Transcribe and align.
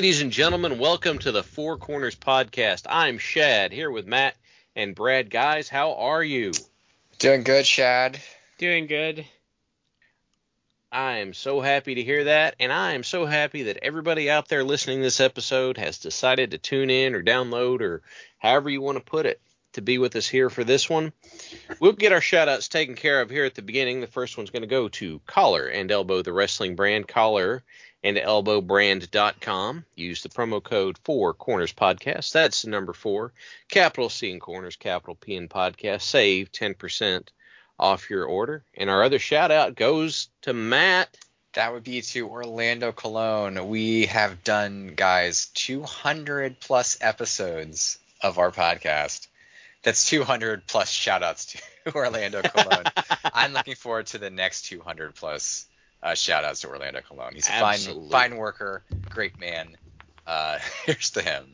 Ladies 0.00 0.22
and 0.22 0.32
gentlemen, 0.32 0.78
welcome 0.78 1.18
to 1.18 1.30
the 1.30 1.42
Four 1.42 1.76
Corners 1.76 2.16
Podcast. 2.16 2.86
I'm 2.88 3.18
Shad 3.18 3.70
here 3.70 3.90
with 3.90 4.06
Matt 4.06 4.34
and 4.74 4.94
Brad. 4.94 5.28
Guys, 5.28 5.68
how 5.68 5.92
are 5.92 6.24
you? 6.24 6.52
Doing 7.18 7.42
good, 7.42 7.66
Shad. 7.66 8.18
Doing 8.56 8.86
good. 8.86 9.26
I 10.90 11.18
am 11.18 11.34
so 11.34 11.60
happy 11.60 11.96
to 11.96 12.02
hear 12.02 12.24
that, 12.24 12.56
and 12.58 12.72
I 12.72 12.94
am 12.94 13.04
so 13.04 13.26
happy 13.26 13.64
that 13.64 13.80
everybody 13.82 14.30
out 14.30 14.48
there 14.48 14.64
listening 14.64 15.00
to 15.00 15.02
this 15.02 15.20
episode 15.20 15.76
has 15.76 15.98
decided 15.98 16.52
to 16.52 16.58
tune 16.58 16.88
in 16.88 17.14
or 17.14 17.22
download 17.22 17.82
or 17.82 18.00
however 18.38 18.70
you 18.70 18.80
want 18.80 18.96
to 18.96 19.04
put 19.04 19.26
it 19.26 19.38
to 19.74 19.82
be 19.82 19.98
with 19.98 20.16
us 20.16 20.26
here 20.26 20.48
for 20.48 20.64
this 20.64 20.88
one. 20.88 21.12
We'll 21.78 21.92
get 21.92 22.12
our 22.12 22.22
shout 22.22 22.48
outs 22.48 22.68
taken 22.68 22.94
care 22.94 23.20
of 23.20 23.28
here 23.28 23.44
at 23.44 23.54
the 23.54 23.60
beginning. 23.60 24.00
The 24.00 24.06
first 24.06 24.38
one's 24.38 24.48
going 24.48 24.62
to 24.62 24.66
go 24.66 24.88
to 24.88 25.20
Collar 25.26 25.66
and 25.66 25.92
Elbow, 25.92 26.22
the 26.22 26.32
wrestling 26.32 26.74
brand. 26.74 27.06
Collar 27.06 27.62
and 28.02 28.16
elbowbrand.com. 28.16 29.84
Use 29.94 30.22
the 30.22 30.28
promo 30.28 30.62
code 30.62 30.98
for 31.04 31.34
Corners 31.34 31.72
Podcast. 31.72 32.32
That's 32.32 32.62
the 32.62 32.70
number 32.70 32.92
four. 32.92 33.32
Capital 33.68 34.08
C 34.08 34.30
in 34.30 34.40
Corners, 34.40 34.76
capital 34.76 35.14
P 35.14 35.34
in 35.34 35.48
Podcast. 35.48 36.02
Save 36.02 36.52
10% 36.52 37.28
off 37.78 38.10
your 38.10 38.24
order. 38.24 38.62
And 38.74 38.88
our 38.88 39.02
other 39.02 39.18
shout 39.18 39.50
out 39.50 39.74
goes 39.74 40.28
to 40.42 40.52
Matt. 40.52 41.16
That 41.54 41.72
would 41.72 41.82
be 41.82 42.00
to 42.00 42.28
Orlando 42.28 42.92
Colon. 42.92 43.68
We 43.68 44.06
have 44.06 44.44
done, 44.44 44.92
guys, 44.94 45.46
200 45.54 46.60
plus 46.60 46.98
episodes 47.00 47.98
of 48.22 48.38
our 48.38 48.52
podcast. 48.52 49.26
That's 49.82 50.08
200 50.08 50.66
plus 50.66 50.90
shout 50.90 51.22
outs 51.22 51.46
to 51.46 51.62
Orlando 51.94 52.42
Colon. 52.42 52.84
I'm 53.34 53.52
looking 53.52 53.74
forward 53.74 54.06
to 54.08 54.18
the 54.18 54.30
next 54.30 54.66
200 54.66 55.14
plus 55.14 55.66
uh, 56.02 56.14
shout 56.14 56.44
outs 56.44 56.62
to 56.62 56.68
Orlando 56.68 57.00
Colon. 57.00 57.34
He's 57.34 57.48
a 57.48 57.52
Absolutely. 57.52 58.10
fine, 58.10 58.30
fine 58.30 58.38
worker, 58.38 58.82
great 59.08 59.38
man. 59.38 59.76
Uh, 60.26 60.58
here's 60.86 61.10
to 61.10 61.22
him. 61.22 61.44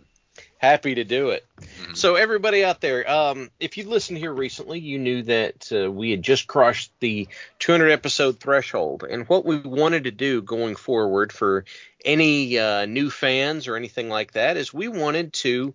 Happy 0.58 0.94
to 0.94 1.05
do 1.05 1.30
it. 1.30 1.44
Mhm. 1.61 1.97
So 1.97 2.14
everybody 2.14 2.64
out 2.64 2.80
there, 2.80 3.08
um, 3.11 3.50
if 3.61 3.77
you 3.77 3.88
listened 3.88 4.19
here 4.19 4.33
recently, 4.33 4.78
you 4.78 4.98
knew 4.98 5.22
that 5.25 5.70
uh, 5.70 5.91
we 5.91 6.11
had 6.11 6.22
just 6.22 6.47
crossed 6.47 6.91
the 7.00 7.28
200 7.58 7.91
episode 7.91 8.41
threshold, 8.41 9.05
and 9.08 9.28
what 9.28 9.44
we 9.44 9.58
wanted 9.58 10.05
to 10.05 10.11
do 10.11 10.41
going 10.42 10.75
forward 10.77 11.33
for 11.33 11.64
any 12.05 12.58
uh, 12.58 12.87
new 12.87 13.10
fans 13.10 13.69
or 13.69 13.76
anything 13.76 14.09
like 14.09 14.32
that 14.32 14.56
is 14.56 14.72
we 14.72 14.88
wanted 14.88 15.32
to 15.34 15.75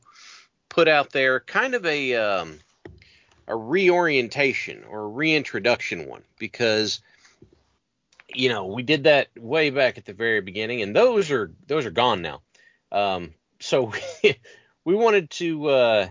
put 0.70 0.88
out 0.88 1.12
there 1.12 1.40
kind 1.40 1.76
of 1.76 1.86
a 1.86 2.16
um, 2.16 2.60
a 3.48 3.56
reorientation 3.56 4.84
or 4.90 5.02
a 5.02 5.08
reintroduction 5.08 6.08
one 6.08 6.24
because 6.40 7.02
you 8.36 8.50
know 8.50 8.68
we 8.68 8.84
did 8.84 9.06
that 9.06 9.30
way 9.38 9.70
back 9.70 9.98
at 9.98 10.06
the 10.06 10.14
very 10.14 10.42
beginning, 10.42 10.82
and 10.82 10.96
those 10.96 11.32
are 11.32 11.52
those 11.68 11.86
are 11.86 11.92
gone 11.92 12.22
now. 12.22 12.42
Um, 12.92 13.34
so 13.60 13.94
we 14.86 14.96
wanted 14.96 15.30
to 15.32 15.70
uh, 15.70 16.08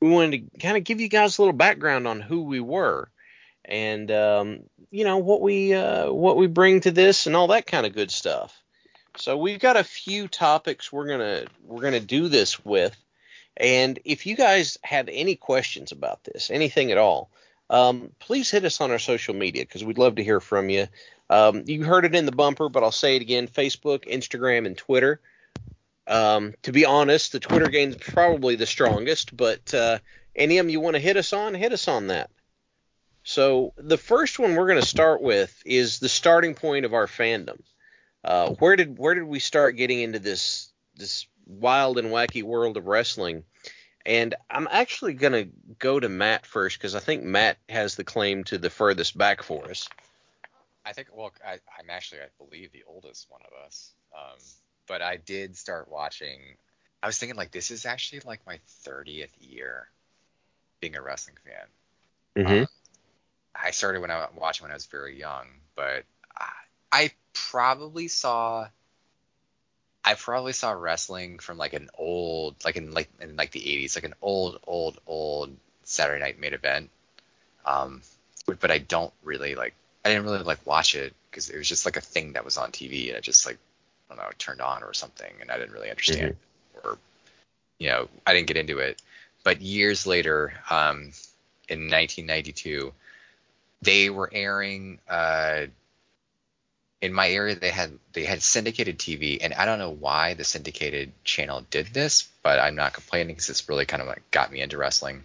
we 0.00 0.08
wanted 0.10 0.52
to 0.52 0.58
kind 0.58 0.76
of 0.76 0.84
give 0.84 1.00
you 1.00 1.08
guys 1.08 1.38
a 1.38 1.42
little 1.42 1.52
background 1.52 2.06
on 2.06 2.20
who 2.20 2.42
we 2.42 2.60
were 2.60 3.10
and 3.64 4.10
um, 4.10 4.60
you 4.90 5.04
know 5.04 5.18
what 5.18 5.40
we 5.40 5.72
uh, 5.74 6.10
what 6.10 6.36
we 6.36 6.46
bring 6.46 6.80
to 6.80 6.90
this 6.90 7.26
and 7.26 7.36
all 7.36 7.48
that 7.48 7.66
kind 7.66 7.86
of 7.86 7.94
good 7.94 8.10
stuff. 8.10 8.56
So 9.16 9.36
we've 9.36 9.60
got 9.60 9.76
a 9.76 9.84
few 9.84 10.28
topics 10.28 10.92
we're 10.92 11.08
gonna 11.08 11.44
we're 11.64 11.82
gonna 11.82 12.00
do 12.00 12.28
this 12.28 12.62
with, 12.64 12.96
and 13.56 13.98
if 14.04 14.26
you 14.26 14.36
guys 14.36 14.78
have 14.82 15.08
any 15.10 15.36
questions 15.36 15.92
about 15.92 16.24
this, 16.24 16.50
anything 16.50 16.90
at 16.90 16.98
all, 16.98 17.30
um, 17.68 18.10
please 18.18 18.50
hit 18.50 18.64
us 18.64 18.80
on 18.80 18.90
our 18.90 18.98
social 18.98 19.34
media 19.34 19.62
because 19.62 19.84
we'd 19.84 19.98
love 19.98 20.16
to 20.16 20.24
hear 20.24 20.40
from 20.40 20.68
you. 20.68 20.86
Um, 21.30 21.62
you 21.66 21.84
heard 21.84 22.04
it 22.04 22.14
in 22.14 22.26
the 22.26 22.32
bumper, 22.32 22.68
but 22.68 22.82
I'll 22.82 22.92
say 22.92 23.16
it 23.16 23.22
again: 23.22 23.48
Facebook, 23.48 24.06
Instagram, 24.06 24.66
and 24.66 24.76
Twitter. 24.76 25.20
Um, 26.06 26.54
to 26.62 26.72
be 26.72 26.84
honest, 26.84 27.32
the 27.32 27.40
Twitter 27.40 27.68
game's 27.68 27.96
probably 27.96 28.56
the 28.56 28.66
strongest, 28.66 29.36
but 29.36 29.72
uh, 29.72 30.00
any 30.34 30.58
of 30.58 30.66
them 30.66 30.70
you 30.70 30.80
want 30.80 30.96
to 30.96 31.00
hit 31.00 31.16
us 31.16 31.32
on, 31.32 31.54
hit 31.54 31.72
us 31.72 31.86
on 31.86 32.08
that. 32.08 32.30
So 33.22 33.74
the 33.76 33.96
first 33.96 34.38
one 34.38 34.56
we're 34.56 34.66
going 34.66 34.80
to 34.80 34.86
start 34.86 35.22
with 35.22 35.62
is 35.64 36.00
the 36.00 36.08
starting 36.08 36.54
point 36.54 36.84
of 36.84 36.94
our 36.94 37.06
fandom. 37.06 37.60
Uh, 38.24 38.50
where 38.54 38.74
did 38.74 38.98
where 38.98 39.14
did 39.14 39.24
we 39.24 39.38
start 39.38 39.76
getting 39.76 40.00
into 40.00 40.18
this 40.18 40.72
this 40.96 41.26
wild 41.46 41.98
and 41.98 42.08
wacky 42.08 42.42
world 42.42 42.76
of 42.76 42.86
wrestling? 42.86 43.44
And 44.04 44.34
I'm 44.50 44.66
actually 44.70 45.12
going 45.12 45.32
to 45.32 45.48
go 45.78 46.00
to 46.00 46.08
Matt 46.08 46.46
first 46.46 46.78
because 46.78 46.94
I 46.94 47.00
think 47.00 47.22
Matt 47.22 47.58
has 47.68 47.94
the 47.94 48.04
claim 48.04 48.44
to 48.44 48.58
the 48.58 48.70
furthest 48.70 49.16
back 49.16 49.42
for 49.42 49.70
us. 49.70 49.88
I 50.90 50.92
think, 50.92 51.08
well, 51.14 51.30
I, 51.46 51.52
I'm 51.78 51.88
actually, 51.88 52.20
I 52.22 52.44
believe, 52.44 52.72
the 52.72 52.82
oldest 52.88 53.30
one 53.30 53.42
of 53.46 53.64
us. 53.64 53.92
Um, 54.12 54.38
but 54.88 55.02
I 55.02 55.16
did 55.16 55.56
start 55.56 55.88
watching. 55.88 56.40
I 57.00 57.06
was 57.06 57.16
thinking, 57.16 57.36
like, 57.36 57.52
this 57.52 57.70
is 57.70 57.86
actually 57.86 58.22
like 58.24 58.40
my 58.44 58.58
30th 58.84 59.30
year 59.38 59.86
being 60.80 60.96
a 60.96 61.02
wrestling 61.02 61.36
fan. 61.44 62.44
Mm-hmm. 62.44 62.62
Um, 62.62 62.66
I 63.54 63.70
started 63.70 64.00
when 64.00 64.10
I 64.10 64.16
was 64.16 64.30
watching 64.36 64.64
when 64.64 64.72
I 64.72 64.74
was 64.74 64.86
very 64.86 65.16
young, 65.16 65.46
but 65.76 66.04
I, 66.36 66.50
I 66.90 67.10
probably 67.32 68.08
saw 68.08 68.66
I 70.02 70.14
probably 70.14 70.54
saw 70.54 70.70
wrestling 70.72 71.38
from 71.38 71.58
like 71.58 71.74
an 71.74 71.90
old 71.98 72.56
like 72.64 72.76
in 72.76 72.92
like 72.92 73.10
in 73.20 73.36
like 73.36 73.50
the 73.50 73.60
80s, 73.60 73.96
like 73.96 74.04
an 74.04 74.14
old 74.22 74.58
old 74.66 74.98
old 75.06 75.54
Saturday 75.84 76.20
night 76.20 76.40
main 76.40 76.54
event. 76.54 76.90
Um 77.66 78.02
but, 78.46 78.60
but 78.60 78.70
I 78.70 78.78
don't 78.78 79.12
really 79.22 79.54
like 79.54 79.74
I 80.04 80.08
didn't 80.08 80.24
really 80.24 80.42
like 80.42 80.64
watch 80.66 80.94
it 80.94 81.14
because 81.30 81.50
it 81.50 81.56
was 81.56 81.68
just 81.68 81.84
like 81.84 81.96
a 81.96 82.00
thing 82.00 82.32
that 82.32 82.44
was 82.44 82.56
on 82.56 82.70
TV 82.72 83.08
and 83.08 83.16
it 83.16 83.22
just 83.22 83.46
like 83.46 83.58
I 84.10 84.16
don't 84.16 84.24
know, 84.24 84.30
turned 84.38 84.60
on 84.60 84.82
or 84.82 84.92
something 84.92 85.32
and 85.40 85.50
I 85.50 85.58
didn't 85.58 85.72
really 85.72 85.90
understand 85.90 86.36
or 86.82 86.98
you 87.78 87.88
know, 87.88 88.08
I 88.26 88.34
didn't 88.34 88.48
get 88.48 88.56
into 88.56 88.78
it. 88.78 89.00
But 89.44 89.60
years 89.60 90.06
later, 90.06 90.52
um 90.70 91.12
in 91.70 91.82
1992, 91.82 92.92
they 93.82 94.10
were 94.10 94.28
airing 94.32 94.98
uh, 95.08 95.66
in 97.00 97.12
my 97.12 97.30
area. 97.30 97.54
They 97.54 97.70
had 97.70 97.92
they 98.12 98.24
had 98.24 98.42
syndicated 98.42 98.98
TV, 98.98 99.38
and 99.40 99.54
I 99.54 99.64
don't 99.64 99.78
know 99.78 99.90
why 99.90 100.34
the 100.34 100.44
syndicated 100.44 101.12
channel 101.24 101.64
did 101.70 101.86
this, 101.88 102.28
but 102.42 102.58
I'm 102.58 102.74
not 102.74 102.92
complaining 102.92 103.34
because 103.34 103.48
it's 103.48 103.68
really 103.68 103.86
kind 103.86 104.02
of 104.02 104.08
like 104.08 104.30
got 104.30 104.52
me 104.52 104.60
into 104.60 104.76
wrestling. 104.76 105.22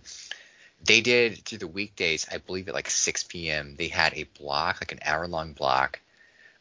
They 0.86 1.02
did 1.02 1.44
through 1.46 1.60
the 1.60 1.68
weekdays, 1.68 2.28
I 2.32 2.38
believe 2.38 2.68
at 2.68 2.74
like 2.74 2.90
6 2.90 3.24
p.m. 3.24 3.76
They 3.76 3.88
had 3.88 4.14
a 4.14 4.24
block, 4.40 4.82
like 4.82 4.92
an 4.92 5.00
hour 5.04 5.28
long 5.28 5.54
block 5.54 6.00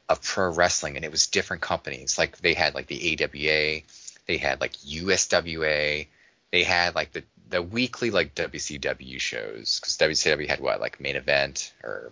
of 0.09 0.23
pro 0.23 0.51
wrestling, 0.53 0.97
and 0.97 1.05
it 1.05 1.11
was 1.11 1.27
different 1.27 1.63
companies. 1.63 2.19
Like 2.19 2.39
they 2.39 2.55
had 2.55 2.75
like 2.75 2.87
the 2.87 3.19
AWA, 3.23 3.83
they 4.27 4.37
had 4.37 4.61
like 4.61 4.73
USWA, 4.73 6.07
they 6.51 6.65
had 6.65 6.95
like 6.95 7.13
the 7.13 7.25
the 7.51 7.63
weekly 7.63 8.11
like 8.11 8.35
WCW 8.35 9.21
shows 9.21 9.81
because 9.81 9.97
WCW 9.99 10.49
had 10.49 10.61
what 10.61 10.81
like 10.81 11.01
main 11.01 11.17
event 11.17 11.73
or 11.83 12.11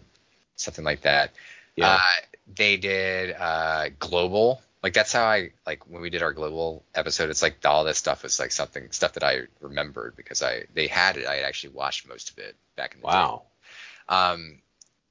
something 0.56 0.85
like 0.85 1.03
that. 1.03 1.32
Yeah. 1.76 1.94
Uh, 1.94 2.26
they 2.55 2.76
did 2.76 3.35
uh, 3.38 3.88
global. 3.99 4.62
Like 4.82 4.94
that's 4.94 5.12
how 5.12 5.25
I 5.25 5.50
like 5.67 5.88
when 5.88 6.02
we 6.02 6.11
did 6.11 6.23
our 6.23 6.32
global 6.32 6.84
episode. 6.94 7.31
It's 7.31 7.43
like 7.43 7.64
all 7.64 7.84
this 7.84 7.99
stuff 7.99 8.23
was 8.25 8.40
like 8.40 8.50
something 8.52 8.90
stuff 8.90 9.12
that 9.12 9.23
I 9.23 9.43
remembered 9.61 10.17
because 10.17 10.43
I 10.43 10.64
they 10.75 10.88
had 10.88 11.17
it. 11.17 11.26
I 11.26 11.37
had 11.37 11.44
actually 11.44 11.75
watched 11.75 12.08
most 12.08 12.31
of 12.31 12.38
it 12.38 12.56
back 12.76 12.94
in 12.94 13.00
the 13.00 13.06
Wow. 13.06 13.43
day. 14.08 14.14
Um, 14.17 14.58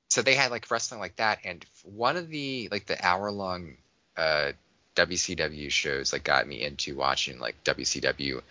so 0.10 0.22
they 0.22 0.36
had 0.36 0.52
like 0.52 0.70
wrestling 0.70 1.00
like 1.00 1.16
that, 1.18 1.40
and 1.46 1.66
one 1.84 2.18
of 2.18 2.28
the 2.30 2.68
like 2.70 2.86
the 2.86 3.04
hour 3.06 3.32
long 3.32 3.78
uh 4.18 4.52
WCW 4.96 5.72
shows 5.72 6.12
that 6.12 6.26
got 6.26 6.46
me 6.46 6.62
into 6.64 6.96
watching 6.98 7.40
like 7.40 7.64
WCW 7.64 8.42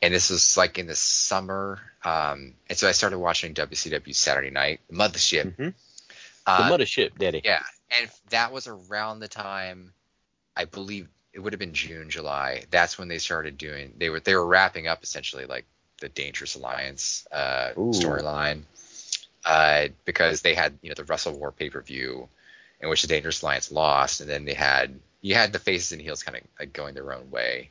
and 0.00 0.14
this 0.14 0.30
was 0.30 0.56
like 0.56 0.78
in 0.78 0.86
the 0.86 0.94
summer. 0.96 1.80
Um, 2.02 2.54
and 2.68 2.78
so 2.78 2.88
I 2.88 2.92
started 2.92 3.18
watching 3.18 3.52
WCW 3.54 4.14
Saturday 4.14 4.50
Night 4.50 4.80
Mothership. 4.90 5.54
Mhm. 5.54 5.74
Uh, 6.46 6.68
the 6.68 6.74
mothership, 6.76 7.16
Daddy. 7.18 7.42
yeah, 7.44 7.62
and 8.00 8.10
that 8.30 8.52
was 8.52 8.66
around 8.66 9.20
the 9.20 9.28
time, 9.28 9.92
I 10.56 10.64
believe 10.64 11.08
it 11.32 11.40
would 11.40 11.52
have 11.52 11.60
been 11.60 11.72
June, 11.72 12.10
July. 12.10 12.64
That's 12.70 12.98
when 12.98 13.08
they 13.08 13.18
started 13.18 13.56
doing. 13.56 13.94
They 13.96 14.10
were 14.10 14.20
they 14.20 14.34
were 14.34 14.46
wrapping 14.46 14.86
up 14.86 15.02
essentially 15.02 15.46
like 15.46 15.64
the 16.00 16.08
Dangerous 16.08 16.54
Alliance 16.56 17.26
uh, 17.32 17.70
storyline, 17.76 18.62
uh, 19.44 19.88
because 20.04 20.42
they 20.42 20.54
had 20.54 20.78
you 20.82 20.90
know 20.90 20.94
the 20.94 21.04
WrestleWar 21.04 21.56
pay 21.56 21.70
per 21.70 21.80
view, 21.80 22.28
in 22.80 22.88
which 22.88 23.02
the 23.02 23.08
Dangerous 23.08 23.42
Alliance 23.42 23.72
lost, 23.72 24.20
and 24.20 24.28
then 24.28 24.44
they 24.44 24.54
had 24.54 24.98
you 25.22 25.34
had 25.34 25.52
the 25.52 25.58
faces 25.58 25.92
and 25.92 26.00
heels 26.00 26.22
kind 26.22 26.36
of 26.36 26.42
like 26.58 26.72
going 26.72 26.94
their 26.94 27.12
own 27.12 27.30
way. 27.30 27.70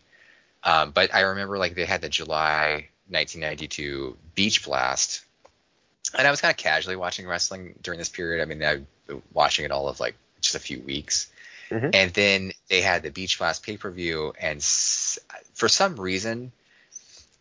Um, 0.63 0.91
but 0.91 1.13
I 1.13 1.21
remember 1.21 1.57
like 1.57 1.75
they 1.75 1.85
had 1.85 2.01
the 2.01 2.09
July 2.09 2.89
1992 3.09 4.17
Beach 4.35 4.63
Blast, 4.63 5.23
and 6.17 6.27
I 6.27 6.31
was 6.31 6.41
kind 6.41 6.51
of 6.51 6.57
casually 6.57 6.95
watching 6.95 7.27
wrestling 7.27 7.75
during 7.81 7.99
this 7.99 8.09
period. 8.09 8.41
I 8.41 8.45
mean, 8.45 8.63
I 8.63 8.81
was 9.07 9.21
watching 9.33 9.65
it 9.65 9.71
all 9.71 9.87
of 9.87 9.99
like 9.99 10.15
just 10.39 10.55
a 10.55 10.59
few 10.59 10.81
weeks, 10.81 11.30
Mhm. 11.71 11.95
and 11.95 12.13
then 12.13 12.51
they 12.69 12.81
had 12.81 13.03
the 13.03 13.11
Beach 13.11 13.37
Blast 13.39 13.63
pay 13.65 13.77
per 13.77 13.89
view, 13.91 14.33
and 14.39 14.57
s- 14.59 15.17
for 15.55 15.69
some 15.69 15.95
reason 15.99 16.51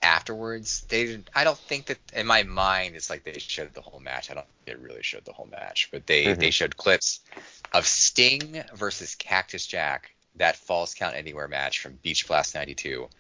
afterwards 0.02 0.82
they 0.88 1.04
didn't 1.04 1.28
i 1.34 1.44
don't 1.44 1.58
think 1.58 1.84
that 1.86 1.98
in 2.14 2.26
my 2.26 2.42
mind 2.42 2.96
it's 2.96 3.10
like 3.10 3.22
they 3.22 3.38
showed 3.38 3.74
the 3.74 3.82
whole 3.82 4.00
match 4.00 4.30
i 4.30 4.34
don't 4.34 4.46
think 4.46 4.64
they 4.78 4.82
really 4.82 5.02
showed 5.02 5.22
the 5.26 5.32
whole 5.32 5.46
match 5.50 5.90
but 5.92 6.06
they 6.06 6.24
Mhm. 6.28 6.38
they 6.40 6.50
showed 6.50 6.74
clips 6.76 7.20
of 7.74 7.86
sting 7.86 8.64
versus 8.74 9.14
cactus 9.14 9.66
jack 9.66 10.10
that 10.36 10.56
falls 10.56 10.94
count 10.94 11.16
anywhere 11.16 11.48
match 11.48 11.80
from 11.80 11.98
beach 12.02 12.26
blast 12.26 12.54
92 12.54 13.10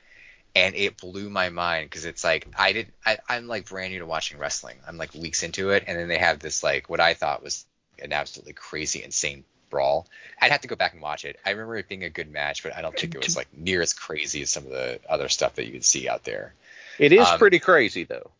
and 0.54 0.74
it 0.74 0.96
blew 0.96 1.28
my 1.28 1.50
mind 1.50 1.90
because 1.90 2.06
it's 2.06 2.24
like 2.24 2.46
i 2.56 2.72
did 2.72 2.86
I, 3.04 3.18
i'm 3.28 3.46
like 3.46 3.68
brand 3.68 3.92
new 3.92 3.98
to 3.98 4.06
watching 4.06 4.38
wrestling 4.38 4.78
i'm 4.88 4.96
like 4.96 5.12
weeks 5.14 5.42
into 5.42 5.70
it 5.70 5.84
and 5.86 5.98
then 5.98 6.08
they 6.08 6.18
have 6.18 6.38
this 6.38 6.62
like 6.62 6.88
what 6.88 7.00
i 7.00 7.12
thought 7.12 7.42
was 7.42 7.66
an 7.98 8.14
absolutely 8.14 8.54
crazy 8.54 9.02
insane 9.04 9.44
brawl 9.70 10.06
i'd 10.42 10.50
have 10.50 10.60
to 10.60 10.68
go 10.68 10.76
back 10.76 10.92
and 10.92 11.00
watch 11.00 11.24
it. 11.24 11.38
I 11.46 11.50
remember 11.50 11.76
it 11.76 11.88
being 11.88 12.04
a 12.04 12.10
good 12.10 12.30
match 12.30 12.62
but 12.62 12.76
i 12.76 12.82
don't 12.82 12.96
think 12.98 13.14
it 13.14 13.24
was 13.24 13.36
like 13.36 13.48
near 13.56 13.80
as 13.80 13.92
crazy 13.94 14.42
as 14.42 14.50
some 14.50 14.64
of 14.64 14.70
the 14.70 15.00
other 15.08 15.28
stuff 15.28 15.54
that 15.54 15.66
you 15.66 15.72
would 15.74 15.84
see 15.84 16.08
out 16.08 16.24
there. 16.24 16.54
It 16.98 17.12
is 17.12 17.26
Um, 17.26 17.38
pretty 17.38 17.58
crazy 17.60 18.04
though. 18.04 18.30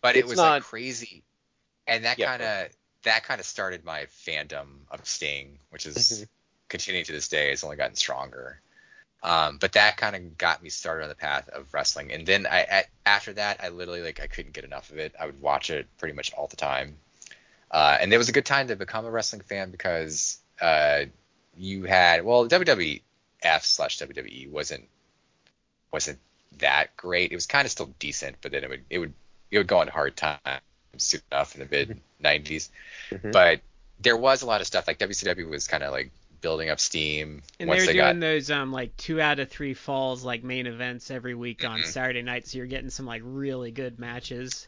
but 0.00 0.16
it 0.16 0.26
was 0.26 0.36
not- 0.38 0.50
like 0.50 0.62
crazy. 0.64 1.22
And 1.86 2.04
that 2.04 2.18
Yeah. 2.18 2.26
kind 2.26 2.42
of 2.42 2.68
that 3.02 3.24
kind 3.24 3.40
of 3.40 3.46
started 3.46 3.84
my 3.84 4.06
fandom 4.26 4.66
of 4.90 5.06
sting 5.06 5.58
which 5.70 5.86
is 5.86 5.96
Mhm. 5.96 6.28
continuing 6.68 7.04
to 7.06 7.12
this 7.12 7.28
day. 7.28 7.52
It's 7.52 7.62
only 7.64 7.76
gotten 7.76 7.96
stronger. 7.96 8.60
Um, 9.22 9.58
but 9.58 9.72
that 9.72 9.96
kind 9.98 10.16
of 10.16 10.38
got 10.38 10.62
me 10.62 10.70
started 10.70 11.02
on 11.02 11.08
the 11.10 11.14
path 11.14 11.48
of 11.50 11.72
wrestling. 11.74 12.10
And 12.12 12.26
then 12.26 12.46
i 12.46 12.62
at, 12.62 12.88
after 13.04 13.32
that 13.34 13.62
i 13.62 13.68
literally 13.68 14.02
like 14.02 14.18
i 14.20 14.26
couldn't 14.26 14.52
get 14.52 14.64
enough 14.64 14.90
of 14.90 14.98
it. 14.98 15.14
I 15.20 15.26
would 15.26 15.40
watch 15.40 15.70
it 15.70 15.86
pretty 15.98 16.14
much 16.14 16.32
all 16.34 16.46
the 16.48 16.56
time. 16.56 16.96
Uh, 17.70 17.98
and 18.00 18.12
it 18.12 18.18
was 18.18 18.28
a 18.28 18.32
good 18.32 18.46
time 18.46 18.66
to 18.68 18.74
become 18.76 19.04
a 19.06 19.10
wrestling 19.10 19.42
fan 19.42 19.70
because 19.70 20.39
uh, 20.60 21.04
you 21.56 21.84
had 21.84 22.24
well 22.24 22.46
wwf 22.48 23.00
slash 23.62 23.98
wwe 23.98 24.50
wasn't 24.50 24.88
wasn't 25.92 26.18
that 26.58 26.96
great. 26.96 27.32
It 27.32 27.34
was 27.34 27.46
kind 27.46 27.64
of 27.64 27.70
still 27.72 27.92
decent, 27.98 28.36
but 28.42 28.52
then 28.52 28.64
it 28.64 28.70
would 28.70 28.84
it 28.90 28.98
would 28.98 29.12
it 29.50 29.58
would 29.58 29.66
go 29.66 29.78
on 29.78 29.88
hard 29.88 30.16
times 30.16 30.38
soon 30.96 31.20
enough 31.32 31.54
in 31.56 31.60
the 31.62 31.68
mid 31.70 32.00
'90s. 32.22 32.70
Mhm. 33.10 33.32
But 33.32 33.60
there 34.00 34.16
was 34.16 34.42
a 34.42 34.46
lot 34.46 34.60
of 34.60 34.66
stuff 34.66 34.86
like 34.86 34.98
WCW 34.98 35.48
was 35.48 35.66
kind 35.66 35.82
of 35.82 35.92
like 35.92 36.10
building 36.40 36.70
up 36.70 36.80
steam 36.80 37.42
And 37.58 37.68
once 37.68 37.80
they 37.80 37.82
were 37.82 37.86
they 37.88 37.98
doing 37.98 38.14
got 38.14 38.20
those 38.20 38.50
um 38.50 38.72
like 38.72 38.96
two 38.96 39.20
out 39.20 39.40
of 39.40 39.50
three 39.50 39.74
falls 39.74 40.24
like 40.24 40.42
main 40.42 40.66
events 40.66 41.10
every 41.10 41.34
week 41.34 41.64
on 41.66 41.80
Mhm. 41.80 41.84
Saturday 41.86 42.22
night, 42.22 42.46
so 42.48 42.56
you're 42.58 42.66
getting 42.66 42.88
some 42.90 43.04
like 43.06 43.22
really 43.24 43.70
good 43.72 43.98
matches. 43.98 44.66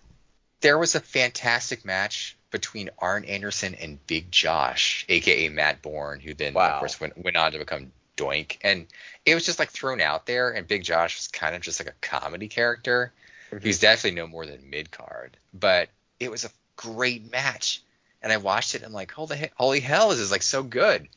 there 0.61 0.79
was 0.79 0.95
a 0.95 1.01
fantastic 1.01 1.85
match 1.85 2.37
between 2.53 2.91
Arn 3.01 3.25
Anderson 3.25 3.75
and 3.75 4.05
Big 4.07 4.31
Josh, 4.31 5.05
aka 5.09 5.49
Matt 5.49 5.83
Bourne, 5.83 6.21
who 6.21 6.35
then 6.35 6.55
Wow. 6.55 6.75
of 6.75 6.79
course 6.79 7.01
went 7.01 7.19
went 7.19 7.37
on 7.37 7.51
to 7.53 7.59
become 7.59 7.91
Doink, 8.17 8.59
and 8.63 8.87
it 9.27 9.35
was 9.35 9.45
just 9.45 9.59
like 9.59 9.71
thrown 9.71 10.01
out 10.01 10.27
there. 10.27 10.51
And 10.51 10.69
Big 10.69 10.85
Josh 10.85 11.17
was 11.17 11.29
kind 11.29 11.57
of 11.57 11.63
just 11.63 11.81
like 11.81 11.89
a 11.89 11.95
comedy 12.07 12.47
character. 12.47 13.13
Mhm. 13.51 13.63
He's 13.65 13.81
definitely 13.81 14.17
no 14.21 14.27
more 14.29 14.47
than 14.47 14.71
mid 14.71 14.91
card, 14.93 15.37
but 15.53 15.89
it 16.21 16.31
was 16.31 16.45
a 16.45 16.51
great 16.77 17.31
match. 17.33 17.83
And 18.23 18.33
I 18.33 18.37
watched 18.37 18.75
it 18.75 18.79
and 18.79 18.87
I'm 18.87 18.93
like, 18.93 19.11
holy, 19.11 19.51
holy 19.57 19.81
hell, 19.81 20.11
this 20.11 20.21
is 20.21 20.31
like 20.31 20.43
so 20.43 20.63
good. 20.63 21.09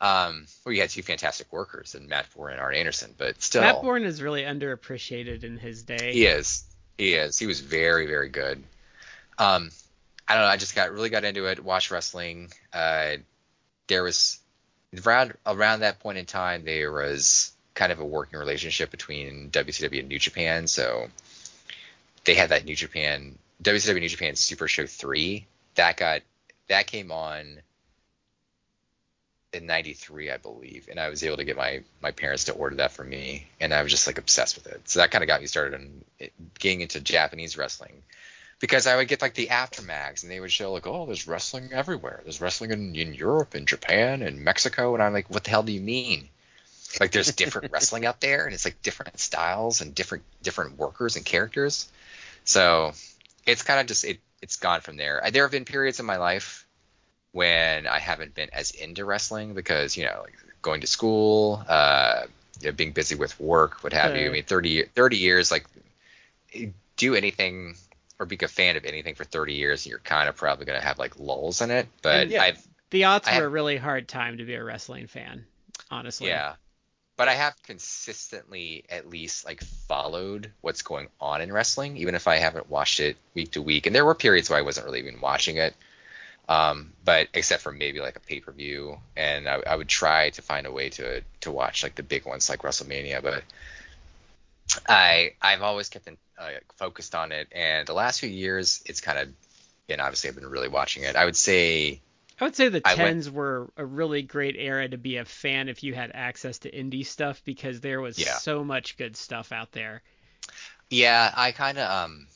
Um, 0.00 0.46
well, 0.64 0.72
you 0.74 0.80
had 0.80 0.90
two 0.90 1.02
fantastic 1.02 1.52
workers 1.52 1.94
in 1.94 2.08
Matt 2.08 2.26
Bourne 2.34 2.52
and 2.52 2.60
Arn 2.60 2.74
Anderson, 2.74 3.14
but 3.18 3.40
still, 3.42 3.60
Matt 3.60 3.82
Bourne 3.82 4.02
is 4.04 4.22
really 4.22 4.42
underappreciated 4.42 5.44
in 5.44 5.58
his 5.58 5.82
day. 5.82 6.12
he 6.12 6.24
is. 6.26 6.64
He 6.96 7.12
is. 7.14 7.38
He 7.38 7.46
was 7.46 7.60
very, 7.60 8.06
very 8.06 8.30
good. 8.30 8.62
Um, 9.38 9.70
I 10.30 10.34
don't 10.34 10.44
know. 10.44 10.48
I 10.48 10.58
just 10.58 10.76
got 10.76 10.92
really 10.92 11.10
got 11.10 11.24
into 11.24 11.46
it. 11.46 11.64
Watched 11.64 11.90
wrestling. 11.90 12.52
Uh, 12.72 13.16
there 13.88 14.04
was 14.04 14.38
around 15.04 15.34
around 15.44 15.80
that 15.80 15.98
point 15.98 16.18
in 16.18 16.24
time, 16.24 16.64
there 16.64 16.92
was 16.92 17.50
kind 17.74 17.90
of 17.90 17.98
a 17.98 18.04
working 18.04 18.38
relationship 18.38 18.92
between 18.92 19.50
WCW 19.50 19.98
and 19.98 20.08
New 20.08 20.20
Japan. 20.20 20.68
So 20.68 21.08
they 22.24 22.34
had 22.34 22.50
that 22.50 22.64
New 22.64 22.76
Japan 22.76 23.36
WCW 23.60 23.98
New 23.98 24.08
Japan 24.08 24.36
Super 24.36 24.68
Show 24.68 24.86
three 24.86 25.46
that 25.74 25.96
got 25.96 26.22
that 26.68 26.86
came 26.86 27.10
on 27.10 27.60
in 29.52 29.66
93 29.66 30.30
i 30.30 30.36
believe 30.36 30.86
and 30.88 31.00
i 31.00 31.08
was 31.08 31.24
able 31.24 31.36
to 31.36 31.44
get 31.44 31.56
my 31.56 31.82
my 32.00 32.12
parents 32.12 32.44
to 32.44 32.52
order 32.52 32.76
that 32.76 32.92
for 32.92 33.02
me 33.02 33.48
and 33.60 33.74
i 33.74 33.82
was 33.82 33.90
just 33.90 34.06
like 34.06 34.16
obsessed 34.16 34.54
with 34.54 34.68
it 34.68 34.80
so 34.88 35.00
that 35.00 35.10
kind 35.10 35.24
of 35.24 35.28
got 35.28 35.40
me 35.40 35.48
started 35.48 35.74
on 35.74 36.04
getting 36.60 36.82
into 36.82 37.00
japanese 37.00 37.56
wrestling 37.56 38.00
because 38.60 38.86
i 38.86 38.94
would 38.94 39.08
get 39.08 39.22
like 39.22 39.34
the 39.34 39.50
Apter 39.50 39.82
mags 39.82 40.22
and 40.22 40.30
they 40.30 40.38
would 40.38 40.52
show 40.52 40.72
like 40.72 40.86
oh 40.86 41.06
there's 41.06 41.26
wrestling 41.26 41.70
everywhere. 41.72 42.20
There's 42.22 42.40
wrestling 42.40 42.70
in, 42.70 42.94
in 42.94 43.14
europe 43.14 43.54
and 43.54 43.66
japan 43.66 44.22
and 44.22 44.40
mexico 44.40 44.94
and 44.94 45.02
i'm 45.02 45.12
like 45.12 45.28
what 45.28 45.44
the 45.44 45.50
hell 45.50 45.62
do 45.62 45.72
you 45.72 45.80
mean? 45.80 46.28
Like 46.98 47.12
there's 47.12 47.32
different 47.32 47.70
wrestling 47.72 48.06
out 48.06 48.20
there 48.20 48.44
and 48.44 48.54
it's 48.54 48.64
like 48.64 48.82
different 48.82 49.18
styles 49.18 49.80
and 49.80 49.94
different 49.94 50.24
different 50.42 50.78
workers 50.78 51.16
and 51.16 51.24
characters. 51.24 51.88
So 52.44 52.92
it's 53.46 53.62
kind 53.62 53.80
of 53.80 53.86
just 53.86 54.04
it 54.04 54.18
it's 54.42 54.56
gone 54.56 54.80
from 54.80 54.96
there. 54.96 55.22
There 55.32 55.44
have 55.44 55.52
been 55.52 55.64
periods 55.64 56.00
in 56.00 56.06
my 56.06 56.16
life 56.16 56.66
when 57.32 57.86
I 57.86 57.98
haven't 57.98 58.34
been 58.34 58.48
as 58.52 58.70
into 58.70 59.04
wrestling 59.04 59.54
because 59.54 59.96
you 59.96 60.04
know 60.04 60.22
like 60.24 60.34
going 60.62 60.80
to 60.80 60.86
school, 60.86 61.62
uh, 61.68 62.24
you 62.60 62.68
know, 62.68 62.72
being 62.72 62.92
busy 62.92 63.14
with 63.14 63.38
work, 63.40 63.82
what 63.82 63.92
have 63.92 64.16
you. 64.16 64.26
I 64.26 64.32
mean, 64.32 64.44
30, 64.44 64.84
30 64.94 65.16
years, 65.16 65.50
like 65.50 65.64
do 66.96 67.14
anything 67.14 67.76
or 68.20 68.26
be 68.26 68.38
a 68.42 68.48
fan 68.48 68.76
of 68.76 68.84
anything 68.84 69.16
for 69.16 69.24
30 69.24 69.54
years, 69.54 69.86
you're 69.86 69.98
kind 69.98 70.28
of 70.28 70.36
probably 70.36 70.66
going 70.66 70.78
to 70.78 70.86
have 70.86 70.98
like 71.00 71.18
lulls 71.18 71.62
in 71.62 71.72
it. 71.72 71.88
But 72.02 72.28
Yeah. 72.28 72.42
I've 72.42 72.68
The 72.90 73.02
aughts 73.02 73.26
I 73.28 73.40
were 73.40 73.46
a 73.46 73.48
really 73.48 73.78
hard 73.78 74.08
time 74.08 74.38
to 74.38 74.44
be 74.44 74.54
a 74.54 74.62
wrestling 74.64 75.06
fan, 75.08 75.46
honestly. 75.90 76.28
yeah. 76.28 76.54
But 77.16 77.28
I 77.28 77.34
have 77.34 77.54
consistently 77.62 78.84
at 78.88 79.08
least 79.08 79.44
like 79.44 79.62
followed 79.62 80.52
what's 80.62 80.82
going 80.82 81.08
on 81.20 81.40
in 81.42 81.52
wrestling, 81.52 81.96
even 81.98 82.14
if 82.14 82.26
I 82.28 82.36
haven't 82.36 82.70
watched 82.70 83.00
it 83.00 83.16
week 83.34 83.52
to 83.52 83.62
week. 83.62 83.86
And 83.86 83.94
there 83.94 84.04
were 84.06 84.14
periods 84.14 84.48
where 84.50 84.58
I 84.58 84.62
wasn't 84.62 84.86
really 84.86 85.00
even 85.00 85.20
watching 85.20 85.56
it. 85.58 85.74
Um, 86.48 86.94
but 87.04 87.28
except 87.34 87.62
for 87.62 87.72
maybe 87.72 88.00
like 88.00 88.16
a 88.16 88.20
pay 88.20 88.40
per 88.40 88.52
view, 88.52 88.98
and 89.16 89.48
I, 89.48 89.62
I 89.66 89.76
would 89.76 89.88
try 89.88 90.30
to 90.30 90.42
find 90.42 90.66
a 90.66 90.72
way 90.72 90.90
to 90.90 91.22
to 91.42 91.50
watch 91.52 91.82
like 91.84 91.94
the 91.94 92.02
big 92.02 92.26
ones 92.26 92.48
like 92.50 92.62
WrestleMania. 92.62 93.22
But 93.22 93.44
I 94.88 95.34
I've 95.40 95.62
always 95.62 95.88
kept 95.88 96.06
in, 96.08 96.16
uh, 96.40 96.48
focused 96.76 97.14
on 97.14 97.32
it, 97.32 97.48
and 97.52 97.86
the 97.86 97.92
last 97.94 98.20
few 98.20 98.28
years 98.30 98.82
it's 98.86 99.00
kind 99.00 99.18
of 99.18 99.28
and 99.88 100.00
obviously 100.00 100.30
I've 100.30 100.36
been 100.36 100.46
really 100.48 100.68
watching 100.68 101.02
it. 101.04 101.16
I 101.16 101.24
would 101.24 101.36
say 101.36 102.00
I 102.40 102.44
would 102.44 102.56
say 102.56 102.68
the 102.68 102.80
I 102.84 102.94
went- 102.94 103.30
were 103.32 103.70
a 103.76 103.84
really 103.84 104.22
great 104.22 104.56
era 104.56 104.88
to 104.88 104.96
be 104.96 105.18
a 105.18 105.24
fan 105.24 105.68
if 105.68 105.82
you 105.82 105.92
had 105.94 106.10
access 106.14 106.58
to 106.60 106.70
indie 106.70 107.04
stuff 107.04 107.42
because 107.44 107.80
there 107.80 108.00
was 108.00 108.18
Yeah. 108.18 108.36
so 108.38 108.64
much 108.64 108.96
good 108.96 109.16
stuff 109.16 109.52
out 109.52 109.72
there. 109.72 110.02
Yeah, 110.88 111.32
I 111.36 111.52
kind 111.52 111.78
of 111.78 111.90
um, 111.90 112.26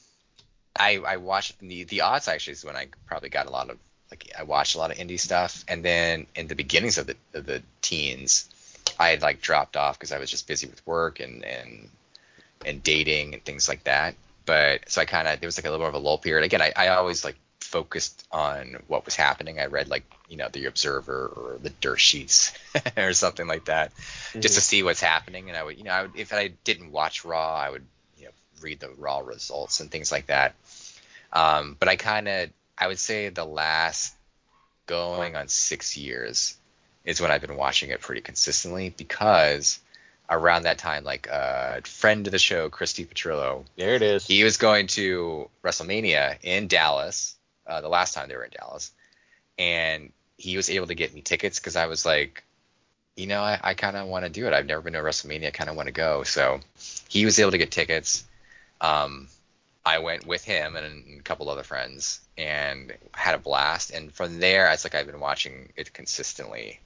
I 0.76 0.96
I 0.98 1.16
watched 1.16 1.58
the 1.60 1.84
the 1.84 1.98
aughts 1.98 2.28
actually 2.28 2.52
is 2.52 2.64
when 2.64 2.76
I 2.76 2.88
probably 3.06 3.28
got 3.30 3.46
a 3.46 3.50
lot 3.50 3.70
of 3.70 3.78
like 4.10 4.30
I 4.38 4.42
watched 4.42 4.74
a 4.74 4.78
lot 4.78 4.90
of 4.90 4.98
indie 4.98 5.18
stuff, 5.18 5.64
and 5.68 5.84
then 5.84 6.26
in 6.34 6.46
the 6.48 6.54
beginnings 6.54 6.98
of 6.98 7.06
the 7.06 7.16
of 7.32 7.46
the 7.46 7.62
teens, 7.80 8.48
I 8.98 9.08
had 9.08 9.22
like 9.22 9.40
dropped 9.40 9.76
off 9.76 9.98
because 9.98 10.12
I 10.12 10.18
was 10.18 10.30
just 10.30 10.46
busy 10.46 10.66
with 10.66 10.86
work 10.86 11.20
and 11.20 11.44
and 11.44 11.88
and 12.66 12.82
dating 12.82 13.34
and 13.34 13.44
things 13.44 13.68
like 13.68 13.84
that. 13.84 14.14
But 14.46 14.90
so 14.90 15.00
I 15.00 15.04
kind 15.04 15.28
of 15.28 15.40
there 15.40 15.46
was 15.48 15.58
like 15.58 15.64
a 15.64 15.70
little 15.70 15.80
more 15.80 15.88
of 15.88 15.94
a 15.94 15.98
lull 15.98 16.18
period. 16.18 16.44
Again, 16.44 16.62
I 16.62 16.72
I 16.76 16.88
always 16.88 17.24
like 17.24 17.36
focused 17.60 18.26
on 18.30 18.76
what 18.86 19.04
was 19.04 19.16
happening. 19.16 19.58
I 19.58 19.66
read 19.66 19.88
like 19.88 20.04
you 20.28 20.36
know 20.36 20.48
the 20.52 20.66
Observer 20.66 21.32
or 21.34 21.58
the 21.62 21.70
Dirt 21.70 22.00
Sheets 22.00 22.52
or 22.96 23.12
something 23.12 23.46
like 23.46 23.66
that 23.66 23.92
just 24.40 24.54
to 24.54 24.60
see 24.60 24.82
what's 24.82 25.00
happening. 25.00 25.48
And 25.48 25.56
I 25.56 25.62
would, 25.62 25.78
you 25.78 25.84
know, 25.84 25.92
I 25.92 26.02
would, 26.02 26.16
if 26.16 26.32
I 26.32 26.48
didn't 26.64 26.92
watch 26.92 27.24
Raw, 27.24 27.54
I 27.54 27.70
would, 27.70 27.84
you 28.18 28.26
know, 28.26 28.30
read 28.60 28.80
the 28.80 28.90
Raw 28.98 29.20
results 29.20 29.80
and 29.80 29.90
things 29.90 30.12
like 30.12 30.26
that. 30.26 30.54
Um, 31.32 31.76
but 31.78 31.88
I 31.88 31.96
kind 31.96 32.28
of, 32.28 32.50
I 32.78 32.86
would 32.86 32.98
say 32.98 33.28
the 33.28 33.44
last 33.44 34.14
going 34.86 35.36
on 35.36 35.48
six 35.48 35.96
years 35.96 36.56
is 37.04 37.20
when 37.20 37.30
I've 37.30 37.40
been 37.40 37.56
watching 37.56 37.90
it 37.90 38.00
pretty 38.00 38.20
consistently 38.20 38.90
because 38.90 39.80
around 40.28 40.62
that 40.62 40.78
time, 40.78 41.04
like 41.04 41.26
a 41.26 41.78
uh, 41.78 41.80
friend 41.84 42.26
of 42.26 42.32
the 42.32 42.38
show, 42.38 42.68
Christy 42.68 43.04
Petrillo. 43.04 43.64
There 43.76 43.94
it 43.94 44.02
is. 44.02 44.26
He 44.26 44.44
was 44.44 44.56
going 44.56 44.86
to 44.88 45.48
WrestleMania 45.62 46.38
in 46.42 46.66
Dallas, 46.68 47.36
uh, 47.66 47.80
the 47.80 47.88
last 47.88 48.14
time 48.14 48.28
they 48.28 48.36
were 48.36 48.44
in 48.44 48.50
Dallas, 48.58 48.92
and 49.58 50.12
he 50.38 50.56
was 50.56 50.70
able 50.70 50.86
to 50.86 50.94
get 50.94 51.14
me 51.14 51.20
tickets 51.20 51.58
because 51.58 51.76
I 51.76 51.86
was 51.86 52.04
like, 52.04 52.42
you 53.16 53.26
know, 53.26 53.42
I, 53.42 53.60
I 53.62 53.74
kind 53.74 53.96
of 53.96 54.08
want 54.08 54.24
to 54.24 54.30
do 54.30 54.46
it. 54.46 54.52
I've 54.52 54.66
never 54.66 54.80
been 54.80 54.94
to 54.94 55.00
WrestleMania. 55.00 55.48
I 55.48 55.50
kind 55.50 55.70
of 55.70 55.76
want 55.76 55.86
to 55.86 55.92
go. 55.92 56.24
So 56.24 56.60
he 57.08 57.24
was 57.24 57.38
able 57.38 57.52
to 57.52 57.58
get 57.58 57.70
tickets. 57.70 58.24
Um, 58.80 59.28
I 59.86 59.98
went 59.98 60.26
with 60.26 60.44
him 60.44 60.76
and 60.76 61.20
a 61.20 61.22
couple 61.22 61.48
other 61.48 61.62
friends 61.62 62.20
and 62.36 62.92
had 63.12 63.34
a 63.34 63.38
blast. 63.38 63.90
And 63.90 64.12
from 64.12 64.40
there, 64.40 64.70
it's 64.72 64.84
like 64.84 64.94
I've 64.94 65.06
been 65.06 65.20
watching 65.20 65.72
it 65.76 65.92
consistently. 65.92 66.80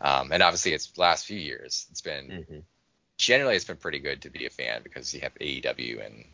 Um, 0.00 0.30
and 0.30 0.42
obviously, 0.42 0.74
it's 0.74 0.96
last 0.98 1.26
few 1.26 1.38
years. 1.38 1.86
It's 1.90 2.02
been 2.02 2.26
mm-hmm. 2.28 2.58
Generally 3.16 3.56
it's 3.56 3.64
been 3.64 3.76
pretty 3.76 3.98
good 3.98 4.22
to 4.22 4.30
be 4.30 4.46
a 4.46 4.50
fan 4.50 4.82
because 4.82 5.14
you 5.14 5.20
have 5.20 5.34
AEW 5.34 6.04
and 6.04 6.24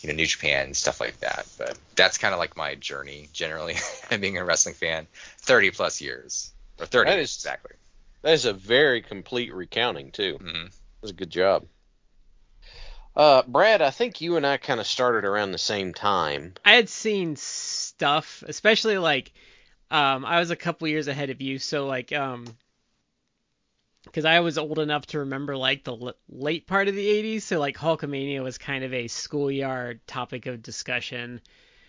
you 0.00 0.08
know 0.08 0.14
New 0.14 0.26
Japan 0.26 0.66
and 0.66 0.76
stuff 0.76 1.00
like 1.00 1.18
that. 1.20 1.46
But 1.58 1.78
that's 1.96 2.18
kind 2.18 2.32
of 2.34 2.40
like 2.40 2.56
my 2.56 2.74
journey 2.74 3.28
generally, 3.32 3.76
being 4.20 4.38
a 4.38 4.44
wrestling 4.44 4.74
fan, 4.74 5.06
30 5.38 5.70
plus 5.72 6.00
years 6.00 6.52
or 6.78 6.86
30 6.86 7.10
that 7.10 7.18
is, 7.18 7.36
exactly. 7.36 7.76
That 8.22 8.32
is 8.32 8.44
a 8.44 8.52
very 8.52 9.02
complete 9.02 9.54
recounting 9.54 10.10
too. 10.10 10.38
Mm-hmm. 10.40 10.66
That's 11.00 11.12
a 11.12 11.14
good 11.14 11.30
job. 11.30 11.66
Uh, 13.16 13.42
Brad, 13.46 13.82
I 13.82 13.90
think 13.90 14.20
you 14.20 14.36
and 14.36 14.46
I 14.46 14.56
kind 14.56 14.80
of 14.80 14.86
started 14.86 15.24
around 15.24 15.50
the 15.50 15.58
same 15.58 15.92
time. 15.92 16.54
I 16.64 16.74
had 16.74 16.88
seen 16.88 17.36
stuff, 17.36 18.44
especially 18.46 18.98
like 18.98 19.32
um, 19.90 20.24
I 20.24 20.38
was 20.38 20.50
a 20.50 20.56
couple 20.56 20.86
years 20.86 21.08
ahead 21.08 21.30
of 21.30 21.40
you, 21.40 21.58
so 21.58 21.86
like 21.86 22.12
um, 22.12 22.46
because 24.04 24.24
I 24.24 24.40
was 24.40 24.58
old 24.58 24.78
enough 24.78 25.06
to 25.06 25.20
remember 25.20 25.56
like 25.56 25.84
the 25.84 25.96
l- 25.96 26.14
late 26.28 26.66
part 26.66 26.88
of 26.88 26.94
the 26.94 27.06
80s, 27.06 27.42
so 27.42 27.58
like 27.58 27.76
Hulkamania 27.76 28.42
was 28.42 28.58
kind 28.58 28.84
of 28.84 28.92
a 28.92 29.08
schoolyard 29.08 30.06
topic 30.06 30.46
of 30.46 30.62
discussion. 30.62 31.40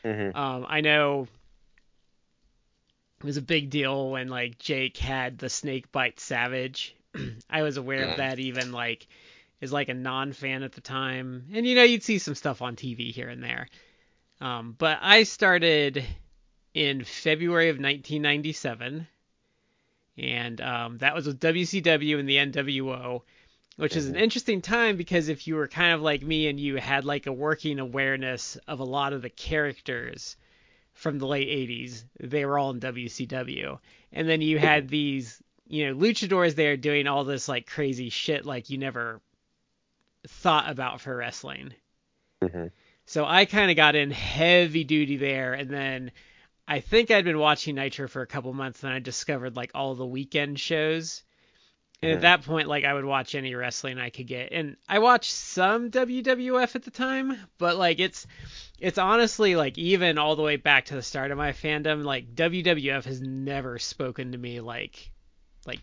Mm-hmm. 0.03 0.35
Um, 0.37 0.65
I 0.67 0.81
know 0.81 1.27
it 3.19 3.25
was 3.25 3.37
a 3.37 3.41
big 3.41 3.69
deal 3.69 4.11
when 4.11 4.27
like 4.27 4.57
Jake 4.57 4.97
had 4.97 5.37
the 5.37 5.49
snake 5.49 5.91
bite 5.91 6.19
savage. 6.19 6.95
I 7.49 7.61
was 7.63 7.77
aware 7.77 8.03
of 8.03 8.17
that 8.17 8.39
even 8.39 8.71
like 8.71 9.07
as 9.61 9.71
like 9.71 9.89
a 9.89 9.93
non-fan 9.93 10.63
at 10.63 10.71
the 10.73 10.81
time, 10.81 11.45
and 11.53 11.65
you 11.65 11.75
know 11.75 11.83
you'd 11.83 12.03
see 12.03 12.17
some 12.17 12.35
stuff 12.35 12.61
on 12.61 12.75
TV 12.75 13.11
here 13.11 13.29
and 13.29 13.43
there. 13.43 13.67
Um, 14.39 14.75
but 14.77 14.97
I 15.01 15.23
started 15.23 16.03
in 16.73 17.03
February 17.03 17.69
of 17.69 17.75
1997, 17.75 19.07
and 20.21 20.61
um, 20.61 20.97
that 20.99 21.15
was 21.15 21.25
with 21.25 21.39
WCW 21.39 22.19
and 22.19 22.29
the 22.29 22.37
NWO, 22.37 23.21
which 23.77 23.95
is 23.95 24.05
an 24.05 24.13
mm-hmm. 24.13 24.23
interesting 24.23 24.61
time 24.61 24.95
because 24.95 25.29
if 25.29 25.47
you 25.47 25.55
were 25.55 25.67
kind 25.67 25.93
of 25.93 26.01
like 26.01 26.21
me 26.21 26.47
and 26.47 26.59
you 26.59 26.75
had 26.75 27.03
like 27.05 27.25
a 27.25 27.33
working 27.33 27.79
awareness 27.79 28.55
of 28.67 28.79
a 28.79 28.85
lot 28.85 29.13
of 29.13 29.23
the 29.23 29.29
characters 29.29 30.37
from 30.93 31.17
the 31.17 31.25
late 31.25 31.47
80s, 31.47 32.03
they 32.19 32.45
were 32.45 32.59
all 32.59 32.69
in 32.69 32.79
WCW, 32.79 33.79
and 34.13 34.29
then 34.29 34.41
you 34.41 34.59
had 34.59 34.87
these 34.87 35.41
you 35.67 35.87
know 35.87 35.95
luchadors 35.95 36.55
there 36.55 36.77
doing 36.77 37.07
all 37.07 37.23
this 37.23 37.47
like 37.47 37.65
crazy 37.65 38.09
shit 38.09 38.45
like 38.45 38.69
you 38.69 38.77
never 38.77 39.21
thought 40.27 40.69
about 40.69 41.01
for 41.01 41.15
wrestling. 41.15 41.73
Mm-hmm. 42.43 42.67
So 43.05 43.25
I 43.25 43.45
kind 43.45 43.71
of 43.71 43.77
got 43.77 43.95
in 43.95 44.11
heavy 44.11 44.83
duty 44.83 45.17
there, 45.17 45.53
and 45.53 45.69
then 45.69 46.11
I 46.67 46.79
think 46.79 47.11
I'd 47.11 47.25
been 47.25 47.39
watching 47.39 47.75
Nitro 47.75 48.07
for 48.07 48.21
a 48.21 48.27
couple 48.27 48.53
months, 48.53 48.83
and 48.83 48.93
I 48.93 48.99
discovered 48.99 49.55
like 49.55 49.71
all 49.75 49.95
the 49.95 50.05
weekend 50.05 50.59
shows. 50.59 51.23
And 52.01 52.09
mm-hmm. 52.09 52.17
at 52.17 52.21
that 52.21 52.45
point, 52.45 52.67
like 52.67 52.83
I 52.83 52.93
would 52.93 53.05
watch 53.05 53.35
any 53.35 53.53
wrestling 53.53 53.99
I 53.99 54.09
could 54.09 54.27
get, 54.27 54.51
and 54.51 54.75
I 54.89 54.99
watched 54.99 55.31
some 55.31 55.91
WWF 55.91 56.75
at 56.75 56.83
the 56.83 56.91
time, 56.91 57.37
but 57.57 57.77
like 57.77 57.99
it's 57.99 58.25
it's 58.79 58.97
honestly 58.97 59.55
like 59.55 59.77
even 59.77 60.17
all 60.17 60.35
the 60.35 60.41
way 60.41 60.55
back 60.55 60.85
to 60.85 60.95
the 60.95 61.03
start 61.03 61.31
of 61.31 61.37
my 61.37 61.51
fandom, 61.51 62.03
like 62.03 62.33
WWF 62.33 63.03
has 63.03 63.21
never 63.21 63.77
spoken 63.77 64.31
to 64.31 64.37
me 64.37 64.61
like 64.61 65.11
like 65.67 65.81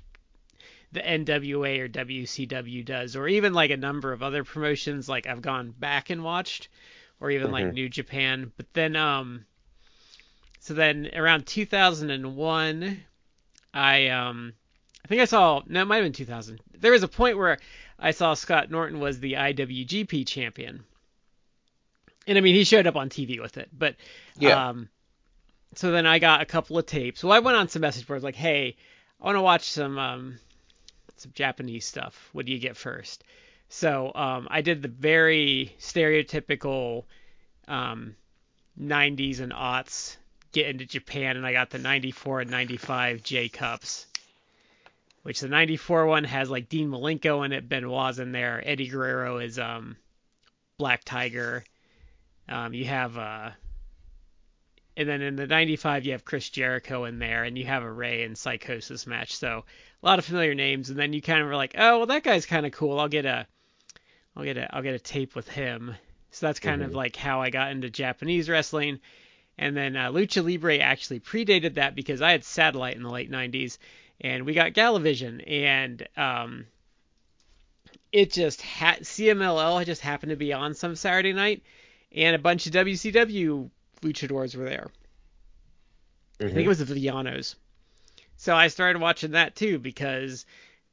the 0.91 1.01
NWA 1.01 1.81
or 1.81 1.89
WCW 1.89 2.85
does, 2.85 3.15
or 3.15 3.29
even 3.29 3.53
like 3.53 3.71
a 3.71 3.77
number 3.77 4.13
of 4.13 4.23
other 4.23 4.43
promotions 4.43 5.09
like 5.09 5.27
I've 5.27 5.43
gone 5.43 5.71
back 5.71 6.11
and 6.11 6.25
watched, 6.25 6.69
or 7.21 7.31
even 7.31 7.49
mm-hmm. 7.49 7.55
like 7.55 7.73
New 7.73 7.89
Japan. 7.89 8.51
But 8.57 8.73
then, 8.73 8.97
um, 8.97 9.45
so 10.69 10.75
then 10.75 11.09
around 11.17 11.47
2001, 11.47 13.01
I 13.73 14.09
um, 14.09 14.53
I 15.03 15.09
think 15.09 15.23
I 15.23 15.25
saw 15.25 15.63
no, 15.67 15.81
it 15.81 15.85
might 15.87 15.97
have 15.97 16.05
been 16.05 16.13
2000. 16.13 16.61
There 16.79 16.93
was 16.93 17.03
a 17.03 17.09
point 17.09 17.39
where 17.39 17.57
I 17.99 18.11
saw 18.11 18.35
Scott 18.35 18.71
Norton 18.71 19.01
was 19.01 19.19
the 19.19 19.33
IWGP 19.33 20.27
champion, 20.27 20.85
and 22.27 22.37
I 22.37 22.43
mean 22.43 22.55
he 22.55 22.65
showed 22.65 22.87
up 22.87 22.97
on 22.97 23.09
TV 23.09 23.41
with 23.41 23.57
it, 23.57 23.71
but 23.73 23.97
yeah. 24.39 24.69
Um, 24.69 24.91
so 25.75 25.91
then 25.91 26.05
I 26.05 26.19
got 26.19 26.43
a 26.43 26.45
couple 26.45 26.77
of 26.77 26.85
tapes. 26.85 27.21
So 27.21 27.31
I 27.31 27.39
went 27.39 27.57
on 27.57 27.71
some 27.71 27.81
message 27.81 28.07
boards 28.07 28.23
like, 28.23 28.37
hey, 28.37 28.77
I 29.23 29.25
want 29.25 29.37
to 29.37 29.43
watch 29.43 29.71
some 29.71 29.99
um, 29.99 30.39
some 31.17 31.33
Japanese 31.35 31.87
stuff. 31.87 32.29
What 32.35 32.45
do 32.45 32.53
you 32.53 32.59
get 32.59 32.77
first? 32.77 33.25
So 33.71 34.13
um, 34.15 34.47
I 34.51 34.61
did 34.61 34.83
the 34.83 34.89
very 34.89 35.75
stereotypical 35.81 37.05
um, 37.67 38.17
90s 38.79 39.41
and 39.41 39.53
aughts 39.55 40.19
get 40.53 40.67
into 40.67 40.87
Japan, 40.87 41.37
and 41.37 41.47
I 41.47 41.53
got 41.53 41.71
the 41.71 41.79
94 41.79 42.43
and 42.43 42.51
95 42.51 43.23
J 43.23 43.49
Cups, 43.49 44.07
which 45.23 45.41
the 45.41 45.49
94 45.49 46.07
one 46.07 46.25
has 46.25 46.51
like 46.51 46.69
Dean 46.69 46.91
Malenko 46.91 47.45
in 47.45 47.53
it, 47.53 47.69
Benoit's 47.69 48.19
in 48.19 48.33
there, 48.33 48.63
Eddie 48.65 48.89
Guerrero 48.89 49.39
is 49.39 49.59
um, 49.59 49.97
Black 50.79 51.05
Tiger. 51.05 51.65
Um, 52.49 52.73
you 52.73 52.87
have 52.87 53.19
uh, 53.19 53.51
and 54.99 55.09
then 55.09 55.23
in 55.23 55.37
the 55.37 55.47
95 55.47 56.07
you 56.07 56.13
have 56.13 56.25
Chris 56.25 56.49
Jericho 56.49 57.05
in 57.05 57.19
there, 57.19 57.45
and 57.45 57.57
you 57.57 57.65
have 57.67 57.85
a 57.85 57.91
Rey 57.91 58.25
and 58.25 58.37
Psychosis 58.37 59.07
match. 59.07 59.37
So 59.37 59.65
a 60.03 60.07
lot 60.07 60.19
of 60.19 60.25
familiar 60.25 60.55
names, 60.55 60.91
and 60.91 60.99
then 60.99 61.13
you 61.13 61.23
kind 61.23 61.41
of 61.41 61.47
were 61.47 61.57
like, 61.57 61.75
oh 61.79 61.99
well, 61.99 62.07
that 62.07 62.25
guy's 62.25 62.47
kind 62.47 62.67
of 62.67 62.73
cool. 62.73 62.99
I'll 62.99 63.09
get 63.09 63.25
a, 63.25 63.47
I'll 64.37 64.45
get 64.45 64.57
a, 64.57 64.75
I'll 64.75 64.83
get 64.83 64.95
a 64.95 64.99
tape 64.99 65.37
with 65.37 65.49
him. 65.49 65.95
So 66.31 66.47
that's 66.47 66.61
kind 66.61 66.83
mm-hmm. 66.83 66.91
of 66.91 66.97
like 66.97 67.17
how 67.17 67.41
I 67.41 67.51
got 67.51 67.71
into 67.71 67.91
Japanese 67.91 68.49
wrestling. 68.49 68.99
And 69.59 69.77
then 69.77 69.97
uh, 69.97 70.13
Lucha 70.13 70.45
Libre 70.45 70.79
actually 70.79 71.19
predated 71.19 71.75
that 71.75 71.97
because 71.97 72.23
I 72.23 72.31
had 72.31 72.45
satellite 72.45 72.97
in 72.97 73.03
the 73.03 73.11
late 73.11 73.31
90s, 73.31 73.79
and 74.21 74.47
we 74.47 74.55
got 74.55 74.73
Galavision, 74.73 75.43
and 75.47 76.07
um, 76.17 76.67
it 78.13 78.33
just 78.33 78.63
had 78.63 79.01
CMLL 79.01 79.85
just 79.85 80.01
happened 80.01 80.31
to 80.31 80.37
be 80.37 80.53
on 80.53 80.75
some 80.75 80.95
Saturday 80.95 81.33
night, 81.33 81.63
and 82.13 82.37
a 82.37 82.39
bunch 82.39 82.67
of 82.67 82.73
WCW 82.73 83.69
luchadors 84.01 84.55
were 84.55 84.65
there. 84.65 84.91
Mm-hmm. 86.39 86.45
I 86.45 86.47
think 86.47 86.57
it 86.57 86.61
mm-hmm. 86.61 86.69
was 86.69 86.79
the 86.79 86.95
Villanos. 86.95 87.57
So 88.37 88.55
I 88.55 88.69
started 88.69 89.03
watching 89.03 89.33
that 89.33 89.57
too 89.57 89.81
because 89.81 90.47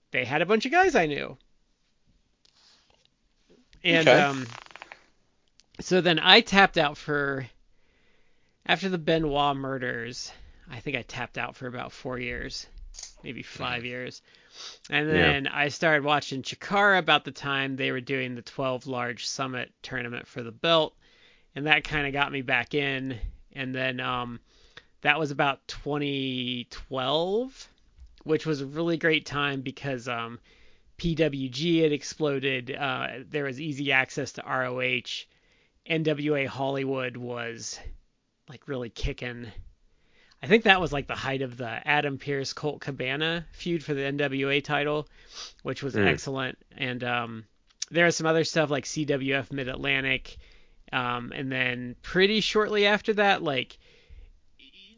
they 0.10 0.26
had 0.26 0.42
a 0.42 0.46
bunch 0.48 0.66
of 0.66 0.72
guys 0.72 0.96
I 0.96 1.06
knew. 1.06 1.38
And 3.84 4.08
okay. 4.08 4.20
um, 4.20 4.48
so 5.80 6.02
then 6.02 6.18
I 6.18 6.42
tapped 6.42 6.80
out 6.80 6.98
for 6.98 7.46
after 8.66 8.90
the 8.90 8.98
Benoit 8.98 9.56
murders. 9.56 10.32
I 10.70 10.80
think 10.80 10.98
I 10.98 11.04
tapped 11.04 11.38
out 11.38 11.56
for 11.56 11.68
about 11.68 11.92
four 11.92 12.18
years, 12.18 12.66
maybe 13.24 13.44
five 13.44 13.86
years. 13.86 14.24
And 14.90 15.08
then 15.10 15.46
yeah. 15.46 15.52
I 15.54 15.68
started 15.68 16.04
watching 16.04 16.42
Chikara 16.42 16.98
about 16.98 17.24
the 17.24 17.32
time 17.32 17.76
they 17.76 17.92
were 17.92 18.02
doing 18.02 18.34
the 18.36 18.42
12 18.42 18.88
large 18.88 19.28
summit 19.28 19.72
tournament 19.84 20.28
for 20.28 20.42
the 20.42 20.52
belt. 20.52 20.96
And 21.56 21.68
that 21.68 21.84
kind 21.84 22.08
of 22.08 22.14
got 22.14 22.32
me 22.32 22.42
back 22.42 22.74
in. 22.74 23.20
And 23.54 23.76
then 23.76 24.00
um, 24.00 24.40
that 25.02 25.20
was 25.20 25.32
about 25.32 25.68
2012, 25.68 27.70
which 28.24 28.46
was 28.46 28.62
a 28.62 28.66
really 28.66 28.98
great 28.98 29.26
time 29.26 29.62
because 29.62 30.08
um, 30.08 30.40
PWG 30.98 31.84
had 31.84 31.92
exploded. 31.92 32.76
Uh, 32.76 33.08
there 33.30 33.46
was 33.46 33.62
easy 33.62 33.92
access 33.92 34.32
to 34.34 34.42
ROH. 34.42 35.26
NWA 35.88 36.48
Hollywood 36.48 37.18
was 37.18 37.80
like 38.50 38.68
really 38.68 38.90
kicking. 38.90 39.48
I 40.42 40.48
think 40.48 40.64
that 40.66 40.82
was 40.82 40.94
like 40.94 41.08
the 41.08 41.16
height 41.16 41.42
of 41.42 41.58
the 41.58 41.88
Adam 41.88 42.18
Pearce 42.18 42.54
Colt 42.54 42.82
Cabana 42.82 43.46
feud 43.52 43.84
for 43.84 43.94
the 43.94 44.02
NWA 44.02 44.64
title, 44.64 45.08
which 45.64 45.82
was 45.82 45.96
mm. 45.96 46.06
excellent. 46.06 46.58
And 46.78 47.04
um, 47.04 47.46
there 47.90 48.06
was 48.06 48.16
some 48.16 48.28
other 48.28 48.44
stuff 48.44 48.70
like 48.70 48.86
CWF 48.86 49.52
Mid 49.52 49.70
Atlantic. 49.70 50.38
Um, 50.94 51.32
and 51.36 51.52
then 51.52 51.96
pretty 52.04 52.42
shortly 52.42 52.86
after 52.86 53.14
that, 53.14 53.42
like 53.42 53.78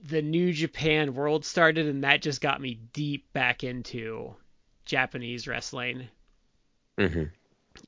the 0.03 0.21
New 0.21 0.53
Japan 0.53 1.13
World 1.13 1.45
started, 1.45 1.87
and 1.87 2.03
that 2.03 2.21
just 2.21 2.41
got 2.41 2.61
me 2.61 2.79
deep 2.93 3.31
back 3.33 3.63
into 3.63 4.35
Japanese 4.85 5.47
wrestling. 5.47 6.07
Mm-hmm. 6.97 7.23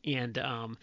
And 0.05 0.37
um, 0.37 0.77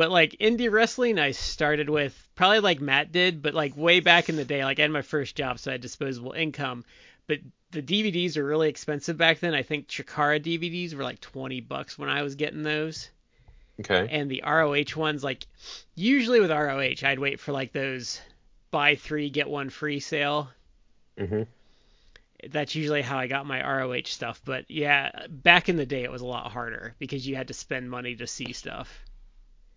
but 0.00 0.10
like 0.10 0.34
indie 0.40 0.72
wrestling, 0.72 1.18
I 1.18 1.32
started 1.32 1.90
with 1.90 2.26
probably 2.34 2.60
like 2.60 2.80
Matt 2.80 3.12
did, 3.12 3.42
but 3.42 3.52
like 3.52 3.76
way 3.76 4.00
back 4.00 4.30
in 4.30 4.36
the 4.36 4.46
day, 4.46 4.64
like 4.64 4.78
I 4.78 4.82
had 4.82 4.90
my 4.90 5.02
first 5.02 5.36
job, 5.36 5.58
so 5.58 5.70
I 5.70 5.72
had 5.72 5.82
disposable 5.82 6.32
income. 6.32 6.86
but 7.26 7.40
the 7.70 7.82
DVDs 7.82 8.38
are 8.38 8.44
really 8.46 8.70
expensive 8.70 9.18
back 9.18 9.40
then. 9.40 9.52
I 9.52 9.62
think 9.62 9.88
Chikara 9.88 10.40
DVDs 10.42 10.94
were 10.94 11.02
like 11.02 11.20
20 11.20 11.60
bucks 11.60 11.98
when 11.98 12.08
I 12.08 12.22
was 12.22 12.34
getting 12.34 12.62
those. 12.62 13.10
Okay. 13.80 14.08
And 14.10 14.30
the 14.30 14.42
ROH 14.42 14.98
ones, 14.98 15.22
like 15.22 15.44
usually 15.94 16.40
with 16.40 16.50
ROH, 16.50 17.06
I'd 17.06 17.18
wait 17.18 17.38
for 17.38 17.52
like 17.52 17.72
those 17.72 18.22
buy 18.70 18.94
three 18.94 19.28
get 19.28 19.50
one 19.50 19.68
free 19.68 20.00
sale. 20.00 20.48
hmm 21.18 21.42
That's 22.48 22.74
usually 22.74 23.02
how 23.02 23.18
I 23.18 23.26
got 23.26 23.44
my 23.44 23.60
ROH 23.62 24.04
stuff. 24.06 24.40
But 24.46 24.64
yeah, 24.70 25.26
back 25.28 25.68
in 25.68 25.76
the 25.76 25.84
day, 25.84 26.04
it 26.04 26.10
was 26.10 26.22
a 26.22 26.26
lot 26.26 26.50
harder 26.50 26.94
because 26.98 27.28
you 27.28 27.36
had 27.36 27.48
to 27.48 27.54
spend 27.54 27.90
money 27.90 28.16
to 28.16 28.26
see 28.26 28.54
stuff. 28.54 29.04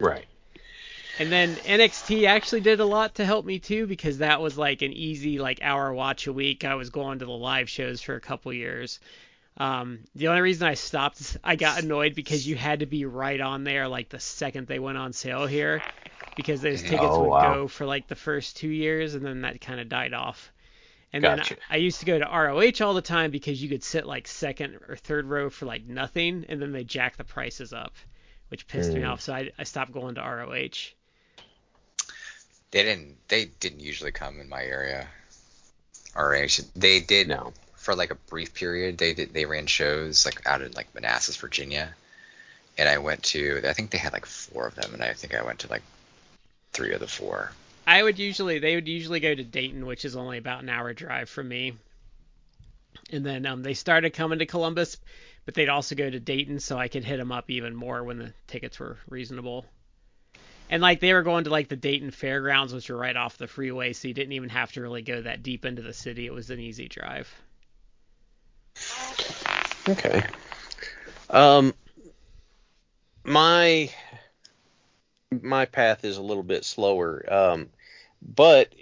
Right. 0.04 0.26
And 1.18 1.32
then 1.32 1.58
NXT 1.64 2.26
actually 2.28 2.62
did 2.62 2.80
a 2.80 2.86
lot 2.86 3.16
to 3.16 3.26
help 3.26 3.46
me 3.46 3.58
too 3.60 3.88
because 3.88 4.20
that 4.20 4.42
was 4.42 4.58
like 4.60 4.82
an 4.84 4.94
easy 4.94 5.40
like 5.40 5.60
hour 5.64 5.92
watch 5.94 6.28
a 6.28 6.34
week. 6.34 6.64
I 6.66 6.76
was 6.76 6.92
going 6.92 7.18
to 7.20 7.26
the 7.26 7.32
live 7.32 7.68
shows 7.70 8.02
for 8.02 8.16
a 8.16 8.22
couple 8.22 8.54
years. 8.54 9.00
Um, 9.58 10.06
the 10.16 10.30
only 10.30 10.42
reason 10.42 10.68
I 10.68 10.76
stopped, 10.76 11.38
I 11.44 11.56
got 11.58 11.80
annoyed 11.80 12.16
because 12.16 12.48
you 12.48 12.56
had 12.56 12.82
to 12.82 12.88
be 12.88 13.06
right 13.06 13.42
on 13.42 13.64
there 13.66 13.88
like 13.88 14.10
the 14.10 14.20
second 14.20 14.68
they 14.68 14.80
went 14.80 14.98
on 14.98 15.14
sale 15.14 15.48
here, 15.48 15.84
because 16.36 16.62
those 16.62 16.84
tickets 16.84 17.18
Oh, 17.18 17.22
would 17.22 17.38
wow. 17.38 17.40
go 17.40 17.68
for 17.68 17.86
like 17.86 18.08
the 18.08 18.16
first 18.16 18.58
two 18.58 18.70
years 18.70 19.16
and 19.16 19.26
then 19.26 19.42
that 19.42 19.62
kind 19.62 19.80
of 19.82 19.90
died 19.90 20.14
off. 20.14 20.52
And 21.14 21.24
Gotcha. 21.24 21.28
then 21.28 21.40
I, 21.40 21.58
I 21.70 21.78
used 21.78 22.00
to 22.02 22.06
go 22.08 22.20
to 22.20 22.26
ROH 22.26 22.82
all 22.86 22.94
the 22.96 23.02
time 23.02 23.32
because 23.32 23.64
you 23.64 23.70
could 23.70 23.84
sit 23.84 24.06
like 24.08 24.28
second 24.28 24.80
or 24.88 24.96
third 24.98 25.26
row 25.28 25.50
for 25.50 25.66
like 25.68 25.86
nothing, 25.86 26.46
and 26.50 26.62
then 26.62 26.72
they 26.74 26.84
jack 26.86 27.18
the 27.18 27.26
prices 27.26 27.74
up, 27.74 27.96
which 28.54 28.68
pissed 28.68 28.94
me 28.94 29.02
Mm. 29.02 29.10
off. 29.10 29.20
So 29.20 29.34
I, 29.34 29.50
I 29.58 29.64
stopped 29.64 29.92
going 29.92 30.14
to 30.14 30.22
ROH. 30.22 30.94
They 32.70 32.84
didn't. 32.84 33.18
They 33.28 33.46
didn't 33.46 33.80
usually 33.80 34.12
come 34.12 34.40
in 34.40 34.48
my 34.48 34.64
area. 34.64 35.08
Or 36.16 36.36
actually, 36.36 36.68
they 36.76 37.00
did 37.00 37.30
No. 37.30 37.52
for 37.78 37.96
like 37.96 38.12
a 38.12 38.16
brief 38.30 38.54
period. 38.54 39.00
They 39.00 39.16
did. 39.16 39.34
They 39.34 39.46
ran 39.46 39.66
shows 39.66 40.24
like 40.24 40.46
out 40.46 40.62
in 40.62 40.72
like 40.74 40.94
Manassas, 40.94 41.36
Virginia, 41.36 41.96
and 42.78 42.88
I 42.88 43.00
went 43.00 43.24
to. 43.24 43.64
I 43.68 43.74
think 43.74 43.90
they 43.90 43.98
had 43.98 44.14
like 44.14 44.28
four 44.28 44.68
of 44.68 44.76
them, 44.76 44.94
and 44.94 45.04
I 45.04 45.14
think 45.14 45.34
I 45.34 45.42
went 45.42 45.58
to 45.62 45.68
like 45.68 45.82
three 46.74 46.94
of 46.94 47.00
the 47.00 47.08
four. 47.08 47.54
I 47.88 48.04
would 48.04 48.20
usually 48.20 48.60
they 48.60 48.76
would 48.76 48.88
usually 48.88 49.20
go 49.20 49.34
to 49.34 49.44
Dayton, 49.44 49.88
which 49.88 50.06
is 50.06 50.16
only 50.16 50.38
about 50.38 50.62
an 50.62 50.70
hour 50.70 50.94
drive 50.94 51.28
from 51.28 51.48
me. 51.48 51.74
And 53.10 53.26
then 53.26 53.48
um, 53.48 53.64
they 53.64 53.74
started 53.74 54.14
coming 54.14 54.38
to 54.38 54.46
Columbus, 54.46 54.98
but 55.46 55.54
they'd 55.54 55.70
also 55.70 55.96
go 55.96 56.10
to 56.10 56.20
Dayton, 56.20 56.60
so 56.60 56.78
I 56.78 56.88
could 56.88 57.04
hit 57.04 57.18
them 57.18 57.32
up 57.32 57.50
even 57.50 57.76
more 57.76 58.04
when 58.04 58.18
the 58.18 58.34
tickets 58.48 58.80
were 58.80 58.98
reasonable. 59.10 59.66
And 60.70 60.82
like 60.82 61.00
they 61.00 61.14
were 61.14 61.24
going 61.24 61.44
to 61.44 61.50
like 61.50 61.68
the 61.68 61.76
Dayton 61.76 62.12
Fairgrounds, 62.12 62.74
which 62.74 62.90
are 62.90 62.98
right 62.98 63.16
off 63.16 63.38
the 63.38 63.48
freeway, 63.48 63.94
so 63.94 64.08
you 64.08 64.14
didn't 64.14 64.34
even 64.34 64.50
have 64.50 64.72
to 64.74 64.82
really 64.82 65.02
go 65.02 65.22
that 65.22 65.44
deep 65.44 65.66
into 65.66 65.82
the 65.82 65.94
city. 65.94 66.26
It 66.26 66.34
was 66.34 66.50
an 66.50 66.60
easy 66.60 66.88
drive. 66.88 67.34
Okay. 69.88 70.24
Um, 71.30 71.74
my 73.24 73.90
my 75.42 75.66
path 75.66 76.06
is 76.06 76.18
a 76.18 76.22
little 76.22 76.44
bit 76.44 76.64
slower. 76.66 77.24
Um, 77.32 77.70
but 78.22 78.74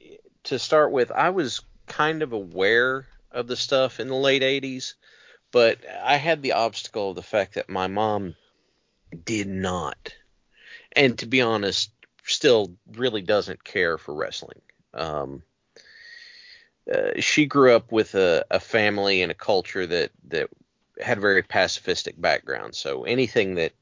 to 0.44 0.60
start 0.60 0.91
with, 0.91 1.12
I 1.12 1.30
was 1.30 1.62
kind 1.88 2.22
of 2.22 2.34
aware 2.34 3.08
of 3.32 3.48
the 3.48 3.56
stuff 3.56 4.00
in 4.00 4.08
the 4.08 4.15
late 4.15 4.44
'80s, 4.44 4.94
but 5.51 5.79
I 6.03 6.17
had 6.17 6.41
the 6.41 6.53
obstacle 6.53 7.10
of 7.10 7.15
the 7.15 7.24
fact 7.24 7.55
that 7.55 7.70
my 7.70 7.88
mom 7.88 8.36
did 9.25 9.48
not, 9.48 10.13
and 10.93 11.17
to 11.20 11.25
be 11.25 11.41
honest, 11.41 11.91
still 12.24 12.75
really 12.93 13.22
doesn't 13.22 13.63
care 13.63 13.98
for 13.98 14.13
wrestling. 14.13 14.62
Um, 14.93 15.43
uh, 16.91 17.20
she 17.20 17.46
grew 17.46 17.75
up 17.75 17.91
with 17.91 18.15
a, 18.15 18.46
a 18.50 18.60
family 18.60 19.22
and 19.22 19.31
a 19.31 19.36
culture 19.36 19.86
that 19.86 20.12
that 20.29 20.50
had 21.01 21.17
a 21.17 21.22
very 21.22 21.43
pacifistic 21.43 22.20
background. 22.20 22.75
So 22.75 23.03
anything 23.03 23.55
that 23.55 23.74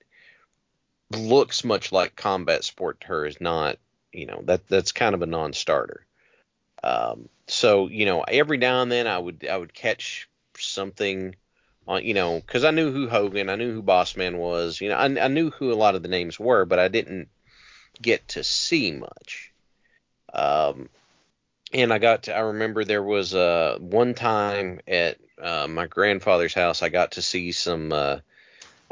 looks 1.12 1.64
much 1.64 1.92
like 1.92 2.16
combat 2.16 2.64
sport 2.64 3.02
to 3.02 3.08
her 3.08 3.26
is 3.26 3.42
not, 3.42 3.78
you 4.12 4.26
know, 4.26 4.42
that 4.46 4.68
that's 4.68 4.92
kind 4.92 5.16
of 5.16 5.22
a 5.22 5.28
non-starter. 5.28 6.06
Um, 6.84 7.30
so 7.48 7.88
you 7.88 8.06
know, 8.06 8.22
every 8.22 8.58
now 8.58 8.82
and 8.82 8.92
then 8.92 9.08
I 9.08 9.18
would 9.18 9.48
I 9.50 9.58
would 9.58 9.74
catch 9.74 10.30
something 10.58 11.36
on, 11.90 12.06
you 12.06 12.14
know, 12.14 12.40
because 12.40 12.64
I 12.64 12.72
knew 12.72 12.92
who 12.92 13.10
Hogan, 13.10 13.50
I 13.50 13.56
knew 13.56 13.74
who 13.74 13.82
Bossman 13.82 14.38
was, 14.38 14.80
you 14.80 14.90
know, 14.90 14.96
I, 14.96 15.06
I 15.06 15.28
knew 15.28 15.50
who 15.50 15.74
a 15.74 15.76
lot 15.76 15.96
of 15.96 16.04
the 16.04 16.08
names 16.08 16.40
were, 16.40 16.64
but 16.64 16.80
I 16.80 16.88
didn't 16.88 17.28
get 18.00 18.26
to 18.30 18.44
see 18.44 18.92
much. 18.92 19.52
Um, 20.32 20.90
and 21.74 21.92
I 21.92 21.98
got 21.98 22.24
to, 22.24 22.36
I 22.36 22.42
remember 22.42 22.86
there 22.86 23.04
was 23.04 23.34
uh, 23.34 23.78
one 23.80 24.14
time 24.14 24.80
at 24.88 25.18
uh, 25.42 25.68
my 25.68 25.88
grandfather's 25.88 26.54
house, 26.54 26.84
I 26.84 26.90
got 26.90 27.14
to 27.14 27.22
see 27.22 27.52
some 27.52 27.92
uh, 27.92 28.20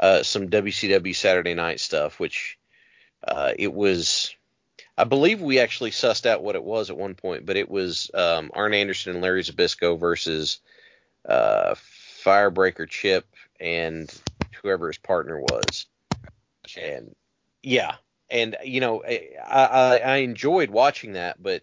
uh, 0.00 0.22
some 0.22 0.48
WCW 0.48 1.14
Saturday 1.14 1.54
Night 1.54 1.80
stuff, 1.80 2.18
which 2.18 2.58
uh, 3.26 3.52
it 3.56 3.72
was. 3.72 4.34
I 4.96 5.04
believe 5.04 5.40
we 5.40 5.60
actually 5.60 5.92
sussed 5.92 6.26
out 6.26 6.42
what 6.42 6.56
it 6.56 6.64
was 6.64 6.90
at 6.90 6.96
one 6.96 7.14
point, 7.14 7.46
but 7.46 7.56
it 7.56 7.70
was 7.70 8.10
um, 8.14 8.50
Arn 8.52 8.74
Anderson 8.74 9.12
and 9.14 9.22
Larry 9.22 9.42
Zbyszko 9.44 9.98
versus 9.98 10.58
uh, 11.28 11.76
Firebreaker 12.28 12.88
Chip 12.88 13.26
and 13.58 14.12
whoever 14.62 14.88
his 14.88 14.98
partner 14.98 15.40
was. 15.40 15.86
And 16.76 17.14
yeah, 17.62 17.94
and 18.28 18.56
you 18.62 18.80
know, 18.80 19.02
I, 19.02 19.30
I 19.46 19.98
I 19.98 20.16
enjoyed 20.16 20.68
watching 20.68 21.14
that, 21.14 21.42
but 21.42 21.62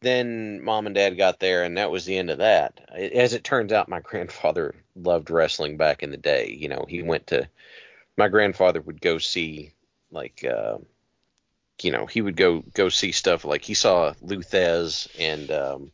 then 0.00 0.62
mom 0.62 0.86
and 0.86 0.94
dad 0.94 1.18
got 1.18 1.38
there, 1.38 1.64
and 1.64 1.76
that 1.76 1.90
was 1.90 2.06
the 2.06 2.16
end 2.16 2.30
of 2.30 2.38
that. 2.38 2.80
As 2.94 3.34
it 3.34 3.44
turns 3.44 3.72
out, 3.72 3.88
my 3.88 4.00
grandfather 4.02 4.74
loved 4.96 5.30
wrestling 5.30 5.76
back 5.76 6.02
in 6.02 6.10
the 6.10 6.16
day. 6.16 6.56
You 6.58 6.68
know, 6.68 6.86
he 6.88 7.02
went 7.02 7.26
to 7.28 7.48
my 8.16 8.28
grandfather 8.28 8.80
would 8.80 9.02
go 9.02 9.18
see 9.18 9.72
like 10.10 10.44
uh, 10.44 10.78
you 11.82 11.90
know 11.90 12.06
he 12.06 12.22
would 12.22 12.36
go 12.36 12.60
go 12.72 12.88
see 12.88 13.12
stuff 13.12 13.44
like 13.44 13.62
he 13.62 13.74
saw 13.74 14.14
Lou 14.22 14.38
Thesz 14.38 15.08
and 15.18 15.50
um, 15.50 15.92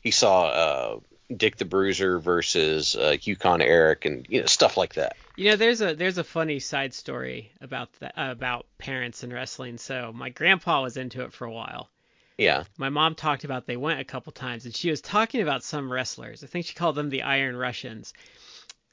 he 0.00 0.10
saw 0.10 0.46
uh, 0.46 0.98
Dick 1.34 1.56
the 1.56 1.64
Bruiser 1.64 2.18
versus 2.18 2.96
uh, 2.96 3.16
Yukon 3.22 3.62
Eric 3.62 4.04
and 4.04 4.26
you 4.28 4.40
know 4.40 4.46
stuff 4.46 4.76
like 4.76 4.94
that. 4.94 5.16
You 5.36 5.50
know, 5.50 5.56
there's 5.56 5.80
a 5.80 5.94
there's 5.94 6.18
a 6.18 6.24
funny 6.24 6.58
side 6.58 6.92
story 6.92 7.50
about 7.60 7.92
that 8.00 8.12
about 8.16 8.66
parents 8.78 9.22
and 9.22 9.32
wrestling. 9.32 9.78
So 9.78 10.12
my 10.14 10.28
grandpa 10.28 10.82
was 10.82 10.96
into 10.96 11.22
it 11.22 11.32
for 11.32 11.46
a 11.46 11.52
while. 11.52 11.88
Yeah. 12.36 12.64
My 12.76 12.88
mom 12.88 13.14
talked 13.14 13.44
about 13.44 13.66
they 13.66 13.76
went 13.76 14.00
a 14.00 14.04
couple 14.04 14.32
times, 14.32 14.64
and 14.64 14.74
she 14.74 14.90
was 14.90 15.00
talking 15.00 15.40
about 15.40 15.62
some 15.62 15.90
wrestlers. 15.90 16.42
I 16.42 16.46
think 16.46 16.66
she 16.66 16.74
called 16.74 16.96
them 16.96 17.08
the 17.08 17.22
Iron 17.22 17.56
Russians. 17.56 18.12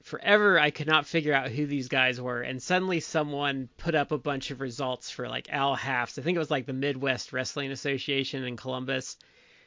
Forever, 0.03 0.59
I 0.59 0.71
could 0.71 0.87
not 0.87 1.05
figure 1.05 1.33
out 1.33 1.51
who 1.51 1.65
these 1.65 1.87
guys 1.87 2.19
were, 2.19 2.41
and 2.41 2.61
suddenly 2.61 2.99
someone 2.99 3.69
put 3.77 3.93
up 3.93 4.11
a 4.11 4.17
bunch 4.17 4.51
of 4.51 4.61
results 4.61 5.11
for 5.11 5.27
like 5.27 5.51
Al 5.51 5.75
Haft's. 5.75 6.17
I 6.17 6.21
think 6.21 6.35
it 6.35 6.39
was 6.39 6.51
like 6.51 6.65
the 6.65 6.73
Midwest 6.73 7.33
Wrestling 7.33 7.71
Association 7.71 8.43
in 8.43 8.57
Columbus 8.57 9.17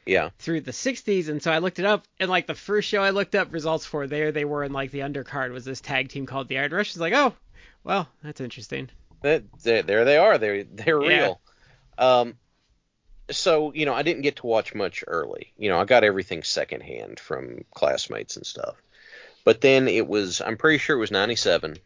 Yeah. 0.05 0.29
through 0.39 0.61
the 0.61 0.71
60s 0.71 1.29
and 1.29 1.41
so 1.41 1.51
I 1.51 1.57
looked 1.59 1.79
it 1.79 1.85
up 1.85 2.05
and 2.19 2.29
like 2.29 2.45
the 2.47 2.55
first 2.55 2.87
show 2.89 3.01
I 3.01 3.09
looked 3.09 3.35
up 3.35 3.51
results 3.51 3.85
for 3.85 4.05
there 4.07 4.31
they 4.31 4.45
were 4.45 4.63
in 4.63 4.71
like 4.73 4.91
the 4.91 4.99
undercard 4.99 5.51
was 5.51 5.65
this 5.65 5.81
tag 5.81 6.09
team 6.09 6.25
called 6.25 6.47
the 6.47 6.59
Iron 6.59 6.71
Russians 6.71 7.01
like 7.01 7.13
oh 7.13 7.33
well 7.83 8.07
that's 8.23 8.41
interesting 8.41 8.89
That, 9.21 9.43
there 9.63 9.81
there 9.81 10.05
they 10.05 10.17
are. 10.17 10.37
They're 10.37 10.63
they're 10.63 11.01
Yeah. 11.01 11.07
real. 11.23 11.41
Um, 11.97 12.37
so 13.31 13.73
you 13.73 13.85
know, 13.85 13.93
I 13.93 14.03
didn't 14.03 14.21
get 14.21 14.35
to 14.37 14.45
watch 14.47 14.75
much 14.75 15.03
early. 15.07 15.53
You 15.57 15.69
know, 15.69 15.79
I 15.79 15.85
got 15.85 16.03
everything 16.03 16.43
secondhand 16.43 17.19
from 17.19 17.63
classmates 17.73 18.35
and 18.35 18.45
stuff. 18.45 18.75
But 19.43 19.61
then 19.61 19.87
it 19.87 20.07
was, 20.07 20.41
I'm 20.41 20.57
pretty 20.57 20.77
sure 20.79 20.95
it 20.95 20.99
was 20.99 21.11
'97, 21.11 21.77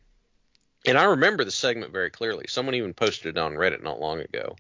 and 0.85 0.97
I 0.97 1.03
remember 1.05 1.43
the 1.45 1.51
segment 1.51 1.91
very 1.93 2.09
clearly. 2.09 2.45
Someone 2.47 2.75
even 2.75 2.93
posted 2.93 3.37
it 3.37 3.39
on 3.39 3.53
Reddit 3.53 3.83
not 3.83 3.99
long 4.01 4.19
ago. 4.19 4.55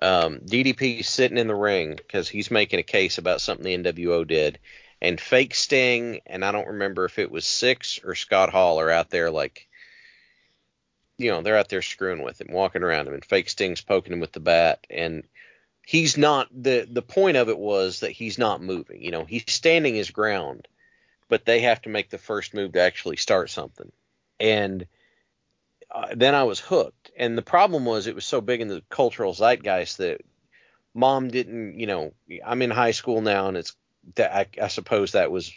Um, 0.00 0.38
DDP 0.40 1.04
sitting 1.04 1.38
in 1.38 1.48
the 1.48 1.54
ring 1.54 1.94
because 1.96 2.28
he's 2.28 2.50
making 2.50 2.80
a 2.80 2.84
case 2.84 3.18
about 3.18 3.40
something 3.40 3.64
the 3.64 3.92
NWO 3.92 4.26
did, 4.26 4.58
and 5.00 5.20
fake 5.20 5.54
Sting, 5.54 6.20
and 6.26 6.44
I 6.44 6.52
don't 6.52 6.68
remember 6.68 7.04
if 7.04 7.18
it 7.18 7.30
was 7.30 7.44
Syxx 7.44 8.00
or 8.04 8.14
Scott 8.14 8.50
Hall 8.50 8.80
are 8.80 8.90
out 8.90 9.10
there 9.10 9.30
like 9.30 9.68
you 11.18 11.30
know, 11.30 11.42
they're 11.42 11.56
out 11.56 11.68
there 11.68 11.82
screwing 11.82 12.22
with 12.22 12.40
him, 12.40 12.48
walking 12.50 12.82
around 12.82 13.06
him, 13.06 13.14
and 13.14 13.24
fake 13.24 13.48
Sting's 13.48 13.80
poking 13.80 14.12
him 14.12 14.20
with 14.20 14.32
the 14.32 14.40
bat, 14.40 14.86
and 14.90 15.24
he's 15.86 16.16
not 16.16 16.48
the 16.50 16.86
the 16.90 17.02
point 17.02 17.36
of 17.36 17.48
it 17.48 17.58
was 17.58 18.00
that 18.00 18.10
he's 18.10 18.38
not 18.38 18.62
moving. 18.62 19.02
You 19.02 19.10
know, 19.10 19.24
he's 19.24 19.44
standing 19.46 19.94
his 19.94 20.10
ground, 20.10 20.66
but 21.28 21.44
they 21.44 21.60
have 21.60 21.82
to 21.82 21.90
make 21.90 22.10
the 22.10 22.18
first 22.18 22.54
move 22.54 22.72
to 22.72 22.80
actually 22.80 23.16
start 23.16 23.50
something. 23.50 23.90
And 24.40 24.86
uh, 25.92 26.08
then 26.14 26.34
I 26.34 26.44
was 26.44 26.58
hooked. 26.58 27.10
And 27.16 27.36
the 27.36 27.42
problem 27.42 27.84
was 27.84 28.06
it 28.06 28.14
was 28.14 28.24
so 28.24 28.40
big 28.40 28.60
in 28.60 28.68
the 28.68 28.82
cultural 28.88 29.34
zeitgeist 29.34 29.98
that 29.98 30.22
mom 30.94 31.28
didn't, 31.28 31.78
you 31.78 31.86
know, 31.86 32.12
I'm 32.44 32.62
in 32.62 32.70
high 32.70 32.92
school 32.92 33.20
now, 33.20 33.48
and 33.48 33.56
it's 33.56 33.76
that 34.16 34.34
I, 34.34 34.46
I 34.64 34.68
suppose 34.68 35.12
that 35.12 35.30
was, 35.30 35.52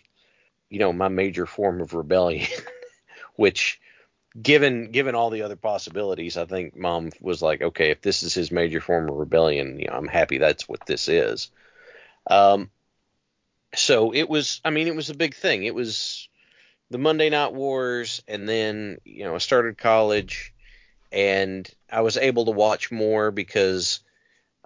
you 0.70 0.80
know, 0.80 0.92
my 0.94 1.08
major 1.08 1.46
form 1.46 1.82
of 1.82 1.94
rebellion, 1.94 2.48
which 3.36 3.80
given 4.40 4.92
given 4.92 5.16
all 5.16 5.30
the 5.30 5.44
other 5.44 5.56
possibilities, 5.56 6.38
I 6.38 6.46
think 6.46 6.76
mom 6.76 7.12
was 7.22 7.42
like, 7.42 7.62
okay, 7.62 7.92
if 7.92 8.02
this 8.02 8.24
is 8.24 8.34
his 8.34 8.52
major 8.52 8.82
form 8.82 9.10
of 9.10 9.16
rebellion, 9.16 9.80
you 9.80 9.88
know, 9.88 9.94
I'm 9.94 10.08
happy 10.08 10.38
that's 10.38 10.68
what 10.68 10.86
this 10.86 11.08
is. 11.08 11.50
Um, 12.28 12.70
so 13.74 14.14
it 14.14 14.30
was. 14.30 14.62
I 14.66 14.70
mean, 14.70 14.88
it 14.88 14.96
was 14.96 15.10
a 15.10 15.16
big 15.16 15.36
thing. 15.36 15.64
It 15.64 15.76
was 15.76 16.28
the 16.90 16.98
Monday 16.98 17.30
Night 17.30 17.54
Wars, 17.54 18.22
and 18.28 18.48
then 18.48 19.00
you 19.06 19.24
know 19.24 19.36
I 19.36 19.40
started 19.40 19.78
college, 19.78 20.54
and 21.12 21.70
I 21.92 22.02
was 22.02 22.18
able 22.18 22.46
to 22.46 22.52
watch 22.52 22.92
more 22.92 23.32
because. 23.32 24.00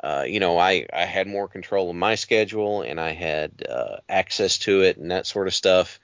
Uh, 0.01 0.23
you 0.25 0.39
know, 0.39 0.58
I, 0.58 0.86
I 0.93 1.03
had 1.03 1.27
more 1.27 1.49
control 1.49 1.89
of 1.89 1.95
my 1.97 2.15
schedule 2.15 2.84
and 2.84 3.01
I 3.01 3.12
had 3.12 3.67
uh, 3.67 3.97
access 4.08 4.58
to 4.60 4.82
it 4.84 4.95
and 4.95 5.12
that 5.12 5.27
sort 5.27 5.47
of 5.47 5.53
stuff. 5.53 5.99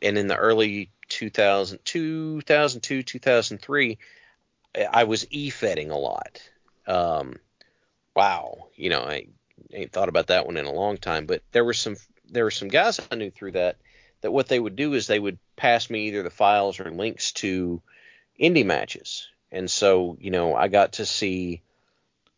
And 0.00 0.16
in 0.16 0.26
the 0.26 0.38
early 0.38 0.90
2000, 1.10 1.80
2002, 1.84 3.02
2003, 3.02 3.98
I 4.90 5.04
was 5.04 5.26
e-fedding 5.30 5.90
a 5.90 5.98
lot. 5.98 6.40
Um, 6.86 7.36
wow, 8.14 8.68
you 8.74 8.90
know, 8.90 9.00
I 9.00 9.26
ain't 9.72 9.92
thought 9.92 10.08
about 10.08 10.28
that 10.28 10.46
one 10.46 10.56
in 10.56 10.66
a 10.66 10.72
long 10.72 10.96
time, 10.96 11.26
but 11.26 11.42
there 11.52 11.64
were 11.64 11.74
some 11.74 11.96
there 12.28 12.44
were 12.44 12.50
some 12.50 12.68
guys 12.68 13.00
I 13.10 13.14
knew 13.14 13.30
through 13.30 13.52
that 13.52 13.76
that 14.26 14.32
what 14.32 14.48
they 14.48 14.58
would 14.58 14.74
do 14.74 14.94
is 14.94 15.06
they 15.06 15.20
would 15.20 15.38
pass 15.54 15.88
me 15.88 16.08
either 16.08 16.24
the 16.24 16.30
files 16.30 16.80
or 16.80 16.90
links 16.90 17.30
to 17.30 17.80
indie 18.40 18.66
matches. 18.66 19.28
And 19.52 19.70
so, 19.70 20.18
you 20.20 20.32
know, 20.32 20.56
I 20.56 20.66
got 20.66 20.94
to 20.94 21.06
see 21.06 21.62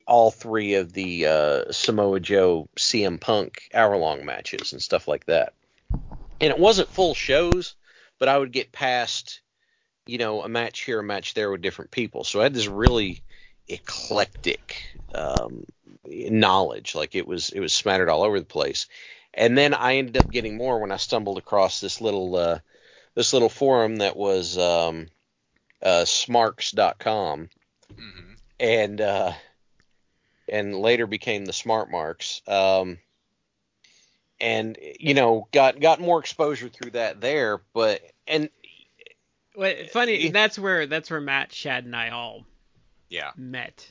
all 0.07 0.31
three 0.31 0.75
of 0.75 0.93
the 0.93 1.25
uh, 1.25 1.73
Samoa 1.73 2.21
Joe 2.21 2.69
CM 2.77 3.19
Punk 3.19 3.71
hour 3.73 3.97
long 3.97 4.27
matches 4.27 4.75
and 4.75 4.83
stuff 4.83 5.09
like 5.09 5.25
that. 5.27 5.55
And 5.91 6.51
it 6.51 6.59
wasn't 6.59 6.91
full 6.91 7.15
shows, 7.15 7.75
but 8.19 8.29
I 8.29 8.37
would 8.37 8.53
get 8.53 8.71
past, 8.71 9.41
you 10.07 10.19
know, 10.19 10.43
a 10.43 10.49
match 10.49 10.81
here, 10.81 11.01
a 11.01 11.03
match 11.03 11.33
there 11.33 11.51
with 11.51 11.63
different 11.63 11.91
people. 11.91 12.23
So 12.23 12.41
I 12.41 12.43
had 12.43 12.55
this 12.55 12.69
really 12.69 13.23
eclectic 13.67 14.77
um, 15.15 15.65
knowledge. 16.05 16.95
Like 16.95 17.15
it 17.15 17.27
was 17.27 17.49
it 17.49 17.61
was 17.61 17.73
smattered 17.73 18.11
all 18.11 18.25
over 18.25 18.39
the 18.39 18.45
place. 18.45 18.89
And 19.35 19.57
then 19.57 19.75
I 19.75 19.97
ended 19.97 20.17
up 20.17 20.31
getting 20.31 20.57
more 20.57 20.81
when 20.81 20.91
I 20.93 20.97
stumbled 20.97 21.39
across 21.39 21.81
this 21.81 22.01
little 22.01 22.35
uh, 22.37 22.59
this 23.15 23.33
little 23.33 23.49
forum 23.49 23.97
that 23.97 24.17
was 24.17 24.57
um, 24.59 25.09
uh, 25.83 26.05
smarks.com 26.05 27.51
Mm-hmm. 27.93 28.35
and 28.61 29.01
uh, 29.01 29.33
and 30.49 30.75
later 30.77 31.07
became 31.07 31.45
the 31.45 31.53
Smart 31.53 31.91
Marks. 31.91 32.43
Um, 32.47 32.99
and 34.41 34.79
you 35.01 35.15
know 35.15 35.49
got 35.53 35.81
got 35.81 36.01
more 36.01 36.21
exposure 36.21 36.69
through 36.69 36.93
that 36.93 37.21
there, 37.21 37.61
but 37.75 38.01
and 38.27 38.49
What, 39.55 39.91
funny, 39.91 40.29
that's 40.31 40.59
where 40.59 40.87
that's 40.87 41.11
where 41.11 41.21
Matt, 41.21 41.53
Shad, 41.53 41.85
and 41.85 41.97
I 41.97 42.11
all 42.11 42.47
Yeah. 43.09 43.33
met. 43.37 43.91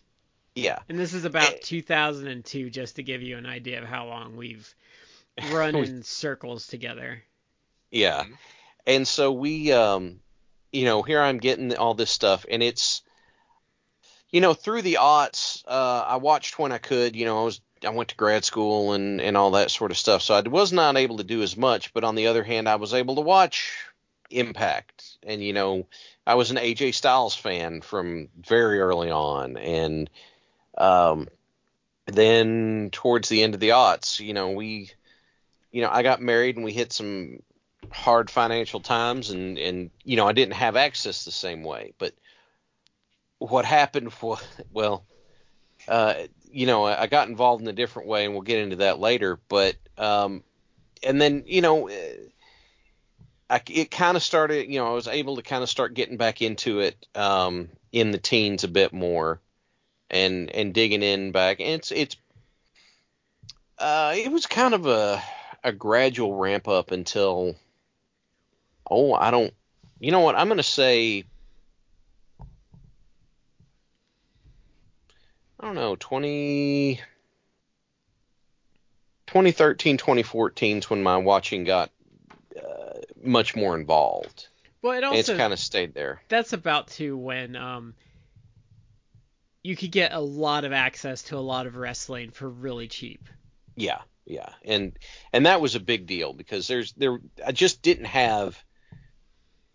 yeah, 0.56 0.80
And 0.88 0.98
this 0.98 1.14
is 1.14 1.26
about 1.26 1.54
Eh. 1.54 1.60
2002, 1.64 2.70
just 2.70 2.96
to 2.96 3.04
give 3.04 3.22
you 3.22 3.38
an 3.38 3.46
idea 3.46 3.82
of 3.82 3.88
how 3.88 4.08
long 4.08 4.38
we've 4.38 4.74
run 5.52 5.76
We- 5.78 5.86
in 5.88 6.04
circles 6.04 6.68
together. 6.68 7.24
Yeah. 7.92 8.24
Mhm. 8.26 8.38
And 8.86 9.08
so 9.08 9.32
we 9.32 9.72
um 9.72 10.20
you 10.72 10.86
know, 10.86 11.02
here 11.02 11.22
I'm 11.22 11.38
getting 11.38 11.76
all 11.76 11.94
this 11.94 12.12
stuff 12.12 12.46
and 12.50 12.62
it's 12.62 13.02
you 14.30 14.42
know, 14.42 14.54
through 14.54 14.82
the 14.82 14.98
aughts, 15.00 15.64
uh 15.68 16.04
I 16.08 16.18
watched 16.18 16.60
when 16.60 16.72
I 16.72 16.78
could, 16.78 17.16
you 17.16 17.26
know, 17.26 17.42
I 17.42 17.46
was 17.46 17.62
I 17.86 17.90
went 17.90 18.10
to 18.10 18.16
grad 18.16 18.44
school 18.44 18.94
and 18.94 19.22
and 19.22 19.38
all 19.38 19.52
that 19.52 19.72
sort 19.72 19.92
of 19.92 19.98
stuff. 19.98 20.22
So 20.22 20.34
I 20.36 20.42
was 20.42 20.74
not 20.74 20.98
able 20.98 21.18
to 21.18 21.24
do 21.24 21.42
as 21.42 21.56
much, 21.56 21.94
but 21.94 22.04
on 22.04 22.16
the 22.16 22.28
other 22.28 22.44
hand, 22.44 22.68
I 22.68 22.76
was 22.76 22.94
able 22.94 23.16
to 23.16 23.22
watch 23.22 23.74
Impact 24.30 25.18
and 25.24 25.42
you 25.42 25.54
know, 25.54 25.88
I 26.26 26.36
was 26.36 26.52
an 26.52 26.58
AJ 26.58 26.94
Styles 26.94 27.36
fan 27.36 27.80
from 27.82 28.28
very 28.38 28.80
early 28.82 29.10
on 29.10 29.56
and 29.58 30.10
um 30.78 31.30
then 32.08 32.90
towards 32.92 33.30
the 33.30 33.44
end 33.44 33.54
of 33.54 33.60
the 33.60 33.70
aughts, 33.70 34.20
you 34.20 34.34
know, 34.34 34.52
we 34.52 34.92
you 35.78 35.84
know, 35.84 35.92
I 35.92 36.02
got 36.02 36.24
married 36.24 36.56
and 36.56 36.66
we 36.66 36.74
hit 36.74 36.92
some 36.92 37.38
hard 37.92 38.32
financial 38.32 38.80
times 38.80 39.30
and 39.30 39.60
and 39.60 39.92
you 40.04 40.18
know 40.18 40.28
I 40.28 40.32
didn't 40.32 40.56
have 40.56 40.76
access 40.76 41.24
the 41.24 41.32
same 41.32 41.62
way. 41.62 41.94
But 42.00 42.16
what 43.38 43.64
happened 43.64 44.12
was 44.24 44.44
well 44.74 45.06
uh 45.88 46.16
you 46.52 46.66
know 46.66 46.84
I 46.84 47.06
got 47.06 47.30
involved 47.30 47.62
in 47.62 47.68
a 47.68 47.74
different 47.74 48.08
way 48.08 48.26
and 48.26 48.34
we'll 48.34 48.42
get 48.42 48.58
into 48.58 48.78
that 48.78 48.98
later. 48.98 49.40
But 49.50 49.76
um 50.00 50.42
and 51.04 51.22
then 51.22 51.44
you 51.46 51.62
know 51.62 51.90
eh, 51.90 52.14
I, 53.48 53.62
it 53.70 53.92
kind 53.92 54.18
of 54.18 54.24
started 54.24 54.72
you 54.72 54.80
know 54.80 54.88
I 54.88 54.96
was 54.96 55.08
able 55.08 55.36
to 55.36 55.44
kind 55.44 55.62
of 55.62 55.70
start 55.70 55.94
getting 55.94 56.18
back 56.18 56.42
into 56.42 56.80
it 56.80 57.06
um 57.14 57.70
in 57.92 58.10
the 58.10 58.18
teens 58.18 58.64
a 58.64 58.68
bit 58.68 58.94
more 58.94 59.42
and 60.10 60.50
and 60.50 60.74
digging 60.74 61.04
in 61.04 61.32
back. 61.32 61.60
And 61.60 61.70
it's 61.70 61.92
it's 61.92 62.16
uh 63.78 64.16
it 64.16 64.32
was 64.32 64.48
kind 64.48 64.74
of 64.74 64.88
a 64.88 65.22
a 65.68 65.72
gradual 65.74 66.34
ramp 66.34 66.70
up 66.70 66.92
until 66.92 67.54
oh 68.90 69.14
I 69.14 69.32
don't 69.32 69.54
you 70.00 70.12
know 70.12 70.22
what? 70.22 70.36
I'm 70.36 70.48
gonna 70.48 70.64
say 70.64 71.26
I 75.60 75.66
don't 75.66 75.76
know 75.76 75.98
20 76.00 77.02
2013 79.28 79.98
2014 79.98 80.78
is 80.78 80.90
when 80.90 81.04
my 81.04 81.18
watching 81.18 81.66
got 81.66 81.92
uh, 82.58 83.00
much 83.22 83.56
more 83.56 83.76
involved. 83.76 84.48
Well, 84.82 84.94
it 84.94 85.04
and 85.04 85.16
it's 85.16 85.30
kind 85.30 85.52
of 85.52 85.60
stayed 85.60 85.94
there. 85.94 86.22
That's 86.30 86.54
about 86.54 86.88
to 86.92 87.18
when 87.18 87.58
um 87.58 87.94
you 89.64 89.76
could 89.76 89.92
get 89.92 90.14
a 90.14 90.20
lot 90.22 90.64
of 90.64 90.72
access 90.72 91.24
to 91.24 91.36
a 91.36 91.40
lot 91.40 91.68
of 91.68 91.76
wrestling 91.76 92.32
for 92.32 92.48
really 92.48 92.88
cheap. 92.88 93.28
Yeah, 93.76 94.00
yeah, 94.28 94.50
and 94.66 94.98
and 95.32 95.46
that 95.46 95.62
was 95.62 95.76
a 95.76 95.80
big 95.80 96.06
deal 96.06 96.34
because 96.34 96.68
there's 96.68 96.92
there 96.94 97.20
I 97.46 97.54
just 97.54 97.82
didn't 97.82 98.06
have 98.06 98.62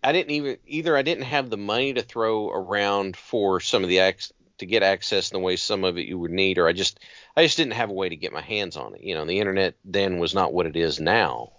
I 0.05 0.13
didn't 0.13 0.33
even 0.33 0.59
either 0.67 0.97
I 0.97 1.03
didn't 1.03 1.25
have 1.25 1.49
the 1.49 1.57
money 1.57 1.95
to 1.95 2.03
throw 2.03 2.51
around 2.51 3.17
for 3.17 3.61
some 3.61 3.83
of 3.83 3.89
the 3.89 3.99
ac 3.99 4.33
to 4.59 4.67
get 4.67 4.83
access 4.83 5.31
in 5.31 5.37
the 5.37 5.43
way 5.43 5.57
some 5.57 5.85
of 5.85 5.97
it 5.97 6.07
you 6.07 6.19
would 6.19 6.31
need, 6.31 6.59
or 6.59 6.69
I 6.69 6.73
just 6.73 7.01
I 7.35 7.45
just 7.45 7.57
didn't 7.57 7.73
have 7.73 7.89
a 7.89 7.95
way 7.95 8.11
to 8.11 8.17
get 8.17 8.33
my 8.33 8.43
hands 8.43 8.77
on 8.77 8.95
it. 8.95 9.01
You 9.03 9.15
know, 9.15 9.25
the 9.25 9.41
internet 9.41 9.75
then 9.85 10.19
was 10.19 10.35
not 10.35 10.53
what 10.53 10.67
it 10.67 10.77
is 10.77 11.01
now. 11.01 11.53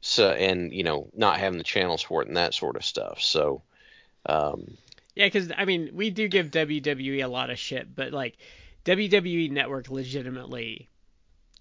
So 0.00 0.30
and 0.30 0.72
you 0.72 0.82
know 0.82 1.08
not 1.14 1.38
having 1.38 1.58
the 1.58 1.64
channels 1.64 2.02
for 2.02 2.22
it 2.22 2.28
and 2.28 2.36
that 2.36 2.54
sort 2.54 2.76
of 2.76 2.84
stuff. 2.84 3.20
So 3.20 3.62
um, 4.26 4.76
Yeah, 5.14 5.26
because 5.26 5.52
I 5.56 5.64
mean, 5.64 5.90
we 5.94 6.10
do 6.10 6.26
give 6.26 6.50
WWE 6.50 7.24
a 7.24 7.28
lot 7.28 7.50
of 7.50 7.58
shit, 7.58 7.94
but 7.94 8.12
like 8.12 8.36
WWE 8.84 9.50
Network 9.52 9.90
legitimately 9.90 10.88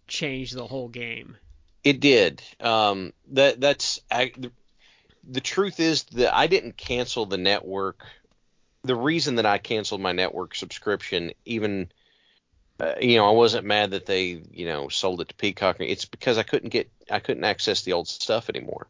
changed 0.08 0.56
the 0.56 0.68
whole 0.68 0.90
game. 0.90 1.38
It 1.84 2.00
did. 2.00 2.42
Um, 2.60 3.14
that 3.32 3.62
that's 3.62 4.00
I, 4.10 4.32
the, 4.38 4.52
the 5.24 5.42
truth 5.42 5.80
is 5.80 6.04
that 6.04 6.36
I 6.36 6.48
didn't 6.48 6.78
cancel 6.78 7.26
the 7.26 7.38
network. 7.38 8.04
The 8.84 8.96
reason 8.96 9.36
that 9.36 9.46
I 9.46 9.58
canceled 9.58 10.02
my 10.02 10.12
network 10.12 10.56
subscription, 10.56 11.32
even 11.46 11.90
uh, 12.80 12.96
you 13.00 13.18
know, 13.18 13.28
I 13.28 13.32
wasn't 13.32 13.66
mad 13.66 13.92
that 13.92 14.06
they 14.06 14.42
you 14.52 14.66
know 14.66 14.90
sold 14.90 15.22
it 15.22 15.30
to 15.30 15.36
Peacock. 15.36 15.78
It's 15.80 16.06
because 16.06 16.38
I 16.38 16.44
couldn't 16.44 16.70
get 16.70 16.92
I 17.10 17.20
couldn't 17.20 17.44
access 17.44 17.84
the 17.84 17.94
old 17.94 18.08
stuff 18.08 18.50
anymore. 18.50 18.88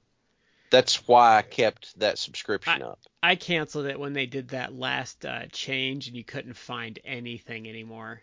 That's 0.72 1.08
why 1.08 1.38
I 1.38 1.42
kept 1.42 1.98
that 2.00 2.18
subscription 2.18 2.82
up. 2.82 3.00
I 3.22 3.36
canceled 3.36 3.86
it 3.86 4.00
when 4.00 4.14
they 4.14 4.26
did 4.26 4.50
that 4.50 4.74
last 4.74 5.26
uh, 5.26 5.46
change, 5.52 6.08
and 6.08 6.18
you 6.18 6.24
couldn't 6.24 6.58
find 6.58 6.98
anything 7.06 7.70
anymore. 7.70 8.22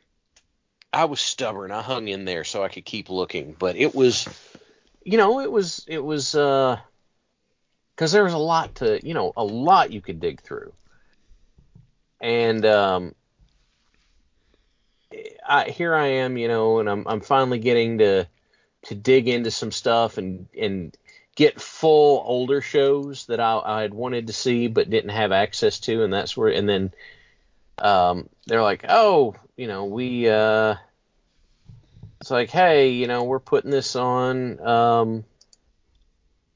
I 0.92 1.06
was 1.06 1.20
stubborn. 1.20 1.70
I 1.70 1.80
hung 1.80 2.08
in 2.08 2.24
there 2.24 2.44
so 2.44 2.62
I 2.62 2.68
could 2.68 2.84
keep 2.84 3.08
looking, 3.08 3.56
but 3.58 3.76
it 3.76 3.94
was, 3.94 4.28
you 5.04 5.16
know, 5.16 5.40
it 5.40 5.50
was 5.50 5.84
it 5.88 6.04
was 6.04 6.34
uh, 6.34 6.78
because 7.94 8.12
there 8.12 8.24
was 8.24 8.34
a 8.34 8.38
lot 8.38 8.76
to, 8.76 9.04
you 9.06 9.14
know, 9.14 9.32
a 9.36 9.44
lot 9.44 9.92
you 9.92 10.02
could 10.02 10.20
dig 10.20 10.42
through, 10.42 10.72
and 12.20 12.66
um, 12.66 13.14
I 15.46 15.70
here 15.70 15.94
I 15.94 16.06
am, 16.06 16.36
you 16.36 16.48
know, 16.48 16.78
and 16.78 16.90
I'm 16.90 17.06
I'm 17.06 17.20
finally 17.20 17.58
getting 17.58 17.98
to 17.98 18.26
to 18.86 18.94
dig 18.94 19.28
into 19.28 19.50
some 19.50 19.72
stuff 19.72 20.18
and 20.18 20.46
and 20.58 20.96
get 21.34 21.60
full 21.60 22.22
older 22.26 22.60
shows 22.60 23.26
that 23.26 23.40
I 23.40 23.60
I 23.64 23.82
had 23.82 23.94
wanted 23.94 24.26
to 24.26 24.34
see 24.34 24.68
but 24.68 24.90
didn't 24.90 25.10
have 25.10 25.32
access 25.32 25.80
to, 25.80 26.04
and 26.04 26.12
that's 26.12 26.36
where 26.36 26.52
and 26.52 26.68
then 26.68 26.92
um, 27.78 28.28
they're 28.46 28.62
like, 28.62 28.84
oh, 28.88 29.34
you 29.56 29.66
know, 29.66 29.84
we 29.86 30.28
uh, 30.28 30.76
it's 32.20 32.30
like, 32.30 32.50
hey, 32.50 32.90
you 32.90 33.06
know, 33.06 33.24
we're 33.24 33.40
putting 33.40 33.70
this 33.70 33.96
on 33.96 34.60
um, 34.66 35.24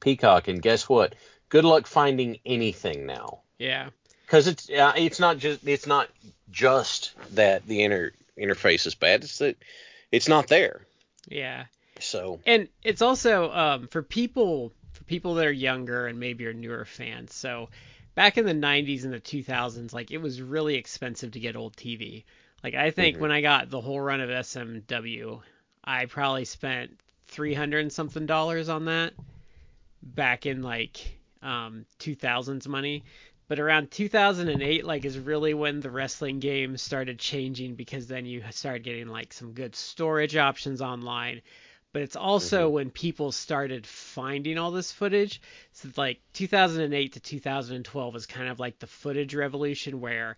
Peacock, 0.01 0.49
and 0.49 0.63
guess 0.63 0.89
what? 0.89 1.15
Good 1.49 1.65
luck 1.65 1.87
finding 1.87 2.39
anything 2.45 3.07
now, 3.07 3.41
Yeah. 3.59 3.91
because 4.25 4.47
it's 4.47 4.69
uh, 4.69 4.93
it's 4.97 5.21
not 5.21 5.39
just 5.39 5.67
it's 5.67 5.87
not 5.87 6.09
just 6.51 7.15
that 7.35 7.67
the 7.67 7.83
inter 7.83 8.13
interface 8.39 8.87
is 8.87 8.95
bad; 8.95 9.25
it's 9.25 9.39
that 9.39 9.57
it's 10.13 10.29
not 10.29 10.49
there. 10.49 10.87
Yeah. 11.29 11.65
So 12.01 12.41
And 12.47 12.69
it's 12.83 13.03
also 13.03 13.51
um, 13.53 13.89
for 13.89 14.03
people 14.03 14.73
for 14.93 15.05
people 15.05 15.35
that 15.35 15.47
are 15.47 15.53
younger 15.53 16.07
and 16.07 16.21
maybe 16.21 16.47
are 16.47 16.53
newer 16.53 16.85
fans. 16.85 17.35
So 17.35 17.69
back 18.17 18.37
in 18.39 18.45
the 18.47 18.55
90s 18.55 19.05
and 19.05 19.15
the 19.15 19.21
2000s, 19.21 19.95
like 19.95 20.11
it 20.11 20.19
was 20.19 20.43
really 20.43 20.75
expensive 20.75 21.33
to 21.33 21.41
get 21.41 21.57
old 21.57 21.77
TV. 21.77 22.25
Like 22.65 22.75
I 22.75 22.91
think 22.91 23.19
Mhm. 23.19 23.21
when 23.21 23.31
I 23.31 23.43
got 23.43 23.71
the 23.71 23.81
whole 23.81 24.01
run 24.01 24.21
of 24.21 24.31
SMW, 24.31 25.41
I 25.85 26.07
probably 26.07 26.47
spent 26.47 26.99
300 27.29 27.81
and 27.83 27.93
something 27.93 28.27
dollars 28.27 28.69
on 28.69 28.87
that 28.87 29.15
back 30.03 30.47
in 30.47 30.63
like 30.63 31.19
um 31.43 31.85
2000s 31.99 32.67
money 32.69 33.05
but 33.49 33.61
around 33.61 33.91
2008 33.91 34.85
like 34.85 35.05
is 35.05 35.19
really 35.19 35.55
when 35.55 35.81
the 35.81 35.91
wrestling 35.91 36.41
game 36.41 36.77
started 36.77 37.19
changing 37.19 37.75
because 37.75 38.07
then 38.07 38.27
you 38.27 38.43
started 38.51 38.83
getting 38.85 39.09
like 39.09 39.33
some 39.33 39.53
good 39.53 39.75
storage 39.75 40.37
options 40.37 40.81
online 40.83 41.41
but 41.97 42.03
it's 42.03 42.15
also 42.15 42.67
mm-hmm. 42.67 42.75
when 42.75 42.91
people 42.91 43.33
started 43.33 43.87
finding 43.87 44.59
all 44.59 44.71
this 44.71 44.93
footage 44.93 45.41
so 45.73 45.89
like 45.97 46.21
2008 46.35 47.15
to 47.15 47.21
2012 47.21 48.13
was 48.13 48.27
kind 48.27 48.51
of 48.51 48.61
like 48.61 48.79
the 48.79 48.87
footage 48.87 49.35
revolution 49.35 49.99
where 49.99 50.37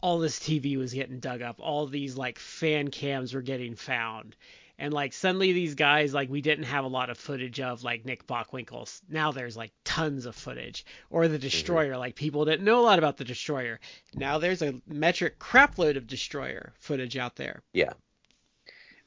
all 0.00 0.18
this 0.18 0.40
TV 0.40 0.76
was 0.76 0.92
getting 0.92 1.20
dug 1.20 1.40
up 1.40 1.60
all 1.60 1.86
these 1.86 2.16
like 2.16 2.36
fan 2.40 2.88
cams 2.90 3.32
were 3.32 3.42
getting 3.42 3.76
found 3.76 4.34
and 4.76 4.92
like 4.92 5.12
suddenly 5.12 5.52
these 5.52 5.76
guys 5.76 6.12
like 6.12 6.28
we 6.28 6.40
didn't 6.40 6.64
have 6.64 6.84
a 6.84 6.88
lot 6.88 7.10
of 7.10 7.16
footage 7.16 7.60
of 7.60 7.84
like 7.84 8.04
Nick 8.04 8.26
Bockwinkel. 8.26 9.00
Now 9.08 9.30
there's 9.30 9.56
like 9.56 9.70
tons 9.84 10.26
of 10.26 10.34
footage. 10.34 10.84
Or 11.10 11.28
the 11.28 11.36
mm-hmm. 11.36 11.42
Destroyer, 11.42 11.96
like 11.96 12.16
people 12.16 12.44
didn't 12.44 12.64
know 12.64 12.80
a 12.80 12.82
lot 12.82 12.98
about 12.98 13.16
the 13.16 13.24
Destroyer. 13.24 13.78
Now 14.12 14.38
there's 14.38 14.62
a 14.62 14.80
metric 14.88 15.38
crapload 15.38 15.96
of 15.96 16.08
Destroyer 16.08 16.72
footage 16.80 17.16
out 17.16 17.36
there. 17.36 17.62
Yeah. 17.72 17.92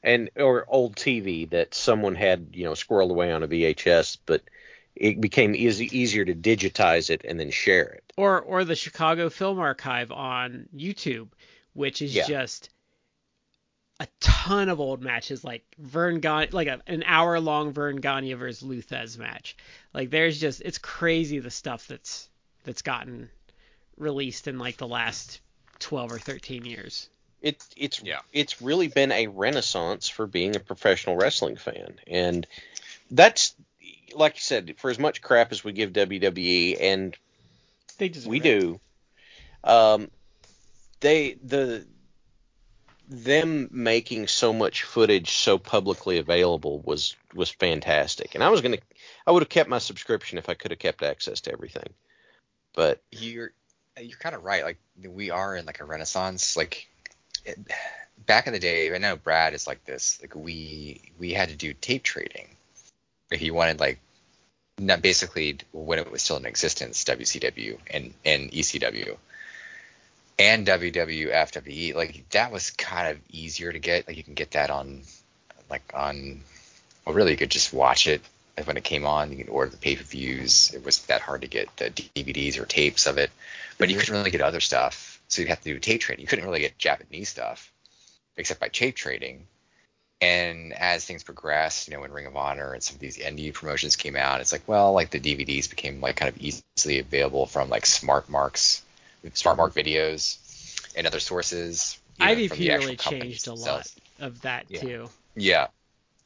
And 0.06 0.30
or 0.36 0.64
old 0.68 0.96
TV 0.96 1.50
that 1.50 1.74
someone 1.74 2.14
had, 2.14 2.50
you 2.52 2.64
know, 2.64 2.72
squirreled 2.72 3.10
away 3.10 3.32
on 3.32 3.42
a 3.42 3.48
VHS, 3.48 4.18
but 4.24 4.42
it 4.94 5.20
became 5.20 5.54
easy 5.54 5.86
easier 5.98 6.24
to 6.24 6.34
digitize 6.34 7.10
it 7.10 7.22
and 7.24 7.38
then 7.38 7.50
share 7.50 7.84
it. 7.88 8.12
Or 8.16 8.40
or 8.40 8.64
the 8.64 8.76
Chicago 8.76 9.28
Film 9.28 9.58
Archive 9.58 10.12
on 10.12 10.68
YouTube, 10.74 11.28
which 11.74 12.00
is 12.00 12.14
Yeah. 12.14 12.26
just 12.26 12.70
a 13.98 14.06
ton 14.20 14.68
of 14.68 14.78
old 14.78 15.02
matches, 15.02 15.42
like 15.42 15.64
Verne 15.78 16.20
Gagne, 16.20 16.50
like 16.52 16.68
a, 16.68 16.80
an 16.86 17.02
hour 17.04 17.40
long 17.40 17.72
Verne 17.72 17.96
Gagne 17.96 18.34
versus 18.34 18.62
Lou 18.62 18.80
Thesz 18.82 19.18
match. 19.18 19.56
Like 19.92 20.10
there's 20.10 20.38
just 20.38 20.62
it's 20.64 20.78
crazy 20.78 21.38
the 21.40 21.50
stuff 21.50 21.88
that's 21.88 22.28
that's 22.64 22.82
gotten 22.82 23.28
released 23.96 24.46
in 24.48 24.58
like 24.58 24.76
the 24.76 24.86
last 24.86 25.40
12 25.80 26.12
or 26.12 26.18
13 26.18 26.64
years. 26.64 27.08
It, 27.42 27.62
it's 27.76 28.02
Yeah. 28.02 28.20
it's 28.32 28.62
really 28.62 28.88
been 28.88 29.12
a 29.12 29.26
renaissance 29.28 30.08
for 30.08 30.26
being 30.26 30.56
a 30.56 30.60
professional 30.60 31.16
wrestling 31.16 31.56
fan, 31.56 32.00
and 32.06 32.46
that's 33.10 33.54
like 34.14 34.36
you 34.36 34.40
said, 34.40 34.74
for 34.78 34.90
as 34.90 34.98
much 34.98 35.20
crap 35.20 35.52
as 35.52 35.62
we 35.62 35.72
give 35.72 35.92
WWE, 35.92 36.76
and 36.80 37.16
They 37.98 38.08
deserve 38.08 38.30
we 38.30 38.40
do, 38.40 38.80
um, 39.64 40.10
they 41.00 41.34
the 41.44 41.86
them 43.08 43.68
making 43.70 44.26
so 44.26 44.52
much 44.52 44.82
footage 44.82 45.30
so 45.30 45.58
publicly 45.58 46.18
available 46.18 46.80
was 46.80 47.14
was 47.34 47.50
fantastic, 47.50 48.34
and 48.34 48.42
I 48.42 48.48
was 48.48 48.60
gonna 48.60 48.78
I 49.26 49.30
would 49.30 49.42
have 49.42 49.48
kept 49.48 49.68
my 49.68 49.78
subscription 49.78 50.38
if 50.38 50.48
I 50.48 50.54
could 50.54 50.70
have 50.72 50.80
kept 50.80 51.02
access 51.02 51.42
to 51.42 51.52
everything, 51.52 51.90
but 52.74 53.02
you're 53.12 53.52
you're 54.00 54.18
kind 54.18 54.34
of 54.34 54.44
right. 54.44 54.64
Like 54.64 54.78
we 55.02 55.30
are 55.30 55.54
in 55.54 55.66
like 55.66 55.80
a 55.80 55.84
renaissance. 55.84 56.56
Like 56.56 56.88
it, 56.88 56.95
back 58.26 58.46
in 58.46 58.52
the 58.52 58.58
day, 58.58 58.94
I 58.94 58.98
know 58.98 59.16
Brad 59.16 59.54
is 59.54 59.66
like 59.66 59.84
this. 59.84 60.18
Like 60.20 60.34
we 60.34 61.00
we 61.18 61.32
had 61.32 61.48
to 61.48 61.56
do 61.56 61.72
tape 61.72 62.02
trading. 62.02 62.48
If 63.30 63.42
you 63.42 63.54
wanted 63.54 63.80
like 63.80 63.98
not 64.78 65.02
basically 65.02 65.58
when 65.72 65.98
it 65.98 66.10
was 66.10 66.22
still 66.22 66.36
in 66.36 66.46
existence, 66.46 67.04
WCW 67.04 67.78
and 67.90 68.12
and 68.24 68.50
ECW 68.50 69.16
and 70.38 70.66
WWFWE, 70.66 71.68
E, 71.68 71.92
like 71.94 72.28
that 72.30 72.52
was 72.52 72.70
kind 72.70 73.08
of 73.08 73.18
easier 73.30 73.72
to 73.72 73.78
get. 73.78 74.06
Like 74.06 74.16
you 74.16 74.22
can 74.22 74.34
get 74.34 74.52
that 74.52 74.70
on 74.70 75.02
like 75.70 75.92
on 75.94 76.40
well 77.04 77.14
really 77.14 77.32
you 77.32 77.36
could 77.36 77.50
just 77.50 77.72
watch 77.72 78.06
it 78.06 78.22
when 78.64 78.76
it 78.76 78.84
came 78.84 79.06
on. 79.06 79.30
You 79.30 79.38
can 79.38 79.48
order 79.48 79.70
the 79.70 79.76
pay 79.76 79.96
per 79.96 80.02
views. 80.02 80.72
It 80.74 80.84
wasn't 80.84 81.08
that 81.08 81.22
hard 81.22 81.42
to 81.42 81.48
get 81.48 81.74
the 81.76 81.90
DVDs 81.90 82.58
or 82.58 82.66
tapes 82.66 83.06
of 83.06 83.18
it, 83.18 83.30
but 83.78 83.88
you 83.88 83.96
couldn't 83.96 84.14
really 84.14 84.30
get 84.30 84.40
other 84.40 84.60
stuff. 84.60 85.15
So 85.28 85.42
you'd 85.42 85.48
have 85.48 85.60
to 85.60 85.72
do 85.72 85.78
tape 85.78 86.00
trading. 86.00 86.22
You 86.22 86.28
couldn't 86.28 86.44
really 86.44 86.60
get 86.60 86.78
Japanese 86.78 87.28
stuff 87.28 87.72
except 88.36 88.60
by 88.60 88.68
tape 88.68 88.96
trading. 88.96 89.46
And 90.20 90.72
as 90.72 91.04
things 91.04 91.22
progressed, 91.22 91.88
you 91.88 91.94
know, 91.94 92.00
when 92.00 92.10
Ring 92.10 92.26
of 92.26 92.36
Honor 92.36 92.72
and 92.72 92.82
some 92.82 92.94
of 92.94 93.00
these 93.00 93.18
indie 93.18 93.52
promotions 93.52 93.96
came 93.96 94.16
out, 94.16 94.40
it's 94.40 94.52
like, 94.52 94.66
well, 94.66 94.92
like 94.92 95.10
the 95.10 95.20
DVDs 95.20 95.68
became 95.68 96.00
like 96.00 96.16
kind 96.16 96.28
of 96.34 96.40
easily 96.40 97.00
available 97.00 97.46
from 97.46 97.68
like 97.68 97.84
Smart 97.84 98.28
Marks, 98.30 98.82
Smart 99.34 99.58
Mark 99.58 99.74
videos, 99.74 100.38
and 100.96 101.06
other 101.06 101.20
sources. 101.20 101.98
you 102.18 102.26
know, 102.26 102.32
IDP 102.32 102.78
really 102.78 102.96
changed 102.96 103.46
a 103.46 103.52
lot 103.54 103.92
of 104.18 104.40
that 104.42 104.64
Yeah. 104.70 104.80
too. 104.80 105.10
Yeah, 105.34 105.66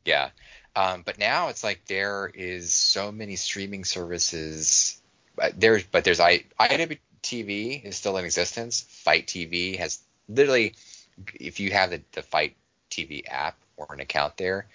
yeah. 0.04 0.30
Um, 0.76 1.02
but 1.02 1.18
now 1.18 1.48
it's 1.48 1.64
like 1.64 1.84
there 1.86 2.30
is 2.32 2.72
so 2.72 3.10
many 3.10 3.34
streaming 3.34 3.84
services. 3.84 5.00
But 5.34 5.58
there's 5.58 5.82
but 5.84 6.04
there's 6.04 6.20
I 6.20 6.44
IWTV 7.30 7.84
is 7.84 7.96
still 7.96 8.16
in 8.16 8.24
existence. 8.24 8.82
FITE 8.88 9.26
TV 9.26 9.78
has 9.78 10.00
literally, 10.28 10.74
if 11.34 11.60
you 11.60 11.70
have 11.70 11.90
the, 11.90 12.02
the 12.12 12.22
FITE 12.22 12.56
TV 12.90 13.22
app 13.28 13.56
or 13.76 13.86
an 13.90 14.00
account 14.00 14.36
there, 14.36 14.66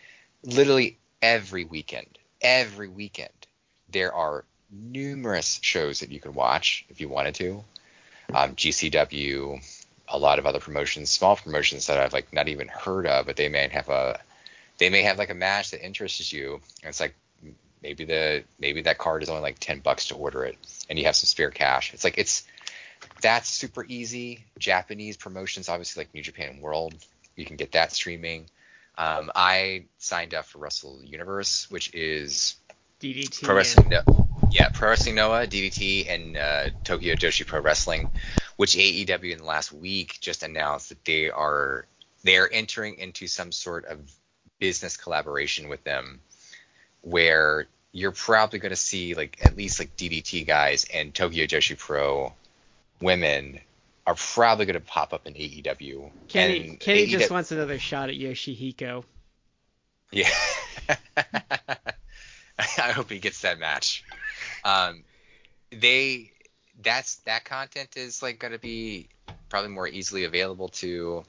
literally 0.44 0.98
every 1.22 1.66
weekend, 1.66 2.18
every 2.42 2.88
weekend, 2.88 3.30
there 3.90 4.14
are 4.14 4.44
numerous 4.72 5.60
shows 5.62 6.00
that 6.00 6.12
you 6.12 6.20
can 6.20 6.34
watch 6.34 6.86
if 6.90 7.00
you 7.00 7.10
wanted 7.10 7.36
to. 7.36 7.64
Um, 8.34 8.56
GCW, 8.56 9.64
a 10.08 10.18
lot 10.18 10.40
of 10.40 10.46
other 10.46 10.60
promotions, 10.60 11.12
small 11.12 11.36
promotions 11.36 11.88
that 11.88 12.00
I've 12.00 12.14
like 12.14 12.34
not 12.34 12.48
even 12.48 12.68
heard 12.68 13.06
of, 13.06 13.28
but 13.28 13.36
they 13.36 13.50
may 13.50 13.68
have 13.68 13.90
a 13.90 14.20
they 14.78 14.90
may 14.90 15.04
have 15.04 15.18
like 15.18 15.30
a 15.30 15.36
match 15.36 15.72
that 15.72 15.86
interests 15.86 16.34
you. 16.34 16.60
And 16.82 16.90
it's 16.90 17.00
like 17.00 17.16
maybe 17.86 18.04
the 18.06 18.44
maybe 18.60 18.82
that 18.82 18.98
card 18.98 19.22
is 19.22 19.30
only 19.30 19.44
like 19.44 19.60
ten 19.60 19.80
bucks 19.80 20.08
to 20.08 20.16
order 20.16 20.44
it, 20.44 20.58
and 20.90 20.98
you 20.98 21.06
have 21.06 21.16
some 21.16 21.28
spare 21.28 21.52
cash. 21.52 21.94
It's 21.94 22.04
like 22.04 22.18
it's 22.18 22.44
that's 23.22 23.48
super 23.48 23.86
easy. 23.88 24.44
Japanese 24.58 25.18
promotions, 25.18 25.70
obviously 25.70 26.02
like 26.02 26.14
New 26.14 26.24
Japan 26.24 26.60
World, 26.62 26.96
you 27.36 27.46
can 27.46 27.56
get 27.56 27.74
that 27.74 27.92
streaming. 27.92 28.46
Um, 28.98 29.32
I 29.36 29.86
signed 30.00 30.34
up 30.34 30.46
for 30.46 30.60
Wrestle 30.60 31.00
Universe, 31.04 31.70
which 31.70 31.94
is 31.94 32.56
DDT. 33.02 33.44
Pro 33.44 33.56
Wrestling, 33.56 33.90
no- 33.90 34.28
yeah, 34.52 34.70
Pro 34.70 34.90
Wrestling 34.90 35.16
Noah, 35.16 35.46
DDT, 35.48 36.10
and 36.10 36.38
uh, 36.38 36.70
Tokyo 36.84 37.14
Joshi 37.16 37.46
Pro 37.46 37.60
Wrestling, 37.60 38.10
which 38.56 38.76
AEW 38.76 39.32
in 39.32 39.38
the 39.40 39.44
last 39.44 39.72
week 39.72 40.18
just 40.22 40.44
announced 40.44 40.90
that 40.90 41.04
they 41.06 41.30
are 41.30 41.86
they 42.24 42.38
are 42.38 42.48
entering 42.52 42.98
into 42.98 43.28
some 43.28 43.52
sort 43.52 43.86
of 43.86 44.00
business 44.60 44.98
collaboration 44.98 45.68
with 45.68 45.84
them, 45.84 46.22
where 47.02 47.68
you're 47.96 48.12
probably 48.12 48.60
going 48.60 48.72
to 48.72 48.76
see 48.76 49.14
like 49.14 49.38
at 49.42 49.56
least 49.56 49.80
like 49.80 49.96
DDT 49.96 50.46
guys 50.46 50.86
and 50.94 51.16
Tokyo 51.16 51.46
Joshi 51.46 51.78
Pro 51.78 52.34
women 53.00 53.62
are 54.06 54.16
probably 54.16 54.66
going 54.66 54.74
to 54.74 54.82
pop 54.86 55.14
up 55.14 55.26
in 55.26 55.34
AEW. 55.34 56.12
Kenny 56.28 56.72
And 56.72 56.80
Kenny 56.80 57.08
AEW 57.08 57.10
just 57.10 57.32
wants 57.32 57.54
another 57.54 57.80
shot 57.80 58.10
at 58.10 58.16
Yoshihiko. 58.16 59.06
Yeah. 60.12 60.30
I 62.58 62.92
hope 62.92 63.10
he 63.10 63.20
gets 63.20 63.42
that 63.42 63.60
match. 63.60 64.04
Um, 64.66 65.06
they 65.72 66.34
that's 66.84 67.16
that 67.28 67.46
content 67.46 67.96
is 67.96 68.22
like 68.22 68.40
going 68.40 68.52
to 68.52 68.60
be 68.60 69.08
probably 69.48 69.70
more 69.72 69.88
easily 69.88 70.26
available 70.26 70.68
to 70.68 71.24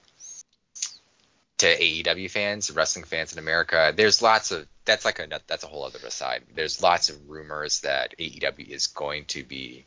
to 1.58 1.66
AEW 1.66 2.30
fans, 2.30 2.70
wrestling 2.70 3.04
fans 3.04 3.32
in 3.32 3.38
America. 3.38 3.92
There's 3.96 4.20
lots 4.22 4.50
of 4.50 4.66
that's 4.84 5.04
like 5.04 5.18
a 5.18 5.28
that's 5.46 5.64
a 5.64 5.66
whole 5.66 5.84
other 5.84 5.98
aside. 6.06 6.42
There's 6.54 6.82
lots 6.82 7.08
of 7.10 7.28
rumors 7.28 7.80
that 7.80 8.14
AEW 8.18 8.68
is 8.68 8.86
going 8.88 9.24
to 9.26 9.42
be 9.42 9.84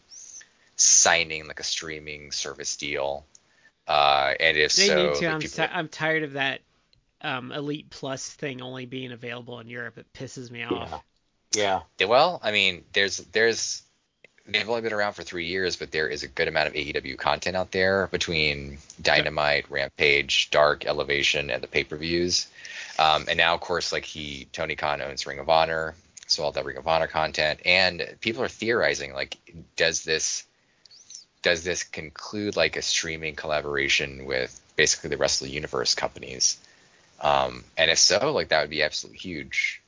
signing 0.75 1.47
like 1.47 1.59
a 1.59 1.63
streaming 1.63 2.31
service 2.31 2.75
deal. 2.77 3.25
Uh, 3.87 4.33
and 4.39 4.57
if 4.57 4.75
They 4.75 4.87
so, 4.87 5.03
need 5.11 5.15
to. 5.15 5.27
I'm, 5.27 5.39
people- 5.39 5.65
ti- 5.67 5.73
I'm 5.73 5.87
tired 5.87 6.23
of 6.23 6.33
that 6.33 6.61
um, 7.21 7.51
Elite 7.51 7.89
Plus 7.89 8.27
thing 8.29 8.61
only 8.61 8.85
being 8.85 9.11
available 9.11 9.59
in 9.59 9.67
Europe. 9.67 9.97
It 9.97 10.11
pisses 10.13 10.49
me 10.51 10.63
off. 10.63 11.03
yeah, 11.53 11.81
Yeah, 11.99 12.05
well, 12.07 12.39
I 12.43 12.51
mean, 12.51 12.83
there's 12.93 13.17
there's 13.17 13.81
they've 14.51 14.69
only 14.69 14.81
been 14.81 14.93
around 14.93 15.13
for 15.13 15.23
three 15.23 15.45
years, 15.45 15.75
but 15.75 15.91
there 15.91 16.07
is 16.07 16.23
a 16.23 16.27
good 16.27 16.47
amount 16.47 16.67
of 16.67 16.73
AEW 16.73 17.17
content 17.17 17.55
out 17.55 17.71
there 17.71 18.07
between 18.07 18.77
Dynamite, 19.01 19.69
Rampage, 19.69 20.49
Dark, 20.49 20.85
Elevation, 20.85 21.49
and 21.49 21.61
the 21.61 21.67
pay-per-views. 21.67 22.47
Um, 22.97 23.25
and 23.27 23.37
now, 23.37 23.53
of 23.53 23.61
course, 23.61 23.91
like 23.91 24.05
he 24.05 24.47
Tony 24.51 24.75
Khan 24.75 25.01
owns 25.01 25.25
Ring 25.25 25.39
of 25.39 25.49
Honor, 25.49 25.95
so 26.27 26.43
all 26.43 26.51
that 26.51 26.65
Ring 26.65 26.77
of 26.77 26.87
Honor 26.87 27.07
content, 27.07 27.61
and 27.65 28.15
people 28.19 28.43
are 28.43 28.49
theorizing 28.49 29.13
like, 29.13 29.37
does 29.75 30.03
this 30.03 30.45
does 31.41 31.63
this 31.63 31.83
conclude 31.83 32.57
like 32.57 32.75
a 32.75 32.81
streaming 32.81 33.35
collaboration 33.35 34.25
with 34.25 34.59
basically 34.75 35.09
the 35.09 35.17
rest 35.17 35.41
of 35.41 35.47
the 35.47 35.53
Universe 35.53 35.95
companies? 35.95 36.57
Um, 37.21 37.63
and 37.77 37.89
if 37.89 37.97
so, 37.97 38.33
like 38.33 38.49
that 38.49 38.61
would 38.61 38.69
be 38.69 38.83
absolutely 38.83 39.19
huge. 39.19 39.81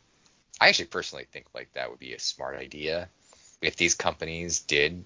I 0.59 0.69
actually 0.69 0.85
personally 0.85 1.25
think 1.31 1.47
like 1.53 1.73
that 1.73 1.89
would 1.89 1.99
be 1.99 2.13
a 2.13 2.19
smart 2.19 2.55
idea 2.55 3.09
if 3.61 3.75
these 3.75 3.95
companies 3.95 4.59
did 4.59 5.03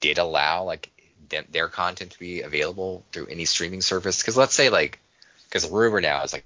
did 0.00 0.18
allow 0.18 0.64
like 0.64 0.90
them, 1.28 1.44
their 1.50 1.68
content 1.68 2.12
to 2.12 2.18
be 2.18 2.42
available 2.42 3.04
through 3.12 3.26
any 3.26 3.44
streaming 3.44 3.82
service. 3.82 4.20
Because 4.20 4.36
let's 4.36 4.54
say 4.54 4.70
like 4.70 4.98
because 5.44 5.68
rumor 5.68 6.00
now 6.00 6.22
is 6.22 6.32
like 6.32 6.44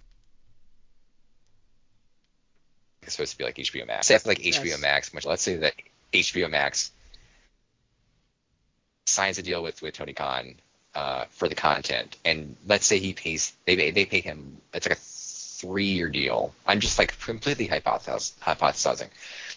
it's 3.03 3.13
supposed 3.13 3.33
to 3.33 3.39
be 3.39 3.45
like 3.45 3.57
HBO 3.57 3.87
Max. 3.87 4.07
Say 4.07 4.19
like 4.25 4.39
HBO 4.39 4.81
Max, 4.81 5.13
much. 5.13 5.27
Let's 5.27 5.43
say 5.43 5.57
that 5.57 5.75
HBO 6.13 6.51
Max 6.51 6.91
signs 9.07 9.39
a 9.39 9.43
deal 9.43 9.63
with 9.63 9.83
with 9.83 9.95
Tony 9.95 10.15
Khan 10.15 10.55
uh, 10.95 11.27
for 11.31 11.49
the 11.49 11.55
content, 11.55 12.17
and 12.25 12.57
let's 12.67 12.87
say 12.87 12.99
he 12.99 13.13
pays 13.13 13.53
they 13.67 13.91
they 13.91 14.05
pay 14.05 14.21
him. 14.21 14.59
It's 14.73 14.89
like 14.89 14.99
a 14.99 15.01
three 15.65 15.87
year 15.87 16.09
deal. 16.11 16.55
I'm 16.67 16.81
just 16.81 16.99
like 16.99 17.19
completely 17.21 17.69
hypothesizing, 17.69 18.33
hypothesizing 18.41 19.09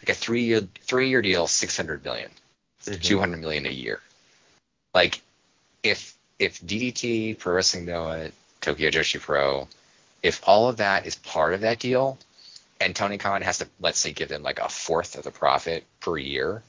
like 0.02 0.10
a 0.10 0.14
three 0.14 0.44
year 0.44 0.62
three 0.82 1.10
year 1.10 1.22
deal, 1.22 1.48
six 1.48 1.76
hundred 1.76 2.04
million, 2.04 2.30
Mhm. 2.86 3.04
200 3.04 3.38
million 3.38 3.66
a 3.66 3.70
year. 3.70 4.02
Like 4.94 5.22
if 5.84 6.16
if 6.40 6.62
DDT, 6.62 7.38
Pro 7.38 7.54
Wrestling 7.56 7.86
Noah, 7.86 8.32
Tokyo 8.62 8.90
Joshi 8.90 9.20
Pro, 9.20 9.68
if 10.24 10.42
all 10.48 10.70
of 10.70 10.78
that 10.78 11.06
is 11.06 11.16
part 11.16 11.54
of 11.54 11.62
that 11.62 11.80
deal, 11.80 12.18
and 12.80 12.96
Tony 12.96 13.18
Khan 13.18 13.42
has 13.42 13.58
to 13.60 13.68
let's 13.80 14.00
say 14.00 14.14
give 14.14 14.30
them 14.30 14.44
like 14.44 14.60
a 14.60 14.70
fourth 14.70 15.16
of 15.18 15.24
the 15.24 15.32
profit 15.32 15.84
per 16.00 16.18
year, 16.18 16.64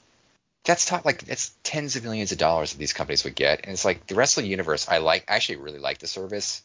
that's 0.65 0.85
top 0.85 1.05
like 1.05 1.23
that's 1.25 1.53
tens 1.63 1.95
of 1.95 2.03
millions 2.03 2.31
of 2.31 2.37
dollars 2.37 2.71
that 2.71 2.77
these 2.79 2.93
companies 2.93 3.23
would 3.23 3.35
get. 3.35 3.61
And 3.63 3.71
it's 3.71 3.85
like 3.85 4.07
the 4.07 4.15
wrestling 4.15 4.47
universe. 4.47 4.87
I 4.89 4.97
like 4.97 5.25
I 5.29 5.35
actually 5.35 5.57
really 5.57 5.79
like 5.79 5.99
the 5.99 6.07
service. 6.07 6.61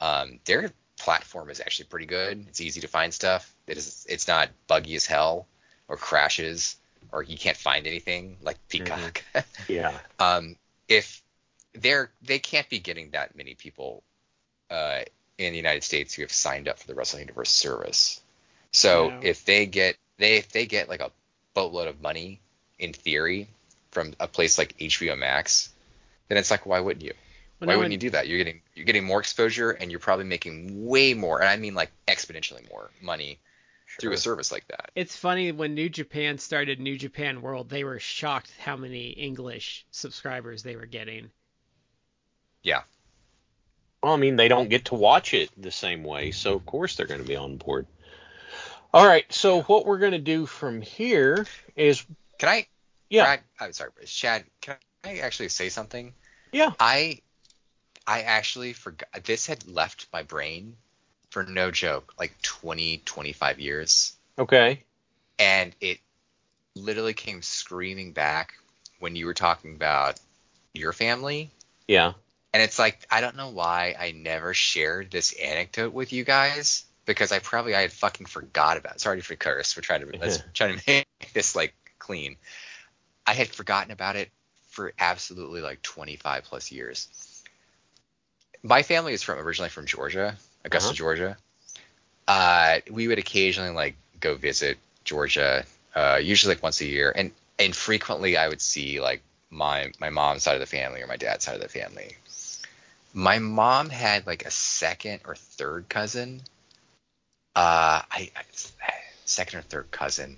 Um, 0.00 0.38
their 0.44 0.70
platform 0.98 1.50
is 1.50 1.60
actually 1.60 1.86
pretty 1.86 2.06
good. 2.06 2.44
It's 2.48 2.60
easy 2.60 2.80
to 2.80 2.88
find 2.88 3.12
stuff. 3.12 3.52
It 3.66 3.76
is 3.78 4.06
it's 4.08 4.28
not 4.28 4.50
buggy 4.66 4.94
as 4.96 5.06
hell 5.06 5.46
or 5.88 5.96
crashes 5.96 6.76
or 7.12 7.22
you 7.22 7.38
can't 7.38 7.56
find 7.56 7.86
anything 7.86 8.36
like 8.42 8.56
Peacock. 8.68 9.22
Yeah. 9.68 9.98
um, 10.18 10.56
if 10.88 11.22
they're 11.74 12.10
they 12.22 12.38
can't 12.38 12.68
be 12.68 12.78
getting 12.78 13.10
that 13.10 13.36
many 13.36 13.54
people 13.54 14.02
uh, 14.70 15.00
in 15.38 15.52
the 15.52 15.56
United 15.56 15.84
States 15.84 16.14
who 16.14 16.22
have 16.22 16.32
signed 16.32 16.68
up 16.68 16.78
for 16.78 16.86
the 16.86 16.94
Wrestling 16.94 17.22
Universe 17.22 17.50
service. 17.50 18.20
So 18.72 19.08
No. 19.08 19.20
if 19.22 19.44
they 19.44 19.66
get 19.66 19.96
they 20.18 20.36
if 20.36 20.50
they 20.50 20.66
get 20.66 20.88
like 20.88 21.00
a 21.00 21.10
boatload 21.54 21.88
of 21.88 22.00
money 22.00 22.40
in 22.78 22.92
theory 22.92 23.48
from 23.90 24.14
a 24.20 24.28
place 24.28 24.58
like 24.58 24.76
HBO 24.78 25.16
Max, 25.18 25.70
then 26.28 26.38
it's 26.38 26.50
like 26.50 26.66
why 26.66 26.80
wouldn't 26.80 27.04
you? 27.04 27.14
Well, 27.60 27.66
why 27.68 27.72
no, 27.74 27.78
wouldn't 27.78 27.94
and- 27.94 28.02
you 28.02 28.10
do 28.10 28.12
that? 28.12 28.28
You're 28.28 28.38
getting 28.38 28.60
you're 28.74 28.84
getting 28.86 29.04
more 29.04 29.20
exposure 29.20 29.70
and 29.72 29.90
you're 29.90 30.00
probably 30.00 30.24
making 30.26 30.86
way 30.86 31.14
more, 31.14 31.40
and 31.40 31.48
I 31.48 31.56
mean 31.56 31.74
like 31.74 31.90
exponentially 32.06 32.68
more 32.70 32.90
money 33.02 33.38
through 34.00 34.12
a 34.12 34.16
service 34.18 34.52
like 34.52 34.66
that. 34.68 34.90
It's 34.94 35.16
funny 35.16 35.50
when 35.50 35.74
New 35.74 35.88
Japan 35.88 36.38
started 36.38 36.78
New 36.78 36.96
Japan 36.96 37.40
World, 37.42 37.68
they 37.68 37.84
were 37.84 37.98
shocked 37.98 38.52
how 38.58 38.76
many 38.76 39.08
English 39.08 39.86
subscribers 39.90 40.62
they 40.62 40.76
were 40.76 40.86
getting. 40.86 41.30
Yeah. 42.62 42.82
Well, 44.02 44.12
I 44.12 44.16
mean, 44.16 44.36
they 44.36 44.46
don't 44.48 44.68
get 44.68 44.84
to 44.86 44.94
watch 44.94 45.34
it 45.34 45.50
the 45.60 45.70
same 45.72 46.04
way, 46.04 46.30
so 46.30 46.54
of 46.54 46.66
course 46.66 46.94
they're 46.96 47.06
going 47.06 47.22
to 47.22 47.26
be 47.26 47.34
on 47.34 47.56
board. 47.56 47.86
All 48.94 49.06
right, 49.06 49.30
so 49.32 49.62
what 49.62 49.84
we're 49.86 49.98
going 49.98 50.12
to 50.12 50.18
do 50.18 50.46
from 50.46 50.80
here 50.80 51.46
is, 51.74 52.04
Can 52.38 52.48
I? 52.48 52.66
yeah, 53.10 53.24
Brad, 53.24 53.40
I'm 53.58 53.72
sorry, 53.72 53.90
Chad. 54.06 54.44
Can 54.60 54.76
I 55.02 55.18
actually 55.18 55.48
say 55.48 55.68
something? 55.70 56.12
yeah, 56.52 56.72
I 56.78 57.20
I 58.08 58.22
actually 58.22 58.72
forgot 58.72 59.08
this 59.24 59.46
had 59.46 59.68
left 59.68 60.06
my 60.12 60.22
brain 60.22 60.76
for 61.30 61.42
no 61.44 61.70
joke 61.70 62.14
like 62.18 62.40
20 62.40 63.02
25 63.04 63.60
years 63.60 64.16
okay, 64.38 64.82
and 65.38 65.74
it 65.80 65.98
literally 66.74 67.12
came 67.12 67.42
screaming 67.42 68.12
back 68.12 68.54
when 68.98 69.14
you 69.14 69.26
were 69.26 69.34
talking 69.34 69.74
about 69.74 70.18
your 70.72 70.94
family 70.94 71.50
yeah, 71.86 72.14
and 72.52 72.62
it's 72.62 72.78
like 72.78 73.06
I 73.10 73.20
don't 73.20 73.36
know 73.36 73.50
why 73.50 73.94
I 73.98 74.12
never 74.12 74.54
shared 74.54 75.10
this 75.10 75.32
anecdote 75.32 75.92
with 75.92 76.12
you 76.12 76.24
guys 76.24 76.84
because 77.04 77.32
I 77.32 77.38
probably 77.38 77.74
I 77.74 77.80
had 77.80 77.92
fucking 77.92 78.26
forgot 78.26 78.76
about 78.76 78.96
it. 78.96 79.00
Sorry 79.00 79.20
for 79.22 79.34
curse. 79.34 79.76
We're 79.76 79.82
trying 79.82 80.00
to 80.06 80.18
let's 80.18 80.42
trying 80.54 80.78
to 80.78 80.82
make 80.86 81.06
this 81.32 81.56
like 81.56 81.74
clean. 81.98 82.36
I 83.26 83.32
had 83.34 83.48
forgotten 83.48 83.90
about 83.92 84.16
it 84.16 84.30
for 84.68 84.92
absolutely 84.98 85.60
like 85.60 85.82
25 85.82 86.44
plus 86.44 86.70
years. 86.70 87.37
My 88.62 88.82
family 88.82 89.12
is 89.12 89.22
from 89.22 89.38
originally 89.38 89.70
from 89.70 89.86
Georgia, 89.86 90.36
Augusta, 90.64 90.88
Uh-huh. 90.88 90.94
Georgia. 90.94 91.36
Uh, 92.26 92.80
we 92.90 93.08
would 93.08 93.18
occasionally 93.18 93.70
like 93.70 93.94
go 94.20 94.34
visit 94.34 94.78
Georgia, 95.04 95.64
uh, 95.94 96.18
usually 96.22 96.54
like 96.54 96.62
once 96.62 96.80
a 96.80 96.86
year, 96.86 97.12
and 97.14 97.30
and 97.58 97.74
frequently 97.74 98.36
I 98.36 98.48
would 98.48 98.60
see 98.60 99.00
like 99.00 99.22
my 99.50 99.92
my 99.98 100.10
mom's 100.10 100.42
side 100.42 100.54
of 100.54 100.60
the 100.60 100.66
family 100.66 101.00
or 101.02 101.06
my 101.06 101.16
dad's 101.16 101.44
side 101.44 101.54
of 101.56 101.62
the 101.62 101.68
family. 101.68 102.16
My 103.14 103.38
mom 103.38 103.88
had 103.88 104.26
like 104.26 104.44
a 104.44 104.50
second 104.50 105.20
or 105.24 105.34
third 105.34 105.88
cousin. 105.88 106.42
Uh, 107.56 108.02
I, 108.10 108.30
I 108.36 108.42
second 109.24 109.60
or 109.60 109.62
third 109.62 109.90
cousin 109.90 110.36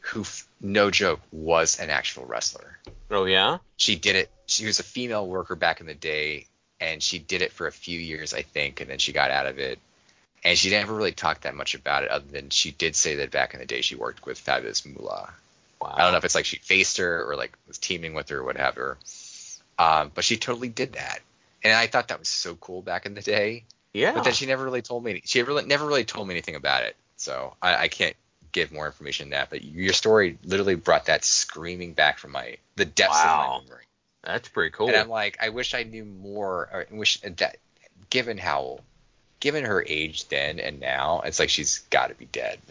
who, 0.00 0.20
f- 0.20 0.46
no 0.60 0.90
joke, 0.90 1.20
was 1.32 1.80
an 1.80 1.90
actual 1.90 2.24
wrestler. 2.26 2.78
oh 3.10 3.24
yeah, 3.24 3.58
She 3.76 3.96
did 3.96 4.14
it. 4.16 4.30
She 4.46 4.66
was 4.66 4.78
a 4.78 4.84
female 4.84 5.26
worker 5.26 5.56
back 5.56 5.80
in 5.80 5.86
the 5.86 5.94
day, 5.94 6.46
and 6.80 7.02
she 7.02 7.18
did 7.18 7.42
it 7.42 7.52
for 7.52 7.66
a 7.66 7.72
few 7.72 7.98
years, 7.98 8.34
I 8.34 8.42
think, 8.42 8.80
and 8.80 8.90
then 8.90 8.98
she 8.98 9.12
got 9.12 9.30
out 9.30 9.46
of 9.46 9.58
it. 9.58 9.78
And 10.44 10.56
she 10.56 10.70
never 10.70 10.94
really 10.94 11.12
talked 11.12 11.42
that 11.42 11.54
much 11.54 11.74
about 11.74 12.04
it, 12.04 12.10
other 12.10 12.26
than 12.30 12.50
she 12.50 12.70
did 12.70 12.94
say 12.96 13.16
that 13.16 13.30
back 13.30 13.54
in 13.54 13.60
the 13.60 13.66
day 13.66 13.80
she 13.80 13.96
worked 13.96 14.24
with 14.26 14.38
Fabulous 14.38 14.84
Moolah. 14.86 15.30
wow, 15.80 15.92
I 15.96 16.02
don't 16.02 16.12
know 16.12 16.18
if 16.18 16.24
it's 16.24 16.34
like 16.34 16.44
she 16.46 16.58
faced 16.58 16.98
her 16.98 17.24
or 17.24 17.36
like 17.36 17.52
was 17.66 17.78
teaming 17.78 18.14
with 18.14 18.28
her 18.30 18.38
or 18.38 18.44
whatever. 18.44 18.98
Um, 19.78 20.10
but 20.14 20.24
she 20.24 20.36
totally 20.36 20.68
did 20.68 20.94
that, 20.94 21.20
and 21.62 21.72
I 21.74 21.86
thought 21.86 22.08
that 22.08 22.18
was 22.18 22.28
so 22.28 22.54
cool 22.56 22.82
back 22.82 23.06
in 23.06 23.14
the 23.14 23.20
day. 23.22 23.64
yeah, 23.92 24.12
But 24.12 24.24
then 24.24 24.32
she 24.32 24.46
never 24.46 24.64
really 24.64 24.82
told 24.82 25.04
me. 25.04 25.22
She 25.24 25.42
really 25.42 25.64
never 25.66 25.86
really 25.86 26.04
told 26.04 26.26
me 26.28 26.34
anything 26.34 26.56
about 26.56 26.82
it. 26.84 26.96
So 27.16 27.54
I, 27.62 27.76
I 27.84 27.88
can't 27.88 28.16
give 28.52 28.72
more 28.72 28.86
information 28.86 29.30
than 29.30 29.38
that. 29.38 29.50
But 29.50 29.64
your 29.64 29.92
story 29.92 30.38
literally 30.44 30.74
brought 30.74 31.06
that 31.06 31.24
screaming 31.24 31.92
back 31.92 32.18
from 32.18 32.32
my 32.32 32.56
the 32.76 32.84
depths 32.84 33.24
Wow. 33.24 33.24
of 33.24 33.36
my 33.36 33.48
memory. 33.48 33.84
That's 34.24 34.48
pretty 34.48 34.70
cool. 34.70 34.88
And 34.88 34.96
I'm 34.96 35.08
like, 35.08 35.38
I 35.40 35.48
wish 35.50 35.74
I 35.74 35.82
knew 35.84 36.04
more. 36.04 36.68
Or 36.72 36.86
I 36.90 36.94
wish 36.94 37.20
that, 37.20 37.56
given 38.10 38.38
how, 38.38 38.80
given 39.40 39.64
her 39.64 39.84
age 39.86 40.28
then 40.28 40.58
and 40.60 40.80
now, 40.80 41.20
it's 41.24 41.38
like 41.38 41.48
she's 41.50 41.78
got 41.90 42.08
to 42.08 42.14
be 42.14 42.26
dead. 42.26 42.58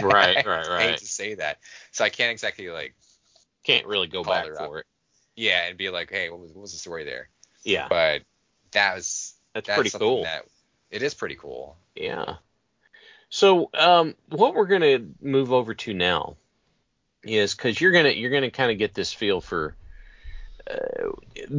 Right, 0.00 0.44
right, 0.46 0.66
I 0.66 0.70
right. 0.70 0.90
hate 0.90 0.98
to 0.98 1.06
say 1.06 1.34
that, 1.34 1.58
so 1.90 2.04
I 2.04 2.10
can't 2.10 2.30
exactly 2.30 2.68
like, 2.70 2.94
Can't 3.64 3.86
really 3.86 4.06
go 4.06 4.22
back 4.22 4.46
her 4.46 4.54
for 4.54 4.78
it. 4.80 4.86
yeah, 5.36 5.66
and 5.66 5.76
be 5.78 5.90
like, 5.90 6.10
hey, 6.10 6.28
what 6.30 6.40
was 6.40 6.52
what 6.52 6.62
was 6.62 6.72
the 6.72 6.78
story 6.78 7.04
there? 7.04 7.28
Yeah, 7.64 7.88
But 7.88 8.22
that 8.72 8.94
was 8.94 9.34
that's, 9.54 9.66
that's 9.66 9.76
pretty 9.76 9.90
cool. 9.98 10.22
That, 10.22 10.44
it 10.90 11.02
is 11.02 11.14
pretty 11.14 11.34
cool. 11.36 11.76
Yeah. 11.94 12.36
So, 13.30 13.70
um, 13.74 14.14
what 14.28 14.54
we're 14.54 14.66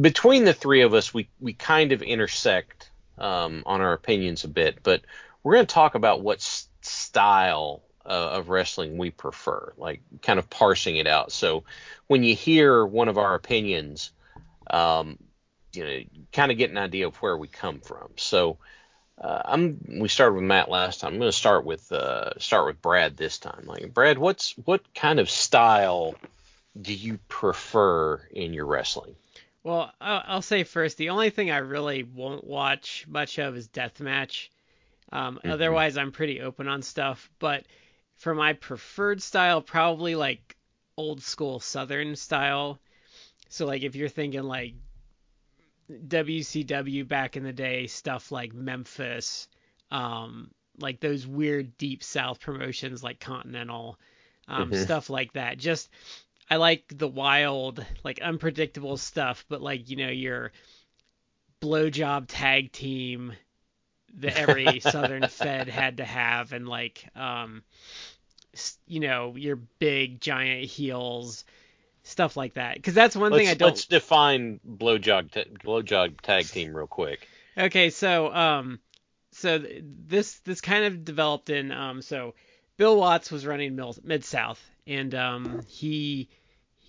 between 0.00 0.44
the 0.44 0.52
three 0.52 0.82
of 0.82 0.94
us, 0.94 1.12
we 1.12 1.28
we 1.40 1.52
kind 1.52 1.92
of 1.92 2.02
intersect 2.02 2.90
um, 3.18 3.62
on 3.66 3.80
our 3.80 3.92
opinions 3.92 4.44
a 4.44 4.48
bit, 4.48 4.78
but 4.82 5.02
we're 5.42 5.54
gonna 5.54 5.66
talk 5.66 5.94
about 5.94 6.22
what 6.22 6.38
s- 6.38 6.68
style 6.82 7.82
uh, 8.04 8.30
of 8.32 8.48
wrestling 8.48 8.98
we 8.98 9.10
prefer, 9.10 9.72
like 9.76 10.00
kind 10.22 10.38
of 10.38 10.48
parsing 10.50 10.96
it 10.96 11.06
out. 11.06 11.32
So, 11.32 11.64
when 12.06 12.22
you 12.22 12.34
hear 12.34 12.84
one 12.84 13.08
of 13.08 13.18
our 13.18 13.34
opinions, 13.34 14.10
um, 14.70 15.18
you 15.72 15.84
know, 15.84 16.00
kind 16.32 16.52
of 16.52 16.58
get 16.58 16.70
an 16.70 16.78
idea 16.78 17.06
of 17.06 17.16
where 17.16 17.36
we 17.36 17.48
come 17.48 17.80
from. 17.80 18.10
So. 18.16 18.58
Uh, 19.20 19.42
I'm. 19.44 19.78
We 20.00 20.08
started 20.08 20.34
with 20.34 20.44
Matt 20.44 20.70
last 20.70 21.00
time. 21.00 21.12
I'm 21.12 21.18
going 21.18 21.30
to 21.30 21.36
start 21.36 21.64
with 21.64 21.92
uh, 21.92 22.36
start 22.40 22.66
with 22.66 22.80
Brad 22.80 23.16
this 23.16 23.38
time. 23.38 23.64
Like 23.66 23.92
Brad, 23.92 24.18
what's 24.18 24.52
what 24.64 24.82
kind 24.94 25.20
of 25.20 25.30
style 25.30 26.16
do 26.80 26.94
you 26.94 27.18
prefer 27.28 28.16
in 28.30 28.52
your 28.54 28.66
wrestling? 28.66 29.14
Well, 29.64 29.92
I'll, 30.00 30.42
say 30.42 30.64
first, 30.64 30.96
the 30.96 31.10
only 31.10 31.30
thing 31.30 31.50
I 31.50 31.58
really 31.58 32.02
won't 32.02 32.44
watch 32.44 33.06
much 33.08 33.38
of 33.38 33.56
is 33.56 33.68
deathmatch. 33.68 34.48
Um, 35.12 35.40
Mhm. 35.44 35.52
Otherwise, 35.52 35.96
I'm 35.96 36.12
pretty 36.12 36.40
open 36.40 36.68
on 36.68 36.82
stuff. 36.82 37.30
But 37.38 37.66
for 38.16 38.34
my 38.34 38.54
preferred 38.54 39.22
style, 39.22 39.62
probably 39.62 40.14
like 40.16 40.56
old 40.96 41.22
school 41.22 41.60
Southern 41.60 42.16
style. 42.16 42.80
So 43.48 43.66
like 43.66 43.82
if 43.82 43.96
you're 43.96 44.08
thinking 44.08 44.44
like 44.44 44.74
WCW 46.08 47.04
back 47.04 47.36
in 47.36 47.44
the 47.44 47.52
day, 47.52 47.86
stuff 47.86 48.32
like 48.32 48.52
Memphis, 48.54 49.48
um, 49.90 50.50
like 50.78 51.00
those 51.00 51.26
weird 51.26 51.76
deep 51.78 52.02
South 52.02 52.40
promotions 52.40 53.02
like 53.02 53.20
Continental, 53.20 53.98
um, 54.48 54.72
Mhm. 54.72 54.76
stuff 54.76 55.10
like 55.10 55.32
that. 55.34 55.58
Just 55.58 55.90
I 56.50 56.56
like 56.56 56.84
the 56.96 57.08
wild, 57.08 57.84
like 58.04 58.20
unpredictable 58.20 58.96
stuff, 58.96 59.44
but 59.48 59.62
like 59.62 59.88
you 59.88 59.96
know 59.96 60.08
your 60.08 60.52
blowjob 61.60 62.24
tag 62.28 62.72
team 62.72 63.32
that 64.14 64.36
every 64.36 64.80
Southern 64.80 65.28
Fed 65.28 65.68
had 65.68 65.98
to 65.98 66.04
have, 66.04 66.52
and 66.52 66.68
like 66.68 67.04
um, 67.16 67.62
you 68.86 69.00
know 69.00 69.34
your 69.36 69.56
big 69.56 70.20
giant 70.20 70.64
heels, 70.64 71.44
stuff 72.02 72.36
like 72.36 72.54
that. 72.54 72.74
Because 72.76 72.94
that's 72.94 73.16
one 73.16 73.32
thing 73.32 73.46
let's, 73.46 73.50
I 73.50 73.54
don't. 73.54 73.68
let's 73.68 73.86
define 73.86 74.60
blowjob 74.68 75.30
ta- 75.30 75.50
blowjob 75.64 76.20
tag 76.20 76.46
team 76.46 76.76
real 76.76 76.86
quick. 76.86 77.26
Okay, 77.56 77.90
so 77.90 78.32
um, 78.32 78.80
so 79.32 79.58
th- 79.58 79.82
this 80.06 80.38
this 80.40 80.60
kind 80.60 80.84
of 80.84 81.04
developed 81.04 81.50
in 81.50 81.72
um, 81.72 82.02
so 82.02 82.34
Bill 82.76 82.96
Watts 82.96 83.30
was 83.30 83.46
running 83.46 83.78
Mid 84.02 84.24
South, 84.24 84.62
and 84.86 85.14
um, 85.14 85.62
he 85.68 86.28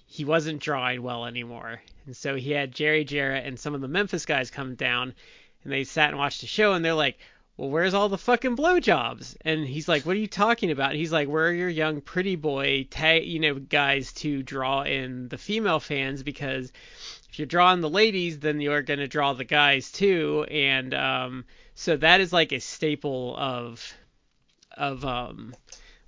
he 0.05 0.25
wasn't 0.25 0.61
drawing 0.61 1.01
well 1.01 1.25
anymore, 1.25 1.81
and 2.05 2.15
so 2.15 2.35
he 2.35 2.51
had 2.51 2.71
Jerry 2.71 3.03
Jarrett 3.03 3.45
and 3.45 3.59
some 3.59 3.75
of 3.75 3.81
the 3.81 3.87
Memphis 3.87 4.25
guys 4.25 4.51
come 4.51 4.75
down, 4.75 5.13
and 5.63 5.73
they 5.73 5.83
sat 5.83 6.09
and 6.09 6.17
watched 6.17 6.41
the 6.41 6.47
show, 6.47 6.73
and 6.73 6.83
they're 6.83 6.93
like, 6.93 7.17
well, 7.57 7.69
where's 7.69 7.93
all 7.93 8.09
the 8.09 8.17
fucking 8.17 8.55
blowjobs? 8.55 9.35
And 9.41 9.65
he's 9.65 9.87
like, 9.87 10.05
what 10.05 10.15
are 10.15 10.19
you 10.19 10.27
talking 10.27 10.71
about? 10.71 10.89
And 10.89 10.99
he's 10.99 11.11
like, 11.11 11.27
where 11.27 11.47
are 11.47 11.53
your 11.53 11.69
young 11.69 12.01
pretty 12.01 12.35
boy, 12.35 12.87
tag, 12.89 13.25
you 13.25 13.39
know, 13.39 13.55
guys 13.55 14.11
to 14.13 14.41
draw 14.41 14.81
in 14.81 15.27
the 15.29 15.37
female 15.37 15.79
fans? 15.79 16.23
Because 16.23 16.71
if 17.29 17.37
you're 17.37 17.45
drawing 17.45 17.81
the 17.81 17.89
ladies, 17.89 18.39
then 18.39 18.59
you're 18.59 18.81
going 18.81 18.99
to 18.99 19.07
draw 19.07 19.33
the 19.33 19.43
guys 19.43 19.91
too. 19.91 20.45
And 20.49 20.95
um, 20.95 21.45
so 21.75 21.95
that 21.97 22.21
is 22.21 22.33
like 22.33 22.51
a 22.51 22.59
staple 22.59 23.35
of 23.37 23.93
of 24.75 25.05
um, 25.05 25.53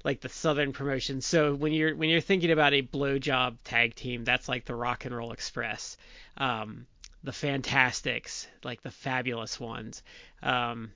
like 0.05 0.21
the 0.21 0.29
Southern 0.29 0.71
promotion. 0.71 1.19
So 1.19 1.55
when 1.55 1.73
you're 1.73 1.95
when 1.95 2.09
you're 2.09 2.21
thinking 2.21 2.51
about 2.51 2.73
a 2.73 2.83
blowjob 2.83 3.57
tag 3.63 3.95
team, 3.95 4.23
that's 4.23 4.47
like 4.47 4.63
the 4.63 4.75
Rock 4.75 5.05
and 5.05 5.17
Roll 5.17 5.31
Express, 5.31 5.97
um, 6.37 6.85
the 7.23 7.33
Fantastics, 7.33 8.47
like 8.63 8.83
the 8.83 8.91
fabulous 8.91 9.59
ones. 9.59 10.03
Um, 10.43 10.91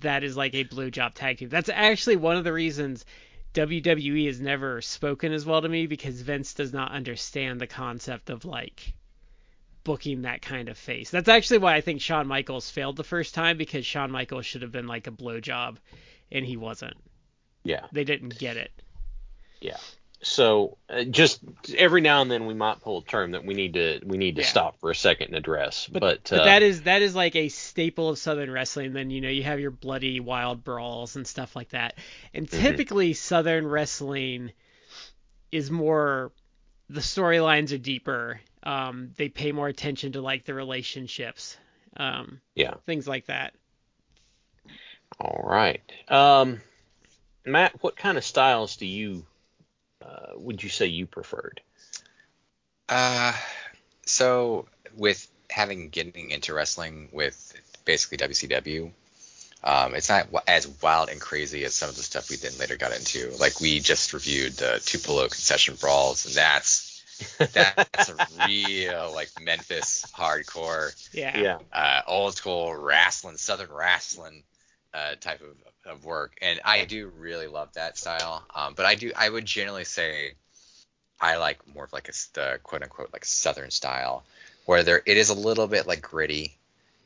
that 0.00 0.24
is 0.24 0.38
like 0.38 0.54
a 0.54 0.64
blue 0.64 0.90
job 0.90 1.14
tag 1.14 1.36
team. 1.36 1.50
That's 1.50 1.68
actually 1.68 2.16
one 2.16 2.38
of 2.38 2.44
the 2.44 2.52
reasons 2.52 3.04
WWE 3.52 4.26
has 4.26 4.40
never 4.40 4.80
spoken 4.80 5.32
as 5.32 5.44
well 5.44 5.60
to 5.60 5.68
me 5.68 5.86
because 5.86 6.22
Vince 6.22 6.54
does 6.54 6.72
not 6.72 6.92
understand 6.92 7.60
the 7.60 7.66
concept 7.66 8.30
of 8.30 8.46
like 8.46 8.94
booking 9.84 10.22
that 10.22 10.40
kind 10.40 10.70
of 10.70 10.78
face. 10.78 11.10
That's 11.10 11.28
actually 11.28 11.58
why 11.58 11.76
I 11.76 11.82
think 11.82 12.00
Shawn 12.00 12.26
Michaels 12.26 12.70
failed 12.70 12.96
the 12.96 13.04
first 13.04 13.34
time 13.34 13.58
because 13.58 13.84
Shawn 13.84 14.10
Michaels 14.10 14.46
should 14.46 14.62
have 14.62 14.72
been 14.72 14.86
like 14.86 15.06
a 15.06 15.12
blowjob 15.12 15.76
and 16.32 16.44
he 16.44 16.56
wasn't. 16.56 16.96
Yeah. 17.66 17.86
They 17.92 18.04
didn't 18.04 18.38
get 18.38 18.56
it. 18.56 18.70
Yeah. 19.60 19.76
So 20.22 20.78
uh, 20.88 21.04
just 21.04 21.40
every 21.76 22.00
now 22.00 22.22
and 22.22 22.30
then 22.30 22.46
we 22.46 22.54
might 22.54 22.80
pull 22.80 22.98
a 22.98 23.04
term 23.04 23.32
that 23.32 23.44
we 23.44 23.54
need 23.54 23.74
to 23.74 24.00
we 24.04 24.16
need 24.16 24.36
to 24.36 24.42
Yeah. 24.42 24.48
stop 24.48 24.80
for 24.80 24.90
a 24.90 24.94
second 24.94 25.28
and 25.28 25.36
address. 25.36 25.86
But, 25.86 26.00
But, 26.00 26.32
uh, 26.32 26.44
that 26.44 26.62
is 26.62 26.82
that 26.82 27.02
is 27.02 27.14
like 27.14 27.36
a 27.36 27.48
staple 27.48 28.08
of 28.08 28.18
Southern 28.18 28.50
wrestling. 28.50 28.92
Then 28.92 29.10
you 29.10 29.20
know 29.20 29.28
you 29.28 29.42
have 29.42 29.60
your 29.60 29.70
bloody 29.70 30.20
wild 30.20 30.64
brawls 30.64 31.16
and 31.16 31.26
stuff 31.26 31.54
like 31.54 31.70
that. 31.70 31.94
And 32.32 32.48
Mhm. 32.48 32.60
typically 32.60 33.12
Southern 33.12 33.66
wrestling 33.66 34.52
is 35.52 35.70
more 35.70 36.32
the 36.88 37.00
storylines 37.00 37.72
are 37.74 37.78
deeper. 37.78 38.40
Um, 38.62 39.12
they 39.16 39.28
pay 39.28 39.52
more 39.52 39.68
attention 39.68 40.12
to 40.12 40.20
like 40.20 40.44
the 40.44 40.54
relationships, 40.54 41.56
um, 41.96 42.40
yeah. 42.54 42.74
things 42.86 43.06
like 43.06 43.26
that. 43.26 43.54
All 45.20 45.42
right. 45.44 45.80
Um, 46.08 46.60
Matt, 47.46 47.82
what 47.82 47.96
kind 47.96 48.18
of 48.18 48.24
styles 48.24 48.76
do 48.76 48.86
you 48.86 49.24
uh, 50.04 50.32
would 50.34 50.62
you 50.62 50.68
say 50.68 50.86
you 50.86 51.06
preferred? 51.06 51.60
Uh, 52.88 53.32
so 54.04 54.66
with 54.96 55.26
having 55.50 55.88
getting 55.88 56.30
into 56.30 56.52
wrestling 56.54 57.08
with 57.12 57.54
basically 57.84 58.18
WCW, 58.18 58.90
um, 59.64 59.94
it's 59.94 60.08
not 60.08 60.28
as 60.46 60.68
wild 60.82 61.08
and 61.08 61.20
crazy 61.20 61.64
as 61.64 61.74
some 61.74 61.88
of 61.88 61.96
the 61.96 62.02
stuff 62.02 62.30
we 62.30 62.36
then 62.36 62.52
later 62.58 62.76
got 62.76 62.92
into. 62.92 63.32
Like 63.40 63.60
we 63.60 63.80
just 63.80 64.12
reviewed 64.12 64.52
the 64.54 64.80
Tupelo 64.84 65.22
concession 65.22 65.76
brawls, 65.80 66.26
and 66.26 66.34
that's 66.34 66.92
that's 67.38 68.10
a 68.10 68.46
real 68.46 69.12
like 69.14 69.30
Memphis 69.40 70.04
hardcore, 70.14 70.94
Yeah. 71.14 71.38
Yeah. 71.38 71.58
uh, 71.72 72.02
old 72.06 72.34
school 72.36 72.74
wrestling, 72.74 73.36
Southern 73.38 73.72
wrestling 73.72 74.42
uh, 74.92 75.14
type 75.20 75.40
of, 75.40 75.56
of 75.86 76.04
work, 76.04 76.36
and 76.42 76.60
I 76.64 76.84
do 76.84 77.10
really 77.18 77.46
love 77.46 77.72
that 77.74 77.96
style. 77.96 78.44
Um, 78.54 78.74
but 78.74 78.86
I 78.86 78.94
do, 78.94 79.12
I 79.16 79.28
would 79.28 79.46
generally 79.46 79.84
say 79.84 80.34
I 81.20 81.36
like 81.36 81.58
more 81.74 81.84
of 81.84 81.92
like 81.92 82.08
a 82.08 82.12
the 82.34 82.60
quote 82.62 82.82
unquote 82.82 83.12
like 83.12 83.24
Southern 83.24 83.70
style, 83.70 84.24
where 84.66 84.82
there 84.82 85.02
it 85.06 85.16
is 85.16 85.30
a 85.30 85.34
little 85.34 85.66
bit 85.66 85.86
like 85.86 86.02
gritty. 86.02 86.54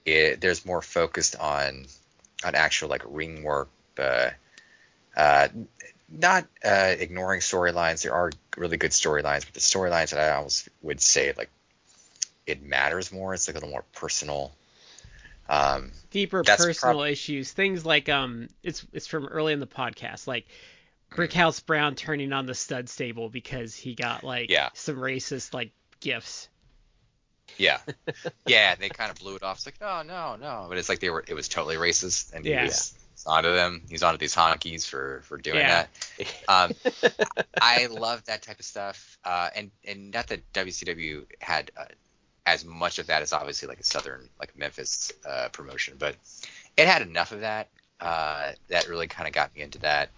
It 0.05 0.41
there's 0.41 0.66
more 0.66 0.83
focused 0.83 1.37
on 1.37 1.87
on 2.45 2.55
actual 2.55 2.89
like 2.89 3.03
ring 3.07 3.43
work. 3.43 3.68
Uh, 3.99 4.31
uh, 5.16 5.49
not 6.09 6.47
uh, 6.64 6.95
ignoring 6.99 7.41
storylines. 7.41 8.03
There 8.03 8.14
are 8.14 8.33
really 8.57 8.76
good 8.76 8.91
storylines, 8.91 9.45
but 9.45 9.55
the 9.55 9.61
storylines 9.61 10.11
that 10.11 10.18
I 10.18 10.35
almost 10.35 10.68
would 10.83 11.01
say 11.01 11.33
like 11.37 11.51
it 12.47 12.62
matters 12.62 13.12
more. 13.12 13.35
It's 13.35 13.47
like 13.47 13.57
a 13.57 13.59
little 13.61 13.70
more 13.70 13.85
personal. 13.93 14.53
Um, 15.51 15.90
Deeper 16.11 16.44
personal 16.44 16.98
prob- 17.01 17.09
issues, 17.11 17.53
things 17.53 17.84
like 17.84 18.09
um, 18.09 18.48
it's 18.62 18.86
it's 18.92 19.07
from 19.07 19.26
early 19.26 19.53
in 19.53 19.61
the 19.61 19.66
podcast, 19.66 20.26
like 20.26 20.46
Brickhouse 21.11 21.64
Brown 21.64 21.96
turning 21.96 22.32
on 22.32 22.46
the 22.46 22.55
stud 22.55 22.88
stable 22.88 23.28
because 23.28 23.74
he 23.74 23.94
got 23.94 24.22
like 24.24 24.48
Yeah. 24.51 24.68
some 24.74 24.96
racist 24.96 25.53
like 25.53 25.72
gifts. 26.01 26.48
yeah, 27.59 27.78
yeah, 28.46 28.76
they 28.76 28.88
kind 28.88 29.11
of 29.11 29.18
blew 29.18 29.34
it 29.34 29.42
off. 29.42 29.57
It's 29.59 29.66
like 29.66 29.80
no, 29.80 30.03
no, 30.03 30.36
no, 30.36 30.66
but 30.68 30.78
it's 30.78 30.88
like 30.88 31.01
they 31.01 31.11
were. 31.11 31.24
It 31.26 31.34
was 31.34 31.48
totally 31.48 31.76
racist, 31.76 32.32
and 32.32 32.44
Yeah. 32.44 32.61
he 32.61 32.66
was 32.66 32.94
onto 33.26 33.53
them. 33.53 33.82
He's 33.90 34.03
onto 34.05 34.18
these 34.18 34.34
honkies 34.34 34.86
for 34.86 35.20
for 35.24 35.36
doing 35.36 35.59
Yeah. 35.59 35.86
that. 36.18 36.44
Um, 36.48 36.72
I 37.61 37.86
love 37.86 38.24
that 38.26 38.42
type 38.42 38.61
of 38.61 38.64
stuff, 38.64 39.18
uh, 39.24 39.51
and 39.57 39.70
and 39.84 40.12
not 40.12 40.28
that 40.28 40.53
WCW 40.53 41.26
had 41.40 41.70
uh, 41.76 41.86
as 42.51 42.64
much 42.64 42.98
of 42.98 43.07
that 43.07 43.22
as 43.22 43.32
obviously 43.32 43.68
like 43.68 43.80
a 43.80 43.84
southern 43.84 44.28
like 44.38 44.57
Memphis 44.57 45.12
uh, 45.28 45.48
promotion, 45.53 45.94
but 45.98 46.16
it 46.76 46.86
had 46.86 47.03
enough 47.03 47.32
of 47.32 47.40
that 47.40 47.68
uh, 48.01 48.53
that 48.68 48.88
really 48.88 49.07
kind 49.07 49.28
of 49.28 49.34
got 49.34 49.55
me 49.55 49.62
into 49.62 49.78
that. 49.80 50.11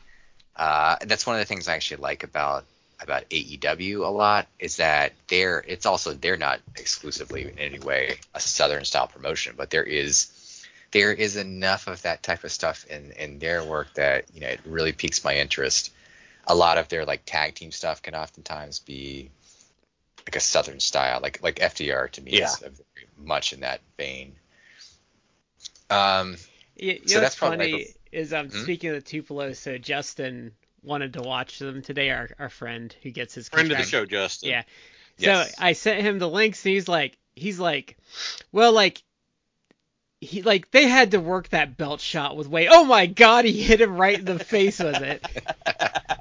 Uh, 0.56 0.96
that's 1.02 1.26
one 1.26 1.36
of 1.36 1.40
the 1.40 1.46
things 1.46 1.68
I 1.68 1.74
actually 1.74 2.02
like 2.02 2.24
about 2.24 2.64
about 3.00 3.28
AEW 3.30 4.06
a 4.06 4.08
lot 4.08 4.46
is 4.60 4.76
that 4.76 5.12
they're 5.28 5.64
it's 5.66 5.86
also 5.86 6.14
they're 6.14 6.36
not 6.36 6.60
exclusively 6.76 7.42
in 7.42 7.58
any 7.58 7.80
way 7.80 8.16
a 8.34 8.40
southern 8.40 8.84
style 8.84 9.08
promotion, 9.08 9.54
but 9.56 9.70
there 9.70 9.82
is 9.82 10.64
there 10.92 11.12
is 11.12 11.36
enough 11.36 11.88
of 11.88 12.02
that 12.02 12.22
type 12.22 12.44
of 12.44 12.52
stuff 12.52 12.86
in 12.88 13.12
in 13.12 13.38
their 13.38 13.64
work 13.64 13.92
that 13.94 14.24
you 14.32 14.40
know 14.40 14.48
it 14.48 14.60
really 14.64 14.92
piques 14.92 15.24
my 15.24 15.36
interest. 15.36 15.92
A 16.46 16.54
lot 16.54 16.78
of 16.78 16.88
their 16.88 17.04
like 17.04 17.22
tag 17.24 17.54
team 17.54 17.72
stuff 17.72 18.02
can 18.02 18.14
oftentimes 18.14 18.78
be 18.80 19.30
like 20.26 20.36
a 20.36 20.40
southern 20.40 20.80
style, 20.80 21.20
like 21.20 21.42
like 21.42 21.60
FTR 21.60 22.08
to 22.08 22.20
me 22.22 22.40
is 22.40 22.58
very 22.58 23.08
much 23.16 23.52
in 23.52 23.60
that 23.60 23.80
vein. 23.98 24.36
Um, 25.90 26.36
You, 26.76 26.92
you 26.92 27.00
So 27.08 27.14
know 27.16 27.20
that's 27.22 27.34
what's 27.34 27.40
funny 27.40 27.72
like 27.74 27.96
is 28.12 28.32
um 28.32 28.50
Hmm? 28.50 28.62
speaking 28.62 28.90
of 28.90 28.96
the 28.96 29.02
Tupelo, 29.02 29.52
so 29.52 29.78
Justin 29.78 30.52
wanted 30.82 31.14
to 31.14 31.22
watch 31.22 31.58
them 31.58 31.82
today. 31.82 32.10
Our 32.10 32.28
our 32.38 32.48
friend 32.48 32.94
who 33.02 33.10
gets 33.10 33.34
his 33.34 33.48
Friend 33.48 33.70
of 33.70 33.78
the 33.78 33.84
show, 33.84 34.04
Justin. 34.06 34.50
Yeah. 34.50 34.62
Yes. 35.18 35.54
So 35.54 35.62
I 35.62 35.72
sent 35.72 36.00
him 36.02 36.18
the 36.18 36.28
links, 36.28 36.64
and 36.64 36.74
he's 36.74 36.88
like, 36.88 37.16
he's 37.36 37.58
like, 37.60 37.96
well, 38.52 38.72
like. 38.72 39.02
He 40.20 40.42
like 40.42 40.70
they 40.70 40.86
had 40.86 41.10
to 41.10 41.20
work 41.20 41.48
that 41.48 41.76
belt 41.76 42.00
shot 42.00 42.36
with 42.36 42.46
way. 42.46 42.68
Oh 42.70 42.84
my 42.84 43.06
god, 43.06 43.44
he 43.44 43.60
hit 43.60 43.80
him 43.80 43.96
right 43.96 44.18
in 44.18 44.24
the 44.24 44.38
face 44.38 44.78
with 44.78 45.02
it. 45.02 45.26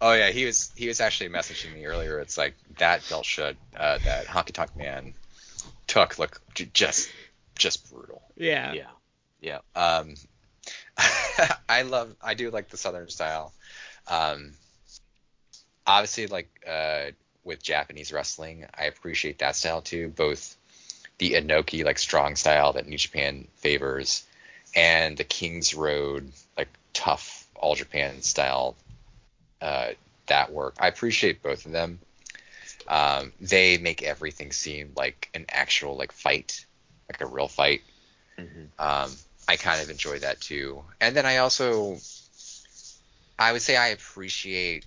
oh 0.00 0.12
yeah, 0.12 0.30
he 0.30 0.44
was 0.44 0.70
he 0.76 0.88
was 0.88 1.00
actually 1.00 1.30
messaging 1.30 1.74
me 1.74 1.86
earlier. 1.86 2.20
It's 2.20 2.38
like 2.38 2.54
that 2.78 3.02
belt 3.08 3.24
shot 3.24 3.56
uh, 3.76 3.98
that 4.04 4.26
Honky 4.26 4.52
Tonk 4.52 4.76
Man 4.76 5.14
took 5.86 6.18
look 6.18 6.40
j- 6.54 6.70
just 6.72 7.10
just 7.56 7.90
brutal. 7.90 8.22
Yeah. 8.36 8.72
Yeah. 8.72 8.90
Yeah. 9.40 9.58
Um, 9.74 10.14
I 11.68 11.82
love, 11.82 12.14
I 12.22 12.34
do 12.34 12.50
like 12.50 12.68
the 12.68 12.76
Southern 12.76 13.08
style. 13.08 13.52
Um, 14.06 14.52
obviously, 15.86 16.26
like 16.26 16.48
uh, 16.66 17.06
with 17.44 17.62
Japanese 17.62 18.12
wrestling, 18.12 18.66
I 18.76 18.84
appreciate 18.84 19.38
that 19.38 19.56
style 19.56 19.82
too. 19.82 20.08
Both 20.08 20.56
the 21.18 21.32
Inoki 21.32 21.84
like 21.84 21.98
strong 21.98 22.36
style 22.36 22.72
that 22.74 22.86
New 22.86 22.98
Japan 22.98 23.48
favors, 23.56 24.24
and 24.74 25.16
the 25.16 25.24
King's 25.24 25.74
Road 25.74 26.30
like 26.56 26.68
tough 26.92 27.46
All 27.56 27.74
Japan 27.74 28.22
style 28.22 28.76
uh, 29.60 29.88
that 30.26 30.52
work. 30.52 30.74
I 30.78 30.88
appreciate 30.88 31.42
both 31.42 31.66
of 31.66 31.72
them. 31.72 31.98
Um, 32.86 33.32
they 33.40 33.78
make 33.78 34.02
everything 34.02 34.52
seem 34.52 34.92
like 34.96 35.28
an 35.34 35.44
actual 35.50 35.96
like 35.96 36.12
fight, 36.12 36.64
like 37.10 37.20
a 37.20 37.26
real 37.26 37.48
fight. 37.48 37.82
Mhm. 38.38 38.68
Um, 38.78 39.10
I 39.46 39.56
kind 39.56 39.82
of 39.82 39.90
enjoy 39.90 40.18
that 40.20 40.40
too. 40.40 40.84
And 41.00 41.14
then 41.16 41.26
I 41.26 41.38
also, 41.38 41.98
I 43.38 43.52
would 43.52 43.62
say 43.62 43.76
I 43.76 43.88
appreciate 43.88 44.84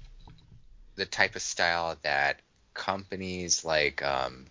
the 0.96 1.06
type 1.06 1.36
of 1.36 1.42
style 1.42 1.96
that 2.04 2.40
companies 2.74 3.66
like 3.66 4.02
um, 4.04 4.46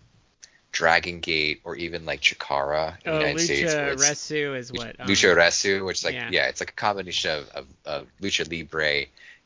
Dragon 0.71 1.19
Gate 1.19 1.61
or 1.63 1.75
even 1.75 2.05
like 2.05 2.21
Chikara 2.21 2.95
in 3.05 3.11
the 3.11 3.17
Oh, 3.17 3.19
United 3.19 3.39
States. 3.39 3.73
where 3.73 3.95
Lucharesu 3.95 4.57
is 4.57 4.71
what. 4.71 4.99
um, 4.99 5.07
Lucha 5.07 5.35
Resu, 5.35 5.85
which 5.85 5.99
is 5.99 6.05
like 6.05 6.13
yeah. 6.15 6.29
yeah. 6.31 6.47
it's 6.47 6.61
like 6.61 6.71
a 6.71 6.73
combination 6.73 7.31
of, 7.31 7.49
of, 7.49 7.67
of 7.85 8.07
Lucha 8.21 8.49
Libre 8.49 9.05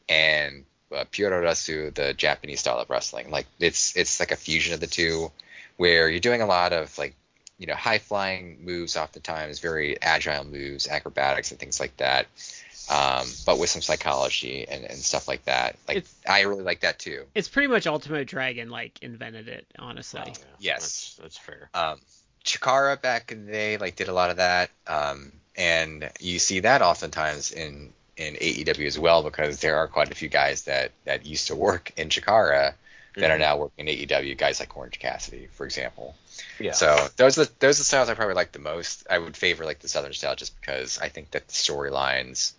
and 0.09 0.65
uh, 0.93 1.03
Puroresu, 1.11 1.93
the 1.93 2.13
Japanese 2.13 2.59
style 2.59 2.77
of 2.79 2.89
wrestling. 2.89 3.31
Like 3.31 3.47
it's 3.59 3.95
it's 3.95 4.19
like 4.19 4.31
a 4.31 4.35
fusion 4.35 4.73
of 4.73 4.79
the 4.79 4.87
two, 4.87 5.31
where 5.77 6.09
you're 6.09 6.19
doing 6.19 6.41
a 6.41 6.45
lot 6.45 6.73
of 6.73 6.97
like 6.97 7.15
you 7.57 7.67
know 7.67 7.75
high 7.75 7.99
flying 7.99 8.63
moves 8.63 8.95
oftentimes, 8.97 9.59
very 9.59 10.01
agile 10.01 10.43
moves, 10.45 10.87
acrobatics 10.87 11.51
and 11.51 11.59
things 11.59 11.79
like 11.79 11.95
that. 11.97 12.27
um, 12.87 13.25
but 13.47 13.57
with 13.57 13.67
some 13.69 13.81
psychology 13.81 14.67
and, 14.67 14.83
and 14.85 14.99
stuff 14.99 15.27
like 15.27 15.43
that. 15.45 15.75
Like 15.87 15.97
It's- 15.97 16.13
I 16.29 16.41
really 16.41 16.61
like 16.63 16.81
that 16.81 16.99
too. 16.99 17.25
It's 17.33 17.47
pretty 17.49 17.67
much 17.67 17.87
Ultimate 17.87 18.27
Dragon 18.27 18.69
like 18.69 18.99
invented 19.01 19.47
it, 19.47 19.65
honestly. 19.79 20.21
Oh, 20.23 20.27
yeah, 20.27 20.33
Yes. 20.59 20.81
that's, 20.81 21.15
that's 21.15 21.37
fair. 21.39 21.69
Um, 21.73 21.99
Chikara 22.43 23.01
back 23.01 23.31
in 23.31 23.47
the 23.47 23.51
day 23.51 23.77
like 23.77 23.95
did 23.95 24.07
a 24.07 24.13
lot 24.13 24.29
of 24.29 24.37
that, 24.37 24.69
um, 24.85 25.31
and 25.57 26.11
you 26.19 26.37
see 26.37 26.59
that 26.59 26.83
oftentimes 26.83 27.51
in 27.51 27.91
in 28.17 28.35
AEW 28.35 28.85
as 28.87 28.97
well 28.97 29.23
because 29.23 29.59
there 29.59 29.77
are 29.77 29.87
quite 29.87 30.11
a 30.11 30.15
few 30.15 30.29
guys 30.29 30.63
that 30.63 30.91
that 31.03 31.25
used 31.25 31.47
to 31.47 31.55
work 31.55 31.91
in 31.97 32.09
Chikara 32.09 32.73
that 33.17 33.31
are 33.31 33.37
Mhm. 33.37 33.39
now 33.39 33.57
working 33.57 33.87
in 33.87 33.95
AEW. 33.95 34.35
Guys 34.37 34.59
like 34.59 34.75
Orange 34.75 34.99
Cassidy, 34.99 35.47
for 35.53 35.65
example. 35.65 36.15
Yeah. 36.59 36.73
So 36.73 37.09
those 37.17 37.37
are 37.37 37.45
those 37.59 37.77
are 37.77 37.81
the 37.81 37.85
styles 37.85 38.09
I 38.09 38.13
probably 38.13 38.35
like 38.35 38.51
the 38.51 38.59
most. 38.59 39.05
I 39.09 39.17
would 39.17 39.35
favor 39.37 39.65
like 39.65 39.79
the 39.79 39.87
Southern 39.87 40.13
style 40.13 40.35
just 40.35 40.59
because 40.59 40.99
I 40.99 41.09
think 41.09 41.31
that 41.31 41.47
the 41.47 41.53
storylines 41.53 42.53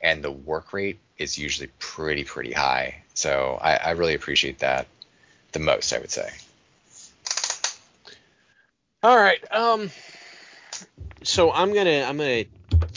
and 0.00 0.22
the 0.22 0.30
work 0.30 0.72
rate 0.72 0.98
is 1.16 1.38
usually 1.38 1.68
pretty 1.78 2.24
pretty 2.24 2.52
high. 2.52 3.02
So 3.14 3.58
I, 3.60 3.76
I 3.76 3.90
really 3.92 4.14
appreciate 4.14 4.60
that 4.60 4.86
the 5.52 5.58
most. 5.60 5.92
I 5.92 5.98
would 5.98 6.10
say. 6.10 6.30
All 9.02 9.16
right. 9.16 9.40
Um. 9.52 9.90
So 11.22 11.52
I'm 11.52 11.72
gonna 11.74 12.02
I'm 12.02 12.16
gonna 12.16 12.44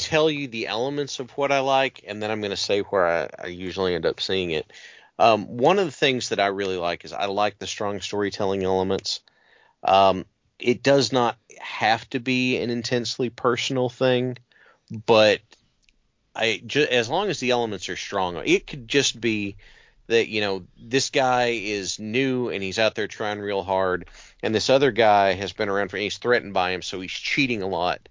tell 0.01 0.29
you 0.29 0.47
the 0.47 0.67
elements 0.67 1.19
of 1.19 1.31
what 1.31 1.51
I 1.51 1.59
like, 1.59 2.03
and 2.07 2.21
then 2.21 2.31
I'm 2.31 2.41
gonna 2.41 2.57
say 2.57 2.81
where 2.81 3.07
I, 3.07 3.29
I 3.43 3.47
usually 3.47 3.95
end 3.95 4.05
up 4.05 4.19
seeing 4.19 4.51
it. 4.51 4.71
Um, 5.19 5.45
one 5.57 5.79
of 5.79 5.85
the 5.85 5.91
things 5.91 6.29
that 6.29 6.39
I 6.39 6.47
really 6.47 6.77
like 6.77 7.05
is 7.05 7.13
I 7.13 7.25
like 7.25 7.59
the 7.59 7.67
strong 7.67 8.01
storytelling 8.01 8.63
elements. 8.63 9.19
Um, 9.83 10.25
it 10.59 10.83
does 10.83 11.11
not 11.11 11.37
have 11.59 12.09
to 12.11 12.19
be 12.19 12.57
an 12.57 12.69
intensely 12.69 13.29
personal 13.29 13.89
thing, 13.89 14.37
but 15.05 15.41
I 16.35 16.61
as 16.89 17.09
long 17.09 17.29
as 17.29 17.39
the 17.39 17.51
elements 17.51 17.89
are 17.89 17.95
strong, 17.95 18.41
it 18.45 18.67
could 18.67 18.87
just 18.87 19.19
be 19.19 19.55
that 20.07 20.27
you 20.27 20.41
know 20.41 20.65
this 20.77 21.09
guy 21.09 21.47
is 21.47 21.99
new 21.99 22.49
and 22.49 22.61
he's 22.61 22.79
out 22.79 22.95
there 22.95 23.07
trying 23.07 23.39
real 23.39 23.63
hard 23.63 24.07
and 24.43 24.53
this 24.53 24.69
other 24.69 24.91
guy 24.91 25.33
has 25.33 25.53
been 25.53 25.69
around 25.69 25.89
for 25.89 25.97
he's 25.97 26.17
threatened 26.17 26.53
by 26.53 26.71
him 26.71 26.81
so 26.81 26.99
he's 26.99 27.11
cheating 27.11 27.61
a 27.61 27.67
lot 27.67 28.09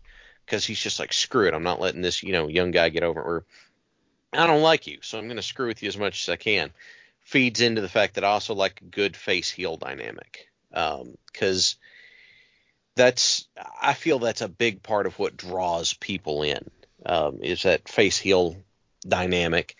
because 0.50 0.66
he's 0.66 0.80
just 0.80 0.98
like 0.98 1.12
screw 1.12 1.46
it 1.46 1.54
i'm 1.54 1.62
not 1.62 1.80
letting 1.80 2.02
this 2.02 2.24
you 2.24 2.32
know 2.32 2.48
young 2.48 2.72
guy 2.72 2.88
get 2.88 3.04
over 3.04 3.22
or 3.22 3.44
i 4.32 4.46
don't 4.48 4.62
like 4.62 4.88
you 4.88 4.98
so 5.00 5.16
i'm 5.16 5.26
going 5.26 5.36
to 5.36 5.42
screw 5.42 5.68
with 5.68 5.80
you 5.80 5.88
as 5.88 5.96
much 5.96 6.22
as 6.22 6.32
i 6.32 6.36
can 6.36 6.70
feeds 7.20 7.60
into 7.60 7.80
the 7.80 7.88
fact 7.88 8.14
that 8.14 8.24
i 8.24 8.28
also 8.28 8.54
like 8.54 8.80
a 8.80 8.84
good 8.86 9.16
face 9.16 9.48
heel 9.48 9.76
dynamic 9.76 10.48
because 10.70 11.76
that's 12.96 13.46
i 13.80 13.94
feel 13.94 14.18
that's 14.18 14.40
a 14.40 14.48
big 14.48 14.82
part 14.82 15.06
of 15.06 15.18
what 15.20 15.36
draws 15.36 15.94
people 15.94 16.42
in 16.42 16.68
um, 17.06 17.38
is 17.42 17.62
that 17.62 17.88
face 17.88 18.18
heel 18.18 18.56
dynamic 19.06 19.76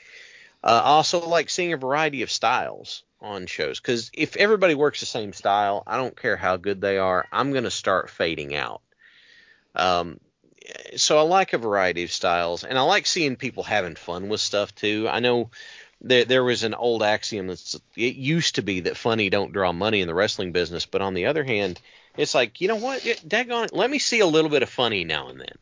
uh, 0.63 0.83
I 0.85 0.89
also 0.89 1.27
like 1.27 1.49
seeing 1.49 1.73
a 1.73 1.79
variety 1.79 2.21
of 2.21 2.31
styles 2.31 3.03
on 3.23 3.47
shows 3.47 3.81
because 3.81 4.11
if 4.13 4.37
everybody 4.37 4.75
works 4.75 5.01
the 5.01 5.07
same 5.07 5.33
style, 5.33 5.83
I 5.87 5.97
don't 5.97 6.15
care 6.15 6.37
how 6.37 6.59
good 6.59 6.83
they 6.83 6.99
are, 6.99 7.27
I'm 7.33 7.53
going 7.53 7.65
to 7.65 7.71
start 7.71 8.11
fading 8.11 8.55
out. 8.55 8.83
Um, 9.75 10.21
so 10.97 11.19
I 11.19 11.23
like 11.23 11.53
a 11.53 11.59
variety 11.59 12.05
of 12.05 12.13
styles, 12.13 12.65
and 12.65 12.79
I 12.79 12.83
like 12.83 13.07
seeing 13.07 13.37
people 13.37 13.63
having 13.63 13.95
fun 13.95 14.29
with 14.29 14.41
stuff 14.41 14.75
too. 14.75 15.09
I 15.11 15.21
know 15.21 15.51
there 16.01 16.25
there 16.25 16.45
was 16.45 16.63
an 16.63 16.75
old 16.75 17.03
axiom 17.03 17.47
that's 17.47 17.79
it 17.97 18.17
used 18.17 18.57
to 18.57 18.63
be 18.63 18.81
that 18.81 18.97
funny 18.97 19.31
don't 19.31 19.53
draw 19.53 19.73
money 19.73 20.01
in 20.01 20.09
the 20.09 20.15
wrestling 20.15 20.53
business, 20.53 20.87
but 20.87 21.03
on 21.03 21.15
the 21.15 21.27
other 21.27 21.45
hand, 21.45 21.81
it's 22.17 22.35
like 22.35 22.61
you 22.61 22.69
know 22.69 22.77
what, 22.77 23.03
daggone 23.03 23.67
it, 23.67 23.73
let 23.73 23.91
me 23.91 23.99
see 23.99 24.21
a 24.21 24.27
little 24.27 24.51
bit 24.51 24.63
of 24.63 24.69
funny 24.69 25.05
now 25.05 25.29
and 25.29 25.41
then. 25.41 25.55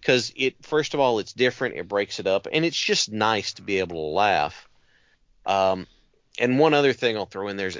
Because 0.00 0.32
it 0.36 0.56
first 0.62 0.94
of 0.94 1.00
all 1.00 1.18
it's 1.18 1.32
different 1.32 1.76
it 1.76 1.88
breaks 1.88 2.20
it 2.20 2.26
up 2.26 2.46
and 2.52 2.64
it's 2.64 2.78
just 2.78 3.10
nice 3.10 3.54
to 3.54 3.62
be 3.62 3.78
able 3.78 3.96
to 3.96 4.14
laugh. 4.14 4.68
Um, 5.46 5.86
and 6.38 6.58
one 6.58 6.74
other 6.74 6.92
thing 6.92 7.16
i'll 7.16 7.26
throw 7.26 7.48
in 7.48 7.56
there's 7.56 7.78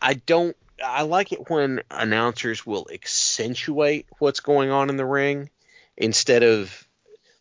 i 0.00 0.14
don't 0.14 0.56
i 0.84 1.02
like 1.02 1.32
it 1.32 1.48
when 1.50 1.82
announcers 1.90 2.66
will 2.66 2.86
accentuate 2.92 4.06
what's 4.18 4.40
going 4.40 4.70
on 4.70 4.90
in 4.90 4.96
the 4.96 5.04
ring 5.04 5.50
instead 5.98 6.44
of 6.44 6.88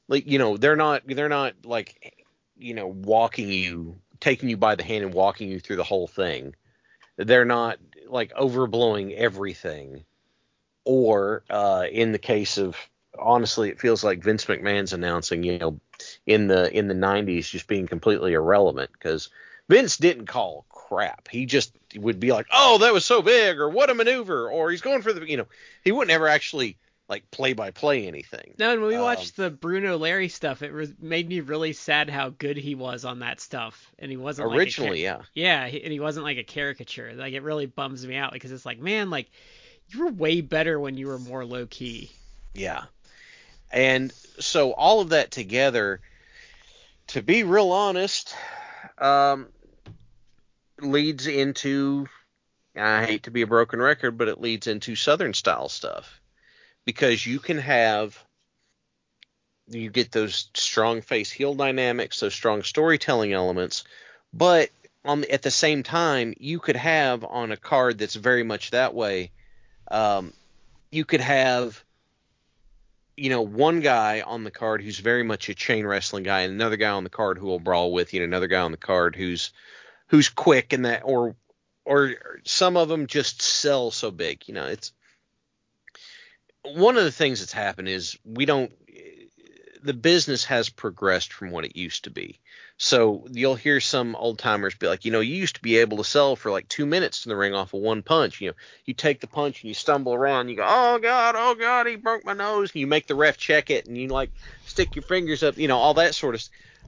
like 0.10 0.28
you 0.28 0.40
know 0.40 0.58
they're 0.58 0.76
not 0.76 1.04
they're 1.08 1.30
not 1.30 1.54
like 1.64 2.16
you 2.58 2.74
know 2.74 2.88
walking 2.88 3.50
you 3.50 3.96
taking 4.20 4.50
you 4.50 4.58
by 4.58 4.76
the 4.76 4.84
hand 4.84 5.06
and 5.06 5.14
walking 5.14 5.50
you 5.50 5.60
through 5.60 5.76
the 5.78 5.84
whole 5.84 6.08
thing. 6.08 6.56
They're 7.18 7.46
not 7.46 7.78
like 8.08 8.34
overblowing 8.34 9.16
everything. 9.16 10.04
Or 10.86 11.44
uh, 11.50 11.86
in 11.92 12.14
the 12.14 12.20
case 12.20 12.58
of 12.58 12.78
honestly, 13.20 13.70
it 13.70 13.80
feels 13.80 14.04
like 14.04 14.24
Vince 14.24 14.46
McMahon's 14.46 14.94
announcing, 14.94 15.44
you 15.44 15.60
know, 15.60 15.80
in 16.26 16.48
the 16.48 16.72
in 16.76 16.88
the 16.88 16.94
'90s, 16.94 17.50
just 17.50 17.68
being 17.68 17.88
completely 17.88 18.34
irrelevant 18.34 18.92
because 18.94 19.30
Vince 19.68 19.98
didn't 19.98 20.28
call 20.28 20.66
crap. 20.70 21.28
He 21.28 21.46
just 21.46 21.74
would 21.96 22.22
be 22.22 22.32
like, 22.32 22.48
"Oh, 22.54 22.78
that 22.80 22.94
was 22.94 23.04
so 23.04 23.22
big," 23.22 23.60
or 23.60 23.70
"What 23.70 23.90
a 23.90 23.96
maneuver," 23.96 24.50
or 24.50 24.72
"He's 24.72 24.82
going 24.82 25.02
for 25.02 25.12
the," 25.12 25.30
you 25.30 25.36
know, 25.36 25.48
he 25.84 25.92
wouldn't 25.92 26.14
ever 26.14 26.30
actually 26.30 26.78
like 27.10 27.30
play 27.32 27.54
by 27.54 27.72
play 27.72 28.08
anything. 28.08 28.56
No, 28.58 28.72
and 28.72 28.82
when 28.82 28.90
we 28.90 28.98
Um, 28.98 29.02
watched 29.04 29.36
the 29.38 29.50
Bruno 29.50 29.98
Larry 29.98 30.30
stuff, 30.30 30.62
it 30.62 30.74
was, 30.74 30.92
made 31.00 31.28
me 31.30 31.40
really 31.42 31.74
sad 31.74 32.10
how 32.10 32.30
good 32.30 32.58
he 32.58 32.76
was 32.76 33.06
on 33.06 33.20
that 33.20 33.40
stuff, 33.40 33.94
and 34.00 34.12
he 34.12 34.18
wasn't 34.18 34.50
like 34.50 34.64
a 34.64 34.64
Originally, 34.64 35.04
yeah, 35.04 35.22
yeah, 35.34 35.68
he, 35.68 35.84
and 35.84 35.92
he 35.94 36.00
wasn't 36.00 36.26
like 36.26 36.38
a 36.38 36.44
caricature. 36.44 37.14
Like 37.16 37.34
it 37.34 37.44
really 37.44 37.66
bums 37.68 38.06
me 38.06 38.16
out 38.16 38.34
because 38.34 38.52
it's 38.52 38.66
like, 38.66 38.80
man, 38.80 39.10
like 39.10 39.30
you 39.90 40.04
were 40.06 40.12
way 40.12 40.42
better 40.42 40.80
when 40.80 40.98
you 40.98 41.08
were 41.08 41.20
more 41.20 41.46
low 41.46 41.66
key. 41.68 42.12
yeah, 42.54 42.86
and 43.72 44.12
so 44.40 44.72
all 44.74 45.02
of 45.02 45.10
that 45.10 45.32
together, 45.32 46.02
to 47.08 47.22
be 47.22 47.44
real 47.44 47.72
honest, 47.72 48.36
um, 48.98 49.48
leads 50.82 51.28
into 51.28 52.08
I 52.76 53.06
hate 53.06 53.24
to 53.24 53.32
be 53.32 53.42
a 53.42 53.48
broken 53.48 53.82
record, 53.82 54.18
but 54.18 54.28
it 54.28 54.42
leads 54.42 54.68
into 54.68 54.96
Southern 54.96 55.34
style 55.34 55.70
stuff 55.70 56.22
because 56.88 57.28
you 57.28 57.38
can 57.38 57.58
have 57.58 58.18
you 59.68 59.90
get 59.90 60.10
those 60.14 60.50
strong 60.54 61.02
face 61.02 61.30
heel 61.30 61.54
dynamics, 61.54 62.22
those 62.22 62.34
strong 62.34 62.64
storytelling 62.64 63.34
elements, 63.34 63.84
but 64.34 64.70
on 65.04 65.22
the, 65.22 65.32
at 65.32 65.42
the 65.42 65.52
same 65.52 65.84
time, 65.84 66.34
you 66.40 66.60
could 66.60 66.78
have 66.78 67.26
on 67.26 67.52
a 67.52 67.58
card 67.58 67.98
that's 67.98 68.16
very 68.16 68.44
much 68.44 68.72
that 68.72 68.94
way. 68.94 69.32
Um, 69.92 70.32
you 70.90 71.04
could 71.04 71.20
have 71.20 71.84
you 73.18 73.32
know 73.32 73.42
one 73.42 73.82
guy 73.82 74.22
on 74.22 74.46
the 74.46 74.52
card 74.52 74.82
who's 74.82 75.00
very 75.00 75.24
much 75.24 75.50
a 75.50 75.54
chain 75.54 75.86
wrestling 75.86 76.24
guy, 76.24 76.42
and 76.42 76.54
another 76.54 76.78
guy 76.78 76.92
on 76.92 77.04
the 77.04 77.10
card 77.10 77.38
who 77.38 77.48
will 77.48 77.60
brawl 77.60 77.92
with 77.92 78.14
you, 78.14 78.24
and 78.24 78.32
another 78.32 78.48
guy 78.48 78.62
on 78.62 78.72
the 78.72 78.78
card 78.78 79.14
who's 79.14 79.52
who's 80.08 80.30
quick 80.30 80.72
and 80.72 80.86
that 80.86 81.02
or 81.04 81.36
or 81.84 82.14
some 82.46 82.78
of 82.78 82.88
them 82.88 83.08
just 83.08 83.42
sell 83.42 83.92
so 83.92 84.10
big. 84.10 84.48
You 84.48 84.54
know, 84.54 84.68
it's 84.68 84.94
one 86.76 86.98
of 86.98 87.04
the 87.04 87.12
things 87.12 87.40
that's 87.40 87.54
happened 87.54 87.90
is 87.90 88.18
we 88.26 88.46
don't 88.46 88.72
the 89.84 89.94
business 89.94 90.44
has 90.46 90.70
progressed 90.70 91.32
from 91.32 91.52
what 91.52 91.64
it 91.64 91.78
used 91.78 92.04
to 92.04 92.10
be. 92.10 92.40
So 92.78 93.26
you'll 93.32 93.56
hear 93.56 93.80
some 93.80 94.16
old 94.16 94.38
timers 94.38 94.76
be 94.76 94.88
like, 94.88 95.06
you 95.06 95.12
know, 95.12 95.22
you 95.22 95.36
used 95.36 95.56
to 95.56 95.62
be 95.62 95.78
able 95.78 95.98
to 95.98 96.04
sell 96.04 96.36
for 96.36 96.52
like 96.52 96.68
two 96.68 96.86
minutes 96.86 97.26
in 97.26 97.30
the 97.30 97.36
ring 97.36 97.56
off 97.56 97.74
of 97.74 97.80
one 97.80 98.04
punch. 98.04 98.42
You 98.42 98.50
know, 98.50 98.56
you 98.86 98.94
take 98.94 99.22
the 99.22 99.28
punch 99.28 99.62
and 99.62 99.70
you 99.70 99.74
stumble 99.74 100.14
around, 100.14 100.50
you 100.50 100.58
go, 100.58 100.66
oh 100.68 101.00
god, 101.00 101.36
oh 101.38 101.56
god, 101.56 101.88
he 101.88 101.96
broke 101.96 102.26
my 102.26 102.34
nose. 102.34 102.72
And 102.72 102.82
you 102.82 102.88
make 102.88 103.08
the 103.08 103.16
ref 103.16 103.38
check 103.38 103.70
it, 103.70 103.88
and 103.88 103.98
you 103.98 104.10
like 104.10 104.32
stick 104.66 104.96
your 104.96 105.04
fingers 105.04 105.42
up, 105.42 105.58
you 105.58 105.68
know, 105.68 105.78
all 105.78 105.96
that 105.96 106.16
sort 106.16 106.36
of 106.36 106.44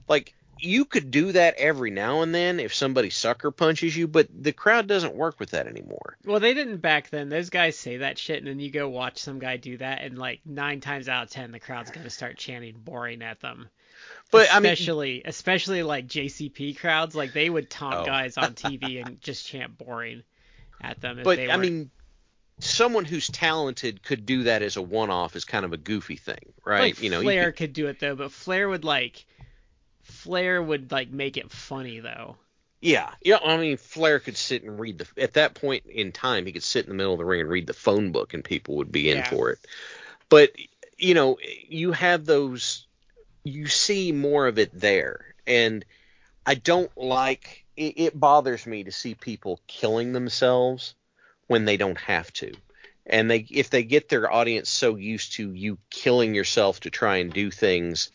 like 0.07 0.35
you 0.59 0.85
could 0.85 1.11
do 1.11 1.31
that 1.31 1.55
every 1.57 1.91
now 1.91 2.21
and 2.21 2.33
then 2.35 2.59
if 2.59 2.73
somebody 2.73 3.09
sucker 3.09 3.51
punches 3.51 3.95
you, 3.95 4.07
but 4.07 4.27
the 4.31 4.51
crowd 4.53 4.87
doesn't 4.87 5.15
work 5.15 5.39
with 5.39 5.51
that 5.51 5.67
anymore. 5.67 6.17
Well, 6.25 6.39
they 6.39 6.53
didn't 6.53 6.77
back 6.77 7.09
then. 7.09 7.29
Those 7.29 7.49
guys 7.49 7.77
say 7.77 7.97
that 7.97 8.17
shit, 8.17 8.37
and 8.39 8.47
then 8.47 8.59
you 8.59 8.69
go 8.71 8.89
watch 8.89 9.17
some 9.19 9.39
guy 9.39 9.57
do 9.57 9.77
that, 9.77 10.01
and 10.01 10.17
like 10.17 10.41
nine 10.45 10.81
times 10.81 11.07
out 11.09 11.23
of 11.23 11.29
ten, 11.29 11.51
the 11.51 11.59
crowd's 11.59 11.91
gonna 11.91 12.09
start 12.09 12.37
chanting 12.37 12.75
boring 12.77 13.21
at 13.21 13.39
them. 13.39 13.69
But 14.31 14.47
I 14.53 14.59
mean, 14.59 14.71
especially, 14.73 15.21
especially 15.25 15.83
like 15.83 16.07
JCP 16.07 16.77
crowds, 16.77 17.15
like 17.15 17.33
they 17.33 17.49
would 17.49 17.69
taunt 17.69 17.95
Oh. 17.95 18.05
guys 18.05 18.37
on 18.37 18.53
TV 18.55 19.03
and 19.05 19.19
just 19.21 19.47
chant 19.47 19.77
boring 19.77 20.23
at 20.81 21.01
them. 21.01 21.19
If 21.19 21.25
but 21.25 21.39
I 21.49 21.57
mean, 21.57 21.89
someone 22.59 23.05
who's 23.05 23.27
talented 23.27 24.03
could 24.03 24.25
do 24.25 24.43
that 24.43 24.61
as 24.61 24.77
a 24.77 24.81
one-off, 24.81 25.35
is 25.35 25.45
kind 25.45 25.65
of 25.65 25.73
a 25.73 25.77
goofy 25.77 26.15
thing, 26.17 26.53
right? 26.65 26.81
like 26.81 27.01
you 27.01 27.09
know, 27.09 27.21
Flair 27.21 27.51
could- 27.51 27.57
could 27.57 27.73
do 27.73 27.87
it 27.87 27.99
though, 27.99 28.15
but 28.15 28.31
Flair 28.31 28.69
would 28.69 28.83
like, 28.83 29.25
Flair 30.09 30.61
would 30.61 30.91
like 30.91 31.09
make 31.09 31.37
it 31.37 31.51
funny 31.51 31.99
though. 31.99 32.35
Yeah, 32.81 33.09
yeah. 33.21 33.39
I 33.43 33.57
mean, 33.57 33.77
Flair 33.77 34.19
could 34.19 34.37
sit 34.37 34.63
and 34.63 34.79
read 34.79 34.99
the. 34.99 35.21
At 35.21 35.33
that 35.33 35.53
point 35.53 35.85
in 35.85 36.11
time, 36.11 36.45
he 36.45 36.53
could 36.53 36.63
sit 36.63 36.85
in 36.85 36.89
the 36.89 36.95
middle 36.95 37.13
of 37.13 37.19
the 37.19 37.25
ring 37.25 37.41
and 37.41 37.49
read 37.49 37.67
the 37.67 37.73
phone 37.73 38.11
book, 38.11 38.33
and 38.33 38.43
people 38.43 38.77
would 38.77 38.91
be 38.91 39.09
in 39.09 39.17
Yeah. 39.17 39.29
for 39.29 39.51
it. 39.51 39.59
But 40.29 40.51
you 40.97 41.13
know, 41.13 41.37
you 41.67 41.91
have 41.91 42.25
those. 42.25 42.87
You 43.43 43.67
see 43.67 44.11
more 44.11 44.47
of 44.47 44.59
it 44.59 44.71
there, 44.73 45.35
and 45.45 45.83
I 46.45 46.55
don't 46.55 46.95
like. 46.97 47.65
It, 47.75 47.99
it 47.99 48.19
bothers 48.19 48.65
me 48.65 48.85
to 48.85 48.91
see 48.91 49.13
people 49.13 49.59
killing 49.67 50.13
themselves 50.13 50.95
when 51.47 51.65
they 51.65 51.77
don't 51.77 51.99
have 51.99 52.31
to, 52.33 52.53
and 53.05 53.29
they 53.29 53.45
if 53.49 53.69
they 53.69 53.83
get 53.83 54.07
their 54.07 54.31
audience 54.31 54.69
so 54.69 54.95
used 54.95 55.33
to 55.33 55.53
you 55.53 55.77
killing 55.89 56.33
yourself 56.33 56.79
to 56.81 56.89
try 56.89 57.17
and 57.17 57.33
do 57.33 57.51
things 57.51 58.11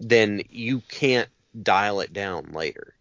then 0.00 0.42
you 0.50 0.80
can't 0.82 1.28
dial 1.62 2.00
it 2.00 2.12
down 2.12 2.52
later. 2.52 2.94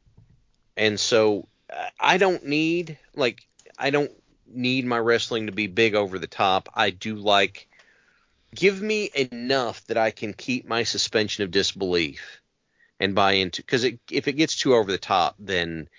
And 0.78 1.00
so 1.00 1.48
uh, 1.72 1.90
I 2.00 2.18
don't 2.18 2.46
need 2.46 2.98
like 3.16 3.42
I 3.78 3.90
don't 3.92 4.12
need 4.48 4.86
my 4.86 5.00
wrestling 5.00 5.48
to 5.48 5.52
be 5.52 5.68
big 5.68 5.96
over 5.96 6.20
the 6.20 6.28
top. 6.28 6.70
I 6.74 6.92
do 6.92 7.16
like 7.16 7.68
give 8.56 8.82
me 8.82 9.12
enough 9.16 9.86
that 9.88 9.98
I 9.98 10.12
can 10.12 10.34
keep 10.34 10.68
my 10.68 10.84
suspension 10.84 11.44
of 11.44 11.52
disbelief 11.52 12.42
and 13.00 13.16
buy 13.16 13.34
into 13.34 13.62
because 13.64 13.86
if 13.86 14.28
it 14.28 14.34
gets 14.34 14.56
too 14.58 14.76
over 14.76 14.92
the 14.92 14.98
top, 14.98 15.36
then 15.40 15.90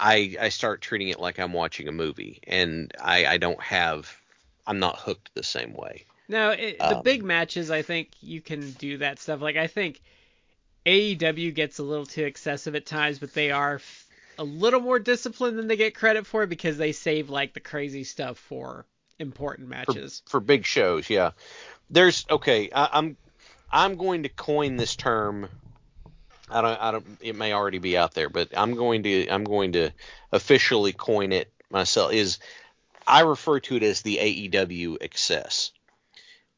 I 0.00 0.36
I 0.40 0.50
start 0.50 0.82
treating 0.82 1.08
it 1.10 1.20
like 1.20 1.38
I'm 1.40 1.54
watching 1.54 1.88
a 1.88 1.92
movie, 1.92 2.40
and 2.46 2.92
I 3.02 3.26
I 3.26 3.38
don't 3.38 3.62
have 3.62 4.14
I'm 4.66 4.80
not 4.80 4.98
hooked 5.00 5.34
the 5.34 5.44
same 5.44 5.74
way. 5.74 6.06
No, 6.28 6.50
it, 6.50 6.88
the 6.88 6.96
Um, 6.96 6.96
big 6.96 7.22
matches, 7.24 7.70
I 7.70 7.82
think 7.82 8.12
you 8.20 8.40
can 8.40 8.72
do 8.72 8.98
that 8.98 9.18
stuff. 9.18 9.40
Like 9.40 9.56
I 9.56 9.66
think 9.66 10.00
AEW 10.88 11.54
gets 11.54 11.78
a 11.78 11.82
little 11.82 12.06
too 12.06 12.24
excessive 12.24 12.74
at 12.74 12.86
times, 12.86 13.18
but 13.18 13.34
they 13.34 13.50
are 13.50 13.74
f- 13.74 14.06
a 14.38 14.44
little 14.44 14.80
more 14.80 14.98
disciplined 14.98 15.58
than 15.58 15.66
they 15.66 15.76
get 15.76 15.94
credit 15.94 16.26
for 16.26 16.46
because 16.46 16.78
they 16.78 16.92
save 16.92 17.28
like 17.28 17.52
the 17.52 17.60
crazy 17.60 18.04
stuff 18.04 18.38
for 18.38 18.86
important 19.18 19.68
matches. 19.68 20.22
for 20.26 20.40
big 20.40 20.64
shows. 20.64 21.10
Yeah, 21.10 21.32
there's 21.90 22.24
okay. 22.30 22.70
I, 22.74 22.88
I'm 22.92 23.18
I'm 23.70 23.96
going 23.96 24.22
to 24.22 24.30
coin 24.30 24.76
this 24.76 24.96
term. 24.96 25.50
I 26.48 26.62
don't. 26.62 26.80
I 26.80 26.90
don't. 26.92 27.18
It 27.20 27.36
may 27.36 27.52
already 27.52 27.78
be 27.78 27.98
out 27.98 28.14
there, 28.14 28.30
but 28.30 28.48
I'm 28.56 28.74
going 28.74 29.02
to. 29.02 29.28
I'm 29.28 29.44
going 29.44 29.72
to 29.72 29.90
officially 30.32 30.94
coin 30.94 31.32
it 31.32 31.52
myself. 31.70 32.14
Is 32.14 32.38
I 33.06 33.20
refer 33.20 33.60
to 33.60 33.76
it 33.76 33.82
as 33.82 34.00
the 34.00 34.16
AEW 34.16 34.96
excess. 35.02 35.72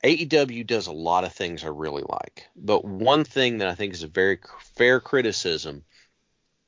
AEW 0.02 0.66
does 0.66 0.86
a 0.86 0.92
lot 0.92 1.24
of 1.24 1.32
things 1.32 1.62
I 1.62 1.68
really 1.68 2.04
like, 2.08 2.48
but 2.56 2.84
one 2.84 3.24
thing 3.24 3.58
that 3.58 3.68
I 3.68 3.74
think 3.74 3.92
is 3.92 4.02
a 4.02 4.08
very 4.08 4.38
fair 4.76 4.98
criticism 5.00 5.84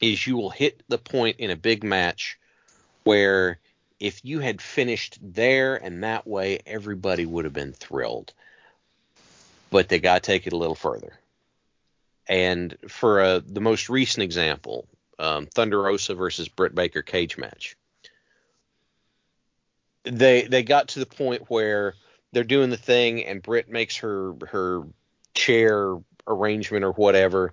is 0.01 0.27
you 0.27 0.37
will 0.37 0.51
hit 0.51 0.83
the 0.89 0.99
point 0.99 1.37
in 1.39 1.51
a 1.51 1.57
big 1.57 1.83
match 1.83 2.39
where 3.05 3.59
if 3.99 4.25
you 4.25 4.41
had 4.41 4.61
finished 4.61 5.19
there 5.23 5.77
and 5.77 6.03
that 6.03 6.27
way, 6.27 6.59
everybody 6.67 7.25
would 7.25 7.45
have 7.45 7.55
been 7.55 7.73
thrilled. 7.73 8.33
But 9.71 9.89
they 9.89 10.01
got 10.01 10.23
to 10.23 10.27
take 10.27 10.47
it 10.47 10.53
a 10.53 10.57
little 10.57 10.75
further. 10.75 11.19
And 12.29 12.77
for 12.89 13.21
uh, 13.21 13.41
the 13.47 13.61
most 13.61 13.89
recent 13.89 14.25
example, 14.25 14.87
um, 15.19 15.47
Thunder 15.47 15.81
Rosa 15.81 16.15
versus 16.15 16.49
Britt 16.49 16.75
Baker 16.75 17.03
cage 17.03 17.39
match, 17.39 17.77
they 20.05 20.43
they 20.43 20.63
got 20.65 20.89
to 20.89 20.99
the 20.99 21.07
point 21.07 21.49
where 21.49 21.95
they're 22.33 22.45
doing 22.45 22.71
the 22.71 22.77
thing, 22.77 23.25
and 23.25 23.43
Britt 23.43 23.69
makes 23.69 23.97
her 23.99 24.35
her 24.49 24.83
chair 25.35 25.97
arrangement 26.27 26.85
or 26.85 26.93
whatever, 26.93 27.53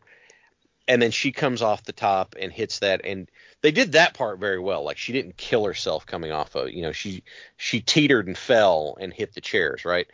and 0.88 1.02
then 1.02 1.12
she 1.12 1.32
comes 1.32 1.62
off 1.62 1.84
the 1.84 1.94
top 1.94 2.36
and 2.40 2.52
hits 2.52 2.80
that, 2.80 3.02
and 3.04 3.30
they 3.62 3.72
did 3.72 3.92
that 3.92 4.14
part 4.14 4.40
very 4.40 4.60
well. 4.60 4.84
Like 4.84 4.98
she 4.98 5.14
didn't 5.14 5.38
kill 5.38 5.66
herself 5.66 6.06
coming 6.06 6.32
off 6.32 6.56
of, 6.56 6.72
you 6.72 6.82
know, 6.82 6.92
she 6.92 7.24
she 7.58 7.82
teetered 7.82 8.28
and 8.28 8.38
fell 8.38 8.98
and 9.00 9.14
hit 9.14 9.34
the 9.34 9.42
chairs, 9.42 9.86
right? 9.86 10.08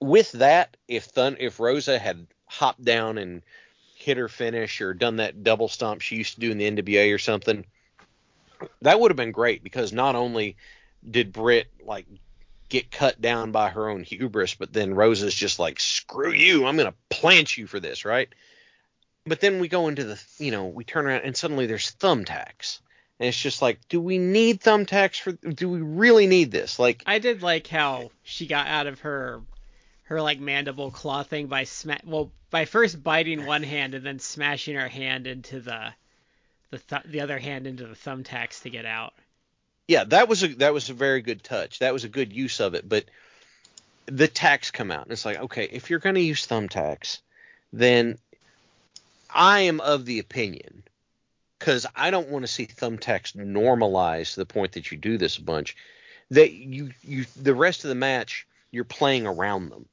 With 0.00 0.30
that, 0.32 0.76
if 0.88 1.04
Thun 1.04 1.36
if 1.40 1.58
Rosa 1.58 1.98
had 1.98 2.26
hopped 2.46 2.84
down 2.84 3.18
and 3.18 3.42
hit 3.96 4.18
her 4.18 4.28
finish 4.28 4.80
or 4.80 4.92
done 4.94 5.16
that 5.16 5.42
double 5.42 5.68
stomp 5.68 6.02
she 6.02 6.16
used 6.16 6.34
to 6.34 6.40
do 6.40 6.50
in 6.50 6.58
the 6.58 6.70
NWA 6.70 7.14
or 7.14 7.18
something, 7.18 7.64
that 8.82 9.00
would 9.00 9.10
have 9.10 9.16
been 9.16 9.32
great 9.32 9.64
because 9.64 9.92
not 9.92 10.14
only 10.14 10.56
did 11.10 11.32
Britt 11.32 11.68
like 11.84 12.06
get 12.68 12.90
cut 12.90 13.20
down 13.20 13.52
by 13.52 13.70
her 13.70 13.88
own 13.88 14.02
hubris, 14.02 14.54
but 14.54 14.72
then 14.72 14.94
Rosa's 14.94 15.34
just 15.34 15.58
like, 15.58 15.80
screw 15.80 16.32
you, 16.32 16.66
I'm 16.66 16.76
gonna 16.76 16.94
plant 17.10 17.56
you 17.56 17.66
for 17.66 17.80
this, 17.80 18.04
right? 18.04 18.28
But 19.24 19.40
then 19.40 19.58
we 19.58 19.68
go 19.68 19.88
into 19.88 20.04
the, 20.04 20.22
you 20.38 20.50
know, 20.50 20.66
we 20.66 20.84
turn 20.84 21.06
around 21.06 21.22
and 21.22 21.36
suddenly 21.36 21.66
there's 21.66 21.92
thumbtacks. 21.92 22.80
And 23.18 23.28
it's 23.28 23.40
just 23.40 23.62
like, 23.62 23.80
do 23.88 24.00
we 24.00 24.18
need 24.18 24.60
thumbtacks 24.60 25.20
for? 25.20 25.32
Do 25.32 25.70
we 25.70 25.80
really 25.80 26.26
need 26.26 26.50
this? 26.50 26.78
Like, 26.78 27.02
I 27.06 27.18
did 27.18 27.42
like 27.42 27.66
how 27.66 28.10
she 28.22 28.46
got 28.46 28.66
out 28.66 28.86
of 28.86 29.00
her 29.00 29.40
her 30.04 30.20
like 30.20 30.38
mandible 30.38 30.90
claw 30.90 31.22
thing 31.22 31.46
by 31.46 31.64
sma- 31.64 32.00
well 32.04 32.30
by 32.50 32.64
first 32.64 33.02
biting 33.02 33.46
one 33.46 33.62
hand 33.62 33.94
and 33.94 34.04
then 34.04 34.18
smashing 34.18 34.76
her 34.76 34.88
hand 34.88 35.26
into 35.26 35.60
the 35.60 35.92
the 36.70 36.78
th- 36.78 37.02
the 37.06 37.20
other 37.20 37.38
hand 37.38 37.66
into 37.66 37.86
the 37.86 37.94
thumbtacks 37.94 38.62
to 38.62 38.70
get 38.70 38.84
out. 38.84 39.14
Yeah, 39.88 40.04
that 40.04 40.28
was 40.28 40.42
a 40.42 40.48
that 40.56 40.72
was 40.72 40.90
a 40.90 40.94
very 40.94 41.22
good 41.22 41.42
touch. 41.44 41.78
That 41.78 41.92
was 41.92 42.04
a 42.04 42.08
good 42.08 42.32
use 42.32 42.60
of 42.60 42.74
it. 42.74 42.88
But 42.88 43.04
the 44.06 44.28
tacks 44.28 44.70
come 44.70 44.90
out, 44.90 45.04
and 45.04 45.12
it's 45.12 45.24
like, 45.24 45.38
okay, 45.38 45.68
if 45.70 45.90
you're 45.90 45.98
going 45.98 46.14
to 46.16 46.20
use 46.20 46.46
thumbtacks, 46.46 47.18
then 47.72 48.18
I 49.30 49.60
am 49.60 49.80
of 49.80 50.04
the 50.04 50.18
opinion 50.18 50.82
because 51.58 51.86
I 51.94 52.10
don't 52.10 52.28
want 52.28 52.44
to 52.44 52.52
see 52.52 52.66
thumbtacks 52.66 53.34
normalized 53.34 54.34
to 54.34 54.40
the 54.40 54.46
point 54.46 54.72
that 54.72 54.90
you 54.90 54.98
do 54.98 55.18
this 55.18 55.38
a 55.38 55.42
bunch. 55.42 55.76
That 56.30 56.52
you 56.52 56.90
you 57.02 57.26
the 57.36 57.54
rest 57.54 57.84
of 57.84 57.88
the 57.88 57.94
match 57.94 58.46
you're 58.72 58.84
playing 58.84 59.26
around 59.26 59.70
them, 59.70 59.86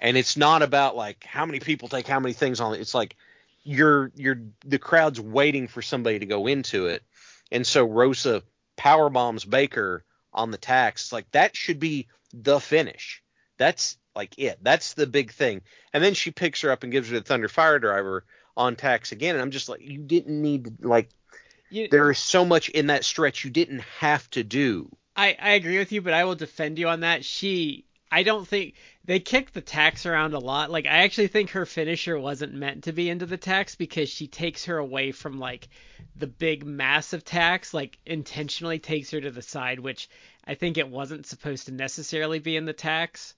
and 0.00 0.18
it's 0.18 0.36
not 0.36 0.60
about 0.60 0.96
like 0.96 1.24
how 1.24 1.46
many 1.46 1.60
people 1.60 1.88
take 1.88 2.06
how 2.06 2.20
many 2.20 2.34
things 2.34 2.60
on. 2.60 2.74
It's 2.74 2.94
like 2.94 3.16
you're 3.64 4.12
you're 4.14 4.40
the 4.66 4.78
crowd's 4.78 5.18
waiting 5.18 5.66
for 5.66 5.80
somebody 5.80 6.18
to 6.18 6.26
go 6.26 6.46
into 6.46 6.88
it, 6.88 7.02
and 7.50 7.66
so 7.66 7.86
Rosa 7.86 8.42
power 8.78 9.10
bombs 9.10 9.44
Baker 9.44 10.04
on 10.32 10.50
the 10.50 10.56
tax. 10.56 11.12
Like 11.12 11.30
that 11.32 11.54
should 11.54 11.78
be 11.78 12.06
the 12.32 12.60
finish. 12.60 13.22
That's 13.58 13.98
like 14.16 14.38
it. 14.38 14.58
That's 14.62 14.94
the 14.94 15.06
big 15.06 15.32
thing. 15.32 15.60
And 15.92 16.02
then 16.02 16.14
she 16.14 16.30
picks 16.30 16.62
her 16.62 16.70
up 16.70 16.82
and 16.82 16.92
gives 16.92 17.10
her 17.10 17.18
the 17.18 17.24
Thunder 17.24 17.48
Fire 17.48 17.78
Driver 17.78 18.24
on 18.56 18.76
tax 18.76 19.12
again. 19.12 19.34
And 19.34 19.42
I'm 19.42 19.50
just 19.50 19.68
like, 19.68 19.80
you 19.82 19.98
didn't 19.98 20.40
need 20.40 20.84
like 20.84 21.10
You, 21.70 21.88
there 21.88 22.10
is 22.10 22.18
so 22.18 22.44
much 22.44 22.68
in 22.70 22.86
that 22.86 23.04
stretch 23.04 23.44
you 23.44 23.50
didn't 23.50 23.82
have 23.98 24.30
to 24.30 24.42
do. 24.44 24.88
I, 25.16 25.36
I 25.40 25.50
agree 25.50 25.78
with 25.78 25.90
you, 25.90 26.00
but 26.00 26.14
I 26.14 26.24
will 26.24 26.36
defend 26.36 26.78
you 26.78 26.88
on 26.88 27.00
that. 27.00 27.24
She, 27.24 27.84
I 28.10 28.22
don't 28.22 28.46
think 28.48 28.74
they 29.04 29.20
kicked 29.20 29.54
the 29.54 29.60
tax 29.60 30.06
around 30.06 30.34
a 30.34 30.38
lot. 30.38 30.70
Like 30.70 30.86
I 30.86 30.98
actually 31.04 31.28
think 31.28 31.50
her 31.50 31.66
finisher 31.66 32.18
wasn't 32.18 32.54
meant 32.54 32.84
to 32.84 32.92
be 32.92 33.10
into 33.10 33.26
the 33.26 33.36
tax 33.36 33.74
because 33.74 34.08
she 34.08 34.26
takes 34.26 34.64
her 34.66 34.78
away 34.78 35.12
from 35.12 35.38
like 35.38 35.68
the 36.16 36.26
big 36.26 36.64
massive 36.64 37.24
tax, 37.24 37.74
like 37.74 37.98
intentionally 38.06 38.78
takes 38.78 39.10
her 39.10 39.20
to 39.20 39.30
the 39.30 39.42
side, 39.42 39.78
which 39.78 40.08
I 40.46 40.54
think 40.54 40.78
it 40.78 40.88
wasn't 40.88 41.26
supposed 41.26 41.66
to 41.66 41.72
necessarily 41.72 42.38
be 42.38 42.56
in 42.56 42.64
the 42.64 42.72
tax. 42.72 43.34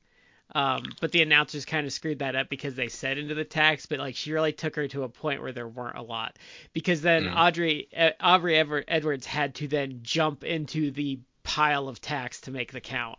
Um, 0.52 0.82
but 1.00 1.12
the 1.12 1.22
announcers 1.22 1.64
kind 1.64 1.86
of 1.86 1.92
screwed 1.92 2.18
that 2.20 2.34
up 2.34 2.48
because 2.48 2.74
they 2.74 2.88
said 2.88 3.18
into 3.18 3.34
the 3.36 3.44
tax, 3.44 3.86
but 3.86 4.00
like 4.00 4.16
she 4.16 4.32
really 4.32 4.52
took 4.52 4.74
her 4.76 4.88
to 4.88 5.04
a 5.04 5.08
point 5.08 5.42
where 5.42 5.52
there 5.52 5.68
weren't 5.68 5.96
a 5.96 6.02
lot. 6.02 6.36
Because 6.72 7.02
then 7.02 7.24
Mm. 7.24 7.36
Audrey 7.36 7.88
uh, 7.96 8.10
Aubrey 8.18 8.56
Ever- 8.56 8.84
Edwards 8.88 9.26
had 9.26 9.54
to 9.56 9.68
then 9.68 10.00
jump 10.02 10.42
into 10.42 10.90
the 10.90 11.20
pile 11.44 11.88
of 11.88 12.00
tax 12.00 12.40
to 12.42 12.50
make 12.50 12.72
the 12.72 12.80
count. 12.80 13.18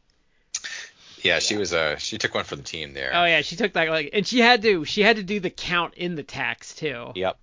Yeah, 1.24 1.40
she 1.40 1.58
was 1.58 1.74
uh 1.74 1.98
she 1.98 2.18
took 2.18 2.34
one 2.34 2.44
for 2.44 2.56
the 2.56 2.64
team 2.64 2.94
there. 2.94 3.12
Oh 3.14 3.26
yeah, 3.26 3.42
she 3.42 3.56
took 3.56 3.74
that 3.74 3.90
like, 3.90 4.10
and 4.14 4.26
she 4.26 4.40
had 4.40 4.62
to 4.64 4.86
she 4.86 5.02
had 5.02 5.18
to 5.18 5.24
do 5.24 5.40
the 5.40 5.50
count 5.50 5.94
in 5.96 6.16
the 6.16 6.24
tax 6.24 6.74
too. 6.76 7.12
Yep. 7.16 7.38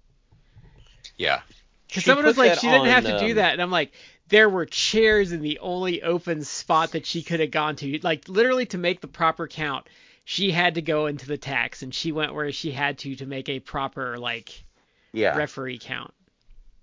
Yeah. 1.16 1.40
Because 1.86 2.04
someone 2.04 2.26
was 2.26 2.36
like, 2.36 2.50
that 2.50 2.60
she 2.60 2.68
didn't 2.68 2.86
have 2.86 3.06
on, 3.06 3.12
to 3.12 3.18
do 3.20 3.30
um, 3.30 3.36
that, 3.36 3.52
and 3.54 3.62
I'm 3.62 3.70
like, 3.70 3.92
there 4.28 4.48
were 4.48 4.66
chairs 4.66 5.32
in 5.32 5.40
the 5.40 5.58
only 5.60 6.02
open 6.02 6.44
spot 6.44 6.92
that 6.92 7.06
she 7.06 7.22
could 7.22 7.40
have 7.40 7.50
gone 7.50 7.76
to. 7.76 7.98
Like 8.02 8.28
literally 8.28 8.66
to 8.66 8.78
make 8.78 9.00
the 9.00 9.08
proper 9.08 9.46
count, 9.48 9.86
she 10.24 10.50
had 10.50 10.74
to 10.74 10.82
go 10.82 11.06
into 11.06 11.26
the 11.26 11.38
tax, 11.38 11.82
and 11.82 11.94
she 11.94 12.12
went 12.12 12.34
where 12.34 12.52
she 12.52 12.70
had 12.72 12.98
to 12.98 13.14
to 13.16 13.26
make 13.26 13.48
a 13.48 13.60
proper 13.60 14.18
like 14.18 14.64
Yeah. 15.12 15.36
referee 15.36 15.78
count. 15.78 16.12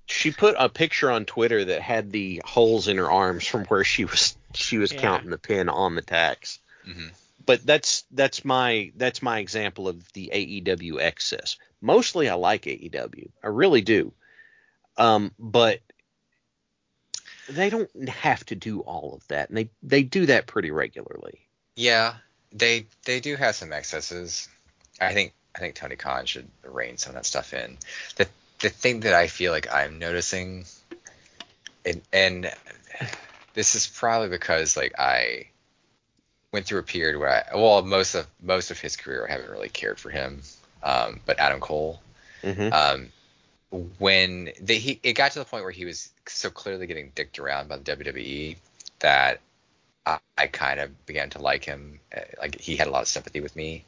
she 0.07 0.31
put 0.31 0.55
a 0.57 0.69
picture 0.69 1.11
on 1.11 1.25
Twitter 1.25 1.65
that 1.65 1.81
had 1.81 2.11
the 2.11 2.41
holes 2.45 2.87
in 2.87 2.97
her 2.97 3.11
arms 3.11 3.45
from 3.45 3.65
where 3.65 3.83
she 3.83 4.05
was 4.05 4.35
she 4.53 4.77
was 4.77 4.91
Yeah. 4.91 5.01
counting 5.01 5.29
the 5.29 5.37
pin 5.37 5.69
on 5.69 5.95
the 5.95 6.01
tax. 6.01 6.59
Mhm. 6.86 7.11
But 7.45 7.65
that's 7.65 8.03
that's 8.11 8.43
my 8.43 8.91
that's 8.95 9.21
my 9.21 9.39
example 9.39 9.88
of 9.88 10.11
the 10.13 10.31
AEW 10.33 10.99
excess. 10.99 11.57
Mostly 11.81 12.29
I 12.29 12.36
like 12.36 12.63
AEW. 12.63 13.29
I 13.43 13.47
really 13.47 13.81
do. 13.81 14.13
Um 14.97 15.33
but 15.38 15.81
they 17.47 17.69
don't 17.69 18.09
have 18.09 18.43
to 18.45 18.55
do 18.55 18.79
all 18.81 19.13
of 19.13 19.27
that 19.27 19.49
and 19.49 19.57
they 19.57 19.69
they 19.83 20.03
do 20.03 20.25
that 20.25 20.47
pretty 20.47 20.71
regularly. 20.71 21.47
Yeah, 21.75 22.15
they 22.51 22.88
they 23.05 23.19
do 23.19 23.36
have 23.36 23.55
some 23.55 23.73
excesses. 23.73 24.49
I 24.99 25.13
think 25.13 25.33
I 25.55 25.59
think 25.59 25.75
Tony 25.75 25.95
Khan 25.95 26.25
should 26.25 26.49
rein 26.63 26.97
some 26.97 27.11
of 27.11 27.15
that 27.15 27.25
stuff 27.25 27.53
in. 27.53 27.77
The 28.15 28.27
the 28.59 28.69
thing 28.69 29.01
that 29.01 29.13
I 29.13 29.27
feel 29.27 29.51
like 29.51 29.71
I'm 29.71 29.99
noticing, 29.99 30.65
and 31.86 32.01
and 32.11 32.51
this 33.53 33.75
is 33.75 33.88
probably 33.88 34.29
because 34.29 34.77
like 34.77 34.97
I 34.97 35.49
went 36.55 36.65
through 36.67 36.79
a 36.79 36.83
period 36.95 37.19
where 37.19 37.29
I 37.29 37.55
well 37.55 37.83
most 37.83 38.15
of 38.15 38.27
most 38.41 38.71
of 38.71 38.79
his 38.79 38.95
career 38.95 39.27
I 39.27 39.31
haven't 39.33 39.51
really 39.51 39.69
cared 39.69 39.99
for 39.99 40.09
him. 40.09 40.41
Um, 40.83 41.19
but 41.27 41.39
Adam 41.39 41.59
Cole, 41.59 41.99
Mhm. 42.43 42.71
um, 42.71 42.99
when 43.99 44.51
they, 44.61 44.77
he 44.77 44.99
it 45.03 45.13
got 45.13 45.31
to 45.33 45.39
the 45.39 45.45
point 45.45 45.63
where 45.63 45.71
he 45.71 45.85
was 45.85 46.09
so 46.27 46.49
clearly 46.51 46.87
getting 46.87 47.11
dicked 47.15 47.39
around 47.39 47.69
by 47.69 47.77
the 47.77 47.83
WWE 47.83 48.57
that 48.99 49.41
I, 50.05 50.19
I 50.37 50.47
kind 50.47 50.79
of 50.79 51.05
began 51.05 51.29
to 51.31 51.39
like 51.39 51.65
him. 51.65 51.99
Uh, 52.15 52.21
Like 52.39 52.59
he 52.61 52.75
had 52.77 52.87
a 52.87 52.91
lot 52.91 53.01
of 53.01 53.07
sympathy 53.07 53.41
with 53.41 53.55
me, 53.55 53.83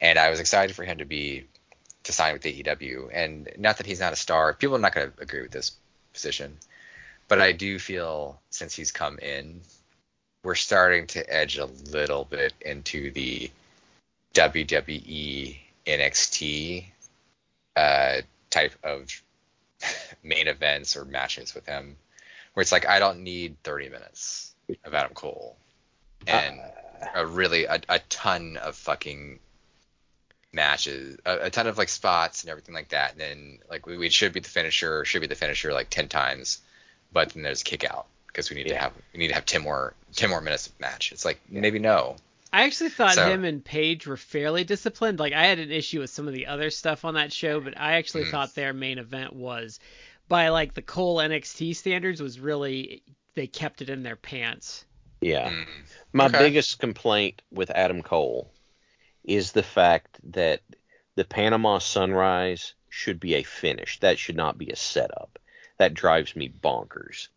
and 0.00 0.18
I 0.18 0.30
was 0.30 0.40
excited 0.40 0.76
for 0.76 0.84
him 0.84 0.98
to 0.98 1.04
be 1.04 1.46
to 2.04 2.12
sign 2.12 2.32
with 2.34 2.46
AEW. 2.46 3.10
And 3.12 3.50
not 3.58 3.78
that 3.78 3.86
he's 3.86 4.00
not 4.00 4.12
a 4.12 4.16
star. 4.16 4.54
People 4.54 4.76
are 4.76 4.80
not 4.86 4.94
going 4.94 5.10
to 5.10 5.20
agree 5.20 5.42
with 5.42 5.50
this 5.50 5.72
position, 6.12 6.56
but 7.28 7.40
I 7.40 7.52
do 7.52 7.78
feel 7.78 8.40
since 8.50 8.74
he's 8.76 8.92
come 8.92 9.18
in, 9.18 9.60
we're 10.42 10.54
starting 10.54 11.06
to 11.08 11.32
edge 11.34 11.58
a 11.58 11.66
little 11.66 12.24
bit 12.24 12.52
into 12.60 13.10
the 13.10 13.50
WWE 14.34 15.56
NXT 15.86 16.84
uh, 17.76 18.16
type 18.50 18.74
of 18.82 19.10
main 20.22 20.48
events 20.48 20.96
or 20.96 21.04
matches 21.04 21.54
with 21.54 21.66
him, 21.66 21.96
where 22.54 22.62
it's 22.62 22.72
like 22.72 22.86
I 22.86 22.98
don't 22.98 23.22
need 23.22 23.56
30 23.64 23.88
minutes 23.88 24.54
of 24.84 24.94
Adam 24.94 25.14
Cole 25.14 25.56
and 26.26 26.60
a 27.14 27.26
really 27.26 27.64
a, 27.64 27.80
a 27.88 27.98
ton 28.08 28.56
of 28.58 28.76
fucking 28.76 29.38
matches, 30.52 31.18
a, 31.24 31.46
a 31.46 31.50
ton 31.50 31.66
of 31.66 31.78
like 31.78 31.88
spots 31.88 32.42
and 32.42 32.50
everything 32.50 32.74
like 32.74 32.88
that. 32.88 33.12
And 33.12 33.20
then 33.20 33.58
like 33.70 33.86
we, 33.86 33.96
we 33.96 34.08
should 34.08 34.32
be 34.32 34.40
the 34.40 34.48
finisher, 34.48 35.04
should 35.04 35.20
be 35.20 35.26
the 35.26 35.34
finisher 35.34 35.72
like 35.72 35.90
10 35.90 36.08
times, 36.08 36.60
but 37.12 37.30
then 37.30 37.42
there's 37.42 37.62
kick 37.62 37.84
out 37.84 38.06
because 38.28 38.50
we 38.50 38.56
need 38.56 38.68
to 38.68 38.76
have 38.76 38.92
we 39.12 39.18
need 39.18 39.28
to 39.28 39.34
have 39.34 39.44
10 39.46 39.62
more 39.62 39.94
10 40.14 40.30
more 40.30 40.40
minutes 40.40 40.68
of 40.68 40.78
match. 40.80 41.12
It's 41.12 41.24
like 41.24 41.40
maybe 41.48 41.78
no. 41.78 42.16
I 42.52 42.62
actually 42.62 42.90
thought 42.90 43.14
So- 43.14 43.28
him 43.28 43.44
and 43.44 43.62
Page 43.64 44.06
were 44.06 44.16
fairly 44.16 44.64
disciplined. 44.64 45.18
Like 45.18 45.32
I 45.34 45.46
had 45.46 45.58
an 45.58 45.70
issue 45.70 46.00
with 46.00 46.10
some 46.10 46.26
of 46.28 46.34
the 46.34 46.46
other 46.46 46.70
stuff 46.70 47.04
on 47.04 47.14
that 47.14 47.32
show, 47.32 47.60
but 47.60 47.78
I 47.78 47.94
actually 47.94 48.24
Mm. 48.24 48.30
thought 48.30 48.54
their 48.54 48.72
main 48.72 48.98
event 48.98 49.34
was 49.34 49.80
by 50.28 50.48
like 50.48 50.74
the 50.74 50.82
Cole 50.82 51.18
NXT 51.18 51.74
standards 51.76 52.22
was 52.22 52.38
really 52.40 53.02
they 53.34 53.46
kept 53.46 53.82
it 53.82 53.90
in 53.90 54.02
their 54.02 54.16
pants. 54.16 54.84
Yeah. 55.20 55.50
Mm. 55.50 55.66
My 56.12 56.26
Okay. 56.26 56.38
biggest 56.38 56.78
complaint 56.78 57.42
with 57.50 57.70
Adam 57.70 58.02
Cole 58.02 58.50
is 59.24 59.52
the 59.52 59.62
fact 59.62 60.18
that 60.32 60.60
the 61.16 61.24
Panama 61.24 61.78
Sunrise 61.78 62.74
should 62.88 63.20
be 63.20 63.34
a 63.34 63.42
finish. 63.42 63.98
That 64.00 64.18
should 64.18 64.36
not 64.36 64.56
be 64.56 64.70
a 64.70 64.76
setup. 64.76 65.38
That 65.78 65.92
drives 65.94 66.34
me 66.34 66.48
bonkers. 66.48 67.28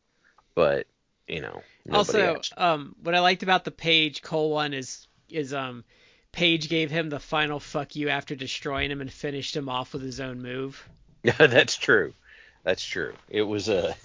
But 0.62 0.86
you 1.28 1.42
know, 1.42 1.64
also, 1.92 2.38
asked. 2.38 2.54
um, 2.56 2.96
what 3.02 3.16
I 3.16 3.20
liked 3.20 3.42
about 3.42 3.64
the 3.64 3.72
Page 3.72 4.22
Cole 4.22 4.52
one 4.52 4.76
is 4.76 5.08
is 5.28 5.56
um 5.56 5.84
Page 6.32 6.70
gave 6.70 6.92
him 6.92 7.10
the 7.10 7.20
final 7.20 7.60
fuck 7.60 7.96
you 7.96 8.10
after 8.10 8.36
destroying 8.36 8.92
him 8.92 9.02
and 9.02 9.12
finished 9.12 9.56
him 9.58 9.68
off 9.68 9.92
with 9.92 10.04
his 10.04 10.20
own 10.20 10.40
move. 10.40 10.88
Yeah, 11.24 11.34
that's 11.48 11.76
true. 11.78 12.14
That's 12.64 12.86
true. 12.86 13.16
It 13.28 13.42
was 13.42 13.70
a 13.70 13.96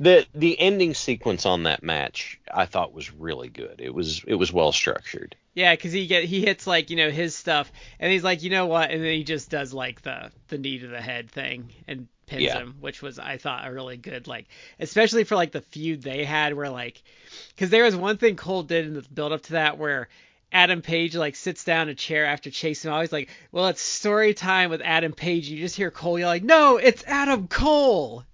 the 0.00 0.26
the 0.34 0.58
ending 0.60 0.94
sequence 0.94 1.44
on 1.46 1.64
that 1.64 1.82
match 1.82 2.38
I 2.52 2.66
thought 2.66 2.92
was 2.92 3.12
really 3.12 3.48
good. 3.48 3.80
It 3.80 3.92
was 3.94 4.22
it 4.26 4.34
was 4.34 4.52
well 4.52 4.72
structured. 4.72 5.36
Yeah, 5.54 5.74
because 5.74 5.92
he 5.92 6.06
get 6.06 6.24
he 6.24 6.42
hits 6.42 6.66
like 6.66 6.90
you 6.90 6.96
know 6.96 7.10
his 7.10 7.34
stuff, 7.34 7.72
and 7.98 8.12
he's 8.12 8.22
like, 8.24 8.42
you 8.42 8.50
know 8.50 8.66
what, 8.66 8.90
and 8.90 9.02
then 9.02 9.12
he 9.12 9.24
just 9.24 9.50
does 9.50 9.72
like 9.72 10.02
the 10.02 10.30
the 10.48 10.58
knee 10.58 10.78
to 10.78 10.86
the 10.86 11.00
head 11.00 11.30
thing 11.30 11.70
and 11.88 12.06
pins 12.26 12.42
Yeah. 12.42 12.58
him, 12.58 12.76
which 12.80 13.02
was 13.02 13.18
I 13.18 13.38
thought 13.38 13.66
a 13.66 13.72
really 13.72 13.96
good 13.96 14.28
like, 14.28 14.46
especially 14.78 15.24
for 15.24 15.34
like 15.34 15.50
the 15.52 15.62
feud 15.62 16.02
they 16.02 16.24
had 16.24 16.54
where 16.54 16.70
like, 16.70 17.02
because 17.50 17.70
there 17.70 17.84
was 17.84 17.96
one 17.96 18.18
thing 18.18 18.36
Cole 18.36 18.62
did 18.62 18.86
in 18.86 18.94
the 18.94 19.02
build 19.02 19.32
up 19.32 19.42
to 19.44 19.52
that 19.52 19.78
where. 19.78 20.08
Adam 20.50 20.80
Page 20.80 21.14
like 21.14 21.36
sits 21.36 21.62
down 21.62 21.88
in 21.88 21.92
a 21.92 21.94
chair 21.94 22.24
after 22.24 22.50
chasing 22.50 22.88
him. 22.88 22.94
Always 22.94 23.12
like, 23.12 23.28
well, 23.52 23.66
it's 23.68 23.82
story 23.82 24.32
time 24.32 24.70
with 24.70 24.80
Adam 24.80 25.12
Page. 25.12 25.46
You 25.50 25.58
just 25.58 25.76
hear 25.76 25.90
Cole 25.90 26.18
yell 26.18 26.28
like, 26.30 26.42
"No, 26.42 26.78
it's 26.78 27.04
Adam 27.06 27.48
Cole!" 27.48 28.24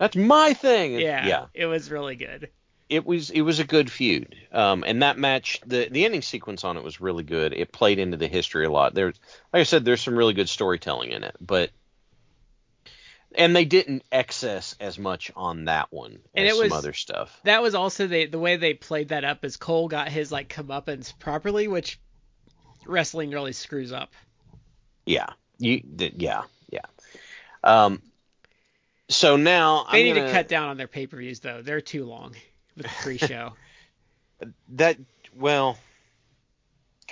That's 0.00 0.16
my 0.16 0.54
thing. 0.54 0.94
Yeah, 0.98 1.26
Yeah. 1.26 1.46
it 1.54 1.66
was 1.66 1.90
really 1.90 2.16
good. 2.16 2.48
it 2.88 3.06
was 3.06 3.30
it 3.30 3.42
was 3.42 3.60
a 3.60 3.64
good 3.64 3.92
feud. 3.92 4.34
Um, 4.50 4.82
and 4.86 5.02
that 5.02 5.16
match, 5.18 5.60
the 5.64 5.88
the 5.90 6.04
ending 6.06 6.22
sequence 6.22 6.64
on 6.64 6.76
it 6.76 6.82
was 6.82 7.00
really 7.00 7.22
good. 7.22 7.52
It 7.52 7.70
played 7.70 7.98
into 8.00 8.16
the 8.16 8.26
history 8.26 8.64
a 8.64 8.70
lot. 8.72 8.94
There's, 8.94 9.14
like 9.52 9.60
I 9.60 9.64
said, 9.64 9.84
there's 9.84 10.00
some 10.00 10.16
really 10.16 10.32
good 10.34 10.48
storytelling 10.48 11.12
in 11.12 11.22
it, 11.22 11.36
but 11.40 11.70
and 13.36 13.54
they 13.54 13.64
didn't 13.64 14.02
excess 14.10 14.74
as 14.80 14.98
much 14.98 15.30
on 15.36 15.66
that 15.66 15.86
one 15.92 16.18
And 16.34 16.48
as 16.48 16.56
it 16.56 16.60
was- 16.60 16.70
some 16.70 16.78
other 16.78 16.92
stuff. 16.94 17.38
that 17.44 17.62
was 17.62 17.74
also 17.76 18.06
the 18.08 18.24
the 18.26 18.38
way 18.40 18.56
they 18.56 18.74
played 18.74 19.10
that 19.10 19.24
up 19.24 19.44
is 19.44 19.56
Cole 19.56 19.86
got 19.86 20.08
his 20.08 20.32
like 20.32 20.48
comeuppance 20.48 21.16
properly, 21.18 21.68
which 21.68 22.00
wrestling 22.86 23.30
really 23.30 23.52
screws 23.52 23.92
up. 23.92 24.12
Yeah, 25.06 25.28
you, 25.58 25.82
yeah, 26.16 26.42
yeah. 26.70 26.86
Um, 27.62 28.02
so 29.10 29.36
now 29.36 29.86
They 29.90 29.98
I'm 29.98 30.04
need 30.04 30.14
gonna, 30.14 30.26
to 30.26 30.32
cut 30.32 30.48
down 30.48 30.68
on 30.68 30.76
their 30.76 30.88
pay 30.88 31.06
per 31.06 31.18
views 31.18 31.40
though; 31.40 31.62
they're 31.62 31.80
too 31.80 32.04
long 32.04 32.34
with 32.76 32.86
the 32.86 32.92
pre-show. 33.02 33.52
that. 34.70 34.96
Well, 35.36 35.78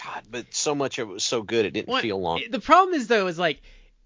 God, 0.03 0.25
but 0.31 0.55
so 0.55 0.75
much 0.75 0.99
of 0.99 1.09
it 1.09 1.13
was 1.13 1.25
so 1.25 1.43
good 1.43 1.67
it 1.67 1.73
didn't 1.73 2.01
feel 2.01 2.21
long. 2.21 2.43
The 2.51 2.61
problem 2.61 2.95
is 2.95 3.07
though 3.07 3.27
is 3.27 3.39
like 3.39 3.61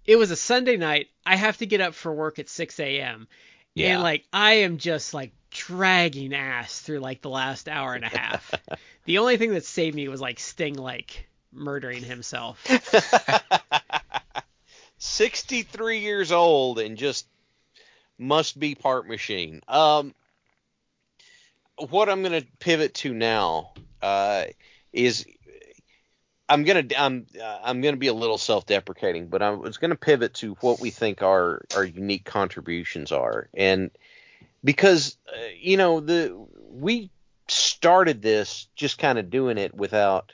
it 0.05 0.17
was 0.17 0.31
a 0.31 0.35
Sunday 0.35 0.77
night. 0.77 1.07
I 1.25 1.35
have 1.35 1.57
to 1.57 1.65
get 1.65 1.81
up 1.81 1.93
for 1.93 2.13
work 2.13 2.39
at 2.39 2.49
6 2.49 2.79
a.m. 2.79 3.27
Yeah. 3.73 3.93
and 3.93 4.03
like 4.03 4.25
I 4.31 4.53
am 4.53 4.77
just 4.77 5.13
like 5.13 5.31
dragging 5.49 6.33
ass 6.33 6.79
through 6.79 6.99
like 6.99 7.21
the 7.21 7.29
last 7.29 7.69
hour 7.69 7.93
and 7.93 8.03
a 8.03 8.09
half. 8.09 8.53
the 9.05 9.19
only 9.19 9.37
thing 9.37 9.53
that 9.53 9.65
saved 9.65 9.95
me 9.95 10.07
was 10.07 10.21
like 10.21 10.39
Sting 10.39 10.75
like 10.75 11.27
murdering 11.51 12.03
himself. 12.03 12.65
63 14.97 15.99
years 15.99 16.31
old 16.31 16.79
and 16.79 16.97
just 16.97 17.27
must 18.17 18.59
be 18.59 18.75
part 18.75 19.07
machine. 19.07 19.61
Um, 19.67 20.13
what 21.89 22.09
I'm 22.09 22.21
going 22.21 22.41
to 22.41 22.47
pivot 22.59 22.93
to 22.95 23.13
now 23.13 23.73
uh, 24.01 24.45
is 24.91 25.25
I'm 26.49 26.63
going 26.63 26.87
to 26.87 27.01
I'm 27.01 27.25
uh, 27.41 27.59
I'm 27.63 27.81
to 27.81 27.97
be 27.97 28.07
a 28.07 28.13
little 28.13 28.37
self-deprecating, 28.37 29.27
but 29.27 29.41
I 29.41 29.51
was 29.51 29.77
going 29.77 29.91
to 29.91 29.97
pivot 29.97 30.33
to 30.35 30.53
what 30.61 30.79
we 30.79 30.89
think 30.89 31.21
our 31.23 31.63
our 31.75 31.83
unique 31.83 32.25
contributions 32.25 33.11
are, 33.11 33.49
and 33.53 33.91
because 34.63 35.17
uh, 35.29 35.39
you 35.57 35.77
know 35.77 35.99
the 35.99 36.37
we 36.69 37.09
started 37.47 38.21
this 38.21 38.67
just 38.75 38.99
kind 38.99 39.17
of 39.17 39.29
doing 39.29 39.57
it 39.57 39.73
without 39.73 40.33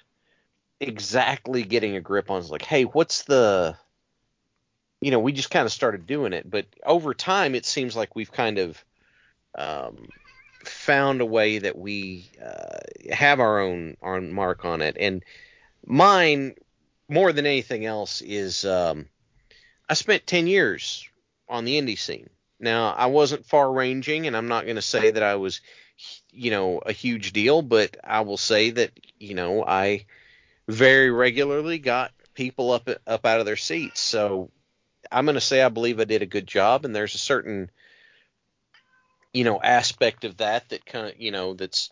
exactly 0.79 1.63
getting 1.63 1.95
a 1.95 2.01
grip 2.01 2.29
on 2.29 2.39
it's 2.39 2.49
like 2.49 2.63
hey 2.63 2.83
what's 2.83 3.23
the 3.23 3.75
you 5.01 5.11
know 5.11 5.19
we 5.19 5.31
just 5.31 5.51
kind 5.51 5.65
of 5.65 5.71
started 5.71 6.05
doing 6.05 6.33
it 6.33 6.49
but 6.49 6.65
over 6.85 7.13
time 7.13 7.55
it 7.55 7.65
seems 7.65 7.95
like 7.95 8.15
we've 8.15 8.31
kind 8.31 8.57
of 8.57 8.83
um, 9.57 10.07
found 10.63 11.21
a 11.21 11.25
way 11.25 11.59
that 11.59 11.77
we 11.77 12.29
uh, 12.43 12.79
have 13.13 13.39
our 13.39 13.59
own 13.59 13.97
our 14.01 14.19
mark 14.21 14.65
on 14.65 14.81
it. 14.81 14.97
And 14.99 15.23
mine 15.85 16.55
more 17.07 17.31
than 17.31 17.45
anything 17.45 17.85
else 17.85 18.21
is 18.21 18.65
um, 18.65 19.07
i 19.89 19.93
spent 19.93 20.27
10 20.27 20.47
years 20.47 21.07
on 21.47 21.65
the 21.65 21.79
indie 21.79 21.97
scene. 21.97 22.29
Now 22.59 22.91
i 22.91 23.07
wasn't 23.07 23.45
far 23.45 23.71
ranging 23.71 24.27
and 24.27 24.35
i'm 24.35 24.47
not 24.47 24.65
going 24.65 24.75
to 24.75 24.81
say 24.81 25.11
that 25.11 25.23
i 25.23 25.35
was 25.35 25.61
you 26.31 26.51
know 26.51 26.79
a 26.85 26.91
huge 26.91 27.33
deal 27.33 27.61
but 27.61 27.97
i 28.03 28.21
will 28.21 28.37
say 28.37 28.69
that 28.69 28.91
you 29.17 29.35
know 29.35 29.65
i 29.65 30.05
very 30.69 31.11
regularly 31.11 31.77
got 31.77 32.13
people 32.35 32.71
up 32.71 32.87
up 33.07 33.25
out 33.25 33.39
of 33.39 33.45
their 33.45 33.57
seats. 33.57 33.99
So 33.99 34.51
i'm 35.11 35.25
going 35.25 35.35
to 35.35 35.41
say 35.41 35.61
i 35.61 35.69
believe 35.69 35.99
i 35.99 36.05
did 36.05 36.21
a 36.21 36.27
good 36.27 36.47
job 36.47 36.85
and 36.85 36.95
there's 36.95 37.15
a 37.15 37.19
certain 37.19 37.69
you 39.33 39.43
know 39.43 39.61
aspect 39.61 40.23
of 40.25 40.37
that 40.37 40.69
that 40.69 40.85
kind 40.85 41.07
of 41.07 41.19
you 41.19 41.31
know 41.31 41.53
that's 41.53 41.89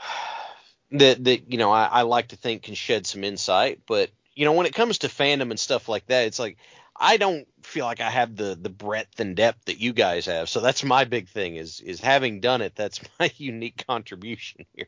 that 0.92 1.22
that 1.24 1.50
you 1.50 1.58
know 1.58 1.70
I, 1.70 1.84
I 1.84 2.02
like 2.02 2.28
to 2.28 2.36
think 2.36 2.64
can 2.64 2.74
shed 2.74 3.06
some 3.06 3.24
insight. 3.24 3.80
But 3.86 4.10
you 4.34 4.44
know 4.44 4.52
when 4.52 4.66
it 4.66 4.74
comes 4.74 4.98
to 4.98 5.08
fandom 5.08 5.50
and 5.50 5.60
stuff 5.60 5.88
like 5.88 6.06
that 6.06 6.26
it's 6.26 6.38
like 6.38 6.56
i 6.96 7.16
don't 7.16 7.46
feel 7.62 7.84
like 7.84 8.00
i 8.00 8.10
have 8.10 8.36
the 8.36 8.56
the 8.60 8.70
breadth 8.70 9.20
and 9.20 9.36
depth 9.36 9.66
that 9.66 9.80
you 9.80 9.92
guys 9.92 10.26
have. 10.26 10.48
So 10.48 10.60
that's 10.60 10.84
my 10.84 11.04
big 11.04 11.28
thing 11.28 11.56
is 11.56 11.80
is 11.80 12.00
having 12.00 12.40
done 12.40 12.60
it 12.62 12.74
that's 12.74 13.00
my 13.20 13.30
unique 13.36 13.84
contribution 13.86 14.66
here. 14.74 14.86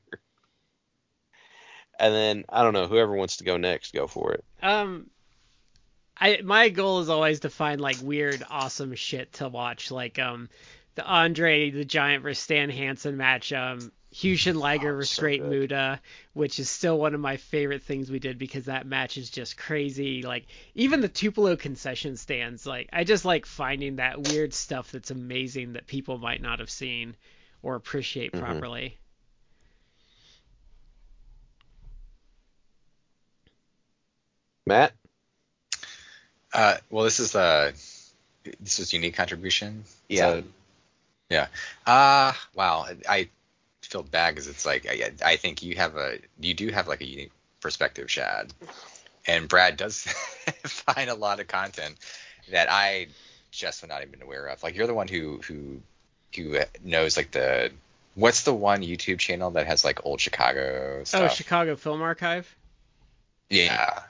And 1.99 2.15
then 2.15 2.45
i 2.49 2.63
don't 2.63 2.75
know 2.75 2.87
whoever 2.87 3.15
wants 3.15 3.39
to 3.39 3.45
go 3.45 3.57
next 3.57 3.95
go 3.95 4.07
for 4.07 4.33
it. 4.35 4.45
Um, 4.63 5.11
I 6.17 6.41
my 6.43 6.69
goal 6.71 7.01
is 7.01 7.09
always 7.11 7.41
to 7.41 7.51
find 7.51 7.81
like 7.81 8.01
weird, 8.01 8.45
awesome 8.49 8.95
shit 8.95 9.33
to 9.35 9.49
watch, 9.49 9.91
like 9.91 10.19
um, 10.19 10.49
the 10.95 11.05
Andre 11.05 11.71
the 11.71 11.85
Giant 11.85 12.23
versus 12.23 12.43
Stan 12.43 12.71
Hansen 12.71 13.17
match, 13.19 13.53
um, 13.53 13.93
Jushin 14.13 14.55
Liger 14.61 14.95
Oh, 14.95 14.97
versus 14.97 15.15
so 15.15 15.23
Great 15.23 15.41
good. 15.41 15.51
Muta, 15.51 16.01
which 16.33 16.59
is 16.59 16.71
still 16.71 16.99
one 16.99 17.15
of 17.15 17.21
my 17.21 17.37
favorite 17.37 17.83
things 17.83 18.11
we 18.11 18.19
did 18.19 18.39
because 18.39 18.65
that 18.67 18.87
match 18.87 19.17
is 19.19 19.29
just 19.31 19.57
crazy. 19.57 20.23
Like 20.23 20.47
even 20.75 21.01
the 21.01 21.09
Tupelo 21.09 21.57
concession 21.57 22.17
stands, 22.17 22.67
like 22.67 22.89
I 22.93 23.05
just 23.05 23.25
like 23.25 23.45
finding 23.47 23.97
that 23.97 24.21
weird 24.21 24.55
stuff 24.55 24.93
that's 24.93 25.11
amazing 25.11 25.75
that 25.75 25.87
people 25.87 26.19
might 26.19 26.41
not 26.43 26.59
have 26.61 26.71
seen 26.71 27.17
or 27.63 27.75
appreciate 27.77 28.35
Mhm. 28.35 28.65
properly. 28.65 28.99
matt 34.67 34.95
Uh, 36.53 36.77
well, 36.91 37.05
this 37.05 37.21
is 37.21 37.35
uh, 37.35 37.73
this 38.61 38.79
is 38.79 38.93
unique 38.93 39.15
contribution. 39.15 39.85
Yeah. 40.09 40.31
that- 40.31 40.45
yeah. 41.31 41.47
Uh 41.87 42.35
wow. 42.55 42.87
I 43.09 43.29
feel 43.81 44.03
bad 44.03 44.35
because 44.35 44.49
it's 44.49 44.67
like 44.67 44.87
I, 44.87 45.13
I 45.25 45.37
think 45.37 45.63
you 45.63 45.77
have 45.77 45.97
a 45.97 46.19
you 46.39 46.53
do 46.53 46.69
have 46.71 46.89
like 46.89 47.01
a 47.01 47.07
unique 47.07 47.33
perspective, 47.61 48.11
Shad. 48.11 48.53
and 49.27 49.49
Brad 49.49 49.77
does 49.79 50.03
find 50.65 51.09
a 51.09 51.15
lot 51.15 51.41
of 51.41 51.49
content 51.49 51.97
that 52.51 52.69
I 52.71 53.07
just 53.51 53.83
would 53.83 53.89
not 53.89 54.03
even 54.03 54.21
aware 54.23 54.47
of. 54.47 54.63
Like 54.63 54.77
you're 54.77 54.87
the 54.87 54.95
one 54.95 55.09
who 55.09 55.41
who 55.47 55.81
who 56.37 56.59
knows 56.85 57.17
like 57.17 57.31
the 57.31 57.71
what's 58.15 58.43
the 58.43 58.55
one 58.55 58.83
YouTube 58.83 59.19
channel 59.19 59.53
that 59.53 59.67
has 59.67 59.85
like 59.85 60.05
old 60.05 60.21
Chicago 60.21 61.03
stuff? 61.05 61.31
Oh, 61.31 61.35
Chicago 61.35 61.77
Film 61.77 62.03
Archive. 62.03 62.55
Yeah, 63.49 64.01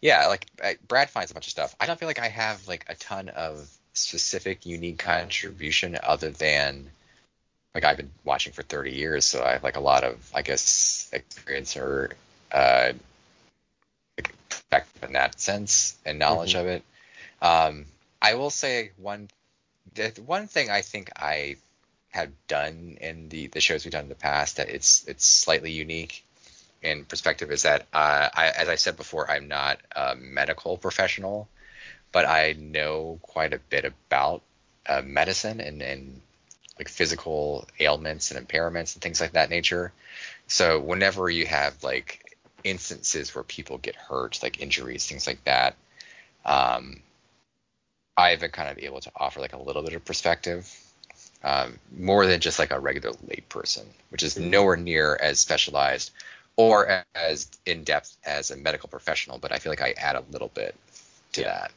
yeah. 0.00 0.26
Like 0.26 0.46
I, 0.62 0.76
Brad 0.86 1.10
finds 1.10 1.30
a 1.30 1.34
bunch 1.34 1.46
of 1.46 1.50
stuff. 1.50 1.74
I 1.80 1.86
don't 1.86 1.98
feel 1.98 2.08
like 2.08 2.18
I 2.20 2.28
have 2.28 2.66
like 2.68 2.86
a 2.88 2.94
ton 2.94 3.28
of 3.30 3.68
specific 3.92 4.66
unique 4.66 4.98
contribution 4.98 5.98
other 6.02 6.30
than 6.30 6.90
like 7.74 7.84
I've 7.84 7.96
been 7.96 8.10
watching 8.24 8.52
for 8.52 8.62
30 8.62 8.92
years, 8.92 9.24
so 9.24 9.42
I 9.44 9.52
have 9.52 9.62
like 9.64 9.76
a 9.76 9.80
lot 9.80 10.04
of 10.04 10.30
I 10.34 10.42
guess 10.42 11.08
experience 11.12 11.76
or 11.76 12.12
uh 12.52 12.92
perspective 14.48 15.04
in 15.04 15.12
that 15.14 15.40
sense 15.40 15.96
and 16.04 16.18
knowledge 16.18 16.54
Mhm. 16.54 16.60
of 16.60 16.66
it. 16.66 16.84
Um, 17.42 17.86
I 18.22 18.34
will 18.34 18.50
say 18.50 18.92
one 18.96 19.28
the 19.94 20.10
one 20.24 20.46
thing 20.46 20.70
I 20.70 20.82
think 20.82 21.10
I 21.16 21.56
have 22.10 22.30
done 22.48 22.98
in 23.00 23.28
the 23.28 23.46
the 23.48 23.60
shows 23.60 23.84
we've 23.84 23.92
done 23.92 24.04
in 24.04 24.08
the 24.08 24.14
past 24.14 24.56
that 24.56 24.68
it's 24.68 25.04
it's 25.06 25.24
slightly 25.24 25.72
unique 25.72 26.24
in 26.82 27.04
perspective 27.04 27.50
is 27.50 27.62
that 27.62 27.82
uh, 27.92 28.28
I, 28.34 28.52
as 28.56 28.68
I 28.68 28.76
said 28.76 28.96
before, 28.96 29.30
I'm 29.30 29.48
not 29.48 29.78
a 29.94 30.16
medical 30.16 30.76
professional, 30.76 31.48
but 32.12 32.26
I 32.26 32.54
know 32.58 33.18
quite 33.22 33.52
a 33.52 33.58
bit 33.58 33.84
about 33.84 34.42
uh, 34.86 35.02
medicine 35.04 35.60
and, 35.60 35.82
and 35.82 36.20
like 36.78 36.88
physical 36.88 37.68
ailments 37.78 38.30
and 38.30 38.48
impairments 38.48 38.94
and 38.94 39.02
things 39.02 39.20
like 39.20 39.32
that 39.32 39.50
nature. 39.50 39.92
So 40.46 40.80
whenever 40.80 41.28
you 41.28 41.46
have 41.46 41.82
like 41.84 42.36
instances 42.64 43.34
where 43.34 43.44
people 43.44 43.78
get 43.78 43.94
hurt, 43.94 44.42
like 44.42 44.60
injuries, 44.60 45.06
things 45.06 45.26
like 45.26 45.44
that, 45.44 45.76
um, 46.44 47.02
I've 48.16 48.40
been 48.40 48.50
kind 48.50 48.70
of 48.70 48.78
able 48.82 49.00
to 49.00 49.12
offer 49.14 49.40
like 49.40 49.52
a 49.52 49.62
little 49.62 49.82
bit 49.82 49.94
of 49.94 50.04
perspective, 50.04 50.68
um, 51.44 51.78
more 51.96 52.26
than 52.26 52.40
just 52.40 52.58
like 52.58 52.70
a 52.70 52.80
regular 52.80 53.14
layperson, 53.26 53.84
which 54.08 54.22
is 54.22 54.38
nowhere 54.38 54.76
near 54.76 55.16
as 55.20 55.38
specialized 55.38 56.10
or 56.60 57.04
as 57.14 57.48
in 57.66 57.84
depth 57.84 58.16
as 58.24 58.50
a 58.50 58.56
medical 58.56 58.88
professional. 58.88 59.38
But 59.38 59.52
I 59.52 59.58
feel 59.58 59.72
like 59.72 59.82
I 59.82 59.92
add 59.92 60.16
a 60.16 60.24
little 60.30 60.48
bit 60.54 60.74
to 61.32 61.42
Yeah. 61.42 61.48
that. 61.48 61.72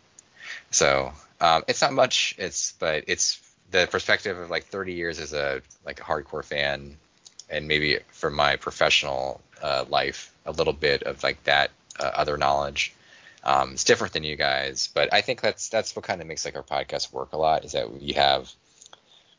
So 0.72 1.14
um, 1.42 1.64
it's 1.68 1.82
not 1.82 1.94
much. 1.94 2.36
It's 2.38 2.74
but 2.74 3.06
it's 3.08 3.40
the 3.72 3.88
perspective 3.90 4.38
of 4.38 4.50
like 4.50 4.66
30 4.66 4.94
years 4.94 5.20
as 5.20 5.34
a 5.34 5.62
like 5.86 6.00
a 6.00 6.04
hardcore 6.04 6.44
fan, 6.44 6.98
and 7.50 7.68
maybe 7.68 8.00
for 8.12 8.30
my 8.30 8.56
professional 8.58 9.42
uh, 9.62 9.86
life, 9.90 10.34
a 10.46 10.52
little 10.52 10.74
bit 10.74 11.04
of 11.04 11.24
like 11.24 11.44
that 11.46 11.72
uh, 12.00 12.12
other 12.16 12.38
knowledge. 12.38 12.94
Um, 13.44 13.74
it's 13.74 13.84
different 13.84 14.14
than 14.14 14.24
you 14.24 14.36
guys, 14.38 14.90
but 14.94 15.14
I 15.14 15.22
think 15.22 15.42
that's 15.42 15.70
that's 15.70 15.96
what 15.96 16.06
kind 16.06 16.22
of 16.22 16.28
makes 16.28 16.46
like 16.46 16.56
our 16.56 16.64
podcast 16.64 17.12
work 17.14 17.34
a 17.34 17.38
lot. 17.38 17.66
Is 17.66 17.74
that 17.74 17.92
we 17.92 18.14
have 18.14 18.52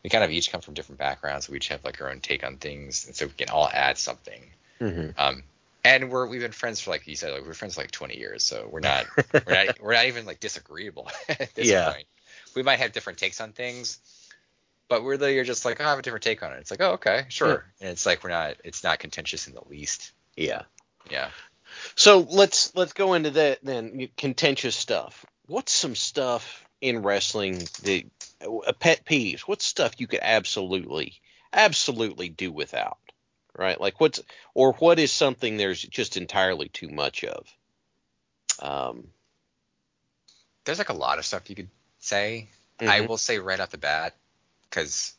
we 0.02 0.10
kind 0.10 0.24
of 0.24 0.30
each 0.30 0.52
come 0.52 0.60
from 0.60 0.74
different 0.74 0.98
backgrounds. 0.98 1.48
We 1.48 1.56
each 1.56 1.68
have 1.68 1.84
like 1.84 2.00
our 2.00 2.10
own 2.10 2.20
take 2.20 2.44
on 2.44 2.56
things, 2.58 3.06
and 3.06 3.16
so 3.16 3.26
we 3.26 3.32
can 3.32 3.50
all 3.50 3.68
add 3.72 3.98
something. 3.98 4.42
Mm-hmm. 4.80 5.10
Um, 5.18 5.42
and 5.84 6.10
we're 6.10 6.26
we've 6.26 6.40
been 6.40 6.52
friends 6.52 6.80
for 6.80 6.90
like 6.90 7.06
you 7.06 7.16
said, 7.16 7.32
like 7.32 7.44
we're 7.46 7.54
friends 7.54 7.74
for 7.74 7.82
like 7.82 7.90
20 7.90 8.18
years, 8.18 8.42
so 8.42 8.68
we're 8.70 8.80
not 8.80 9.06
we're 9.32 9.42
not 9.66 9.78
we're 9.82 9.92
not 9.94 10.06
even 10.06 10.24
like 10.26 10.40
disagreeable 10.40 11.10
at 11.28 11.54
this 11.54 11.68
Yeah. 11.68 11.92
point. 11.92 12.06
We 12.54 12.62
might 12.62 12.78
have 12.78 12.92
different 12.92 13.18
takes 13.18 13.40
on 13.40 13.52
things, 13.52 13.98
but 14.88 15.04
we're 15.04 15.16
the 15.16 15.32
you're 15.32 15.44
just 15.44 15.64
like 15.64 15.80
oh, 15.80 15.84
I 15.84 15.90
have 15.90 15.98
a 15.98 16.02
different 16.02 16.22
take 16.22 16.42
on 16.42 16.52
it. 16.52 16.58
It's 16.60 16.70
like 16.70 16.80
oh 16.80 16.92
okay 16.92 17.26
sure, 17.28 17.66
and 17.80 17.90
it's 17.90 18.06
like 18.06 18.24
we're 18.24 18.30
not 18.30 18.56
it's 18.64 18.82
not 18.82 18.98
contentious 18.98 19.46
in 19.46 19.54
the 19.54 19.62
least. 19.68 20.12
Yeah. 20.36 20.62
Yeah. 21.10 21.28
So 21.96 22.20
let's 22.30 22.74
let's 22.74 22.92
go 22.92 23.14
into 23.14 23.30
that 23.30 23.58
then. 23.62 24.08
Contentious 24.16 24.76
stuff. 24.76 25.26
What's 25.46 25.72
some 25.72 25.94
stuff 25.94 26.64
in 26.80 27.02
wrestling 27.02 27.58
that 27.82 28.04
uh, 28.40 28.72
pet 28.72 29.04
peeves? 29.04 29.40
What's 29.40 29.64
stuff 29.66 29.94
you 29.98 30.06
could 30.06 30.20
absolutely 30.22 31.14
absolutely 31.52 32.28
do 32.30 32.50
without? 32.52 32.98
Right? 33.56 33.80
Like 33.80 34.00
what's 34.00 34.20
or 34.52 34.72
what 34.74 34.98
is 34.98 35.12
something 35.12 35.56
there's 35.56 35.80
just 35.80 36.16
entirely 36.16 36.68
too 36.68 36.88
much 36.88 37.24
of? 37.24 37.46
Um. 38.60 39.08
There's 40.64 40.78
like 40.78 40.88
a 40.88 40.94
lot 40.94 41.18
of 41.18 41.26
stuff 41.26 41.50
you 41.50 41.56
could 41.56 41.68
say. 42.00 42.48
I 42.80 43.00
mhm. 43.00 43.08
will 43.08 43.18
say 43.18 43.38
right 43.38 43.60
off 43.60 43.70
the 43.70 43.78
bat 43.78 44.14
because 44.68 45.14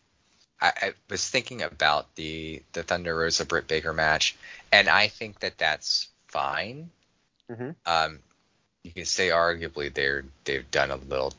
I, 0.62 0.74
I 0.82 0.94
was 1.10 1.28
thinking 1.28 1.62
about 1.62 2.14
the 2.16 2.62
the 2.74 2.84
Thunder 2.84 3.16
Rosa 3.16 3.46
Britt 3.46 3.68
Baker 3.68 3.94
match, 3.94 4.36
and 4.72 4.90
I 4.90 5.08
think 5.08 5.40
that 5.40 5.58
that's 5.58 6.10
fine. 6.28 6.90
Mhm. 7.50 7.76
Um, 7.86 8.20
you 8.84 8.92
can 8.92 9.06
say 9.06 9.30
arguably 9.30 9.94
they're 9.94 10.26
they've 10.44 10.70
done 10.72 10.92
a 10.92 10.96
little. 10.96 11.34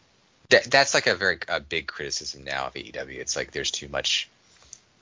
That, 0.50 0.64
that's 0.64 0.94
like 0.94 1.06
a 1.06 1.14
very 1.14 1.38
a 1.48 1.60
big 1.60 1.86
criticism 1.86 2.44
now 2.44 2.66
of 2.66 2.74
AEW. 2.74 3.18
It's 3.18 3.36
like 3.36 3.50
there's 3.50 3.70
too 3.70 3.88
much 3.88 4.28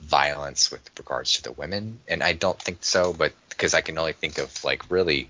violence 0.01 0.71
with 0.71 0.89
regards 0.97 1.33
to 1.33 1.43
the 1.43 1.51
women, 1.51 1.99
and 2.07 2.23
I 2.23 2.33
don't 2.33 2.59
think 2.59 2.79
so. 2.81 3.13
But 3.13 3.33
because 3.49 3.73
I 3.73 3.81
can 3.81 3.97
only 3.97 4.13
think 4.13 4.37
of 4.37 4.63
like 4.63 4.89
really, 4.89 5.29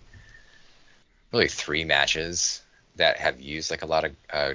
really 1.31 1.47
three 1.47 1.85
matches 1.85 2.61
that 2.95 3.17
have 3.17 3.39
used 3.39 3.71
like 3.71 3.81
a 3.81 3.87
lot 3.87 4.05
of 4.05 4.15
uh, 4.31 4.53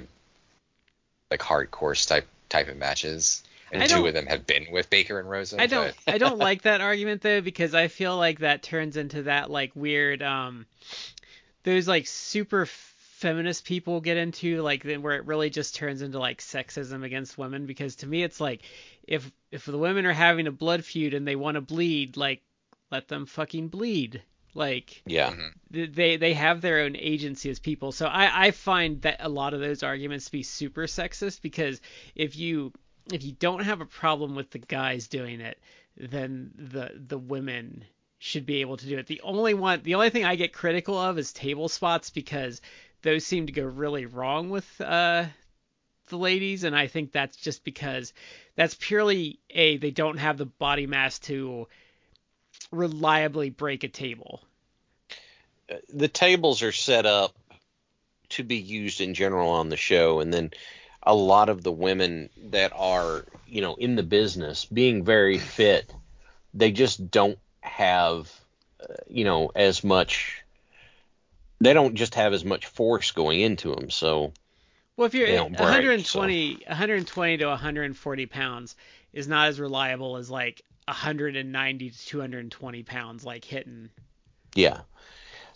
like 1.29 1.39
hardcore 1.39 2.07
type 2.07 2.27
type 2.49 2.67
of 2.67 2.77
matches, 2.77 3.43
and 3.71 3.83
I 3.83 3.87
two 3.87 4.05
of 4.05 4.13
them 4.13 4.25
have 4.27 4.45
been 4.45 4.67
with 4.71 4.89
Baker 4.89 5.19
and 5.19 5.29
Rosa. 5.29 5.61
I 5.61 5.67
don't 5.67 5.93
I 6.07 6.17
don't 6.17 6.37
like 6.49 6.63
that 6.63 6.81
argument 6.81 7.21
though 7.21 7.41
because 7.41 7.73
I 7.73 7.87
feel 7.87 8.17
like 8.17 8.39
that 8.39 8.63
turns 8.63 8.97
into 8.97 9.23
that 9.23 9.49
like 9.49 9.71
weird 9.75 10.21
um 10.21 10.65
those 11.63 11.87
like 11.87 12.07
super 12.07 12.67
feminist 13.21 13.65
people 13.65 14.01
get 14.01 14.17
into 14.17 14.61
like 14.63 14.83
then 14.83 15.03
where 15.03 15.15
it 15.15 15.25
really 15.27 15.49
just 15.51 15.75
turns 15.75 16.01
into 16.01 16.17
like 16.17 16.39
sexism 16.39 17.03
against 17.03 17.37
women 17.37 17.67
because 17.67 17.95
to 17.97 18.07
me 18.07 18.23
it's 18.23 18.41
like 18.41 18.61
if 19.07 19.31
if 19.51 19.65
the 19.65 19.77
women 19.77 20.07
are 20.07 20.13
having 20.13 20.47
a 20.47 20.51
blood 20.51 20.83
feud 20.83 21.13
and 21.13 21.27
they 21.27 21.35
want 21.35 21.53
to 21.55 21.61
bleed 21.61 22.17
like 22.17 22.41
let 22.89 23.07
them 23.07 23.27
fucking 23.27 23.67
bleed 23.67 24.23
like 24.55 25.03
Yeah. 25.05 25.31
Mhm. 25.31 25.93
they 25.93 26.17
they 26.17 26.33
have 26.33 26.61
their 26.61 26.79
own 26.79 26.95
agency 26.97 27.49
as 27.49 27.59
people. 27.59 27.91
So 27.91 28.07
I 28.07 28.47
I 28.47 28.51
find 28.51 29.01
that 29.03 29.17
a 29.19 29.29
lot 29.29 29.53
of 29.53 29.59
those 29.61 29.83
arguments 29.83 30.25
to 30.25 30.31
be 30.31 30.43
super 30.43 30.87
sexist 30.87 31.41
because 31.41 31.79
if 32.15 32.35
you 32.35 32.73
if 33.13 33.23
you 33.23 33.31
don't 33.33 33.63
have 33.63 33.81
a 33.81 33.85
problem 33.85 34.35
with 34.35 34.49
the 34.49 34.59
guys 34.59 35.07
doing 35.07 35.39
it, 35.41 35.57
then 35.95 36.51
the 36.57 36.91
the 37.07 37.17
women 37.17 37.85
should 38.19 38.45
be 38.45 38.61
able 38.61 38.77
to 38.77 38.85
do 38.87 38.97
it. 38.97 39.07
The 39.07 39.21
only 39.21 39.53
one 39.53 39.83
the 39.83 39.95
only 39.95 40.09
thing 40.09 40.25
I 40.25 40.35
get 40.35 40.51
critical 40.53 40.97
of 40.97 41.17
is 41.17 41.31
table 41.31 41.69
spots 41.69 42.09
because 42.09 42.61
those 43.01 43.25
seem 43.25 43.47
to 43.47 43.51
go 43.51 43.63
really 43.63 44.05
wrong 44.05 44.49
with 44.49 44.81
uh 44.81 45.25
the 46.09 46.17
ladies 46.17 46.63
and 46.63 46.75
I 46.75 46.87
think 46.87 47.11
that's 47.11 47.37
just 47.37 47.63
because 47.63 48.13
that's 48.55 48.75
purely 48.75 49.39
a 49.49 49.77
they 49.77 49.91
don't 49.91 50.17
have 50.17 50.37
the 50.37 50.45
body 50.45 50.85
mass 50.85 51.19
to 51.19 51.67
reliably 52.71 53.49
break 53.49 53.83
a 53.83 53.87
table. 53.87 54.41
the 55.93 56.07
tables 56.07 56.61
are 56.61 56.73
set 56.73 57.05
up 57.05 57.33
to 58.29 58.43
be 58.43 58.57
used 58.57 59.01
in 59.01 59.13
general 59.13 59.49
on 59.49 59.69
the 59.69 59.77
show 59.77 60.19
and 60.19 60.33
then 60.33 60.51
a 61.03 61.15
lot 61.15 61.49
of 61.49 61.63
the 61.63 61.71
women 61.71 62.29
that 62.49 62.71
are 62.75 63.25
you 63.47 63.61
know 63.61 63.75
in 63.75 63.95
the 63.95 64.03
business 64.03 64.65
being 64.65 65.03
very 65.03 65.37
fit 65.37 65.91
they 66.53 66.71
just 66.71 67.09
don't 67.09 67.39
have 67.61 68.31
uh, 68.81 68.93
you 69.07 69.23
know 69.23 69.51
as 69.55 69.83
much 69.83 70.40
they 71.61 71.73
don't 71.73 71.95
just 71.95 72.15
have 72.15 72.33
as 72.33 72.43
much 72.43 72.65
force 72.65 73.11
going 73.11 73.39
into 73.39 73.73
them 73.73 73.89
so 73.89 74.33
Well, 74.97 75.07
if 75.07 75.13
you're 75.13 75.27
break, 75.27 75.59
120, 75.59 76.63
120 76.67 77.37
to 77.37 77.45
140 77.47 78.25
pounds 78.25 78.75
is 79.13 79.27
not 79.27 79.47
as 79.47 79.59
reliable 79.59 80.17
as 80.17 80.29
like 80.29 80.61
190 80.85 81.89
to 81.89 82.05
220 82.05 82.83
pounds, 82.83 83.23
like 83.23 83.45
hitting. 83.45 83.89
yeah 84.55 84.81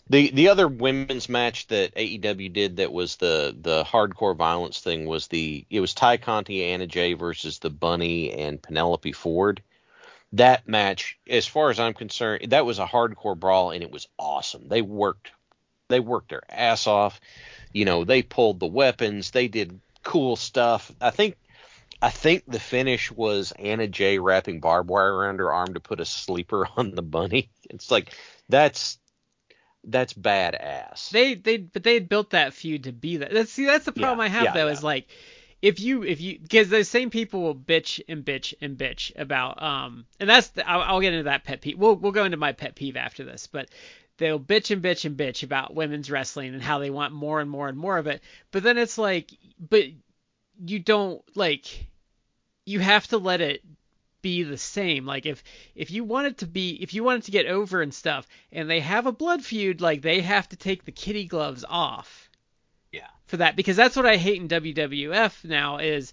the 0.08 0.30
the 0.30 0.48
other 0.48 0.68
women's 0.68 1.28
match 1.28 1.66
that 1.66 1.94
AEW 1.96 2.52
did 2.52 2.76
that 2.76 2.92
was 2.92 3.16
the 3.16 3.56
the 3.60 3.82
hardcore 3.84 4.36
violence 4.36 4.80
thing 4.80 5.06
was 5.06 5.26
the 5.26 5.66
it 5.68 5.80
was 5.80 5.94
Tay 5.94 6.18
Conti 6.18 6.64
Anna 6.64 6.86
Jay 6.86 7.14
versus 7.14 7.58
the 7.58 7.70
Bunny 7.70 8.32
and 8.32 8.62
Penelope 8.62 9.12
Ford. 9.12 9.62
That 10.32 10.68
match, 10.68 11.18
as 11.28 11.46
far 11.46 11.70
as 11.70 11.80
I'm 11.80 11.94
concerned, 11.94 12.50
that 12.50 12.66
was 12.66 12.78
a 12.78 12.86
hardcore 12.86 13.38
brawl 13.38 13.70
and 13.70 13.82
it 13.82 13.90
was 13.90 14.08
awesome. 14.18 14.68
They 14.68 14.82
worked 14.82 15.30
they 15.88 16.00
worked 16.00 16.30
their 16.30 16.42
ass 16.48 16.86
off. 16.86 17.20
You 17.72 17.84
know, 17.84 18.04
they 18.04 18.22
pulled 18.22 18.60
the 18.60 18.66
weapons, 18.66 19.30
they 19.30 19.48
did 19.48 19.80
cool 20.02 20.36
stuff. 20.36 20.92
I 21.00 21.10
think 21.10 21.36
I 22.02 22.10
think 22.10 22.44
the 22.46 22.60
finish 22.60 23.10
was 23.10 23.52
Anna 23.52 23.88
Jay 23.88 24.18
wrapping 24.18 24.60
barbed 24.60 24.90
wire 24.90 25.14
around 25.14 25.38
her 25.40 25.52
arm 25.52 25.74
to 25.74 25.80
put 25.80 26.00
a 26.00 26.04
sleeper 26.04 26.66
on 26.76 26.92
the 26.92 27.02
bunny. 27.02 27.50
It's 27.70 27.90
like 27.90 28.14
that's 28.48 28.98
that's 29.84 30.12
badass. 30.12 31.10
They 31.10 31.34
they 31.34 31.58
but 31.58 31.82
they 31.82 31.94
had 31.94 32.08
built 32.08 32.30
that 32.30 32.52
feud 32.52 32.84
to 32.84 32.92
be 32.92 33.18
that. 33.18 33.32
That's, 33.32 33.52
see, 33.52 33.66
that's 33.66 33.84
the 33.84 33.92
problem 33.92 34.20
Yeah, 34.20 34.24
I 34.24 34.28
have 34.28 34.44
yeah, 34.44 34.52
though 34.52 34.66
yeah. 34.66 34.72
is 34.72 34.82
like 34.82 35.08
if 35.62 35.80
you 35.80 36.02
if 36.02 36.20
you 36.20 36.38
because 36.38 36.68
those 36.68 36.88
same 36.88 37.10
people 37.10 37.42
will 37.42 37.54
bitch 37.54 38.00
and 38.08 38.24
bitch 38.24 38.54
and 38.60 38.76
bitch 38.76 39.12
about 39.18 39.62
um 39.62 40.06
and 40.20 40.28
that's 40.28 40.48
the, 40.48 40.68
I'll, 40.68 40.82
I'll 40.82 41.00
get 41.00 41.12
into 41.12 41.24
that 41.24 41.44
pet 41.44 41.60
peeve. 41.60 41.78
We'll 41.78 41.96
we'll 41.96 42.12
go 42.12 42.24
into 42.24 42.36
my 42.36 42.52
pet 42.52 42.74
peeve 42.74 42.96
after 42.96 43.24
this, 43.24 43.46
but 43.46 43.68
they'll 44.18 44.40
bitch 44.40 44.70
and 44.70 44.82
bitch 44.82 45.04
and 45.04 45.16
bitch 45.16 45.42
about 45.42 45.74
women's 45.74 46.10
wrestling 46.10 46.54
and 46.54 46.62
how 46.62 46.78
they 46.78 46.90
want 46.90 47.12
more 47.12 47.40
and 47.40 47.50
more 47.50 47.68
and 47.68 47.78
more 47.78 47.98
of 47.98 48.06
it. 48.06 48.22
But 48.50 48.62
then 48.62 48.78
it's 48.78 48.98
like, 48.98 49.30
but 49.58 49.84
you 50.64 50.78
don't 50.78 51.22
like, 51.36 51.86
you 52.64 52.80
have 52.80 53.06
to 53.08 53.18
let 53.18 53.40
it 53.40 53.62
be 54.26 54.42
the 54.42 54.58
same. 54.58 55.06
Like 55.06 55.24
if 55.24 55.44
if 55.76 55.92
you 55.92 56.02
want 56.02 56.26
it 56.26 56.38
to 56.38 56.46
be 56.46 56.70
if 56.82 56.94
you 56.94 57.04
want 57.04 57.22
it 57.22 57.26
to 57.26 57.30
get 57.30 57.46
over 57.46 57.80
and 57.80 57.94
stuff, 57.94 58.26
and 58.50 58.68
they 58.68 58.80
have 58.80 59.06
a 59.06 59.12
blood 59.12 59.44
feud, 59.44 59.80
like 59.80 60.02
they 60.02 60.20
have 60.20 60.48
to 60.48 60.56
take 60.56 60.84
the 60.84 60.90
kitty 60.90 61.26
gloves 61.26 61.64
off. 61.68 62.28
Yeah. 62.90 63.06
For 63.26 63.36
that, 63.36 63.54
because 63.54 63.76
that's 63.76 63.94
what 63.94 64.04
I 64.04 64.16
hate 64.16 64.40
in 64.40 64.48
WWF 64.48 65.44
now 65.44 65.78
is 65.78 66.12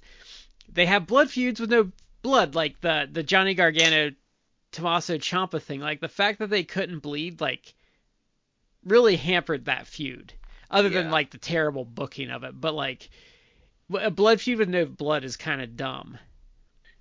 they 0.72 0.86
have 0.86 1.08
blood 1.08 1.32
feuds 1.32 1.60
with 1.60 1.72
no 1.72 1.92
blood, 2.22 2.54
like 2.54 2.80
the 2.82 3.10
the 3.12 3.24
Johnny 3.24 3.56
Gargano 3.56 4.12
Tommaso 4.72 5.18
Ciampa 5.18 5.60
thing. 5.60 5.80
Like 5.80 6.00
the 6.00 6.08
fact 6.08 6.38
that 6.38 6.52
they 6.52 6.64
couldn't 6.64 7.00
bleed, 7.00 7.42
like 7.42 7.74
really 8.86 9.16
hampered 9.16 9.66
that 9.66 9.88
feud. 9.88 10.34
Other 10.72 10.90
than 10.90 11.12
like 11.12 11.30
the 11.30 11.38
terrible 11.38 11.86
booking 11.86 12.32
of 12.32 12.44
it, 12.44 12.60
but 12.60 12.74
like 12.74 13.10
a 13.94 14.10
blood 14.10 14.42
feud 14.42 14.58
with 14.58 14.70
no 14.70 14.86
blood 14.86 15.24
is 15.24 15.38
kind 15.38 15.62
of 15.62 15.78
dumb. 15.78 16.18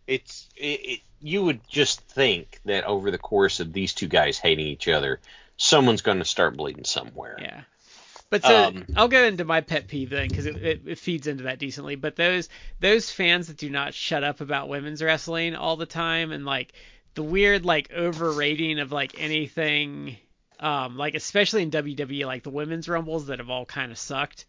It's 0.07 0.47
it, 0.57 0.81
it, 0.85 1.01
you 1.21 1.43
would 1.43 1.67
just 1.69 2.03
think 2.03 2.61
that 2.67 2.85
over 2.85 3.11
the 3.11 3.17
course 3.17 3.61
of 3.61 3.73
these 3.73 3.95
two 3.95 4.09
guys 4.09 4.39
hating 4.39 4.67
each 4.67 4.89
other, 4.89 5.21
someone's 5.57 6.03
going 6.03 6.19
to 6.19 6.25
start 6.27 6.57
bleeding 6.57 6.85
somewhere. 6.85 7.39
Yeah. 7.41 7.63
But 8.29 8.43
so 8.43 8.65
Um, 8.65 8.85
I'll 8.97 9.09
go 9.09 9.25
into 9.25 9.45
my 9.45 9.61
pet 9.61 9.89
peeve 9.89 10.11
then 10.11 10.29
because 10.29 10.47
it, 10.47 10.57
it, 10.57 10.83
it 10.87 10.99
feeds 10.99 11.27
into 11.27 11.45
that 11.45 11.59
decently. 11.59 11.97
But 11.97 12.17
those 12.17 12.49
those 12.81 13.11
fans 13.11 13.47
that 13.47 13.57
do 13.57 13.71
not 13.71 13.95
shut 13.95 14.25
up 14.25 14.41
about 14.41 14.69
women's 14.69 15.03
wrestling 15.03 15.55
all 15.55 15.77
the 15.77 15.87
time 15.87 16.33
and 16.33 16.45
like 16.45 16.73
the 17.15 17.23
weird 17.23 17.65
like 17.65 17.93
overrating 17.93 18.81
of 18.81 18.91
like 18.91 19.15
anything, 19.19 20.17
um, 20.63 20.97
like 20.97 21.15
especially 21.15 21.63
in 21.63 21.71
WWE 21.71 22.25
like 22.25 22.43
the 22.43 22.51
women's 22.51 22.89
rumbles 22.89 23.27
that 23.27 23.39
have 23.41 23.51
all 23.51 23.67
kind 23.67 23.93
of 23.93 23.99
sucked, 23.99 24.47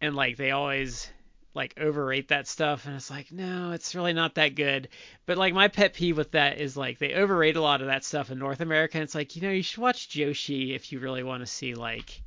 and 0.00 0.14
like 0.14 0.36
they 0.36 0.52
always 0.52 1.10
like 1.54 1.74
overrate 1.80 2.28
that 2.28 2.46
stuff. 2.46 2.86
And 2.86 2.94
it's 2.94 3.10
like 3.10 3.32
no 3.32 3.72
it's 3.72 3.94
really 3.94 4.12
not 4.12 4.34
that 4.34 4.54
good. 4.54 4.88
But 5.24 5.38
like 5.38 5.54
my 5.54 5.68
pet 5.68 5.94
peeve 5.94 6.16
with 6.16 6.32
that 6.32 6.60
is 6.60 6.76
like 6.76 6.98
they 6.98 7.14
overrate 7.14 7.56
a 7.56 7.62
lot 7.62 7.80
of 7.80 7.88
that 7.88 8.04
stuff 8.04 8.30
in 8.30 8.38
north 8.38 8.60
america. 8.60 8.98
And 8.98 9.02
it's 9.02 9.14
like 9.14 9.34
you 9.34 9.42
know 9.42 9.50
you 9.50 9.62
should 9.62 9.78
watch 9.78 10.10
joshi 10.10 10.76
if 10.76 10.92
you 10.92 11.00
really 11.00 11.22
want 11.22 11.40
to 11.40 11.46
see 11.46 11.74
like 11.74 12.22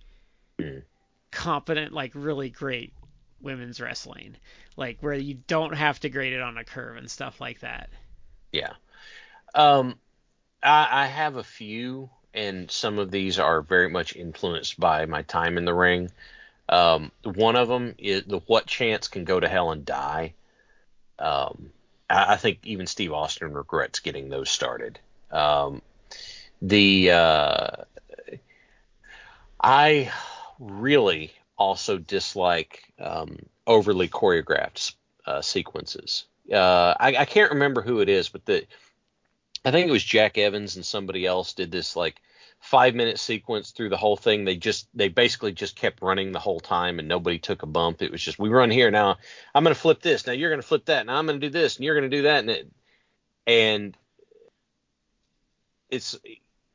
competent 1.31 1.93
like 1.93 2.11
really 2.15 2.49
great 2.49 2.91
women's 3.41 3.79
wrestling. 3.79 4.35
Like 4.75 4.97
where 5.01 5.13
you 5.13 5.35
don't 5.47 5.75
have 5.75 5.99
to 6.01 6.09
grade 6.09 6.33
it 6.33 6.41
on 6.41 6.57
a 6.57 6.63
curve 6.63 6.97
and 6.97 7.09
stuff 7.09 7.39
like 7.39 7.59
that. 7.59 7.89
Yeah. 8.51 8.73
Um, 9.53 9.99
I, 10.63 11.03
I 11.03 11.05
have 11.07 11.35
a 11.35 11.43
few, 11.43 12.09
and 12.33 12.69
some 12.69 12.99
of 12.99 13.11
these 13.11 13.39
are 13.39 13.61
very 13.61 13.89
much 13.89 14.15
influenced 14.15 14.79
by 14.79 15.05
my 15.05 15.21
time 15.23 15.57
in 15.57 15.65
the 15.65 15.73
ring. 15.73 16.11
Um, 16.67 17.11
one 17.23 17.55
of 17.55 17.67
them 17.67 17.95
is 17.97 18.23
the 18.25 18.39
what 18.45 18.67
chance 18.67 19.07
can 19.07 19.23
go 19.23 19.39
to 19.39 19.47
hell 19.47 19.71
and 19.71 19.85
die. 19.85 20.33
Um, 21.17 21.71
I, 22.09 22.33
I 22.33 22.35
think 22.37 22.59
even 22.63 22.85
Steve 22.85 23.13
Austin 23.13 23.53
regrets 23.53 23.99
getting 23.99 24.29
those 24.29 24.49
started. 24.51 24.99
Um, 25.31 25.81
the 26.61 27.11
uh, 27.11 27.67
I 29.61 30.11
really 30.59 31.33
also 31.57 31.97
dislike 31.97 32.83
um, 32.99 33.37
overly 33.67 34.07
choreographed 34.07 34.93
uh, 35.25 35.41
sequences. 35.41 36.25
Uh, 36.51 36.93
I, 36.99 37.15
I 37.17 37.25
can't 37.25 37.51
remember 37.51 37.81
who 37.81 37.99
it 37.99 38.09
is, 38.09 38.29
but 38.29 38.45
the 38.45 38.65
I 39.65 39.71
think 39.71 39.87
it 39.87 39.91
was 39.91 40.03
Jack 40.03 40.37
Evans 40.37 40.75
and 40.75 40.85
somebody 40.85 41.25
else 41.25 41.53
did 41.53 41.71
this 41.71 41.95
like 41.95 42.21
five 42.59 42.95
minute 42.95 43.19
sequence 43.19 43.71
through 43.71 43.89
the 43.89 43.97
whole 43.97 44.17
thing. 44.17 44.45
They 44.45 44.55
just 44.55 44.87
they 44.93 45.09
basically 45.09 45.51
just 45.51 45.75
kept 45.75 46.01
running 46.01 46.31
the 46.31 46.39
whole 46.39 46.59
time 46.59 46.99
and 46.99 47.07
nobody 47.07 47.39
took 47.39 47.63
a 47.63 47.67
bump. 47.67 48.01
It 48.01 48.11
was 48.11 48.21
just 48.21 48.39
we 48.39 48.49
run 48.49 48.71
here 48.71 48.91
now. 48.91 49.17
I'm 49.53 49.63
gonna 49.63 49.75
flip 49.75 50.01
this. 50.01 50.25
Now 50.25 50.33
you're 50.33 50.49
gonna 50.49 50.61
flip 50.61 50.85
that. 50.85 51.05
Now 51.05 51.17
I'm 51.17 51.25
gonna 51.25 51.39
do 51.39 51.49
this 51.49 51.75
and 51.75 51.85
you're 51.85 51.95
gonna 51.95 52.09
do 52.09 52.23
that 52.23 52.39
and 52.39 52.49
it, 52.49 52.71
and 53.47 53.97
it's 55.89 56.17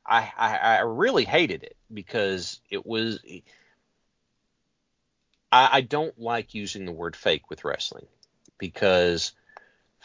I, 0.07 0.33
I 0.37 0.57
I 0.57 0.81
really 0.81 1.25
hated 1.25 1.63
it 1.63 1.77
because 1.93 2.61
it 2.71 2.85
was 2.85 3.21
I, 5.53 5.69
I 5.73 5.81
don't 5.83 6.19
like 6.19 6.55
using 6.55 6.85
the 6.85 6.93
word 6.93 7.17
fake 7.17 7.49
with 7.49 7.65
wrestling 7.65 8.07
because 8.59 9.33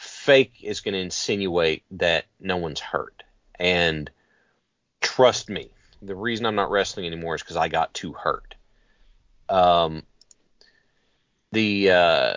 fake 0.00 0.60
is 0.62 0.80
going 0.80 0.94
to 0.94 1.00
insinuate 1.00 1.84
that 1.90 2.24
no 2.40 2.56
one's 2.56 2.80
hurt. 2.80 3.22
And 3.58 4.10
trust 5.02 5.50
me, 5.50 5.68
the 6.00 6.14
reason 6.14 6.46
I'm 6.46 6.54
not 6.54 6.70
wrestling 6.70 7.06
anymore 7.06 7.34
is 7.34 7.42
because 7.42 7.58
I 7.58 7.68
got 7.68 7.92
too 7.92 8.14
hurt. 8.14 8.54
Um, 9.50 10.04
the 11.52 11.90
uh, 11.90 12.36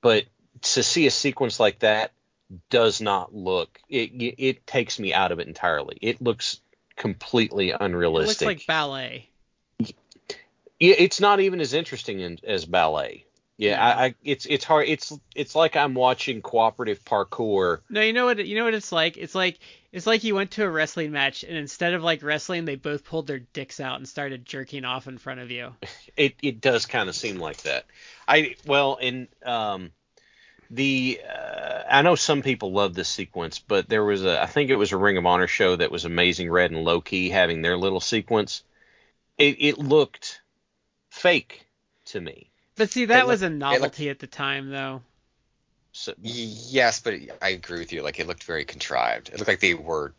but 0.00 0.24
to 0.62 0.82
see 0.82 1.06
a 1.06 1.12
sequence 1.12 1.60
like 1.60 1.78
that 1.80 2.10
does 2.68 3.00
not 3.00 3.32
look 3.32 3.78
it. 3.88 4.10
It 4.16 4.66
takes 4.66 4.98
me 4.98 5.14
out 5.14 5.30
of 5.30 5.38
it 5.38 5.46
entirely. 5.46 5.98
It 6.02 6.20
looks 6.20 6.60
completely 6.96 7.70
it 7.70 7.76
unrealistic. 7.78 8.48
looks 8.48 8.60
like 8.60 8.66
ballet 8.66 9.28
Yeah, 10.80 10.94
it's 10.98 11.20
not 11.20 11.38
even 11.38 11.60
as 11.60 11.74
interesting 11.74 12.18
in, 12.18 12.38
as 12.42 12.64
ballet. 12.64 13.24
Yeah, 13.60 13.84
I, 13.84 14.06
I 14.06 14.14
it's 14.24 14.46
it's 14.46 14.64
hard. 14.64 14.88
It's 14.88 15.12
it's 15.34 15.54
like 15.54 15.76
I'm 15.76 15.94
watching 15.94 16.40
cooperative 16.40 17.04
parkour. 17.04 17.80
no 17.90 18.00
you 18.00 18.12
know 18.12 18.24
what 18.24 18.44
you 18.44 18.56
know 18.56 18.64
what 18.64 18.74
it's 18.74 18.90
like 18.90 19.18
it's 19.18 19.34
like 19.34 19.58
it's 19.92 20.06
like 20.06 20.24
you 20.24 20.34
went 20.34 20.52
to 20.52 20.64
a 20.64 20.70
wrestling 20.70 21.12
match 21.12 21.44
and 21.44 21.56
instead 21.56 21.92
of 21.92 22.02
like 22.02 22.22
wrestling 22.22 22.64
they 22.64 22.76
both 22.76 23.04
pulled 23.04 23.26
their 23.26 23.40
dicks 23.40 23.78
out 23.78 23.96
and 23.96 24.08
started 24.08 24.46
jerking 24.46 24.84
off 24.84 25.08
in 25.08 25.18
front 25.18 25.40
of 25.40 25.50
you 25.50 25.74
It 26.16 26.34
it 26.42 26.60
does 26.60 26.86
kind 26.86 27.08
of 27.08 27.14
seem 27.14 27.38
like 27.38 27.62
that. 27.62 27.86
I 28.28 28.56
well, 28.66 28.96
in 28.96 29.28
um, 29.44 29.90
the 30.70 31.20
uh, 31.26 31.82
I 31.88 32.02
know 32.02 32.14
some 32.14 32.42
people 32.42 32.72
love 32.72 32.94
this 32.94 33.08
sequence, 33.08 33.58
but 33.58 33.88
there 33.88 34.04
was 34.04 34.24
a 34.24 34.42
I 34.42 34.46
think 34.46 34.70
it 34.70 34.76
was 34.76 34.92
a 34.92 34.98
Ring 34.98 35.16
of 35.16 35.24
Honor 35.24 35.46
show 35.46 35.76
that 35.76 35.90
was 35.90 36.04
Amazing 36.04 36.50
Red 36.50 36.72
and 36.72 36.84
Low 36.84 37.00
Ki 37.00 37.30
having 37.30 37.62
their 37.62 37.76
little 37.76 38.00
sequence. 38.00 38.64
It 39.38 39.56
it 39.60 39.78
looked 39.78 40.42
fake 41.10 41.66
to 42.06 42.20
me. 42.20 42.49
But 42.80 42.90
see 42.90 43.04
that 43.04 43.18
looked- 43.18 43.28
was 43.28 43.42
a 43.42 43.46
looked- 43.50 43.58
novelty 43.58 44.08
at 44.08 44.18
the 44.18 44.26
time 44.26 44.70
though 44.70 45.02
So, 45.92 46.14
Yes, 46.22 47.00
but 47.00 47.14
I 47.42 47.50
agree 47.50 47.78
with 47.80 47.92
you. 47.92 48.02
Like 48.02 48.18
it 48.20 48.26
looked 48.26 48.44
very 48.44 48.64
contrived. 48.64 49.28
It 49.28 49.36
looked 49.38 49.48
like 49.48 49.60
they 49.60 49.74
were 49.74 50.14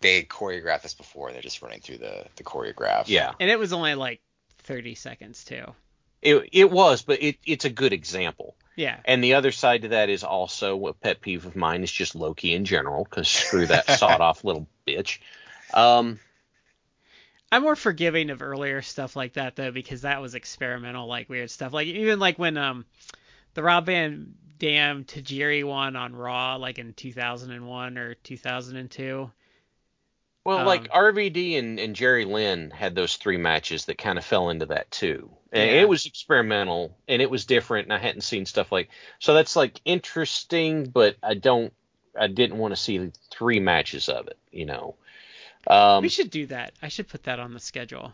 they 0.00 0.22
choreographed 0.22 0.82
this 0.82 0.94
before. 0.94 1.28
And 1.28 1.34
they're 1.34 1.42
just 1.42 1.62
running 1.62 1.80
through 1.80 1.98
the 1.98 2.26
the 2.36 2.44
choreograph. 2.44 3.04
yeah, 3.06 3.32
and 3.40 3.50
it 3.50 3.58
was 3.58 3.72
only 3.72 3.94
like 3.94 4.20
30 4.58 4.94
seconds 4.94 5.44
too 5.44 5.64
it 6.22 6.48
it 6.52 6.70
was, 6.70 7.02
but 7.02 7.22
it 7.22 7.38
it's 7.44 7.64
a 7.64 7.70
good 7.70 7.92
example. 7.92 8.56
yeah 8.76 8.98
And 9.04 9.22
the 9.24 9.34
other 9.34 9.52
side 9.52 9.82
to 9.82 9.88
that 9.88 10.08
is 10.10 10.22
also 10.24 10.86
a 10.86 10.92
pet 10.94 11.20
peeve 11.20 11.44
of 11.46 11.56
mine 11.56 11.82
is 11.82 11.90
just 11.92 12.14
Low 12.14 12.34
Ki 12.34 12.54
in 12.54 12.64
general, 12.64 13.04
because 13.04 13.28
screw 13.28 13.66
that 13.66 13.86
sawed 13.98 14.20
off 14.20 14.44
little 14.44 14.66
bitch. 14.86 15.18
Um, 15.74 16.20
I'm 17.52 17.62
more 17.62 17.76
forgiving 17.76 18.30
of 18.30 18.40
earlier 18.42 18.82
stuff 18.82 19.16
like 19.16 19.32
that 19.34 19.56
though 19.56 19.70
because 19.72 20.02
that 20.02 20.20
was 20.20 20.34
experimental 20.36 21.06
like 21.08 21.28
weird 21.28 21.50
stuff 21.50 21.72
like 21.72 21.86
even 21.88 22.18
like 22.20 22.38
when 22.38 22.56
um 22.56 22.84
the 23.54 23.62
Rob 23.62 23.86
Van 23.86 24.34
Dam 24.58 25.04
Tajiri 25.04 25.64
one 25.64 25.96
on 25.96 26.16
Raw 26.16 26.56
like 26.56 26.78
in 26.78 26.94
2001 26.94 27.98
or 27.98 28.14
2002 28.14 29.30
well, 30.44 30.60
Um, 30.60 30.64
like 30.64 30.88
RVD 30.90 31.56
and, 31.58 31.78
and 31.80 31.96
Jerry 31.96 32.24
Lynn 32.24 32.70
had 32.70 32.94
those 32.94 33.16
three 33.16 33.36
matches 33.36 33.86
that 33.86 33.98
kind 33.98 34.16
of 34.18 34.24
fell 34.24 34.50
into 34.50 34.66
that 34.66 34.90
too. 34.90 35.30
And 35.52 35.68
Yeah. 35.68 35.80
it 35.80 35.88
was 35.88 36.06
experimental 36.06 36.96
and 37.08 37.20
it 37.20 37.30
was 37.30 37.46
different, 37.46 37.86
and 37.86 37.92
I 37.92 37.98
hadn't 37.98 38.20
seen 38.22 38.46
stuff 38.46 38.70
like 38.70 38.88
so. 39.18 39.34
That's 39.34 39.56
like 39.56 39.80
interesting, 39.84 40.84
but 40.84 41.16
I 41.22 41.34
don't, 41.34 41.72
I 42.18 42.28
didn't 42.28 42.58
want 42.58 42.72
to 42.72 42.80
see 42.80 43.10
three 43.30 43.58
matches 43.60 44.08
of 44.08 44.28
it, 44.28 44.38
you 44.52 44.66
know. 44.66 44.96
Um, 45.66 46.02
we 46.02 46.08
should 46.08 46.30
do 46.30 46.46
that 46.46 46.72
I 46.82 46.88
should 46.88 47.08
put 47.08 47.24
that 47.24 47.40
on 47.40 47.52
the 47.52 47.60
schedule 47.60 48.12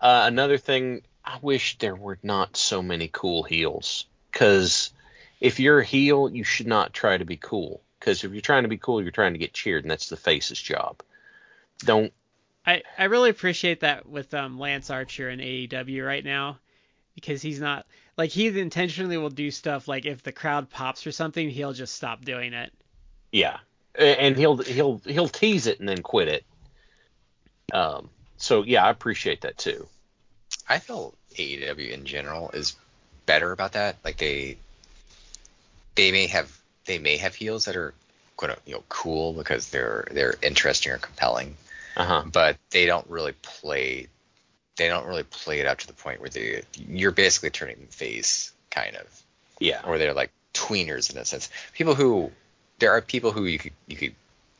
Uh, 0.00 0.24
another 0.26 0.58
thing, 0.58 1.02
I 1.24 1.38
wish 1.40 1.78
there 1.78 1.94
were 1.94 2.18
not 2.22 2.56
so 2.56 2.82
many 2.82 3.08
cool 3.12 3.42
heels. 3.44 4.06
Because 4.30 4.92
if 5.40 5.60
you're 5.60 5.80
a 5.80 5.84
heel, 5.84 6.28
you 6.30 6.44
should 6.44 6.66
not 6.66 6.92
try 6.92 7.16
to 7.16 7.24
be 7.24 7.36
cool. 7.36 7.82
Because 7.98 8.24
if 8.24 8.32
you're 8.32 8.40
trying 8.40 8.64
to 8.64 8.68
be 8.68 8.78
cool, 8.78 9.00
you're 9.02 9.10
trying 9.12 9.34
to 9.34 9.38
get 9.38 9.52
cheered, 9.52 9.84
and 9.84 9.90
that's 9.90 10.08
the 10.08 10.16
face's 10.16 10.60
job. 10.60 11.02
Don't. 11.78 12.12
I 12.66 12.82
I 12.98 13.04
really 13.04 13.30
appreciate 13.30 13.80
that 13.80 14.06
with 14.08 14.32
um 14.34 14.58
Lance 14.58 14.90
Archer 14.90 15.30
in 15.30 15.40
AEW 15.40 16.04
right 16.04 16.24
now 16.24 16.58
because 17.14 17.42
he's 17.42 17.60
not 17.60 17.86
like 18.16 18.30
he 18.30 18.46
intentionally 18.58 19.16
will 19.18 19.30
do 19.30 19.50
stuff 19.50 19.88
like 19.88 20.06
if 20.06 20.22
the 20.22 20.32
crowd 20.32 20.70
pops 20.70 21.06
or 21.06 21.12
something 21.12 21.48
he'll 21.50 21.72
just 21.72 21.94
stop 21.94 22.24
doing 22.24 22.52
it 22.52 22.72
Yeah, 23.32 23.58
and 23.94 24.36
he'll 24.36 24.58
he'll 24.58 25.00
he'll 25.04 25.28
tease 25.28 25.66
it 25.66 25.80
and 25.80 25.88
then 25.88 26.02
quit 26.02 26.28
it. 26.28 26.44
Um. 27.72 28.08
So 28.36 28.62
yeah, 28.64 28.84
I 28.84 28.90
appreciate 28.90 29.42
that 29.42 29.56
too. 29.58 29.86
I 30.68 30.78
feel 30.78 31.14
AEW 31.36 31.90
in 31.90 32.04
general 32.04 32.50
is 32.50 32.76
better 33.26 33.52
about 33.52 33.72
that. 33.72 33.96
Like 34.04 34.16
they 34.18 34.56
they 35.94 36.12
may 36.12 36.26
have 36.26 36.56
they 36.86 36.98
may 36.98 37.16
have 37.18 37.34
heels 37.34 37.64
that 37.66 37.76
are 37.76 37.94
quote 38.36 38.58
you 38.66 38.74
know 38.74 38.82
cool 38.88 39.32
because 39.32 39.70
they're 39.70 40.06
they're 40.10 40.34
interesting 40.42 40.92
or 40.92 40.98
compelling. 40.98 41.56
Uh 41.94 42.04
huh. 42.06 42.24
but 42.32 42.56
they 42.70 42.86
don't 42.86 43.08
really 43.10 43.34
play. 43.42 44.06
They 44.76 44.88
don't 44.88 45.06
really 45.06 45.24
play 45.24 45.60
it 45.60 45.66
out 45.66 45.78
to 45.80 45.86
the 45.86 45.92
point 45.92 46.20
where 46.20 46.30
they 46.30 46.62
you're 46.88 47.10
basically 47.12 47.50
turning 47.50 47.76
them 47.76 47.86
face, 47.88 48.50
kind 48.70 48.96
of, 48.96 49.22
Yeah. 49.60 49.82
or 49.84 49.98
they're 49.98 50.14
like 50.14 50.30
tweeners 50.54 51.12
in 51.12 51.18
a 51.18 51.24
sense. 51.26 51.50
People 51.74 51.94
who 51.94 52.32
there 52.78 52.92
are 52.92 53.00
people 53.00 53.32
who 53.32 53.44
you 53.44 53.58
could 53.58 53.72
you 53.86 53.96
could 53.96 54.14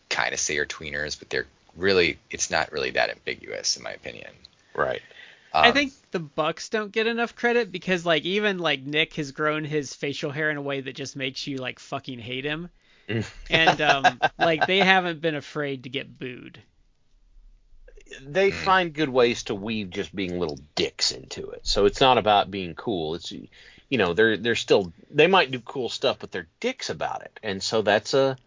kind 0.08 0.32
of 0.34 0.40
say 0.40 0.58
are 0.58 0.66
tweeners, 0.66 1.18
but 1.18 1.30
they're 1.30 1.46
really 1.76 2.18
it's 2.30 2.50
not 2.50 2.72
really 2.72 2.90
that 2.92 3.10
ambiguous 3.10 3.76
in 3.76 3.82
my 3.82 3.92
opinion. 3.92 4.30
Right. 4.74 5.02
I 5.62 5.70
Um, 5.70 5.72
think 5.72 5.94
the 6.12 6.20
Bucks 6.20 6.68
don't 6.68 6.92
get 6.92 7.06
enough 7.08 7.34
credit 7.34 7.72
because 7.72 8.04
like 8.06 8.24
even 8.24 8.58
like 8.58 8.82
Nick 8.82 9.14
has 9.14 9.32
grown 9.32 9.64
his 9.64 9.94
facial 9.94 10.30
hair 10.30 10.50
in 10.50 10.56
a 10.56 10.62
way 10.62 10.80
that 10.82 10.94
just 10.94 11.16
makes 11.16 11.46
you 11.46 11.58
like 11.58 11.78
fucking 11.78 12.18
hate 12.20 12.44
him. 12.44 12.70
and 13.50 13.80
um 13.80 14.22
like 14.38 14.66
they 14.66 14.78
haven't 14.82 15.20
been 15.22 15.36
afraid 15.36 15.84
to 15.84 15.90
get 15.90 16.18
booed. 16.18 16.62
they 18.22 18.50
Mm. 18.50 18.52
find 18.52 18.92
good 18.94 19.08
ways 19.08 19.44
to 19.44 19.54
weave 19.54 19.90
just 19.90 20.14
being 20.14 20.38
little 20.38 20.58
dicks 20.74 21.10
into 21.10 21.50
it. 21.50 21.66
So 21.66 21.86
it's 21.86 22.00
not 22.00 22.18
about 22.18 22.50
being 22.50 22.74
cool. 22.74 23.14
It's 23.14 23.32
you 23.92 23.98
know, 23.98 24.14
they're 24.14 24.38
they're 24.38 24.54
still 24.54 24.90
they 25.10 25.26
might 25.26 25.50
do 25.50 25.60
cool 25.60 25.90
stuff, 25.90 26.16
but 26.18 26.32
they're 26.32 26.48
dicks 26.60 26.88
about 26.88 27.20
it. 27.20 27.38
And 27.42 27.62
so 27.62 27.82
that's 27.82 28.14
a 28.14 28.38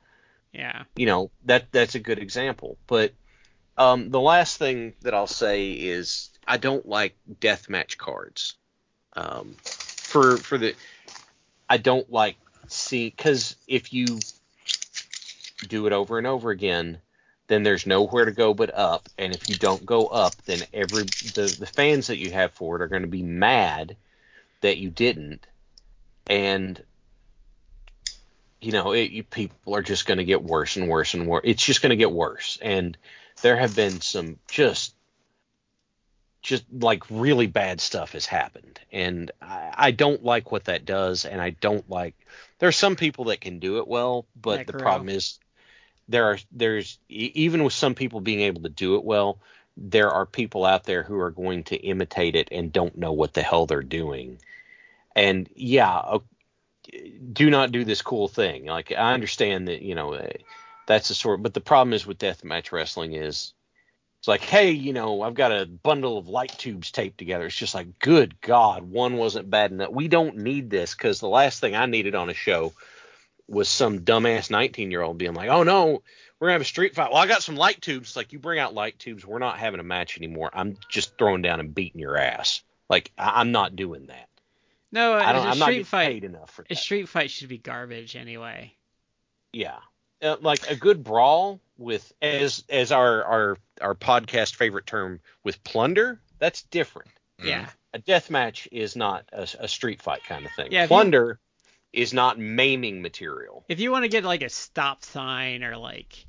Yeah. 0.51 0.85
you 0.95 1.05
know, 1.05 1.29
that 1.43 1.71
that's 1.71 1.93
a 1.93 1.99
good 1.99 2.17
example. 2.17 2.79
But 2.87 3.13
um 3.77 4.09
the 4.09 4.19
last 4.19 4.57
thing 4.57 4.95
that 5.03 5.13
I'll 5.13 5.27
say 5.27 5.73
is 5.73 6.31
I 6.47 6.57
don't 6.57 6.87
like 6.87 7.15
deathmatch 7.41 7.95
cards. 7.97 8.55
Um 9.13 9.55
for 9.63 10.37
for 10.37 10.57
the 10.57 10.73
I 11.69 11.77
don't 11.77 12.11
like 12.11 12.37
see 12.67 13.11
cuz 13.11 13.55
if 13.67 13.93
you 13.93 14.17
do 15.67 15.85
it 15.85 15.93
over 15.93 16.17
and 16.17 16.25
over 16.25 16.49
again, 16.49 16.97
then 17.45 17.61
there's 17.61 17.85
nowhere 17.85 18.25
to 18.25 18.31
go 18.31 18.55
but 18.55 18.73
up. 18.73 19.09
And 19.19 19.31
if 19.31 19.47
you 19.47 19.57
don't 19.57 19.85
go 19.85 20.07
up, 20.07 20.33
then 20.45 20.63
every 20.73 21.03
the, 21.03 21.55
the 21.59 21.67
fans 21.67 22.07
that 22.07 22.17
you 22.17 22.31
have 22.31 22.51
for 22.53 22.75
it 22.77 22.81
are 22.81 22.87
going 22.87 23.03
to 23.03 23.07
be 23.07 23.21
mad 23.21 23.95
that 24.65 24.77
you 24.77 24.89
didn't. 24.89 25.45
And 26.27 26.81
you 28.59 28.71
know, 28.71 28.93
it, 28.93 29.11
you, 29.11 29.23
people 29.23 29.75
are 29.75 29.83
just 29.83 30.07
going 30.07 30.17
to 30.17 30.23
get 30.23 30.43
worse 30.43 30.75
and 30.75 30.89
worse 30.89 31.13
and 31.13 31.27
worse. 31.27 31.43
It's 31.43 31.63
just 31.63 31.83
going 31.83 31.91
to 31.91 31.95
get 31.95 32.11
worse. 32.11 32.57
And 32.61 32.97
there 33.43 33.57
have 33.57 33.75
been 33.75 34.01
some 34.01 34.39
just 34.49 34.95
just 36.41 36.63
like 36.71 37.03
really 37.09 37.47
bad 37.47 37.81
stuff 37.81 38.11
has 38.11 38.27
happened 38.27 38.79
and 38.91 39.31
I, 39.41 39.73
I 39.75 39.91
don't 39.91 40.23
like 40.23 40.51
what 40.51 40.65
that 40.65 40.85
does 40.85 41.25
and 41.25 41.41
i 41.41 41.49
don't 41.49 41.89
like 41.89 42.13
there 42.59 42.69
are 42.69 42.71
some 42.71 42.95
people 42.95 43.25
that 43.25 43.41
can 43.41 43.57
do 43.57 43.79
it 43.79 43.87
well 43.87 44.27
but 44.39 44.67
the 44.67 44.73
problem 44.73 45.09
is 45.09 45.39
there 46.07 46.25
are 46.25 46.37
there's 46.51 46.99
even 47.09 47.63
with 47.63 47.73
some 47.73 47.95
people 47.95 48.21
being 48.21 48.41
able 48.41 48.61
to 48.61 48.69
do 48.69 48.95
it 48.95 49.03
well 49.03 49.39
there 49.75 50.11
are 50.11 50.27
people 50.27 50.65
out 50.65 50.83
there 50.83 51.01
who 51.01 51.19
are 51.19 51.31
going 51.31 51.63
to 51.63 51.77
imitate 51.77 52.35
it 52.35 52.49
and 52.51 52.71
don't 52.71 52.95
know 52.95 53.11
what 53.11 53.33
the 53.33 53.41
hell 53.41 53.65
they're 53.65 53.81
doing 53.81 54.37
and 55.15 55.49
yeah 55.55 55.97
o- 55.97 56.23
do 57.33 57.49
not 57.49 57.71
do 57.71 57.83
this 57.83 58.01
cool 58.01 58.27
thing 58.27 58.65
like 58.65 58.91
i 58.91 59.13
understand 59.13 59.67
that 59.67 59.81
you 59.81 59.95
know 59.95 60.13
eh, 60.13 60.29
that's 60.87 61.07
the 61.07 61.13
sort 61.15 61.41
but 61.41 61.53
the 61.53 61.61
problem 61.61 61.93
is 61.93 62.05
with 62.05 62.17
deathmatch 62.19 62.71
wrestling 62.71 63.13
is 63.13 63.53
it's 64.19 64.27
like 64.27 64.41
hey 64.41 64.71
you 64.71 64.93
know 64.93 65.21
i've 65.21 65.33
got 65.33 65.51
a 65.51 65.65
bundle 65.65 66.17
of 66.17 66.27
light 66.27 66.53
tubes 66.57 66.91
taped 66.91 67.17
together 67.17 67.45
it's 67.45 67.55
just 67.55 67.75
like 67.75 67.99
good 67.99 68.39
god 68.41 68.83
one 68.83 69.17
wasn't 69.17 69.49
bad 69.49 69.71
enough 69.71 69.91
we 69.91 70.07
don't 70.07 70.37
need 70.37 70.69
this 70.69 70.93
because 70.93 71.19
the 71.19 71.27
last 71.27 71.59
thing 71.59 71.75
i 71.75 71.85
needed 71.85 72.15
on 72.15 72.29
a 72.29 72.33
show 72.33 72.71
was 73.47 73.69
some 73.69 73.99
dumbass 73.99 74.49
19 74.49 74.89
year 74.89 75.01
old 75.03 75.19
being 75.19 75.35
like, 75.35 75.49
oh 75.49 75.61
no, 75.61 76.01
we're 76.39 76.47
gonna 76.47 76.53
have 76.53 76.61
a 76.61 76.65
street 76.65 76.95
fight. 76.95 77.11
Well, 77.11 77.21
I 77.21 77.27
got 77.27 77.43
some 77.43 77.55
light 77.55 77.79
tubes. 77.79 78.09
It's 78.09 78.15
like 78.15 78.33
you 78.33 78.39
bring 78.39 78.57
out 78.57 78.73
light 78.73 78.97
tubes, 78.97 79.23
we're 79.23 79.37
not 79.37 79.59
having 79.59 79.79
a 79.79 79.83
match 79.83 80.17
anymore. 80.17 80.49
I'm 80.51 80.77
just 80.89 81.15
throwing 81.19 81.43
down 81.43 81.59
and 81.59 81.75
beating 81.75 82.01
your 82.01 82.17
ass. 82.17 82.63
Like 82.89 83.11
I- 83.19 83.39
I'm 83.41 83.51
not 83.51 83.75
doing 83.75 84.07
that. 84.07 84.27
No, 84.91 85.13
I 85.13 85.31
don't. 85.33 85.45
a 85.45 85.49
I'm 85.49 85.57
not 85.59 85.65
street 85.65 85.73
getting 85.73 85.83
fight. 85.85 86.07
paid 86.07 86.23
enough 86.23 86.51
for 86.51 86.61
A 86.63 86.65
that. 86.69 86.77
street 86.77 87.09
fight 87.09 87.29
should 87.31 87.49
be 87.49 87.57
garbage 87.57 88.15
anyway. 88.15 88.73
yeah, 89.53 89.77
uh, 90.21 90.37
like 90.41 90.69
a 90.69 90.75
good 90.75 91.03
brawl 91.03 91.59
with 91.77 92.11
as 92.21 92.63
as 92.69 92.91
our 92.91 93.23
our 93.23 93.57
our 93.81 93.95
podcast 93.95 94.55
favorite 94.55 94.85
term 94.85 95.19
with 95.43 95.63
plunder. 95.63 96.19
That's 96.39 96.63
different. 96.63 97.09
Yeah. 97.43 97.67
A 97.93 97.99
death 97.99 98.29
match 98.29 98.67
is 98.71 98.95
not 98.95 99.25
a, 99.31 99.47
a 99.59 99.67
street 99.67 100.01
fight 100.01 100.23
kind 100.25 100.45
of 100.45 100.51
thing. 100.53 100.71
Yeah, 100.71 100.83
if 100.83 100.89
you- 100.89 100.95
plunder 100.95 101.39
is 101.93 102.13
not 102.13 102.37
maiming 102.37 103.01
material. 103.01 103.63
If 103.69 103.79
you 103.79 103.89
want 103.91 104.03
to 104.03 104.09
get 104.09 104.23
like 104.25 104.41
a 104.41 104.49
stop 104.49 105.03
sign 105.03 105.63
or 105.63 105.77
like 105.77 106.25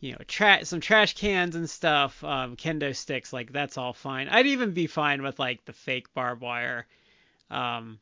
you 0.00 0.12
know, 0.12 0.18
tra- 0.26 0.64
some 0.64 0.80
trash 0.80 1.12
cans 1.14 1.54
and 1.56 1.68
stuff, 1.68 2.24
um, 2.24 2.56
kendo 2.56 2.96
sticks, 2.96 3.34
like 3.34 3.52
that's 3.52 3.76
all 3.76 3.92
fine. 3.92 4.28
I'd 4.28 4.46
even 4.46 4.72
be 4.72 4.86
fine 4.86 5.22
with 5.22 5.38
like 5.38 5.62
the 5.66 5.74
fake 5.74 6.12
barbed 6.14 6.40
wire. 6.40 6.86
Um, 7.50 7.98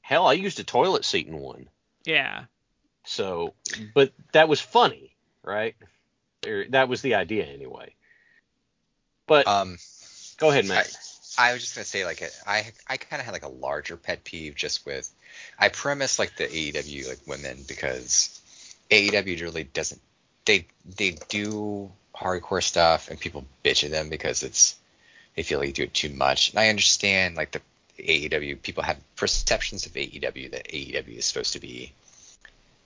Hell, 0.00 0.26
I 0.26 0.32
used 0.32 0.58
a 0.58 0.64
toilet 0.64 1.04
seat 1.04 1.26
in 1.26 1.38
one. 1.38 1.68
yeah. 2.04 2.44
So, 3.04 3.54
but 3.94 4.12
that 4.32 4.48
was 4.48 4.60
funny, 4.60 5.14
right? 5.42 5.74
Or 6.46 6.64
that 6.70 6.88
was 6.88 7.02
the 7.02 7.14
idea 7.14 7.44
anyway. 7.44 7.94
But 9.26 9.46
Um, 9.46 9.78
go 10.38 10.50
ahead, 10.50 10.66
Matt. 10.66 10.96
I 11.38 11.52
was 11.52 11.62
just 11.62 11.74
gonna 11.74 11.84
say 11.84 12.04
like 12.04 12.22
I 12.46 12.72
I 12.88 12.96
kind 12.96 13.20
of 13.20 13.26
had 13.26 13.32
like 13.32 13.44
a 13.44 13.48
larger 13.48 13.96
pet 13.96 14.24
peeve 14.24 14.54
just 14.56 14.84
with 14.84 15.10
I 15.58 15.68
premise 15.68 16.18
like 16.18 16.36
the 16.36 16.46
AEW 16.48 17.08
like 17.08 17.20
women 17.26 17.64
because 17.68 18.40
AEW 18.90 19.40
really 19.42 19.64
doesn't 19.64 20.00
they 20.46 20.66
they 20.96 21.12
do 21.28 21.92
hardcore 22.14 22.62
stuff 22.62 23.08
and 23.08 23.20
people 23.20 23.44
bitch 23.64 23.84
at 23.84 23.90
them 23.90 24.08
because 24.08 24.42
it's 24.42 24.76
they 25.36 25.42
feel 25.44 25.60
like 25.60 25.68
they 25.68 25.72
do 25.72 25.82
it 25.84 25.94
too 25.94 26.10
much 26.10 26.50
and 26.50 26.58
I 26.58 26.70
understand 26.70 27.36
like 27.36 27.52
the 27.52 27.60
AEW 27.98 28.62
people 28.62 28.82
have 28.82 28.98
perceptions 29.16 29.86
of 29.86 29.92
AEW 29.92 30.50
that 30.52 30.68
AEW 30.68 31.18
is 31.18 31.24
supposed 31.24 31.54
to 31.54 31.60
be 31.60 31.92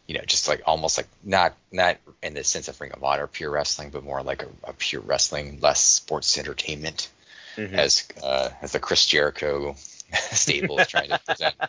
you 0.07 0.17
know 0.17 0.25
just 0.27 0.49
like 0.49 0.63
almost 0.67 0.97
like 0.97 1.09
not 1.23 1.55
not 1.71 1.99
in 2.23 2.35
the 2.35 2.45
sense 2.45 2.69
of 2.69 2.81
Ring 2.81 2.93
of 2.93 3.05
Honor 3.05 3.27
pure 3.27 3.51
wrestling 3.51 3.91
but 3.91 4.05
more 4.05 4.23
like 4.23 4.43
a, 4.43 4.49
a 4.65 4.73
pure 4.73 5.03
wrestling 5.03 5.61
less 5.61 5.81
sports 5.81 6.39
entertainment 6.39 7.09
Mhm. 7.57 7.75
as 7.75 8.09
uh, 8.23 8.49
as 8.63 8.73
the 8.73 8.81
Chris 8.81 9.05
Jericho 9.07 9.75
stable 10.13 10.79
is 10.79 10.89
trying 10.89 11.11
to 11.11 11.19
present. 11.19 11.55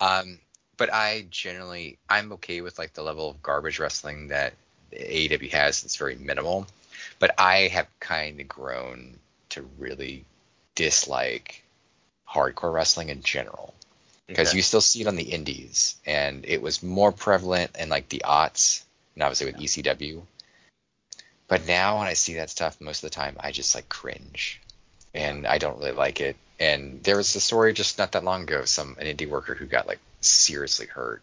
Um, 0.00 0.38
but 0.78 0.90
I 0.90 1.26
generally 1.30 1.98
I'm 2.08 2.32
okay 2.32 2.62
with 2.62 2.78
like 2.78 2.94
the 2.94 3.02
level 3.02 3.28
of 3.28 3.42
garbage 3.42 3.78
wrestling 3.78 4.28
that 4.28 4.54
AEW 4.92 5.50
has. 5.50 5.84
It's 5.84 5.96
very 5.96 6.16
minimal, 6.16 6.66
but 7.18 7.34
I 7.38 7.68
have 7.68 7.86
kind 8.00 8.40
of 8.40 8.48
grown 8.48 9.18
to 9.50 9.68
really 9.78 10.24
dislike 10.74 11.62
hardcore 12.32 12.72
wrestling 12.72 13.08
in 13.08 13.22
general 13.22 13.74
because 14.26 14.48
Okay. 14.48 14.58
you 14.58 14.62
still 14.62 14.80
see 14.80 15.00
it 15.00 15.08
on 15.08 15.16
the 15.16 15.24
indies, 15.24 15.96
and 16.06 16.44
it 16.46 16.62
was 16.62 16.82
more 16.82 17.10
prevalent 17.10 17.74
in 17.76 17.88
like 17.88 18.08
the 18.08 18.22
aughts, 18.24 18.84
and 19.14 19.24
obviously 19.24 19.46
with 19.46 19.56
ECW. 19.56 20.22
But 21.48 21.66
now 21.66 21.98
when 21.98 22.06
I 22.06 22.12
see 22.12 22.34
that 22.34 22.48
stuff, 22.48 22.80
most 22.80 23.02
of 23.02 23.10
the 23.10 23.14
time 23.14 23.36
I 23.40 23.50
just 23.50 23.74
like 23.74 23.88
cringe, 23.88 24.60
and 25.14 25.46
I 25.46 25.58
don't 25.58 25.78
really 25.78 25.90
like 25.90 26.20
it. 26.20 26.36
And 26.60 27.02
there 27.02 27.16
was 27.16 27.34
a 27.34 27.40
story 27.40 27.72
just 27.72 27.98
not 27.98 28.12
that 28.12 28.22
long 28.22 28.42
ago, 28.42 28.64
some 28.66 28.96
an 29.00 29.06
indie 29.06 29.28
worker 29.28 29.56
who 29.56 29.66
got 29.66 29.88
like 29.88 29.98
seriously 30.20 30.86
hurt, 30.86 31.22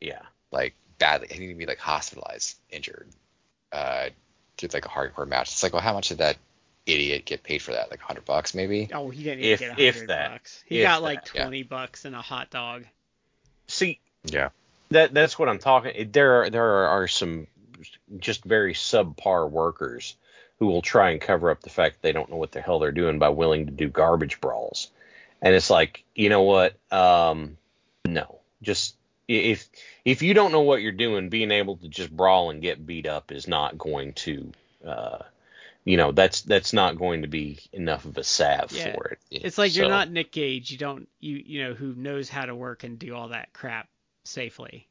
yeah, 0.00 0.22
like 0.50 0.74
badly, 0.98 1.28
he 1.30 1.40
needed 1.40 1.52
to 1.52 1.58
be 1.58 1.66
like 1.66 1.78
hospitalized, 1.78 2.56
injured, 2.70 3.08
uh, 3.72 4.08
did 4.56 4.72
like 4.72 4.86
a 4.86 4.88
hardcore 4.88 5.28
match. 5.28 5.52
It's 5.52 5.62
like, 5.62 5.74
well, 5.74 5.82
how 5.82 5.92
much 5.92 6.08
did 6.08 6.18
that 6.18 6.38
idiot 6.86 7.24
get 7.26 7.42
paid 7.42 7.58
for 7.62 7.72
that? 7.72 7.90
Like 7.90 8.00
hundred 8.00 8.24
bucks 8.24 8.54
maybe? 8.54 8.88
Oh, 8.92 9.10
he 9.10 9.22
didn't 9.22 9.44
If- 9.44 9.60
get 9.60 9.78
a 9.78 9.82
if 9.82 9.94
hundred 9.96 10.08
that. 10.08 10.30
bucks. 10.32 10.62
He 10.66 10.80
If 10.80 10.86
got 10.86 11.02
like 11.02 11.24
that, 11.26 11.34
yeah. 11.34 11.42
twenty 11.44 11.62
bucks 11.62 12.04
and 12.04 12.14
a 12.14 12.22
hot 12.22 12.50
dog. 12.50 12.84
see 13.68 14.00
Yeah. 14.24 14.48
that 14.90 15.14
that's 15.14 15.38
what 15.38 15.48
I'm 15.48 15.58
talking. 15.58 16.10
There 16.12 16.42
are 16.42 16.50
there 16.50 16.64
are, 16.66 16.86
are 17.02 17.08
some 17.08 17.46
just 18.18 18.44
very 18.44 18.74
subpar 18.74 19.48
workers 19.48 20.16
who 20.58 20.66
will 20.66 20.82
try 20.82 21.10
and 21.10 21.20
cover 21.20 21.50
up 21.50 21.62
the 21.62 21.70
fact 21.70 21.96
that 21.96 22.02
they 22.02 22.12
don't 22.12 22.28
know 22.30 22.36
what 22.36 22.52
the 22.52 22.60
hell 22.60 22.78
they're 22.80 22.92
doing 22.92 23.18
by 23.18 23.30
willing 23.30 23.66
to 23.66 23.72
do 23.72 23.88
garbage 23.88 24.40
brawls. 24.40 24.90
And 25.40 25.54
it's 25.54 25.70
like, 25.70 26.04
you 26.14 26.28
know 26.28 26.42
what? 26.42 26.74
Um, 26.92 27.56
no, 28.06 28.40
just 28.60 28.94
if 29.26 29.68
if 30.04 30.20
you 30.20 30.34
don't 30.34 30.52
know 30.52 30.60
what 30.60 30.82
you're 30.82 30.92
doing, 30.92 31.30
being 31.30 31.50
able 31.50 31.76
to 31.78 31.88
just 31.88 32.14
brawl 32.14 32.50
and 32.50 32.60
get 32.60 32.84
beat 32.84 33.06
up 33.06 33.32
is 33.32 33.48
not 33.48 33.78
going 33.78 34.12
to, 34.14 34.52
uh, 34.86 35.18
you 35.84 35.96
know, 35.96 36.12
that's 36.12 36.42
that's 36.42 36.72
not 36.72 36.98
going 36.98 37.22
to 37.22 37.28
be 37.28 37.58
enough 37.72 38.04
of 38.04 38.16
a 38.18 38.24
salve 38.24 38.72
Yeah. 38.72 38.92
for 38.94 39.06
it. 39.08 39.18
It's 39.30 39.58
like 39.58 39.74
you're 39.74 39.88
not 39.88 40.10
Nick 40.10 40.32
Gage. 40.32 40.70
You 40.70 40.78
don't 40.78 41.08
you 41.20 41.42
you 41.44 41.64
know 41.64 41.74
who 41.74 41.94
knows 41.94 42.28
how 42.28 42.44
to 42.46 42.54
work 42.54 42.84
and 42.84 42.98
do 42.98 43.14
all 43.14 43.28
that 43.28 43.52
crap 43.52 43.88
safely. 44.24 44.86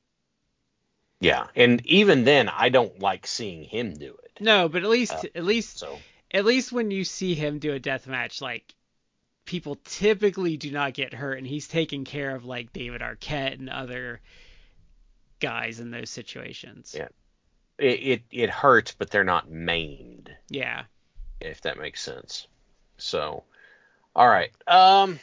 Yeah, 1.22 1.48
and 1.56 1.86
even 1.86 2.24
then, 2.24 2.48
I 2.48 2.70
don't 2.70 3.00
like 3.00 3.28
seeing 3.28 3.64
him 3.66 3.94
do 3.94 4.16
it. 4.24 4.32
No, 4.40 4.70
but 4.70 4.84
at 4.84 4.90
least 4.90 5.12
Uh, 5.14 5.24
at 5.36 5.44
least 5.44 5.78
So 5.80 6.00
at 6.32 6.46
least 6.46 6.72
when 6.72 6.92
you 6.92 7.04
see 7.04 7.36
him 7.36 7.60
do 7.60 7.74
a 7.74 7.80
death 7.80 8.08
match, 8.08 8.42
like 8.42 8.74
people 9.46 9.78
typically 9.84 10.56
do 10.58 10.72
not 10.72 10.94
get 10.94 11.14
hurt, 11.14 11.38
and 11.38 11.46
he's 11.46 11.68
taking 11.68 12.06
care 12.06 12.36
of 12.36 12.46
like 12.46 12.72
David 12.72 13.02
Arquette 13.02 13.60
and 13.60 13.70
other 13.70 14.22
guys 15.40 15.80
in 15.80 15.92
those 15.92 16.10
situations. 16.10 16.96
Yeah. 16.98 17.10
It, 17.80 17.86
it 17.86 18.22
it 18.32 18.50
hurts, 18.50 18.94
but 18.98 19.10
they're 19.10 19.24
not 19.24 19.50
maimed. 19.50 20.30
Yeah. 20.50 20.84
if 21.40 21.62
that 21.62 21.78
makes 21.80 22.02
sense. 22.02 22.48
So, 22.98 23.44
all 24.16 24.28
right. 24.28 24.52
Um, 24.68 25.20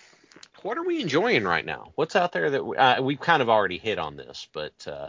what 0.62 0.78
are 0.78 0.84
we 0.84 1.00
enjoying 1.00 1.44
right 1.44 1.64
now? 1.64 1.92
What's 1.94 2.16
out 2.16 2.32
there 2.32 2.50
that 2.50 2.64
we, 2.64 2.76
uh, 2.76 3.02
we've 3.02 3.20
kind 3.20 3.42
of 3.42 3.48
already 3.48 3.78
hit 3.78 3.98
on 3.98 4.16
this, 4.16 4.48
but 4.52 4.86
uh, 4.88 5.08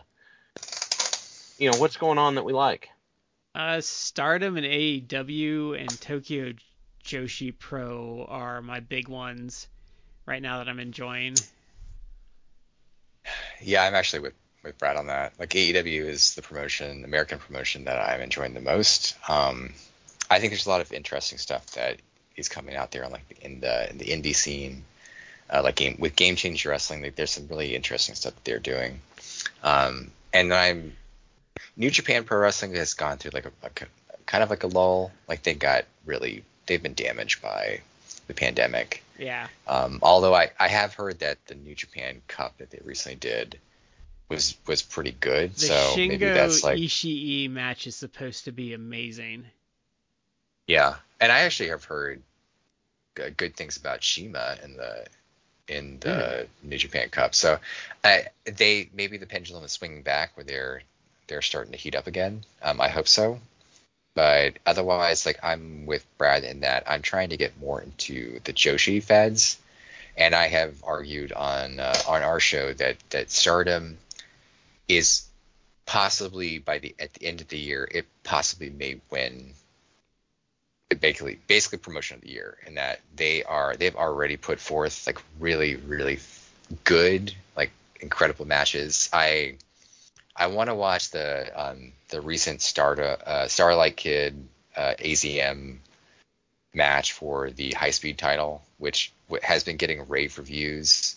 you 1.57 1.71
know, 1.71 1.77
what's 1.77 1.97
going 1.97 2.17
on 2.17 2.35
that 2.35 2.43
we 2.43 2.53
like? 2.53 2.89
Uh, 3.55 3.81
Stardom 3.81 4.57
and 4.57 4.65
AEW 4.65 5.79
and 5.79 6.01
Tokyo 6.01 6.53
Joshi 7.03 7.57
Pro 7.57 8.25
are 8.27 8.61
my 8.61 8.81
big 8.81 9.07
ones 9.07 9.67
right 10.25 10.41
now 10.41 10.57
that 10.59 10.67
I'm 10.69 10.79
enjoying. 10.79 11.35
Yeah, 13.61 13.83
I'm 13.83 13.95
actually 13.95 14.19
with 14.19 14.33
with 14.67 14.77
Brad 14.77 14.97
on 14.97 15.07
that. 15.07 15.33
Like 15.39 15.49
AEW 15.49 16.05
is 16.05 16.35
the 16.35 16.41
promotion, 16.41 17.03
American 17.03 17.39
promotion 17.39 17.85
that 17.85 17.99
I'm 17.99 18.21
enjoying 18.21 18.53
the 18.53 18.61
most. 18.61 19.15
Um, 19.27 19.73
I 20.29 20.39
think 20.39 20.51
there's 20.51 20.67
a 20.67 20.69
lot 20.69 20.81
of 20.81 20.93
interesting 20.93 21.37
stuff 21.37 21.65
that 21.71 21.97
is 22.35 22.49
coming 22.49 22.75
out 22.75 22.91
there 22.91 23.03
on 23.03 23.11
like 23.11 23.39
in 23.41 23.61
the 23.61 23.89
in 23.89 23.97
the 23.97 24.05
indie 24.05 24.35
scene, 24.35 24.83
uh, 25.51 25.61
like 25.63 25.75
game 25.75 25.97
with 25.99 26.15
Game 26.15 26.35
Changer 26.35 26.69
Wrestling. 26.69 27.01
Like, 27.01 27.15
there's 27.15 27.31
some 27.31 27.47
really 27.47 27.75
interesting 27.75 28.15
stuff 28.15 28.35
that 28.35 28.43
they're 28.43 28.59
doing. 28.59 29.01
Um, 29.63 30.11
and 30.33 30.53
I'm 30.53 30.95
New 31.75 31.89
Japan 31.89 32.23
Pro 32.23 32.37
Wrestling 32.37 32.75
has 32.75 32.93
gone 32.93 33.17
through 33.17 33.31
like 33.33 33.45
a, 33.45 33.51
a 33.63 33.69
kind 34.25 34.43
of 34.43 34.49
like 34.49 34.63
a 34.63 34.67
lull. 34.67 35.11
Like 35.27 35.43
they 35.43 35.53
got 35.53 35.85
really 36.05 36.43
they've 36.67 36.83
been 36.83 36.93
damaged 36.93 37.41
by 37.41 37.81
the 38.27 38.33
pandemic. 38.33 39.03
Yeah. 39.17 39.47
Um, 39.67 39.99
although 40.03 40.35
I, 40.35 40.51
I 40.59 40.67
have 40.67 40.93
heard 40.93 41.19
that 41.19 41.37
the 41.47 41.55
New 41.55 41.73
Japan 41.73 42.21
Cup 42.27 42.57
that 42.57 42.69
they 42.69 42.79
recently 42.83 43.15
did 43.15 43.57
was 44.29 44.57
was 44.67 44.81
pretty 44.81 45.11
good. 45.11 45.53
The 45.55 45.67
so 45.67 45.73
Shingo 45.73 46.09
maybe 46.09 46.29
that's 46.29 46.63
like 46.63 46.77
Ishii 46.79 47.49
match 47.49 47.87
is 47.87 47.95
supposed 47.95 48.45
to 48.45 48.51
be 48.51 48.73
amazing. 48.73 49.45
yeah. 50.67 50.95
And 51.19 51.31
I 51.31 51.39
actually 51.39 51.69
have 51.69 51.83
heard 51.85 52.21
g- 53.17 53.29
good 53.35 53.55
things 53.55 53.77
about 53.77 54.03
Shima 54.03 54.57
in 54.63 54.77
the 54.77 55.05
in 55.67 55.99
the 55.99 56.47
New 56.63 56.77
Japan 56.77 57.09
Cup. 57.09 57.35
So 57.35 57.59
I, 58.03 58.27
they 58.45 58.89
maybe 58.93 59.17
the 59.17 59.25
pendulum 59.25 59.63
is 59.63 59.71
swinging 59.71 60.01
back 60.03 60.35
where 60.37 60.43
they're 60.43 60.81
they're 61.27 61.41
starting 61.41 61.71
to 61.73 61.77
heat 61.77 61.95
up 61.95 62.07
again. 62.07 62.43
Um, 62.61 62.79
I 62.81 62.89
hope 62.89 63.07
so. 63.07 63.39
But 64.15 64.57
otherwise, 64.65 65.25
like 65.25 65.39
I'm 65.43 65.85
with 65.85 66.05
Brad 66.17 66.43
in 66.43 66.61
that 66.61 66.83
I'm 66.87 67.01
trying 67.01 67.29
to 67.29 67.37
get 67.37 67.59
more 67.59 67.81
into 67.81 68.39
the 68.43 68.53
Joshi 68.53 69.01
feds, 69.03 69.57
and 70.17 70.33
I 70.35 70.47
have 70.47 70.75
argued 70.83 71.31
on 71.33 71.79
uh, 71.79 71.95
on 72.07 72.23
our 72.23 72.39
show 72.39 72.73
that 72.73 72.97
that 73.11 73.29
Stardom 73.31 73.97
is 74.87 75.27
possibly 75.85 76.57
by 76.57 76.79
the 76.79 76.95
at 76.99 77.13
the 77.13 77.25
end 77.25 77.41
of 77.41 77.47
the 77.47 77.57
year 77.57 77.87
it 77.91 78.05
possibly 78.23 78.69
may 78.69 78.99
win 79.09 79.53
basically 80.99 81.39
basically 81.47 81.77
promotion 81.77 82.15
of 82.15 82.21
the 82.21 82.29
year 82.29 82.57
and 82.65 82.77
that 82.77 82.99
they 83.15 83.43
are 83.43 83.75
they've 83.75 83.95
already 83.95 84.37
put 84.37 84.59
forth 84.59 85.05
like 85.07 85.19
really 85.39 85.75
really 85.75 86.19
good 86.83 87.33
like 87.55 87.71
incredible 88.01 88.45
matches. 88.45 89.09
I 89.13 89.55
I 90.35 90.47
want 90.47 90.69
to 90.69 90.75
watch 90.75 91.11
the 91.11 91.51
um, 91.55 91.93
the 92.09 92.21
recent 92.21 92.61
Star 92.61 92.99
uh, 92.99 93.47
Starlight 93.47 93.97
Kid 93.97 94.47
uh, 94.75 94.93
AZM 94.99 95.77
match 96.73 97.13
for 97.13 97.49
the 97.49 97.71
high 97.71 97.91
speed 97.91 98.17
title, 98.17 98.63
which 98.77 99.11
has 99.41 99.63
been 99.63 99.77
getting 99.77 100.07
rave 100.07 100.37
reviews, 100.37 101.15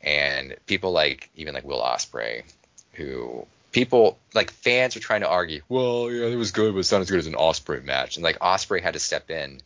and 0.00 0.56
people 0.66 0.92
like 0.92 1.28
even 1.34 1.54
like 1.54 1.64
Will 1.64 1.82
Ospreay, 1.82 2.44
who 2.92 3.46
people 3.72 4.18
like 4.34 4.50
fans 4.50 4.96
are 4.96 5.00
trying 5.00 5.22
to 5.22 5.28
argue, 5.28 5.62
well, 5.68 6.10
yeah, 6.10 6.26
it 6.26 6.36
was 6.36 6.50
good, 6.52 6.72
but 6.74 6.80
it's 6.80 6.92
not 6.92 7.00
as 7.00 7.10
good 7.10 7.18
as 7.20 7.26
an 7.26 7.34
Ospreay 7.34 7.84
match, 7.84 8.16
and 8.16 8.24
like 8.24 8.38
Ospreay 8.38 8.82
had 8.82 8.94
to 8.94 9.00
step 9.00 9.30
in, 9.30 9.60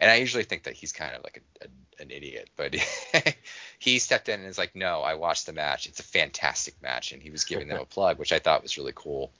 and 0.00 0.10
I 0.10 0.16
usually 0.16 0.44
think 0.44 0.64
that 0.64 0.74
he's 0.74 0.92
kind 0.92 1.14
of 1.14 1.22
like 1.22 1.42
a, 1.60 1.64
a 1.64 1.68
an 2.00 2.10
idiot, 2.10 2.50
but 2.56 2.74
he 3.78 3.98
stepped 3.98 4.28
in 4.28 4.40
and 4.40 4.48
is 4.48 4.58
like, 4.58 4.74
no, 4.74 5.00
I 5.00 5.14
watched 5.14 5.46
the 5.46 5.52
match. 5.52 5.86
It's 5.86 6.00
a 6.00 6.04
fantastic 6.04 6.80
match, 6.82 7.12
and 7.12 7.22
he 7.22 7.30
was 7.30 7.44
giving 7.44 7.68
them 7.68 7.80
a 7.80 7.84
plug, 7.86 8.18
which 8.18 8.32
I 8.32 8.38
thought 8.38 8.62
was 8.62 8.78
really 8.78 8.92
cool. 8.94 9.30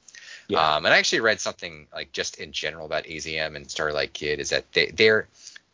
Yeah. 0.48 0.76
Um, 0.76 0.84
and 0.84 0.94
I 0.94 0.98
actually 0.98 1.20
read 1.20 1.40
something 1.40 1.86
like 1.92 2.12
just 2.12 2.38
in 2.38 2.52
general 2.52 2.86
about 2.86 3.04
AZM 3.04 3.56
and 3.56 3.70
Starlight 3.70 4.12
Kid 4.12 4.40
is 4.40 4.50
that 4.50 4.72
they, 4.72 4.86
they're 4.86 5.28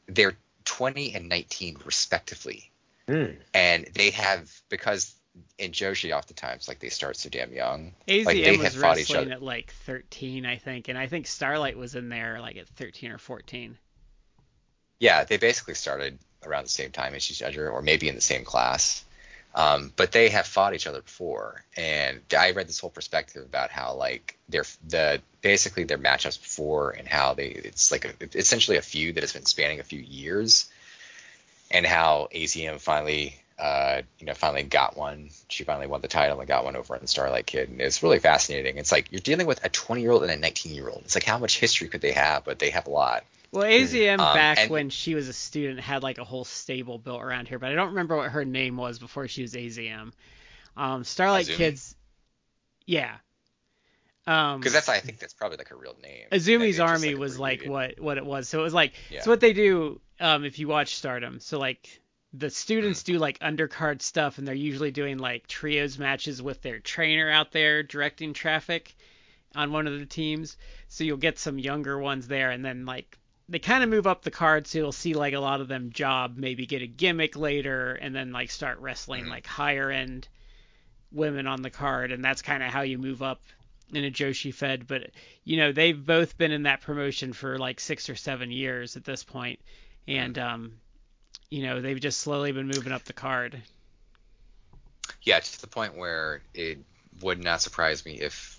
they're 0.06 0.36
20 0.64 1.14
and 1.14 1.28
19 1.28 1.78
respectively, 1.84 2.70
Hmm. 3.08 3.32
and 3.54 3.86
they 3.94 4.10
have 4.10 4.50
because 4.68 5.14
in 5.58 5.72
Joshi 5.72 6.16
oftentimes 6.16 6.68
like 6.68 6.80
they 6.80 6.88
start 6.88 7.16
so 7.16 7.28
damn 7.28 7.52
young. 7.52 7.92
AZM 8.08 8.24
like 8.24 8.36
they 8.42 8.56
was 8.56 8.74
fought 8.74 8.98
each 8.98 9.14
other. 9.14 9.30
at 9.30 9.42
like 9.42 9.72
13, 9.84 10.46
I 10.46 10.56
think, 10.56 10.88
and 10.88 10.98
I 10.98 11.06
think 11.06 11.26
Starlight 11.26 11.76
was 11.76 11.94
in 11.94 12.08
there 12.08 12.40
like 12.40 12.56
at 12.56 12.68
13 12.68 13.12
or 13.12 13.18
14. 13.18 13.76
Yeah, 14.98 15.24
they 15.24 15.36
basically 15.36 15.74
started 15.74 16.18
around 16.44 16.64
the 16.64 16.70
same 16.70 16.90
time 16.90 17.14
as 17.14 17.30
each 17.30 17.42
other, 17.42 17.70
or 17.70 17.82
maybe 17.82 18.08
in 18.08 18.14
the 18.14 18.20
same 18.20 18.44
class. 18.44 19.04
Um, 19.54 19.92
but 19.96 20.12
they 20.12 20.28
have 20.28 20.46
fought 20.46 20.74
each 20.74 20.86
other 20.86 21.02
before, 21.02 21.64
and 21.76 22.20
I 22.36 22.52
read 22.52 22.68
this 22.68 22.78
whole 22.78 22.90
perspective 22.90 23.44
about 23.44 23.70
how 23.70 23.94
like 23.94 24.38
their 24.48 24.64
the 24.86 25.20
basically 25.40 25.84
their 25.84 25.98
matchups 25.98 26.40
before 26.40 26.92
and 26.92 27.08
how 27.08 27.34
they 27.34 27.48
it's 27.48 27.90
like 27.90 28.04
a, 28.04 28.38
essentially 28.38 28.76
a 28.76 28.82
feud 28.82 29.16
that 29.16 29.22
has 29.22 29.32
been 29.32 29.46
spanning 29.46 29.80
a 29.80 29.84
few 29.84 29.98
years, 29.98 30.70
and 31.72 31.84
how 31.84 32.28
AZM 32.32 32.80
finally 32.80 33.40
uh, 33.60 34.02
you 34.18 34.26
know 34.26 34.34
finally 34.34 34.62
got 34.62 34.96
one. 34.96 35.30
She 35.48 35.64
finally 35.64 35.86
won 35.86 36.00
the 36.00 36.08
title 36.08 36.38
and 36.40 36.48
got 36.48 36.64
one 36.64 36.76
over 36.76 36.96
on 36.96 37.06
Starlight 37.06 37.46
Kid, 37.46 37.68
and 37.68 37.80
it's 37.80 38.02
really 38.02 38.18
fascinating. 38.18 38.78
It's 38.78 38.90
like 38.90 39.12
you're 39.12 39.20
dealing 39.20 39.46
with 39.46 39.64
a 39.64 39.68
20 39.68 40.00
year 40.02 40.10
old 40.12 40.22
and 40.22 40.32
a 40.32 40.36
19 40.36 40.74
year 40.74 40.88
old. 40.88 41.02
It's 41.04 41.14
like 41.14 41.24
how 41.24 41.38
much 41.38 41.58
history 41.60 41.88
could 41.88 42.00
they 42.00 42.12
have? 42.12 42.44
But 42.44 42.58
they 42.58 42.70
have 42.70 42.86
a 42.86 42.90
lot. 42.90 43.24
Well, 43.52 43.64
AZM 43.64 44.20
Um, 44.20 44.34
back 44.34 44.58
and- 44.60 44.70
when 44.70 44.90
she 44.90 45.14
was 45.14 45.28
a 45.28 45.32
student 45.32 45.80
had 45.80 46.02
like 46.02 46.18
a 46.18 46.24
whole 46.24 46.44
stable 46.44 46.98
built 46.98 47.20
around 47.22 47.48
here, 47.48 47.58
but 47.58 47.70
I 47.70 47.74
don't 47.74 47.88
remember 47.88 48.16
what 48.16 48.30
her 48.30 48.44
name 48.44 48.76
was 48.76 48.98
before 48.98 49.28
she 49.28 49.42
was 49.42 49.54
AZM. 49.54 50.12
Um, 50.76 51.02
Starlight 51.04 51.46
Azumi? 51.46 51.56
Kids, 51.56 51.96
yeah. 52.86 53.16
Um, 54.26 54.60
Because 54.60 54.72
that's 54.74 54.88
I 54.88 55.00
think 55.00 55.18
that's 55.18 55.34
probably 55.34 55.56
like 55.58 55.68
her 55.68 55.76
real 55.76 55.96
name. 56.02 56.26
Azumi's 56.30 56.76
just, 56.76 56.80
army 56.80 57.12
a 57.12 57.16
was 57.18 57.38
like 57.38 57.64
what 57.64 57.98
what 58.00 58.18
it 58.18 58.24
was. 58.24 58.48
So 58.48 58.60
it 58.60 58.62
was 58.62 58.74
like 58.74 58.92
Yeah. 59.10 59.22
so 59.22 59.30
what 59.30 59.40
they 59.40 59.52
do 59.52 60.00
um 60.20 60.44
if 60.44 60.58
you 60.58 60.68
watch 60.68 60.94
Stardom. 60.94 61.40
So 61.40 61.58
like 61.58 61.99
the 62.32 62.50
students 62.50 63.02
do 63.02 63.18
like 63.18 63.38
undercard 63.40 64.00
stuff 64.02 64.38
and 64.38 64.46
they're 64.46 64.54
usually 64.54 64.90
doing 64.92 65.18
like 65.18 65.46
trios 65.48 65.98
matches 65.98 66.40
with 66.40 66.62
their 66.62 66.78
trainer 66.78 67.28
out 67.30 67.50
there 67.52 67.82
directing 67.82 68.32
traffic 68.32 68.94
on 69.56 69.72
one 69.72 69.86
of 69.88 69.98
the 69.98 70.06
teams. 70.06 70.56
So 70.88 71.02
you'll 71.02 71.16
get 71.16 71.38
some 71.38 71.58
younger 71.58 71.98
ones 71.98 72.28
there 72.28 72.50
and 72.50 72.64
then 72.64 72.86
like 72.86 73.18
they 73.48 73.58
kind 73.58 73.82
of 73.82 73.90
move 73.90 74.06
up 74.06 74.22
the 74.22 74.30
card 74.30 74.68
so 74.68 74.78
you'll 74.78 74.92
see 74.92 75.14
like 75.14 75.34
a 75.34 75.40
lot 75.40 75.60
of 75.60 75.66
them 75.66 75.90
job 75.90 76.36
maybe 76.36 76.66
get 76.66 76.82
a 76.82 76.86
gimmick 76.86 77.36
later 77.36 77.94
and 77.94 78.14
then 78.14 78.30
like 78.30 78.50
start 78.50 78.78
wrestling 78.78 79.24
Mhm. 79.24 79.30
like 79.30 79.46
higher 79.46 79.90
end 79.90 80.28
women 81.10 81.48
on 81.48 81.62
the 81.62 81.70
card 81.70 82.12
and 82.12 82.24
that's 82.24 82.42
kind 82.42 82.62
of 82.62 82.70
how 82.70 82.82
you 82.82 82.96
move 82.96 83.22
up 83.22 83.42
in 83.92 84.04
a 84.04 84.10
Joshi 84.10 84.54
Fed, 84.54 84.86
but 84.86 85.10
you 85.42 85.56
know 85.56 85.72
they've 85.72 86.06
both 86.06 86.38
been 86.38 86.52
in 86.52 86.62
that 86.62 86.80
promotion 86.80 87.32
for 87.32 87.58
like 87.58 87.80
six 87.80 88.08
or 88.08 88.14
seven 88.14 88.52
years 88.52 88.96
at 88.96 89.04
this 89.04 89.24
point, 89.24 89.58
and 90.06 90.38
um, 90.38 90.74
you 91.50 91.62
know 91.62 91.80
they've 91.80 92.00
just 92.00 92.20
slowly 92.20 92.52
been 92.52 92.66
moving 92.66 92.92
up 92.92 93.04
the 93.04 93.12
card. 93.12 93.60
Yeah, 95.22 95.40
to 95.40 95.60
the 95.60 95.66
point 95.66 95.96
where 95.96 96.40
it 96.54 96.78
would 97.20 97.42
not 97.42 97.60
surprise 97.60 98.04
me 98.04 98.20
if 98.20 98.58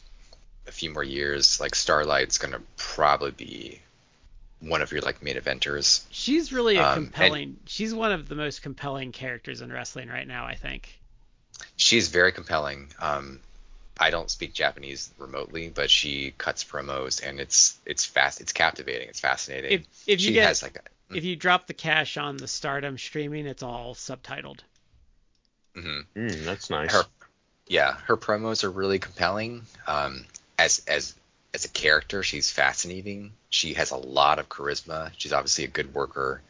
a 0.68 0.72
few 0.72 0.92
more 0.92 1.04
years, 1.04 1.60
like 1.60 1.74
Starlight's 1.74 2.38
gonna 2.38 2.62
probably 2.78 3.32
be 3.32 3.80
one 4.60 4.82
of 4.82 4.92
your 4.92 5.02
like 5.02 5.24
main 5.24 5.36
eventers. 5.36 6.04
She's 6.12 6.54
really 6.54 6.78
a 6.78 6.84
Um, 6.88 6.94
compelling. 7.06 7.58
She's 7.66 7.94
one 7.94 8.12
of 8.12 8.28
the 8.28 8.36
most 8.36 8.62
compelling 8.62 9.12
characters 9.12 9.62
in 9.62 9.72
wrestling 9.72 10.08
right 10.10 10.28
now, 10.28 10.46
I 10.46 10.56
think. 10.56 11.00
She's 11.78 12.10
very 12.10 12.32
compelling. 12.32 12.94
Um, 13.00 13.40
I 14.00 14.10
don't 14.10 14.30
speak 14.30 14.54
Japanese 14.54 15.12
remotely, 15.18 15.70
but 15.70 15.90
she 15.90 16.34
cuts 16.38 16.64
promos 16.64 17.26
and 17.28 17.40
it's 17.40 17.78
it's 17.86 18.06
fast, 18.06 18.42
it's 18.42 18.54
captivating, 18.54 19.10
it's 19.10 19.20
fascinating. 19.20 19.72
If 19.72 19.82
if 20.08 20.22
you 20.22 20.28
she 20.28 20.34
get 20.34 20.48
has 20.48 20.62
like 20.62 20.76
a, 20.76 20.82
if 21.14 21.24
you 21.24 21.36
drop 21.36 21.68
the 21.68 21.74
cash 21.74 22.18
on 22.18 22.38
the 22.38 22.48
Stardom 22.48 22.98
streaming, 22.98 23.46
it's 23.46 23.64
all 23.64 23.94
subtitled. 23.96 24.60
Mm-hmm. 25.76 26.20
Mm, 26.20 26.44
that's 26.46 26.70
nice. 26.70 26.92
her 26.92 27.04
yeah 27.68 27.96
her 28.06 28.18
promos 28.18 28.64
are 28.66 28.70
really 28.72 29.00
compelling 29.00 29.62
um 29.88 30.26
as 30.60 30.82
as 30.88 31.16
as 31.54 31.64
a 31.64 31.70
character 31.70 32.24
she's 32.24 32.52
fascinating 32.52 33.32
she 33.50 33.74
has 33.76 33.92
a 33.92 33.96
lot 33.96 34.38
of 34.40 34.50
charisma 34.50 35.12
she's 35.18 35.32
obviously 35.32 35.64
a 35.64 35.70
good 35.70 35.94
worker 35.94 36.42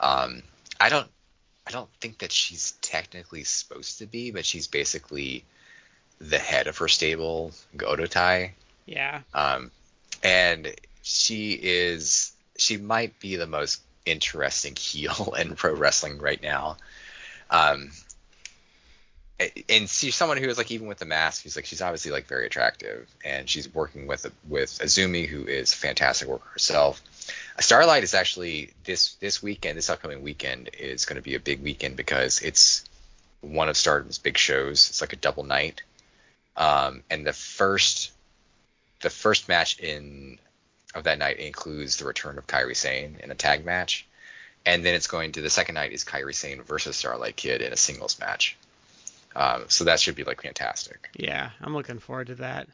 um 0.00 0.42
i 0.80 0.88
don't 0.88 1.08
i 1.66 1.70
don't 1.70 1.90
think 2.00 2.18
that 2.20 2.32
she's 2.32 2.72
technically 2.80 3.44
supposed 3.44 3.98
to 3.98 4.06
be 4.06 4.30
but 4.30 4.46
she's 4.46 4.66
basically 4.66 5.44
the 6.18 6.38
head 6.38 6.66
of 6.66 6.78
her 6.78 6.88
stable 6.88 7.52
godotai 7.76 8.52
Yeah. 8.86 9.20
um 9.34 9.70
and 10.22 10.72
she 11.02 11.52
is 11.62 12.32
she 12.56 12.78
might 12.78 13.18
be 13.20 13.36
the 13.36 13.46
most 13.46 13.82
interesting 14.06 14.76
heel 14.78 15.34
in 15.38 15.54
pro 15.54 15.74
wrestling 15.74 16.18
right 16.18 16.42
now. 16.42 16.76
Um 17.50 17.90
and 19.68 19.90
she's 19.90 20.14
someone 20.14 20.38
who 20.38 20.48
is 20.48 20.56
like 20.56 20.70
even 20.70 20.86
with 20.86 20.98
the 20.98 21.04
mask 21.04 21.42
she's 21.42 21.56
like 21.56 21.66
she's 21.66 21.82
obviously 21.82 22.10
like 22.12 22.26
very 22.26 22.46
attractive. 22.46 23.08
And 23.24 23.48
she's 23.48 23.72
working 23.72 24.06
with 24.06 24.26
with 24.48 24.70
AZM 24.78 25.26
who 25.26 25.44
is 25.44 25.72
a 25.72 25.76
fantastic 25.76 26.28
worker 26.28 26.48
herself. 26.52 27.02
Starlight 27.60 28.02
is 28.02 28.14
actually 28.14 28.70
this 28.84 29.14
this 29.14 29.42
weekend, 29.42 29.78
this 29.78 29.90
upcoming 29.90 30.22
weekend 30.22 30.70
is 30.78 31.04
going 31.04 31.16
to 31.16 31.22
be 31.22 31.34
a 31.34 31.40
big 31.40 31.62
weekend 31.62 31.96
because 31.96 32.40
it's 32.42 32.84
one 33.40 33.68
of 33.68 33.76
Stardom's 33.76 34.18
big 34.18 34.38
shows. 34.38 34.88
It's 34.88 35.00
like 35.00 35.12
a 35.12 35.16
double 35.16 35.44
night, 35.44 35.82
um, 36.56 37.02
and 37.10 37.26
the 37.26 37.32
first 37.32 38.12
the 39.00 39.10
first 39.10 39.48
match 39.48 39.78
in 39.78 40.38
of 40.94 41.04
that 41.04 41.18
night 41.18 41.38
includes 41.38 41.96
the 41.96 42.04
return 42.04 42.38
of 42.38 42.46
Kairi 42.46 42.76
Sane 42.76 43.18
in 43.22 43.30
a 43.30 43.34
tag 43.34 43.64
match, 43.64 44.06
and 44.64 44.84
then 44.84 44.94
it's 44.94 45.06
going 45.06 45.32
to 45.32 45.42
the 45.42 45.50
second 45.50 45.74
night 45.74 45.92
is 45.92 46.04
Kairi 46.04 46.34
Sane 46.34 46.62
versus 46.62 46.96
Starlight 46.96 47.36
Kid 47.36 47.60
in 47.60 47.72
a 47.72 47.76
singles 47.76 48.18
match. 48.18 48.56
Um, 49.36 49.64
so 49.68 49.84
that 49.84 50.00
should 50.00 50.14
be 50.14 50.24
like 50.24 50.42
fantastic. 50.42 51.10
Yeah, 51.16 51.50
I'm 51.60 51.74
looking 51.74 51.98
forward 51.98 52.28
to 52.28 52.36
that. 52.36 52.68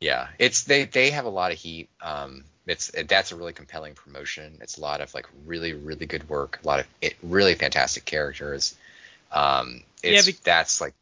Yeah, 0.00 0.28
it's 0.38 0.64
they 0.64 0.84
they 0.84 1.10
have 1.10 1.26
a 1.26 1.30
lot 1.30 1.52
of 1.52 1.58
heat. 1.58 1.90
Um, 2.00 2.44
it's 2.66 2.90
that's 3.08 3.32
a 3.32 3.36
really 3.36 3.52
compelling 3.52 3.94
promotion. 3.94 4.58
It's 4.62 4.78
a 4.78 4.80
lot 4.80 5.00
of 5.02 5.12
like 5.12 5.26
really 5.44 5.74
really 5.74 6.06
good 6.06 6.28
work. 6.28 6.60
A 6.64 6.66
lot 6.66 6.80
of 6.80 6.86
it, 7.02 7.16
really 7.22 7.54
fantastic 7.54 8.04
characters. 8.06 8.74
Um, 9.30 9.82
it's, 10.02 10.26
yeah, 10.26 10.34
that's 10.42 10.80
like 10.80 10.94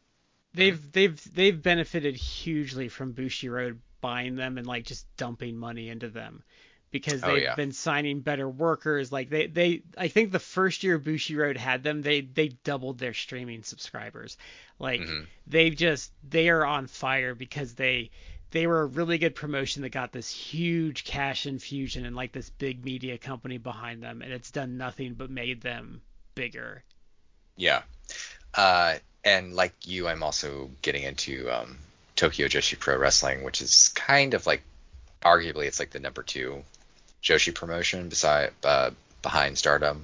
they've 0.53 0.91
they've 0.91 1.33
they've 1.33 1.61
benefited 1.61 2.15
hugely 2.15 2.89
from 2.89 3.13
Bushiroad 3.13 3.77
buying 4.01 4.35
them 4.35 4.57
and 4.57 4.67
like 4.67 4.85
just 4.85 5.05
dumping 5.17 5.57
money 5.57 5.89
into 5.89 6.09
them 6.09 6.43
because 6.91 7.23
oh, 7.23 7.27
they've 7.27 7.35
oh, 7.35 7.41
yeah. 7.41 7.55
been 7.55 7.71
signing 7.71 8.21
better 8.21 8.49
workers. 8.49 9.11
Like 9.11 9.29
they, 9.29 9.47
they, 9.47 9.83
I 9.97 10.07
think 10.07 10.31
the 10.31 10.39
first 10.39 10.83
year 10.83 10.99
Bushiroad 10.99 11.57
had 11.57 11.83
them, 11.83 12.01
they, 12.01 12.21
they 12.21 12.49
doubled 12.49 12.97
their 12.97 13.13
streaming 13.13 13.63
subscribers. 13.63 14.37
Like 14.79 15.01
mm-hmm. 15.01 15.25
they've 15.47 15.75
just, 15.75 16.11
they 16.27 16.49
are 16.49 16.65
on 16.65 16.87
fire 16.87 17.35
because 17.35 17.73
they, 17.73 18.11
they 18.51 18.65
were 18.65 18.81
a 18.81 18.85
really 18.85 19.17
good 19.17 19.35
promotion 19.35 19.83
that 19.83 19.89
got 19.89 20.11
this 20.11 20.29
huge 20.29 21.03
cash 21.03 21.45
infusion 21.45 22.05
and 22.05 22.15
like 22.15 22.31
this 22.31 22.49
big 22.49 22.83
media 22.83 23.17
company 23.17 23.57
behind 23.57 24.01
them, 24.01 24.21
and 24.21 24.33
it's 24.33 24.51
done 24.51 24.77
nothing 24.77 25.13
but 25.13 25.29
made 25.29 25.61
them 25.61 26.01
bigger. 26.33 26.83
Yeah. 27.55 27.83
Uh, 28.55 28.95
and 29.23 29.53
like 29.53 29.73
you, 29.85 30.07
I'm 30.07 30.23
also 30.23 30.71
getting 30.81 31.03
into 31.03 31.49
um, 31.51 31.77
Tokyo 32.19 32.47
Joshi 32.47 32.77
Pro 32.77 32.97
Wrestling, 32.97 33.43
which 33.43 33.61
is 33.61 33.87
kind 33.95 34.33
of 34.33 34.45
like, 34.45 34.61
arguably, 35.21 35.67
it's 35.67 35.79
like 35.79 35.91
the 35.91 36.01
number 36.01 36.21
two 36.21 36.63
Joshi 37.23 37.55
promotion 37.55 38.09
beside 38.09 38.51
uh, 38.65 38.91
behind 39.21 39.57
Stardom. 39.57 40.03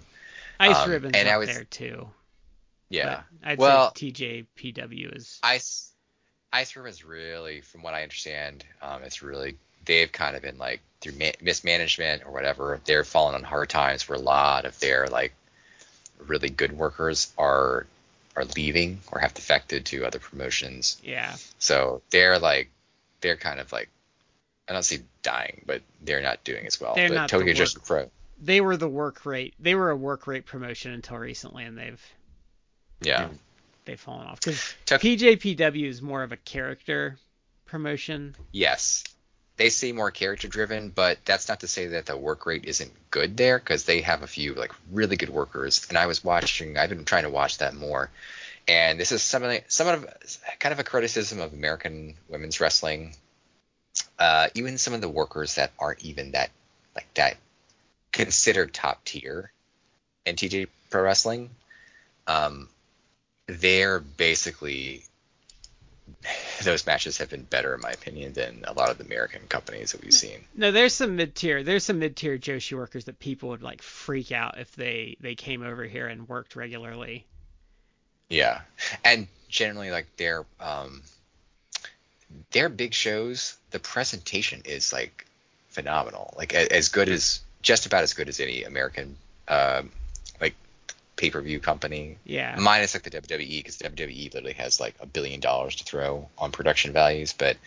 Ice 0.58 0.78
um, 0.78 0.90
Ribbon's 0.90 1.18
and 1.18 1.28
up 1.28 1.40
was, 1.40 1.50
there 1.50 1.66
too. 1.66 2.08
Yeah. 2.90 3.24
I'd 3.44 3.58
well, 3.58 3.94
say 3.94 4.12
TJPW 4.12 5.18
is. 5.18 5.40
Ice 5.44 5.92
Ice 6.54 6.74
Ribbon 6.78 6.90
is 6.90 7.04
really, 7.04 7.60
from 7.60 7.84
what 7.84 7.94
I 7.94 8.04
understand, 8.04 8.64
um, 8.82 9.04
it's 9.04 9.22
really 9.22 9.58
they've 9.84 10.10
kind 10.10 10.38
of 10.38 10.42
been 10.42 10.58
like 10.58 10.80
through 11.02 11.16
ma- 11.20 11.38
mismanagement 11.42 12.24
or 12.26 12.32
whatever. 12.32 12.80
They're 12.86 13.04
falling 13.04 13.36
on 13.36 13.44
hard 13.44 13.70
times 13.70 14.08
where 14.08 14.18
a 14.18 14.22
lot 14.22 14.64
of 14.64 14.80
their 14.80 15.08
like 15.08 15.34
really 16.26 16.50
good 16.50 16.72
workers 16.72 17.34
are 17.38 17.88
are 18.36 18.45
leaving 18.56 18.99
or 19.12 19.20
have 19.20 19.34
defected 19.34 19.86
to 19.86 20.06
other 20.06 20.20
promotions. 20.20 21.02
Yeah. 21.03 21.36
So 21.60 22.02
they're 22.10 22.40
like 22.40 22.70
they're 23.22 23.38
kind 23.38 23.60
of 23.60 23.72
like 23.72 23.90
I 24.68 24.74
don't 24.74 24.84
see 24.84 24.99
dying, 25.22 25.64
but 25.66 25.82
they're 26.02 26.22
not 26.22 26.44
doing 26.44 26.66
as 26.66 26.80
well. 26.82 26.95
They're 26.95 27.10
but 27.10 27.16
not 27.16 27.30
Tokyo 27.30 27.45
the 27.45 27.52
work, 27.52 27.57
just 27.57 27.84
pro. 27.86 28.10
They 28.41 28.62
were 28.62 28.78
the 28.78 28.90
work 28.90 29.26
rate. 29.26 29.53
They 29.60 29.76
were 29.76 29.90
a 29.90 29.95
work 29.95 30.28
rate 30.28 30.45
promotion 30.45 30.91
until 30.91 31.18
recently, 31.18 31.64
and 31.64 31.78
they've 31.78 32.02
yeah 33.02 33.30
they've 33.86 33.99
fallen 33.99 34.28
off 34.28 34.40
because 34.40 34.76
TJPW 34.86 35.86
is 35.86 36.02
more 36.02 36.24
of 36.24 36.32
a 36.32 36.38
character 36.38 37.18
promotion. 37.66 38.36
Yes, 38.52 39.03
they 39.57 39.69
seem 39.69 39.95
more 39.95 40.11
character 40.11 40.48
driven, 40.48 40.90
but 40.90 41.18
that's 41.26 41.48
not 41.48 41.61
to 41.61 41.68
say 41.68 41.88
that 41.88 42.06
the 42.06 42.18
work 42.18 42.45
rate 42.45 42.65
isn't 42.65 42.91
good 43.10 43.38
there 43.38 43.57
because 43.57 43.86
they 43.86 44.02
have 44.02 44.22
a 44.22 44.27
few 44.27 44.53
like 44.53 44.72
really 44.91 45.15
good 45.15 45.30
workers. 45.30 45.86
And 45.90 45.98
I 45.98 46.07
was 46.07 46.23
watching. 46.23 46.77
I've 46.77 46.90
been 46.90 47.06
trying 47.06 47.23
to 47.23 47.30
watch 47.30 47.60
that 47.60 47.73
more. 47.73 48.10
And 48.68 48.99
this 48.99 49.11
is 49.11 49.22
something, 49.22 49.61
some 49.68 49.88
of 49.88 50.06
kind 50.60 50.73
of 50.73 50.80
a 50.80 50.84
criticism 50.84 51.40
of 51.40 51.53
American 51.53 52.15
women's 52.30 52.60
wrestling 52.60 53.15
uh, 54.19 54.48
even 54.56 54.77
some 54.77 54.94
of 54.94 55.02
the 55.02 55.10
workers 55.10 55.56
that 55.56 55.72
aren't 55.80 56.03
even 56.03 56.32
that 56.32 56.49
like 56.95 57.11
that 57.15 57.38
considered 58.11 58.73
top 58.73 59.03
tier 59.03 59.52
in 60.26 60.36
TJ 60.36 60.68
Pro 60.90 61.03
Wrestling, 61.03 61.49
um, 62.27 62.69
they're 63.48 63.99
basically 63.99 65.03
those 66.64 66.86
matches 66.86 67.18
have 67.18 67.30
been 67.30 67.44
better 67.44 67.73
in 67.73 67.82
my 67.82 67.91
opinion 67.91 68.34
than 68.34 68.64
a 68.68 68.73
lot 68.73 68.90
of 68.90 68.98
the 68.98 69.03
American 69.03 69.41
companies 69.48 69.91
that 69.91 70.03
we've 70.03 70.14
seen. 70.14 70.45
No, 70.56 70.72
there's 70.72 70.94
some 70.94 71.15
mid 71.15 71.36
tier. 71.36 71.64
There's 71.64 71.84
some 71.84 71.99
mid 71.99 72.15
tier 72.15 72.38
Joshi 72.38 72.77
workers 72.77 73.06
that 73.06 73.19
people 73.19 73.49
would 73.49 73.64
like 73.64 73.82
freak 73.82 74.32
out 74.32 74.57
if 74.57 74.76
they 74.76 75.18
they 75.19 75.36
came 75.36 75.64
over 75.64 75.84
here 75.84 76.07
and 76.07 76.27
worked 76.27 76.56
regularly. 76.56 77.26
Yeah, 78.30 78.61
and 79.03 79.27
generally 79.49 79.91
like 79.91 80.07
they're 80.18 80.45
um, 80.60 81.02
their 82.52 82.69
big 82.69 82.94
shows, 82.94 83.57
the 83.72 83.80
presentation 83.80 84.61
is 84.65 84.94
like 84.94 85.26
phenomenal. 85.69 86.34
Like 86.38 86.53
as 86.53 86.90
good 86.90 87.10
as 87.10 87.41
just 87.61 87.86
about 87.86 88.03
as 88.03 88.14
good 88.14 88.30
as 88.30 88.40
any 88.40 88.64
American 88.64 89.18
um, 89.48 89.91
pay 91.16 91.30
per 91.30 91.42
view 91.42 91.60
company. 91.60 92.18
Yeah. 92.26 92.56
Minus 92.60 92.94
like 92.94 93.04
the 93.04 93.12
WWE 93.12 93.60
because 93.60 93.78
WWE 93.78 94.34
literally 94.34 94.54
has 94.54 94.80
like 94.80 94.96
a 95.00 95.06
billion 95.06 95.40
dollars 95.40 95.76
to 95.78 95.84
throw 95.84 96.30
on 96.38 96.52
production 96.52 96.94
values, 96.94 97.34
but 97.34 97.58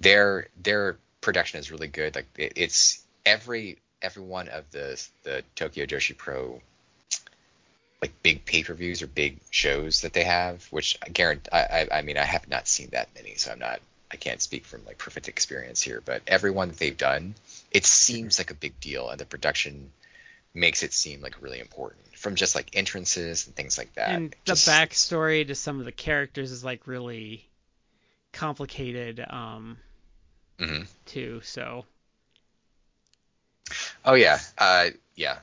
their 0.00 0.48
their 0.62 0.96
production 1.20 1.60
is 1.60 1.70
really 1.70 1.88
good. 1.88 2.14
Like 2.14 2.26
it, 2.36 2.52
it's 2.56 3.02
every 3.24 3.78
every 4.00 4.22
one 4.22 4.48
of 4.48 4.70
the 4.70 5.02
the 5.22 5.42
Tokyo 5.54 5.86
Joshi 5.86 6.16
Pro 6.16 6.60
like 8.02 8.12
big 8.22 8.44
pay 8.44 8.64
per 8.64 8.74
views 8.74 9.00
or 9.00 9.06
big 9.06 9.38
shows 9.50 10.00
that 10.00 10.12
they 10.12 10.24
have, 10.24 10.64
which 10.70 10.98
I 11.06 11.08
guarantee. 11.08 11.48
I, 11.52 11.60
I, 11.60 11.98
I 11.98 12.02
mean, 12.02 12.18
I 12.18 12.24
have 12.24 12.48
not 12.48 12.66
seen 12.66 12.88
that 12.92 13.08
many, 13.14 13.36
so 13.36 13.52
I'm 13.52 13.60
not. 13.60 13.80
I 14.10 14.16
can't 14.16 14.42
speak 14.42 14.66
from 14.66 14.84
like 14.84 14.98
perfect 14.98 15.28
experience 15.28 15.80
here, 15.80 16.02
but 16.04 16.20
every 16.26 16.50
one 16.50 16.68
that 16.68 16.76
they've 16.76 16.96
done, 16.96 17.34
it 17.70 17.86
seems 17.86 18.38
like 18.38 18.50
a 18.50 18.54
big 18.54 18.78
deal, 18.80 19.08
and 19.08 19.18
the 19.18 19.24
production 19.24 19.90
makes 20.54 20.82
it 20.82 20.92
seem 20.92 21.20
like 21.20 21.40
really 21.40 21.60
important 21.60 22.00
from 22.16 22.34
just 22.34 22.54
like 22.54 22.70
entrances 22.74 23.46
and 23.46 23.56
things 23.56 23.78
like 23.78 23.92
that. 23.94 24.10
And 24.10 24.36
just, 24.44 24.66
the 24.66 24.72
backstory 24.72 25.46
to 25.46 25.54
some 25.54 25.78
of 25.78 25.84
the 25.84 25.92
characters 25.92 26.50
is 26.52 26.62
like 26.62 26.86
really 26.86 27.48
complicated 28.32 29.24
um 29.28 29.76
mm-hmm. 30.58 30.84
too. 31.06 31.40
So. 31.44 31.84
Oh 34.04 34.14
yeah, 34.14 34.38
uh, 34.58 34.88
yeah, 35.14 35.38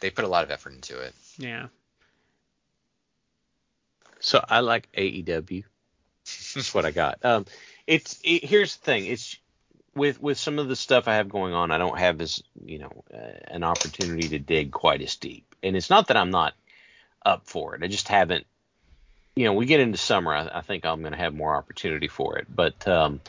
they 0.00 0.10
put 0.10 0.24
a 0.24 0.28
lot 0.28 0.44
of 0.44 0.50
effort 0.50 0.74
into 0.74 1.00
it. 1.00 1.14
Yeah. 1.38 1.68
So 4.20 4.44
I 4.48 4.60
like 4.60 4.90
AEW. 4.92 5.64
That's 6.54 6.72
what 6.72 6.84
I 6.84 6.90
got. 6.90 7.24
Um, 7.24 7.46
it's 7.86 8.18
it, 8.22 8.44
here's 8.44 8.76
the 8.76 8.84
thing. 8.84 9.06
It's 9.06 9.36
with 9.94 10.20
with 10.20 10.38
some 10.38 10.58
of 10.58 10.68
the 10.68 10.76
stuff 10.76 11.08
I 11.08 11.16
have 11.16 11.28
going 11.28 11.54
on, 11.54 11.70
I 11.70 11.78
don't 11.78 11.98
have 11.98 12.20
as 12.20 12.42
you 12.64 12.78
know 12.78 13.04
uh, 13.12 13.38
an 13.48 13.64
opportunity 13.64 14.28
to 14.30 14.38
dig 14.38 14.72
quite 14.72 15.02
as 15.02 15.16
deep. 15.16 15.54
And 15.62 15.76
it's 15.76 15.90
not 15.90 16.08
that 16.08 16.16
I'm 16.16 16.30
not 16.30 16.54
up 17.24 17.46
for 17.46 17.74
it. 17.74 17.82
I 17.82 17.86
just 17.86 18.08
haven't. 18.08 18.46
You 19.36 19.46
know, 19.46 19.54
we 19.54 19.66
get 19.66 19.80
into 19.80 19.98
summer. 19.98 20.32
I, 20.32 20.48
I 20.54 20.60
think 20.60 20.84
I'm 20.84 21.00
going 21.00 21.12
to 21.12 21.18
have 21.18 21.34
more 21.34 21.56
opportunity 21.56 22.06
for 22.06 22.38
it. 22.38 22.46
But 22.48 22.86
um, 22.86 23.20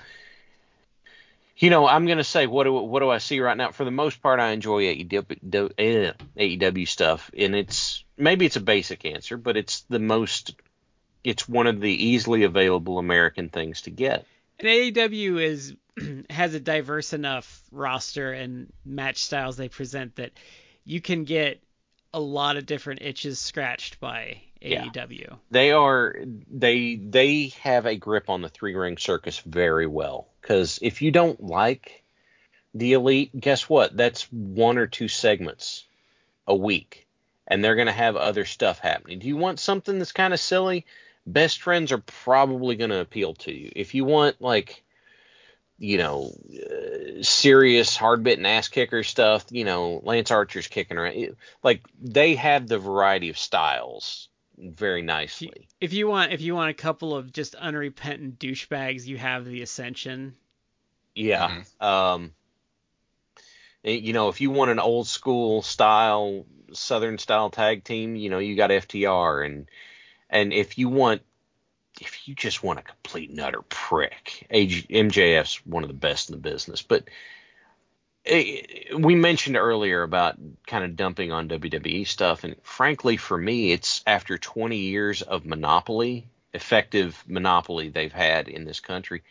you 1.57 1.69
know, 1.69 1.87
I'm 1.87 2.05
going 2.05 2.17
to 2.17 2.23
say 2.23 2.47
what 2.47 2.65
do 2.65 2.73
what 2.73 2.99
do 2.99 3.09
I 3.09 3.19
see 3.19 3.39
right 3.39 3.57
now? 3.57 3.71
For 3.71 3.85
the 3.85 3.91
most 3.91 4.21
part, 4.21 4.39
I 4.39 4.51
enjoy 4.51 4.83
AEW, 4.83 6.13
AEW 6.37 6.87
stuff, 6.87 7.31
and 7.37 7.55
it's 7.55 8.03
maybe 8.17 8.45
it's 8.45 8.57
a 8.57 8.61
basic 8.61 9.05
answer, 9.05 9.37
but 9.37 9.55
it's 9.57 9.81
the 9.89 9.99
most 9.99 10.55
it's 11.23 11.49
one 11.49 11.67
of 11.67 11.79
the 11.81 11.91
easily 11.91 12.43
available 12.43 12.99
American 12.99 13.49
things 13.49 13.81
to 13.81 13.89
get. 13.89 14.25
And 14.59 14.67
AEW 14.67 15.41
is 15.41 15.75
has 16.29 16.53
a 16.53 16.59
diverse 16.59 17.13
enough 17.13 17.61
roster 17.71 18.33
and 18.33 18.71
match 18.85 19.23
styles 19.23 19.57
they 19.57 19.69
present 19.69 20.15
that 20.15 20.31
you 20.83 21.01
can 21.01 21.23
get 21.23 21.61
a 22.13 22.19
lot 22.19 22.57
of 22.57 22.65
different 22.65 23.01
itches 23.01 23.39
scratched 23.39 23.99
by 23.99 24.41
AEW. 24.61 25.19
Yeah. 25.19 25.35
They 25.51 25.71
are 25.71 26.15
they 26.49 26.95
they 26.95 27.47
have 27.61 27.85
a 27.85 27.95
grip 27.95 28.29
on 28.29 28.41
the 28.41 28.49
three 28.49 28.75
ring 28.75 28.97
circus 28.97 29.39
very 29.39 29.87
well 29.87 30.27
because 30.41 30.79
if 30.81 31.01
you 31.01 31.11
don't 31.11 31.43
like 31.43 32.03
the 32.73 32.93
elite, 32.93 33.37
guess 33.39 33.69
what? 33.69 33.95
That's 33.95 34.23
one 34.31 34.77
or 34.77 34.87
two 34.87 35.07
segments 35.07 35.85
a 36.47 36.55
week, 36.55 37.07
and 37.47 37.63
they're 37.63 37.75
going 37.75 37.87
to 37.87 37.93
have 37.93 38.15
other 38.15 38.45
stuff 38.45 38.79
happening. 38.79 39.19
Do 39.19 39.27
you 39.27 39.37
want 39.37 39.59
something 39.59 39.97
that's 39.97 40.11
kind 40.11 40.33
of 40.33 40.39
silly? 40.39 40.85
best 41.25 41.61
friends 41.61 41.91
are 41.91 41.99
probably 41.99 42.75
going 42.75 42.89
to 42.89 42.99
appeal 42.99 43.33
to 43.33 43.51
you. 43.51 43.71
If 43.75 43.95
you 43.95 44.05
want 44.05 44.41
like 44.41 44.83
you 45.77 45.97
know 45.97 46.31
uh, 46.53 47.21
serious 47.21 47.95
hard 47.95 48.23
bitten 48.23 48.45
ass 48.45 48.67
kicker 48.67 49.03
stuff, 49.03 49.45
you 49.49 49.65
know 49.65 50.01
Lance 50.03 50.31
Archer's 50.31 50.67
kicking 50.67 50.97
around. 50.97 51.35
Like 51.63 51.81
they 52.01 52.35
have 52.35 52.67
the 52.67 52.79
variety 52.79 53.29
of 53.29 53.37
styles 53.37 54.29
very 54.57 55.01
nicely. 55.01 55.67
If 55.81 55.93
you 55.93 56.07
want 56.07 56.31
if 56.31 56.41
you 56.41 56.55
want 56.55 56.71
a 56.71 56.73
couple 56.73 57.15
of 57.15 57.31
just 57.31 57.55
unrepentant 57.55 58.39
douchebags, 58.39 59.05
you 59.05 59.17
have 59.17 59.45
the 59.45 59.61
Ascension. 59.61 60.35
Yeah. 61.13 61.49
Mm-hmm. 61.81 61.85
Um 61.85 62.31
Eh, 63.85 63.91
You 63.91 64.13
know, 64.13 64.29
if 64.29 64.41
you 64.41 64.49
want 64.49 64.71
an 64.71 64.79
old 64.79 65.07
school 65.07 65.61
style, 65.61 66.45
Southern 66.73 67.17
style 67.17 67.49
tag 67.49 67.83
team, 67.83 68.15
you 68.15 68.29
know, 68.29 68.39
you 68.39 68.55
got 68.55 68.71
FTR, 68.71 69.45
and 69.45 69.69
and 70.29 70.51
if 70.51 70.77
you 70.77 70.89
want, 70.89 71.21
if 72.01 72.27
you 72.27 72.35
just 72.35 72.63
want 72.63 72.79
a 72.79 72.83
complete 72.83 73.29
and 73.29 73.39
utter 73.39 73.61
prick, 73.61 74.45
AG, 74.49 74.83
MJF's 74.89 75.65
one 75.65 75.83
of 75.83 75.89
the 75.89 75.93
best 75.93 76.29
in 76.29 76.35
the 76.35 76.41
business. 76.41 76.81
But 76.81 77.05
eh, 78.25 78.61
we 78.97 79.15
mentioned 79.15 79.57
earlier 79.57 80.03
about 80.03 80.37
kind 80.67 80.83
of 80.83 80.95
dumping 80.95 81.31
on 81.31 81.49
WWE 81.49 82.07
stuff, 82.07 82.43
and 82.43 82.55
frankly, 82.63 83.17
for 83.17 83.37
me, 83.37 83.71
it's 83.71 84.03
after 84.05 84.37
20 84.37 84.77
years 84.77 85.21
of 85.21 85.45
monopoly, 85.45 86.27
effective 86.53 87.21
monopoly 87.27 87.89
they've 87.89 88.13
had 88.13 88.47
in 88.47 88.65
this 88.65 88.79
country. 88.79 89.23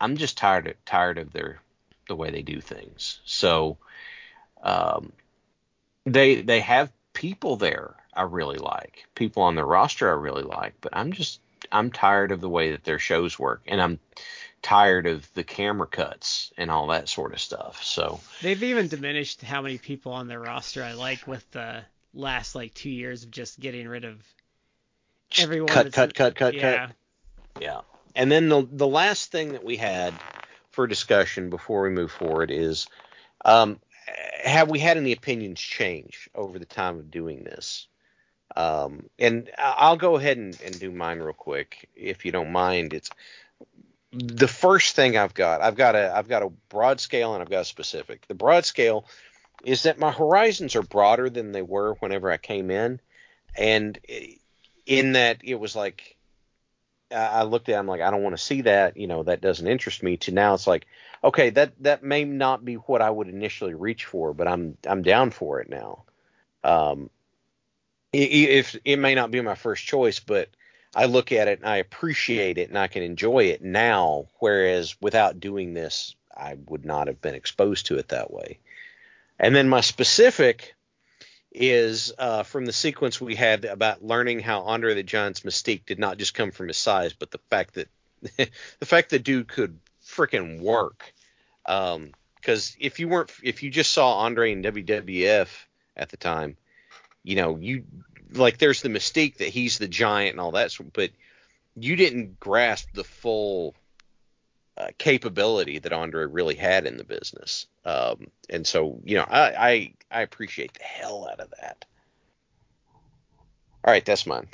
I'm 0.00 0.16
just 0.16 0.36
tired 0.36 0.66
of, 0.66 0.84
tired 0.84 1.18
of 1.18 1.32
their 1.32 1.60
the 2.08 2.16
way 2.16 2.30
they 2.30 2.42
do 2.42 2.60
things. 2.60 3.20
So 3.24 3.78
um, 4.62 5.12
they 6.04 6.42
they 6.42 6.60
have 6.60 6.92
people 7.12 7.56
there 7.56 7.96
I 8.16 8.22
really 8.22 8.58
like, 8.58 9.04
people 9.14 9.42
on 9.42 9.54
their 9.54 9.66
roster 9.66 10.08
I 10.08 10.14
really 10.14 10.42
like, 10.42 10.74
but 10.80 10.96
I'm 10.96 11.12
just 11.12 11.40
I'm 11.72 11.90
tired 11.90 12.32
of 12.32 12.40
the 12.40 12.48
way 12.48 12.70
that 12.72 12.84
their 12.84 12.98
shows 12.98 13.38
work, 13.38 13.62
and 13.66 13.80
I'm 13.80 13.98
tired 14.62 15.06
of 15.06 15.32
the 15.34 15.44
camera 15.44 15.86
cuts 15.86 16.52
and 16.56 16.70
all 16.70 16.88
that 16.88 17.08
sort 17.08 17.32
of 17.32 17.40
stuff. 17.40 17.82
So 17.82 18.20
They've 18.42 18.62
even 18.62 18.88
diminished 18.88 19.42
how 19.42 19.62
many 19.62 19.78
people 19.78 20.12
on 20.12 20.26
their 20.26 20.40
roster 20.40 20.82
I 20.82 20.92
like 20.92 21.26
with 21.26 21.48
the 21.52 21.84
last 22.14 22.54
like 22.54 22.74
two 22.74 22.90
years 22.90 23.22
of 23.22 23.30
just 23.30 23.60
getting 23.60 23.86
rid 23.86 24.04
of 24.04 24.22
everyone. 25.38 25.68
cut, 25.68 25.92
cut, 25.92 26.14
cut, 26.14 26.34
cut, 26.34 26.54
yeah. 26.54 26.86
cut. 26.86 26.96
Yeah. 27.60 27.80
And 28.14 28.32
then 28.32 28.48
the 28.48 28.66
the 28.70 28.86
last 28.86 29.30
thing 29.30 29.52
that 29.52 29.64
we 29.64 29.76
had 29.76 30.14
for 30.70 30.86
discussion 30.86 31.50
before 31.50 31.82
we 31.82 31.90
move 31.90 32.10
forward 32.10 32.50
is 32.50 32.86
um, 33.44 33.78
have 34.44 34.70
we 34.70 34.78
had 34.78 34.96
any 34.96 35.12
opinions 35.12 35.60
change 35.60 36.28
over 36.34 36.58
the 36.58 36.64
time 36.66 36.98
of 36.98 37.10
doing 37.10 37.44
this? 37.44 37.86
Um, 38.54 39.08
and 39.18 39.50
I'll 39.58 39.96
go 39.96 40.16
ahead 40.16 40.36
and, 40.36 40.58
and 40.62 40.78
do 40.78 40.90
mine 40.90 41.18
real 41.18 41.34
quick 41.34 41.88
if 41.94 42.24
you 42.24 42.32
don't 42.32 42.52
mind. 42.52 42.94
It's 42.94 43.10
the 44.12 44.48
first 44.48 44.96
thing 44.96 45.16
I've 45.16 45.34
got. 45.34 45.60
I've 45.60 45.76
got 45.76 45.94
a 45.94 46.16
I've 46.16 46.28
got 46.28 46.42
a 46.42 46.50
broad 46.68 47.00
scale 47.00 47.34
and 47.34 47.42
I've 47.42 47.50
got 47.50 47.62
a 47.62 47.64
specific. 47.64 48.26
The 48.28 48.34
broad 48.34 48.64
scale 48.64 49.06
is 49.64 49.82
that 49.82 49.98
my 49.98 50.12
horizons 50.12 50.76
are 50.76 50.82
broader 50.82 51.28
than 51.28 51.52
they 51.52 51.62
were 51.62 51.94
whenever 51.94 52.30
I 52.30 52.36
came 52.36 52.70
in, 52.70 53.00
and 53.56 53.98
in 54.86 55.12
that 55.12 55.40
it 55.42 55.56
was 55.56 55.74
like 55.74 56.16
I 57.14 57.44
looked 57.44 57.68
at 57.68 57.76
it, 57.76 57.78
I'm 57.78 57.86
like, 57.86 58.00
I 58.00 58.10
don't 58.10 58.22
want 58.22 58.36
to 58.36 58.42
see 58.42 58.62
that, 58.62 58.96
you 58.96 59.06
know, 59.06 59.22
that 59.22 59.40
doesn't 59.40 59.66
interest 59.66 60.02
me. 60.02 60.16
To 60.18 60.32
now 60.32 60.54
it's 60.54 60.66
like, 60.66 60.86
okay, 61.22 61.50
that 61.50 61.72
that 61.82 62.02
may 62.02 62.24
not 62.24 62.64
be 62.64 62.74
what 62.74 63.02
I 63.02 63.10
would 63.10 63.28
initially 63.28 63.74
reach 63.74 64.04
for, 64.04 64.34
but 64.34 64.48
I'm 64.48 64.76
I'm 64.86 65.02
down 65.02 65.30
for 65.30 65.60
it 65.60 65.68
now. 65.68 66.04
Um, 66.64 67.10
if 68.12 68.76
it 68.84 68.98
may 68.98 69.14
not 69.14 69.30
be 69.30 69.40
my 69.40 69.54
first 69.54 69.84
choice, 69.84 70.20
but 70.20 70.48
I 70.94 71.06
look 71.06 71.32
at 71.32 71.48
it 71.48 71.60
and 71.60 71.68
I 71.68 71.76
appreciate 71.76 72.58
it 72.58 72.68
and 72.68 72.78
I 72.78 72.86
can 72.86 73.02
enjoy 73.02 73.44
it 73.44 73.62
now, 73.62 74.28
whereas 74.38 74.96
without 75.00 75.40
doing 75.40 75.74
this, 75.74 76.14
I 76.34 76.56
would 76.66 76.84
not 76.84 77.06
have 77.06 77.20
been 77.20 77.34
exposed 77.34 77.86
to 77.86 77.98
it 77.98 78.08
that 78.08 78.30
way. 78.30 78.58
And 79.38 79.54
then 79.54 79.68
my 79.68 79.80
specific 79.80 80.74
is 81.52 82.12
uh, 82.18 82.42
from 82.42 82.66
the 82.66 82.72
sequence 82.72 83.20
we 83.20 83.34
had 83.34 83.64
about 83.64 84.04
learning 84.04 84.40
how 84.40 84.62
Andre 84.62 84.94
the 84.94 85.02
Giant's 85.02 85.40
mystique 85.40 85.86
did 85.86 85.98
not 85.98 86.18
just 86.18 86.34
come 86.34 86.50
from 86.50 86.68
his 86.68 86.76
size, 86.76 87.12
but 87.12 87.30
the 87.30 87.40
fact 87.50 87.74
that 87.74 87.88
the 88.22 88.86
fact 88.86 89.10
that 89.10 89.24
dude 89.24 89.48
could 89.48 89.78
freaking 90.04 90.60
work. 90.60 91.12
Because 91.64 92.76
if 92.78 93.00
you 93.00 93.08
weren't, 93.08 93.32
if 93.42 93.62
you 93.62 93.70
just 93.70 93.92
saw 93.92 94.18
Andre 94.18 94.52
in 94.52 94.62
WWF 94.62 95.48
at 95.96 96.10
the 96.10 96.16
time, 96.16 96.56
you 97.26 97.34
know, 97.34 97.56
you 97.56 97.84
like 98.32 98.58
there's 98.58 98.82
the 98.82 98.88
mystique 98.88 99.38
that 99.38 99.48
he's 99.48 99.78
the 99.78 99.88
giant 99.88 100.30
and 100.30 100.40
all 100.40 100.52
that, 100.52 100.74
but 100.92 101.10
you 101.74 101.96
didn't 101.96 102.38
grasp 102.38 102.88
the 102.94 103.02
full 103.02 103.74
uh, 104.78 104.88
capability 104.96 105.80
that 105.80 105.92
Andre 105.92 106.24
really 106.26 106.54
had 106.54 106.86
in 106.86 106.96
the 106.96 107.04
business. 107.04 107.66
Um, 107.84 108.28
and 108.48 108.64
so, 108.64 109.00
you 109.04 109.16
know, 109.16 109.26
I, 109.28 109.68
I 109.68 109.94
I 110.10 110.22
appreciate 110.22 110.74
the 110.74 110.84
hell 110.84 111.28
out 111.28 111.40
of 111.40 111.52
that. 111.60 111.84
All 113.84 113.92
right, 113.92 114.04
that's 114.04 114.26
mine. 114.26 114.46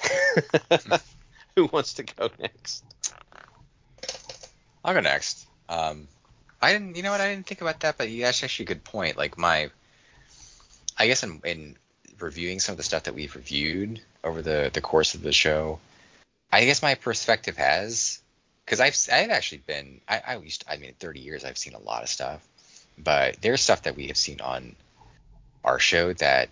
Who 1.56 1.66
wants 1.66 1.94
to 1.94 2.04
go 2.04 2.30
next? 2.40 2.84
I'll 4.82 4.94
go 4.94 5.00
next. 5.00 5.46
Um, 5.68 6.08
I 6.62 6.72
didn't, 6.72 6.96
you 6.96 7.02
know 7.02 7.10
what? 7.10 7.20
I 7.20 7.28
didn't 7.28 7.46
think 7.46 7.60
about 7.60 7.80
that, 7.80 7.98
but 7.98 8.08
that's 8.08 8.42
actually 8.42 8.64
a 8.64 8.68
good 8.68 8.84
point. 8.84 9.18
Like 9.18 9.36
my, 9.36 9.70
I 10.98 11.06
guess 11.06 11.22
in, 11.22 11.40
in 11.44 11.76
reviewing 12.22 12.60
some 12.60 12.74
of 12.74 12.76
the 12.76 12.82
stuff 12.82 13.04
that 13.04 13.14
we've 13.14 13.34
reviewed 13.34 14.00
over 14.24 14.42
the 14.42 14.70
the 14.72 14.80
course 14.80 15.14
of 15.14 15.22
the 15.22 15.32
show, 15.32 15.78
I 16.50 16.64
guess 16.64 16.82
my 16.82 16.94
perspective 16.94 17.56
has, 17.56 18.20
because 18.64 18.80
I've 18.80 18.96
I've 19.12 19.30
actually 19.30 19.62
been, 19.66 20.00
I, 20.08 20.22
I 20.26 20.36
used, 20.36 20.64
I 20.68 20.76
mean, 20.76 20.90
in 20.90 20.94
30 20.94 21.20
years 21.20 21.44
I've 21.44 21.58
seen 21.58 21.74
a 21.74 21.78
lot 21.80 22.02
of 22.02 22.08
stuff, 22.08 22.46
but 22.98 23.40
there's 23.40 23.60
stuff 23.60 23.82
that 23.82 23.96
we 23.96 24.08
have 24.08 24.16
seen 24.16 24.40
on 24.40 24.76
our 25.64 25.78
show 25.78 26.12
that 26.14 26.50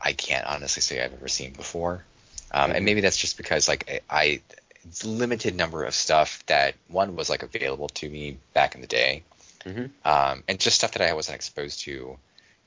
I 0.00 0.12
can't 0.12 0.46
honestly 0.46 0.82
say 0.82 1.02
I've 1.02 1.12
ever 1.12 1.28
seen 1.28 1.52
before. 1.52 2.04
Um, 2.50 2.70
and 2.70 2.80
Mhm. 2.80 2.84
maybe 2.84 3.00
that's 3.00 3.16
just 3.16 3.36
because 3.36 3.68
like 3.68 4.02
I, 4.10 4.18
I 4.18 4.40
it's 4.84 5.04
limited 5.04 5.54
number 5.54 5.84
of 5.84 5.94
stuff 5.94 6.44
that 6.46 6.74
one 6.88 7.14
was 7.16 7.28
like 7.28 7.42
available 7.42 7.88
to 7.88 8.08
me 8.08 8.38
back 8.54 8.74
in 8.74 8.80
the 8.80 8.86
day, 8.86 9.22
Mhm. 9.64 9.90
um, 10.04 10.42
and 10.48 10.58
just 10.58 10.76
stuff 10.76 10.92
that 10.92 11.02
I 11.02 11.12
wasn't 11.12 11.36
exposed 11.36 11.80
to. 11.80 12.18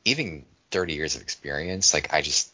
Even 0.05 0.45
30 0.71 0.93
years 0.93 1.15
of 1.15 1.21
experience, 1.21 1.93
like 1.93 2.13
I 2.13 2.21
just 2.21 2.51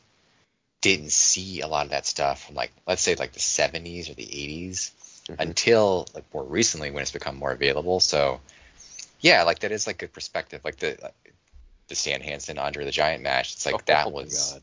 didn't 0.82 1.12
see 1.12 1.62
a 1.62 1.68
lot 1.68 1.86
of 1.86 1.92
that 1.92 2.06
stuff 2.06 2.46
from 2.46 2.56
like 2.56 2.72
let's 2.88 3.02
say 3.02 3.16
like 3.16 3.34
the 3.34 3.40
70s 3.40 4.10
or 4.10 4.14
the 4.14 4.24
80s 4.24 4.92
Mhm. 5.30 5.40
until 5.40 6.08
like 6.14 6.32
more 6.34 6.44
recently 6.44 6.92
when 6.92 7.02
it's 7.02 7.12
become 7.12 7.36
more 7.36 7.52
available. 7.52 8.00
So 8.00 8.40
yeah, 9.22 9.44
like 9.44 9.60
that 9.60 9.72
is 9.72 9.88
like 9.88 9.98
good 9.98 10.14
perspective. 10.14 10.62
Like 10.64 10.78
the 10.78 11.12
the 11.88 11.96
Stan 11.96 12.22
Hansen 12.22 12.58
Andre 12.58 12.86
the 12.86 12.92
Giant 12.92 13.24
match, 13.24 13.54
it's 13.54 13.66
like 13.66 13.86
that 13.86 14.08
Oh 14.08 14.12
my 14.12 14.24
was 14.24 14.54
God. 14.54 14.62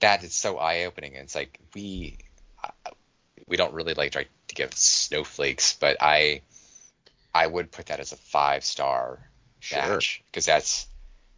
that 0.00 0.24
is 0.24 0.34
so 0.34 0.58
eye 0.58 0.84
opening. 0.84 1.14
And 1.14 1.24
it's 1.24 1.34
like 1.34 1.58
we 1.74 2.16
uh, 2.62 2.90
we 3.48 3.56
don't 3.56 3.74
really 3.74 3.94
like 3.94 4.12
try 4.12 4.24
to 4.48 4.54
give 4.54 4.74
snowflakes, 4.74 5.76
but 5.80 5.96
I 6.00 6.42
I 7.34 7.46
would 7.46 7.70
put 7.70 7.86
that 7.86 8.00
as 8.00 8.12
a 8.12 8.16
five 8.16 8.64
star 8.64 9.18
Sure. 9.60 9.78
match 9.78 10.22
because 10.30 10.46
that's 10.46 10.86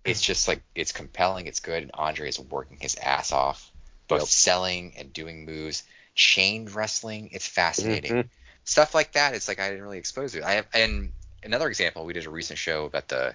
it's 0.04 0.20
just 0.20 0.48
like 0.48 0.62
it's 0.74 0.92
compelling, 0.92 1.46
it's 1.46 1.60
good, 1.60 1.82
and 1.82 1.90
Andre 1.94 2.28
is 2.28 2.38
working 2.38 2.78
his 2.80 2.94
ass 2.96 3.32
off, 3.32 3.70
both 4.08 4.20
Yep. 4.22 4.28
selling 4.28 4.94
and 4.98 5.12
doing 5.12 5.44
moves, 5.44 5.82
chained 6.14 6.74
wrestling. 6.74 7.30
It's 7.32 7.46
fascinating 7.46 8.12
Mhm. 8.12 8.28
stuff 8.64 8.94
like 8.94 9.12
that. 9.12 9.34
It's 9.34 9.48
like 9.48 9.60
I 9.60 9.68
didn't 9.68 9.82
really 9.82 9.98
expose 9.98 10.32
to 10.32 10.38
it. 10.38 10.44
I 10.44 10.52
have 10.52 10.66
and 10.74 11.12
another 11.42 11.68
example. 11.68 12.04
We 12.04 12.12
did 12.12 12.26
a 12.26 12.30
recent 12.30 12.58
show 12.58 12.84
about 12.84 13.08
the 13.08 13.34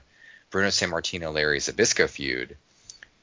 Bruno 0.49 0.69
Sammartino 0.69 1.33
Larry 1.33 1.59
Zbyszko 1.59 2.09
feud, 2.09 2.57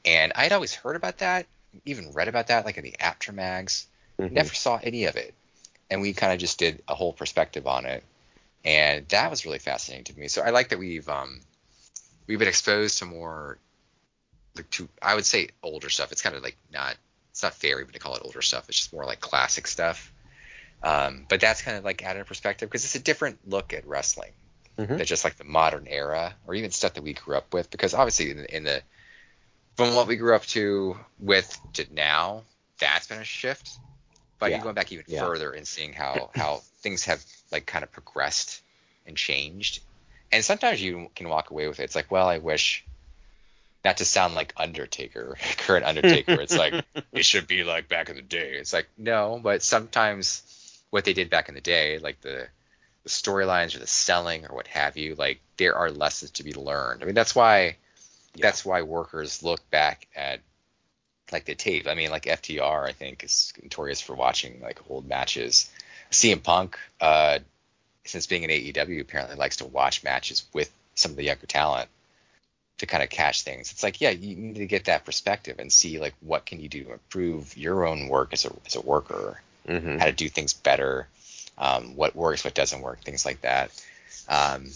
and 0.05 0.31
I 0.35 0.43
had 0.43 0.53
always 0.53 0.73
heard 0.73 0.95
about 0.95 1.17
that, 1.19 1.45
even 1.85 2.13
read 2.13 2.27
about 2.29 2.47
that, 2.47 2.65
like 2.65 2.77
in 2.77 2.83
the 2.83 2.95
Apter 2.99 3.33
mags. 3.33 3.87
Mhm. 4.19 4.31
Never 4.31 4.53
saw 4.53 4.79
any 4.81 5.05
of 5.05 5.15
it, 5.15 5.33
and 5.89 6.01
we 6.01 6.13
kind 6.13 6.33
of 6.33 6.39
just 6.39 6.57
did 6.57 6.81
a 6.87 6.95
whole 6.95 7.13
perspective 7.13 7.67
on 7.67 7.85
it, 7.85 8.03
and 8.63 9.07
that 9.09 9.29
was 9.29 9.45
really 9.45 9.59
fascinating 9.59 10.05
to 10.05 10.17
me. 10.19 10.27
So 10.27 10.41
I 10.41 10.51
like 10.51 10.69
that 10.69 10.79
we've 10.79 11.07
um 11.09 11.41
we've 12.27 12.39
been 12.39 12.47
exposed 12.47 12.99
to 12.99 13.05
more 13.05 13.57
like 14.55 14.69
to 14.71 14.87
I 15.01 15.15
would 15.15 15.25
say 15.25 15.49
older 15.63 15.89
stuff. 15.89 16.11
It's 16.11 16.21
kind 16.21 16.35
of 16.35 16.43
like 16.43 16.57
not 16.71 16.95
it's 17.31 17.43
not 17.43 17.53
fair 17.53 17.79
even 17.79 17.93
to 17.93 17.99
call 17.99 18.15
it 18.15 18.21
older 18.23 18.41
stuff. 18.41 18.67
It's 18.69 18.77
just 18.77 18.93
more 18.93 19.05
like 19.05 19.19
classic 19.19 19.67
stuff. 19.67 20.11
Um, 20.83 21.25
but 21.27 21.39
that's 21.39 21.61
kind 21.61 21.77
of 21.77 21.83
like 21.83 22.03
added 22.03 22.21
a 22.21 22.25
perspective 22.25 22.69
because 22.69 22.85
it's 22.85 22.95
a 22.95 22.99
different 22.99 23.39
look 23.49 23.73
at 23.73 23.87
wrestling 23.87 24.31
Mhm. 24.77 24.97
than 24.97 25.05
just 25.05 25.23
like 25.23 25.37
the 25.37 25.43
modern 25.43 25.87
era 25.87 26.35
or 26.45 26.53
even 26.53 26.71
stuff 26.71 26.93
that 26.93 27.03
we 27.03 27.13
grew 27.13 27.35
up 27.35 27.53
with. 27.53 27.71
Because 27.71 27.93
obviously 27.93 28.31
in, 28.31 28.45
in 28.45 28.63
the 28.63 28.81
from 29.75 29.95
what 29.95 30.07
we 30.07 30.15
grew 30.15 30.35
up 30.35 30.45
to 30.47 30.97
with 31.19 31.59
to 31.73 31.85
now, 31.93 32.43
that's 32.79 33.07
been 33.07 33.19
a 33.19 33.23
shift. 33.23 33.79
But 34.39 34.47
Yeah. 34.51 34.57
you're 34.57 34.63
going 34.63 34.75
back 34.75 34.91
even 34.91 35.05
Yeah. 35.07 35.21
further 35.21 35.51
and 35.51 35.67
seeing 35.67 35.93
how 35.93 36.29
how 36.33 36.61
things 36.81 37.05
have 37.05 37.23
like 37.51 37.65
kind 37.65 37.83
of 37.83 37.91
progressed 37.91 38.61
and 39.05 39.17
changed. 39.17 39.81
And 40.31 40.43
sometimes 40.43 40.81
you 40.81 41.09
can 41.15 41.29
walk 41.29 41.51
away 41.51 41.67
with 41.67 41.79
it. 41.79 41.83
It's 41.83 41.95
like, 41.95 42.11
well, 42.11 42.27
I 42.27 42.39
wish 42.39 42.85
not 43.85 43.97
to 43.97 44.05
sound 44.05 44.35
like 44.35 44.53
Undertaker, 44.57 45.37
current 45.57 45.85
Undertaker. 45.85 46.33
it's 46.41 46.57
like 46.57 46.85
it 47.13 47.25
should 47.25 47.47
be 47.47 47.63
like 47.63 47.87
back 47.87 48.09
in 48.09 48.15
the 48.15 48.21
day. 48.21 48.53
It's 48.55 48.73
like 48.73 48.87
no, 48.97 49.39
but 49.41 49.63
sometimes 49.63 50.43
what 50.89 51.05
they 51.05 51.13
did 51.13 51.29
back 51.29 51.49
in 51.49 51.55
the 51.55 51.61
day, 51.61 51.97
like 51.99 52.19
the 52.21 52.47
the 53.03 53.09
storylines 53.09 53.75
or 53.75 53.79
the 53.79 53.87
selling 53.87 54.45
or 54.45 54.53
what 54.53 54.67
have 54.67 54.97
you, 54.97 55.15
like 55.15 55.39
there 55.55 55.75
are 55.75 55.89
lessons 55.89 56.31
to 56.31 56.43
be 56.43 56.53
learned. 56.53 57.01
I 57.01 57.05
mean, 57.05 57.15
that's 57.15 57.35
why 57.35 57.77
that's 58.35 58.65
why 58.65 58.81
workers 58.81 59.41
look 59.43 59.67
back 59.71 60.07
at 60.15 60.41
like 61.31 61.45
the 61.45 61.55
tape. 61.55 61.87
I 61.87 61.95
mean, 61.95 62.11
like 62.11 62.23
FTR, 62.23 62.87
I 62.87 62.91
think 62.91 63.23
is 63.23 63.53
notorious 63.61 64.01
for 64.01 64.15
watching 64.15 64.61
like 64.61 64.79
old 64.89 65.07
matches. 65.07 65.69
CM 66.11 66.41
Punk, 66.41 66.77
uh, 67.01 67.39
since 68.07 68.27
being 68.27 68.43
in 68.43 68.49
AEW, 68.49 69.01
apparently 69.01 69.35
likes 69.35 69.57
to 69.57 69.65
watch 69.65 70.03
matches 70.03 70.45
with 70.53 70.71
some 70.95 71.11
of 71.11 71.17
the 71.17 71.23
younger 71.23 71.45
talent. 71.47 71.89
to 72.79 72.85
kind 72.85 73.01
of 73.03 73.09
catch 73.09 73.41
things. 73.41 73.71
It's 73.71 73.81
like, 73.81 74.01
yeah, 74.01 74.11
you 74.11 74.35
need 74.35 74.55
to 74.57 74.67
get 74.67 74.85
that 74.85 75.03
perspective 75.03 75.57
and 75.59 75.71
see 75.73 75.99
like 75.99 76.13
what 76.21 76.45
can 76.45 76.59
you 76.59 76.69
do 76.69 76.83
to 76.83 76.93
improve 76.93 77.57
your 77.57 77.85
own 77.87 78.07
work 78.07 78.33
as 78.33 78.45
a 78.45 78.51
as 78.65 78.75
a 78.75 78.81
worker, 78.81 79.41
Mm-hmm. 79.67 79.97
how 79.97 80.05
to 80.05 80.11
do 80.13 80.29
things 80.29 80.53
better, 80.53 81.07
um, 81.57 81.95
what 81.97 82.15
works, 82.15 82.43
what 82.45 82.53
doesn't 82.53 82.81
work, 82.81 83.01
things 83.01 83.25
like 83.25 83.41
that. 83.41 83.69
Um, 84.29 84.67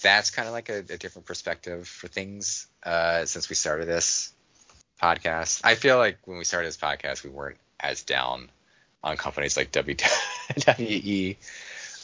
that's 0.00 0.30
kind 0.30 0.48
of 0.48 0.54
like 0.54 0.68
a, 0.70 0.78
a 0.78 0.96
different 0.96 1.26
perspective 1.26 1.86
for 1.86 2.08
things 2.08 2.66
uh, 2.84 3.24
since 3.26 3.48
we 3.50 3.54
started 3.54 3.86
this 3.86 4.32
podcast. 5.02 5.60
I 5.64 5.74
feel 5.74 5.98
like 5.98 6.18
when 6.24 6.38
we 6.38 6.44
started 6.44 6.68
this 6.68 6.76
podcast, 6.76 7.22
we 7.24 7.30
weren't 7.30 7.58
as 7.80 8.02
down 8.02 8.48
on 9.04 9.16
companies 9.16 9.56
like. 9.56 9.72
WWE. 9.72 11.36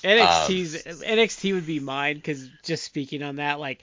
NXT's 0.02 1.02
NXT 1.02 1.54
would 1.54 1.66
be 1.66 1.80
mine 1.80 2.16
because 2.16 2.48
just 2.62 2.84
speaking 2.84 3.22
on 3.22 3.36
that, 3.36 3.58
like 3.60 3.82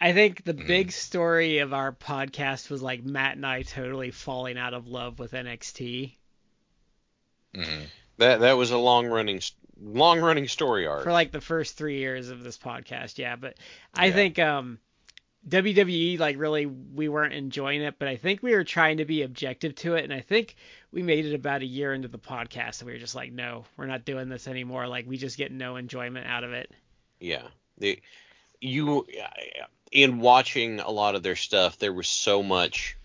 I 0.00 0.12
think 0.12 0.44
the 0.44 0.54
Mhm. 0.54 0.66
big 0.66 0.92
story 0.92 1.58
of 1.58 1.72
our 1.72 1.92
podcast 1.92 2.68
was 2.70 2.82
like 2.82 3.02
Matt 3.02 3.36
and 3.36 3.46
I 3.46 3.62
totally 3.62 4.10
falling 4.10 4.58
out 4.58 4.74
of 4.74 4.86
love 4.86 5.18
with 5.18 5.32
NXT 5.32 6.16
Mhm. 7.54 7.86
That 8.18 8.40
that 8.40 8.52
was 8.54 8.70
a 8.70 8.78
long 8.78 9.06
running 9.06 9.40
long 9.80 10.20
running 10.20 10.48
story 10.48 10.86
arc. 10.86 11.04
for 11.04 11.12
like 11.12 11.32
the 11.32 11.40
first 11.40 11.76
three 11.76 11.98
years 11.98 12.30
of 12.30 12.42
this 12.42 12.56
podcast. 12.58 13.18
Yeah, 13.18 13.36
but 13.36 13.56
I 13.94 14.06
Yeah. 14.06 14.12
think 14.14 14.38
um 14.38 14.78
WWE 15.48 16.18
like 16.18 16.38
really 16.38 16.66
we 16.66 17.08
weren't 17.08 17.34
enjoying 17.34 17.82
it, 17.82 17.96
but 17.98 18.08
I 18.08 18.16
think 18.16 18.42
we 18.42 18.54
were 18.54 18.64
trying 18.64 18.96
to 18.96 19.04
be 19.04 19.22
objective 19.22 19.74
to 19.76 19.94
it, 19.94 20.04
and 20.04 20.12
I 20.12 20.20
think 20.20 20.56
we 20.90 21.02
made 21.02 21.24
it 21.24 21.34
about 21.34 21.62
a 21.62 21.66
year 21.66 21.94
into 21.94 22.08
the 22.08 22.18
podcast, 22.18 22.80
and 22.80 22.86
we 22.86 22.92
were 22.92 22.98
just 22.98 23.14
like, 23.14 23.32
no, 23.32 23.64
we're 23.76 23.86
not 23.86 24.04
doing 24.04 24.28
this 24.28 24.48
anymore. 24.48 24.88
Like 24.88 25.06
we 25.06 25.16
just 25.16 25.38
get 25.38 25.52
no 25.52 25.76
enjoyment 25.76 26.26
out 26.26 26.42
of 26.42 26.52
it. 26.52 26.70
Yeah. 27.20 27.42
The 27.78 28.00
you 28.60 29.06
uh, 29.22 29.64
in 29.92 30.18
watching 30.18 30.80
a 30.80 30.90
lot 30.90 31.14
of 31.14 31.22
their 31.22 31.36
stuff, 31.36 31.78
there 31.78 31.92
was 31.92 32.08
so 32.08 32.42
much. 32.42 32.96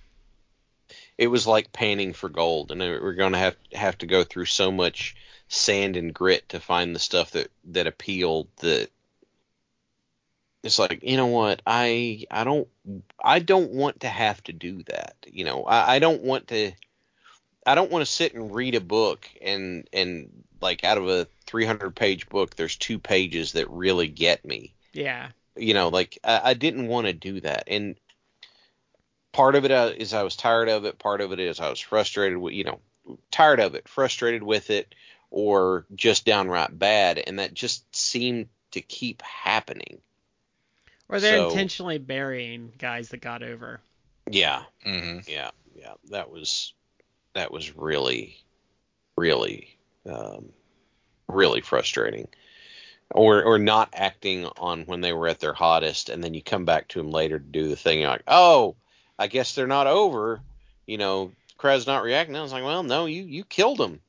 It 1.18 1.28
was 1.28 1.46
like 1.46 1.72
panning 1.72 2.14
for 2.14 2.30
gold, 2.30 2.72
and 2.72 2.82
we're 2.82 3.14
going 3.14 3.34
to 3.34 3.38
have 3.38 3.56
have 3.74 3.98
to 4.00 4.08
go 4.08 4.24
through 4.24 4.46
so 4.46 4.72
much 4.72 5.16
sand 5.48 5.98
and 5.98 6.14
grit 6.14 6.50
to 6.50 6.60
find 6.60 6.96
the 6.96 7.00
stuff 7.00 7.32
that 7.32 7.52
that 7.66 7.88
appealed. 7.88 8.48
That 8.58 8.90
it's 10.64 10.80
like 10.80 11.04
you 11.04 11.18
know 11.18 11.28
what 11.28 11.62
I 11.66 12.26
I 12.30 12.44
don't 12.44 12.68
I 13.24 13.40
don't 13.40 13.72
want 13.72 14.02
to 14.02 14.08
have 14.08 14.44
to 14.46 14.54
do 14.54 14.84
that. 14.84 15.16
You 15.26 15.46
know 15.46 15.64
I, 15.64 15.96
I 15.96 16.00
don't 16.00 16.22
want 16.22 16.48
to. 16.50 16.72
I 17.66 17.76
don't 17.76 17.92
want 17.92 18.04
to 18.04 18.12
sit 18.12 18.34
and 18.34 18.54
read 18.54 18.76
a 18.76 18.82
book 18.82 19.30
and 19.42 19.88
and 19.94 20.44
like 20.62 20.84
out 20.84 20.98
of 20.98 21.10
a 21.10 21.28
300 21.48 21.96
page 21.96 22.30
book, 22.30 22.56
there's 22.56 22.76
two 22.76 23.00
pages 23.00 23.54
that 23.54 23.70
really 23.70 24.08
get 24.08 24.46
me. 24.46 24.74
Yeah. 24.94 25.30
You 25.56 25.74
know, 25.74 25.90
like 25.90 26.18
I, 26.24 26.42
I 26.44 26.54
didn't 26.54 26.88
want 26.88 27.08
to 27.08 27.14
do 27.14 27.42
that, 27.42 27.66
and 27.68 27.96
part 29.32 29.56
of 29.56 29.66
it 29.66 29.72
uh, 29.72 29.94
I 30.16 30.24
was 30.24 30.36
tired 30.36 30.70
of 30.70 30.86
it. 30.86 31.00
Part 31.00 31.22
of 31.22 31.32
it 31.34 31.40
is 31.40 31.60
I 31.60 31.70
was 31.70 31.80
frustrated 31.80 32.38
with, 32.38 32.54
you 32.54 32.64
know, 32.64 32.80
tired 33.32 33.60
of 33.60 33.76
it, 33.76 33.88
frustrated 33.90 34.44
with 34.44 34.70
it, 34.70 34.96
or 35.30 35.86
just 35.94 36.26
downright 36.26 36.78
bad, 36.78 37.18
and 37.20 37.40
that 37.40 37.54
just 37.54 37.94
seemed 37.94 38.48
to 38.72 38.82
keep 38.82 39.22
happening. 39.22 40.00
Or 41.12 41.20
they're 41.20 41.38
So- 41.38 41.50
intentionally 41.50 41.98
burying 41.98 42.72
guys 42.80 43.10
that 43.10 43.18
got 43.18 43.44
over. 43.44 43.82
Yeah, 44.30 44.64
Mhm. 44.86 45.28
yeah, 45.28 45.52
yeah. 45.76 45.94
That 46.10 46.32
was 46.32 46.74
that 47.34 47.52
was 47.52 47.76
really, 47.78 48.44
really, 49.16 49.78
um, 50.06 50.52
really 51.28 51.62
frustrating. 51.62 52.28
Or 53.14 53.44
or 53.44 53.58
not 53.58 53.90
acting 53.94 54.46
on 54.58 54.86
when 54.86 55.02
they 55.02 55.12
were 55.14 55.28
at 55.28 55.40
their 55.40 55.54
hottest, 55.54 56.10
and 56.10 56.24
then 56.24 56.34
you 56.34 56.42
come 56.42 56.66
back 56.66 56.88
to 56.90 57.00
them 57.00 57.12
later 57.12 57.40
to 57.40 57.46
do 57.46 57.68
the 57.68 57.76
thing. 57.76 58.00
You're 58.00 58.10
like, 58.10 58.24
oh, 58.28 58.76
I 59.20 59.28
guess 59.28 59.54
they're 59.54 59.68
not 59.68 59.88
over. 59.88 60.42
You 60.86 60.98
know, 60.98 61.32
crowd's 61.58 61.88
not 61.88 62.04
reacting. 62.04 62.36
I 62.38 62.42
was 62.42 62.54
like, 62.54 62.64
well, 62.64 62.84
no, 62.84 63.06
you 63.06 63.24
you 63.24 63.44
killed 63.44 63.78
them. 63.80 64.02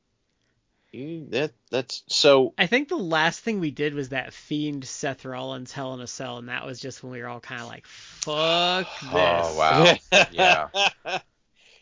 You 0.92 1.26
that 1.30 1.52
that's 1.70 2.02
so. 2.06 2.52
I 2.58 2.66
think 2.66 2.88
the 2.88 2.96
last 2.96 3.40
thing 3.40 3.60
we 3.60 3.70
did 3.70 3.94
was 3.94 4.10
that 4.10 4.34
Fiend 4.34 4.84
Seth 4.84 5.24
Rollins 5.24 5.72
Hell 5.72 5.94
in 5.94 6.00
a 6.00 6.06
Cell, 6.06 6.36
and 6.36 6.50
that 6.50 6.66
was 6.66 6.80
just 6.80 7.02
when 7.02 7.12
we 7.12 7.22
were 7.22 7.28
all 7.28 7.40
kind 7.40 7.62
of 7.62 7.68
like, 7.68 7.86
"Fuck 7.86 8.88
this." 9.00 9.10
Oh 9.12 9.56
wow. 9.56 9.96
Yeah. 10.32 10.68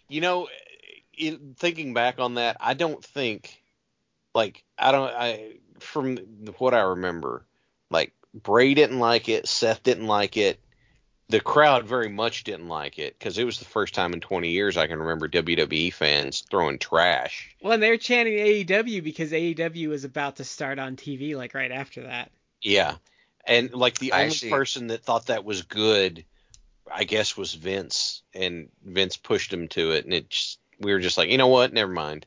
You 0.09 0.21
know, 0.21 0.49
in, 1.17 1.55
thinking 1.57 1.93
back 1.93 2.19
on 2.19 2.35
that, 2.35 2.57
I 2.61 2.75
don't 2.75 3.05
think, 3.05 3.63
like, 4.35 4.65
I 4.79 4.93
don't, 4.93 5.13
I 5.13 5.55
from 5.79 6.17
what 6.59 6.75
I 6.75 6.81
remember, 6.81 7.47
like 7.91 8.13
Bray 8.35 8.75
didn't 8.75 8.99
like 8.99 9.29
it, 9.29 9.49
Seth 9.49 9.83
didn't 9.83 10.07
like 10.07 10.37
it, 10.37 10.61
the 11.31 11.41
crowd 11.41 11.87
very 11.87 12.09
much 12.09 12.45
didn't 12.45 12.69
like 12.69 12.99
it 12.99 13.19
because 13.19 13.39
it 13.39 13.45
was 13.45 13.59
the 13.59 13.65
first 13.65 13.95
time 13.95 14.13
in 14.13 14.21
20 14.21 14.51
years 14.51 14.77
I 14.77 14.87
can 14.87 14.99
remember 14.99 15.29
WWE 15.29 15.93
fans 15.93 16.45
throwing 16.51 16.79
trash. 16.79 17.55
Well, 17.63 17.73
and 17.73 17.83
they're 17.83 17.97
chanting 17.97 18.35
AEW 18.35 19.03
because 19.03 19.31
AEW 19.33 19.89
was 19.89 20.05
about 20.05 20.37
to 20.37 20.45
start 20.45 20.79
on 20.79 20.97
TV 20.97 21.37
like 21.37 21.55
right 21.55 21.71
after 21.71 22.03
that. 22.03 22.31
Yeah, 22.61 22.97
and 23.47 23.73
like 23.73 23.99
the 23.99 24.13
I 24.13 24.23
only 24.23 24.31
actually- 24.33 24.51
person 24.51 24.89
that 24.89 25.03
thought 25.05 25.27
that 25.27 25.45
was 25.45 25.63
good, 25.63 26.25
I 26.93 27.05
guess, 27.05 27.37
was 27.37 27.55
Vince, 27.55 28.23
and 28.35 28.69
Vince 28.85 29.17
pushed 29.17 29.53
him 29.53 29.69
to 29.69 29.93
it, 29.93 30.05
and 30.05 30.13
it 30.13 30.29
just, 30.29 30.59
we 30.81 30.93
were 30.93 31.01
just 31.01 31.17
like, 31.17 31.31
you 31.31 31.39
know 31.39 31.49
what, 31.49 31.73
never 31.73 31.93
mind. 31.93 32.27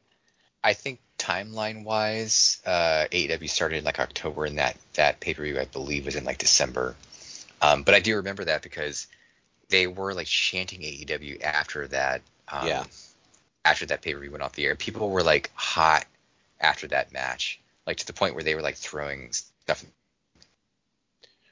I 0.64 0.74
think 0.74 1.02
timeline 1.20 1.84
wise, 1.84 2.62
uh, 2.66 3.06
AEW 3.12 3.50
started 3.50 3.78
in 3.80 3.84
like 3.84 4.00
October, 4.00 4.46
and 4.46 4.58
that 4.58 4.78
that 4.94 5.20
pay 5.20 5.34
per 5.34 5.44
view 5.44 5.60
I 5.60 5.66
believe 5.66 6.06
was 6.06 6.16
in 6.16 6.24
like 6.24 6.38
December. 6.38 6.96
Um, 7.64 7.84
but 7.84 7.96
I 7.96 8.00
do 8.02 8.18
remember 8.18 8.44
that 8.44 8.62
because 8.62 9.08
they 9.70 9.88
were 9.88 10.14
like 10.14 10.28
chanting 10.28 10.82
AEW 10.82 11.42
after 11.42 11.88
that. 11.88 12.22
Um, 12.50 12.68
Yeah. 12.68 12.84
After 13.66 13.86
that 13.86 14.02
pay 14.02 14.14
per 14.14 14.20
view 14.20 14.32
went 14.32 14.44
off 14.44 14.52
the 14.54 14.66
air, 14.66 14.76
people 14.76 15.10
were 15.10 15.24
like 15.24 15.50
hot 15.56 16.06
after 16.60 16.86
that 16.90 17.14
match, 17.14 17.62
like 17.88 17.96
to 17.98 18.06
the 18.06 18.12
point 18.12 18.36
where 18.36 18.44
they 18.44 18.56
were 18.56 18.62
like 18.62 18.76
throwing 18.76 19.32
stuff. 19.32 19.86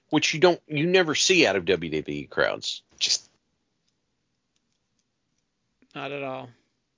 which 0.10 0.34
you 0.34 0.42
don't 0.42 0.62
you 0.68 0.86
never 0.86 1.16
see 1.16 1.48
out 1.48 1.56
of 1.56 1.64
WWE 1.64 2.30
crowds. 2.30 2.82
Just 3.00 3.30
Not 5.96 6.12
at 6.12 6.22
all. 6.22 6.50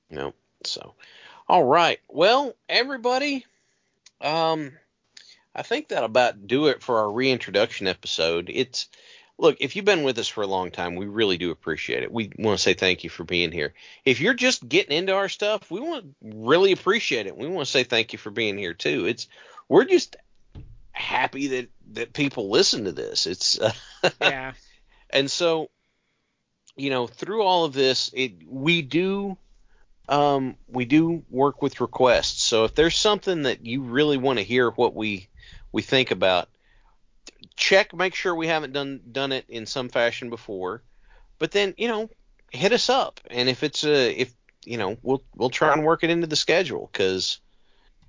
No. 0.10 0.34
So, 0.64 0.96
all 1.48 1.64
right. 1.64 2.00
Well, 2.10 2.56
everybody, 2.68 3.46
um, 4.22 4.72
I 5.56 5.62
think 5.62 5.88
that'll 5.88 6.06
about 6.06 6.48
do 6.48 6.68
it 6.68 6.82
for 6.82 6.98
our 7.00 7.12
reintroduction 7.12 7.88
episode. 7.88 8.50
It's 8.54 8.88
look, 9.38 9.58
if 9.60 9.76
you've 9.76 9.86
been 9.86 10.04
with 10.04 10.18
us 10.20 10.28
for 10.28 10.42
a 10.42 10.48
long 10.48 10.72
time, 10.72 10.96
we 10.96 11.06
really 11.06 11.38
do 11.38 11.52
appreciate 11.52 12.04
it. 12.04 12.12
We 12.12 12.32
want 12.38 12.58
to 12.58 12.62
say 12.64 12.74
thank 12.74 13.04
you 13.04 13.10
for 13.10 13.24
being 13.24 13.52
here. 13.52 13.74
If 14.06 14.20
you're 14.20 14.34
just 14.34 14.68
getting 14.68 14.98
into 14.98 15.14
our 15.14 15.30
stuff, 15.30 15.70
we 15.70 15.80
want 15.80 16.04
to 16.06 16.38
really 16.38 16.72
appreciate 16.72 17.28
it. 17.28 17.38
We 17.38 17.48
want 17.48 17.66
to 17.66 17.72
say 17.72 17.84
thank 17.84 18.14
you 18.14 18.20
for 18.20 18.32
being 18.32 18.58
here 18.58 18.74
too. 18.74 19.06
It's 19.06 19.28
we're 19.68 19.86
just 19.86 20.16
happy 20.92 21.48
that 21.48 21.70
that 21.94 22.14
people 22.14 22.50
listen 22.50 22.86
to 22.86 22.92
this. 22.92 23.28
It's 23.28 23.60
uh, 23.60 23.74
Yeah. 24.22 24.54
and 25.10 25.30
so 25.30 25.70
you 26.76 26.90
know 26.90 27.06
through 27.08 27.44
all 27.44 27.66
of 27.66 27.74
this 27.74 28.10
it 28.14 28.34
we 28.48 28.82
do 28.82 29.38
um 30.10 30.56
we 30.68 30.86
do 30.86 31.24
work 31.30 31.62
with 31.62 31.82
requests 31.82 32.42
so 32.42 32.66
if 32.66 32.74
there's 32.74 32.98
something 32.98 33.44
that 33.44 33.66
you 33.66 33.84
really 33.84 34.18
want 34.18 34.40
to 34.40 34.44
hear 34.44 34.72
what 34.72 34.96
we 34.96 35.28
we 35.74 35.82
think 35.82 36.12
about 36.12 36.48
check 37.58 37.94
make 37.94 38.16
sure 38.16 38.34
we 38.34 38.48
haven't 38.48 38.72
done 38.72 39.02
done 39.12 39.34
it 39.34 39.46
in 39.50 39.66
some 39.66 39.90
fashion 39.90 40.30
before 40.30 40.82
but 41.40 41.52
then 41.52 41.74
you 41.78 41.90
know 41.90 42.10
hit 42.52 42.72
us 42.72 42.90
up 42.90 43.20
and 43.30 43.50
if 43.50 43.64
it's 43.64 43.84
a 43.84 44.12
if 44.18 44.34
you 44.64 44.78
know 44.78 44.96
we'll 45.02 45.22
we'll 45.36 45.50
try 45.50 45.74
and 45.74 45.84
work 45.84 46.04
it 46.04 46.10
into 46.10 46.28
the 46.28 46.36
schedule 46.38 46.90
because 46.92 47.40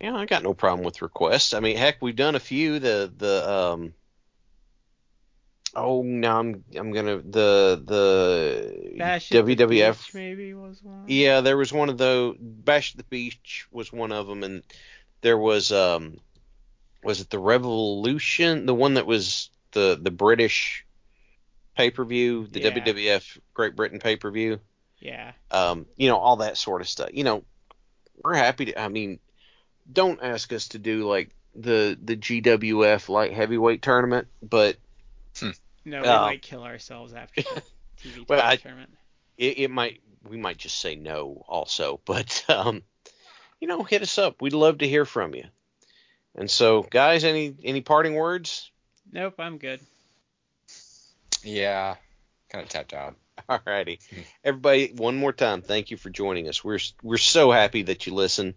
you 0.00 0.10
know 0.10 0.16
i 0.16 0.24
got 0.24 0.44
no 0.44 0.54
problem 0.54 0.84
with 0.84 1.02
requests 1.02 1.52
i 1.52 1.58
mean 1.58 1.76
heck 1.76 2.00
we've 2.00 2.14
done 2.14 2.36
a 2.36 2.40
few 2.40 2.78
the 2.78 3.12
the 3.16 3.50
um 3.50 3.94
Oh 5.76 6.02
no, 6.02 6.38
I'm 6.38 6.64
I'm 6.76 6.92
gonna 6.92 7.16
the 7.18 7.82
the 7.84 8.94
Bash 8.96 9.32
at 9.32 9.44
the 9.44 9.56
WWF. 9.56 10.14
Maybe 10.14 10.54
was 10.54 10.80
one. 10.82 11.04
Yeah, 11.08 11.40
there 11.40 11.56
was 11.56 11.72
one 11.72 11.88
of 11.88 11.98
those. 11.98 12.36
Bash 12.38 12.92
at 12.92 12.98
the 12.98 13.04
Beach 13.04 13.66
was 13.72 13.92
one 13.92 14.12
of 14.12 14.26
them, 14.26 14.44
and 14.44 14.62
there 15.20 15.38
was 15.38 15.72
um, 15.72 16.18
was 17.04 17.20
it 17.20 17.30
the 17.30 17.38
Revolution, 17.38 18.66
the 18.66 18.74
one 18.74 18.94
that 18.94 19.06
was 19.06 19.50
the 19.72 19.98
the 20.00 20.10
British 20.10 20.84
pay 21.76 21.90
per 21.90 22.04
view, 22.04 22.46
the 22.46 22.60
Yeah. 22.60 22.70
WWF 22.70 23.38
Great 23.52 23.76
Britain 23.76 23.98
pay 23.98 24.16
per 24.16 24.30
view. 24.30 24.60
Yeah. 25.00 25.32
Um, 25.50 25.86
you 25.96 26.08
know 26.08 26.16
all 26.16 26.36
that 26.36 26.56
sort 26.56 26.80
of 26.80 26.88
stuff. 26.88 27.10
You 27.12 27.24
know, 27.24 27.44
we're 28.22 28.34
happy 28.34 28.66
to. 28.66 28.80
I 28.80 28.88
mean, 28.88 29.18
don't 29.92 30.22
ask 30.22 30.52
us 30.52 30.68
to 30.68 30.78
do 30.78 31.06
like 31.08 31.30
the 31.54 31.98
the 32.02 32.16
GWF 32.16 33.08
light 33.08 33.32
heavyweight 33.32 33.82
tournament, 33.82 34.28
but 34.42 34.76
No, 35.84 36.00
we 36.02 36.08
Uh, 36.08 36.20
might 36.22 36.42
kill 36.42 36.62
ourselves 36.64 37.12
after 37.12 37.42
the 37.42 37.62
TV 38.02 38.28
Well, 38.28 38.40
I- 38.42 38.56
tournament. 38.56 38.90
it, 39.36 39.58
it 39.58 39.70
might 39.70 40.00
we 40.26 40.38
might 40.38 40.56
just 40.56 40.78
say 40.78 40.94
no 40.96 41.44
also 41.46 42.00
but 42.06 42.44
um 42.48 42.82
you 43.60 43.68
know 43.68 43.82
hit 43.82 44.00
us 44.00 44.16
up 44.16 44.40
we'd 44.40 44.54
love 44.54 44.78
to 44.78 44.88
hear 44.88 45.04
from 45.04 45.34
you 45.34 45.44
and 46.34 46.50
so 46.50 46.82
guys 46.82 47.24
any 47.24 47.54
any 47.62 47.80
parting 47.80 48.14
words 48.14 48.70
Nope, 49.12 49.34
I'm 49.38 49.58
good. 49.58 49.80
yeah, 51.44 51.94
kind 52.48 52.64
of 52.64 52.68
tapped 52.68 52.92
out. 52.92 53.14
All 53.48 53.60
righty, 53.66 54.00
everybody. 54.42 54.92
One 54.96 55.16
more 55.16 55.32
time, 55.32 55.62
thank 55.62 55.90
you 55.90 55.96
for 55.96 56.10
joining 56.10 56.48
us. 56.48 56.64
We're 56.64 56.78
we're 57.02 57.16
so 57.18 57.50
happy 57.52 57.82
that 57.82 58.06
you 58.06 58.14
listen. 58.14 58.54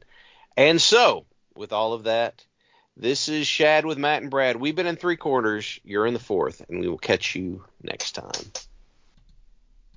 And 0.55 0.81
so, 0.81 1.25
with 1.55 1.73
all 1.73 1.93
of 1.93 2.05
that, 2.05 2.43
this 2.95 3.29
is 3.29 3.45
Shad 3.45 3.85
with 3.85 3.97
Matt 3.97 4.21
and 4.21 4.31
Brad. 4.31 4.55
We've 4.55 4.75
been 4.75 4.87
in 4.87 4.95
three 4.95 5.17
quarters. 5.17 5.79
You're 5.83 6.07
in 6.07 6.13
the 6.13 6.19
fourth, 6.19 6.63
and 6.67 6.79
we 6.79 6.87
will 6.87 6.97
catch 6.97 7.35
you 7.35 7.63
next 7.83 8.13
time. 8.13 8.51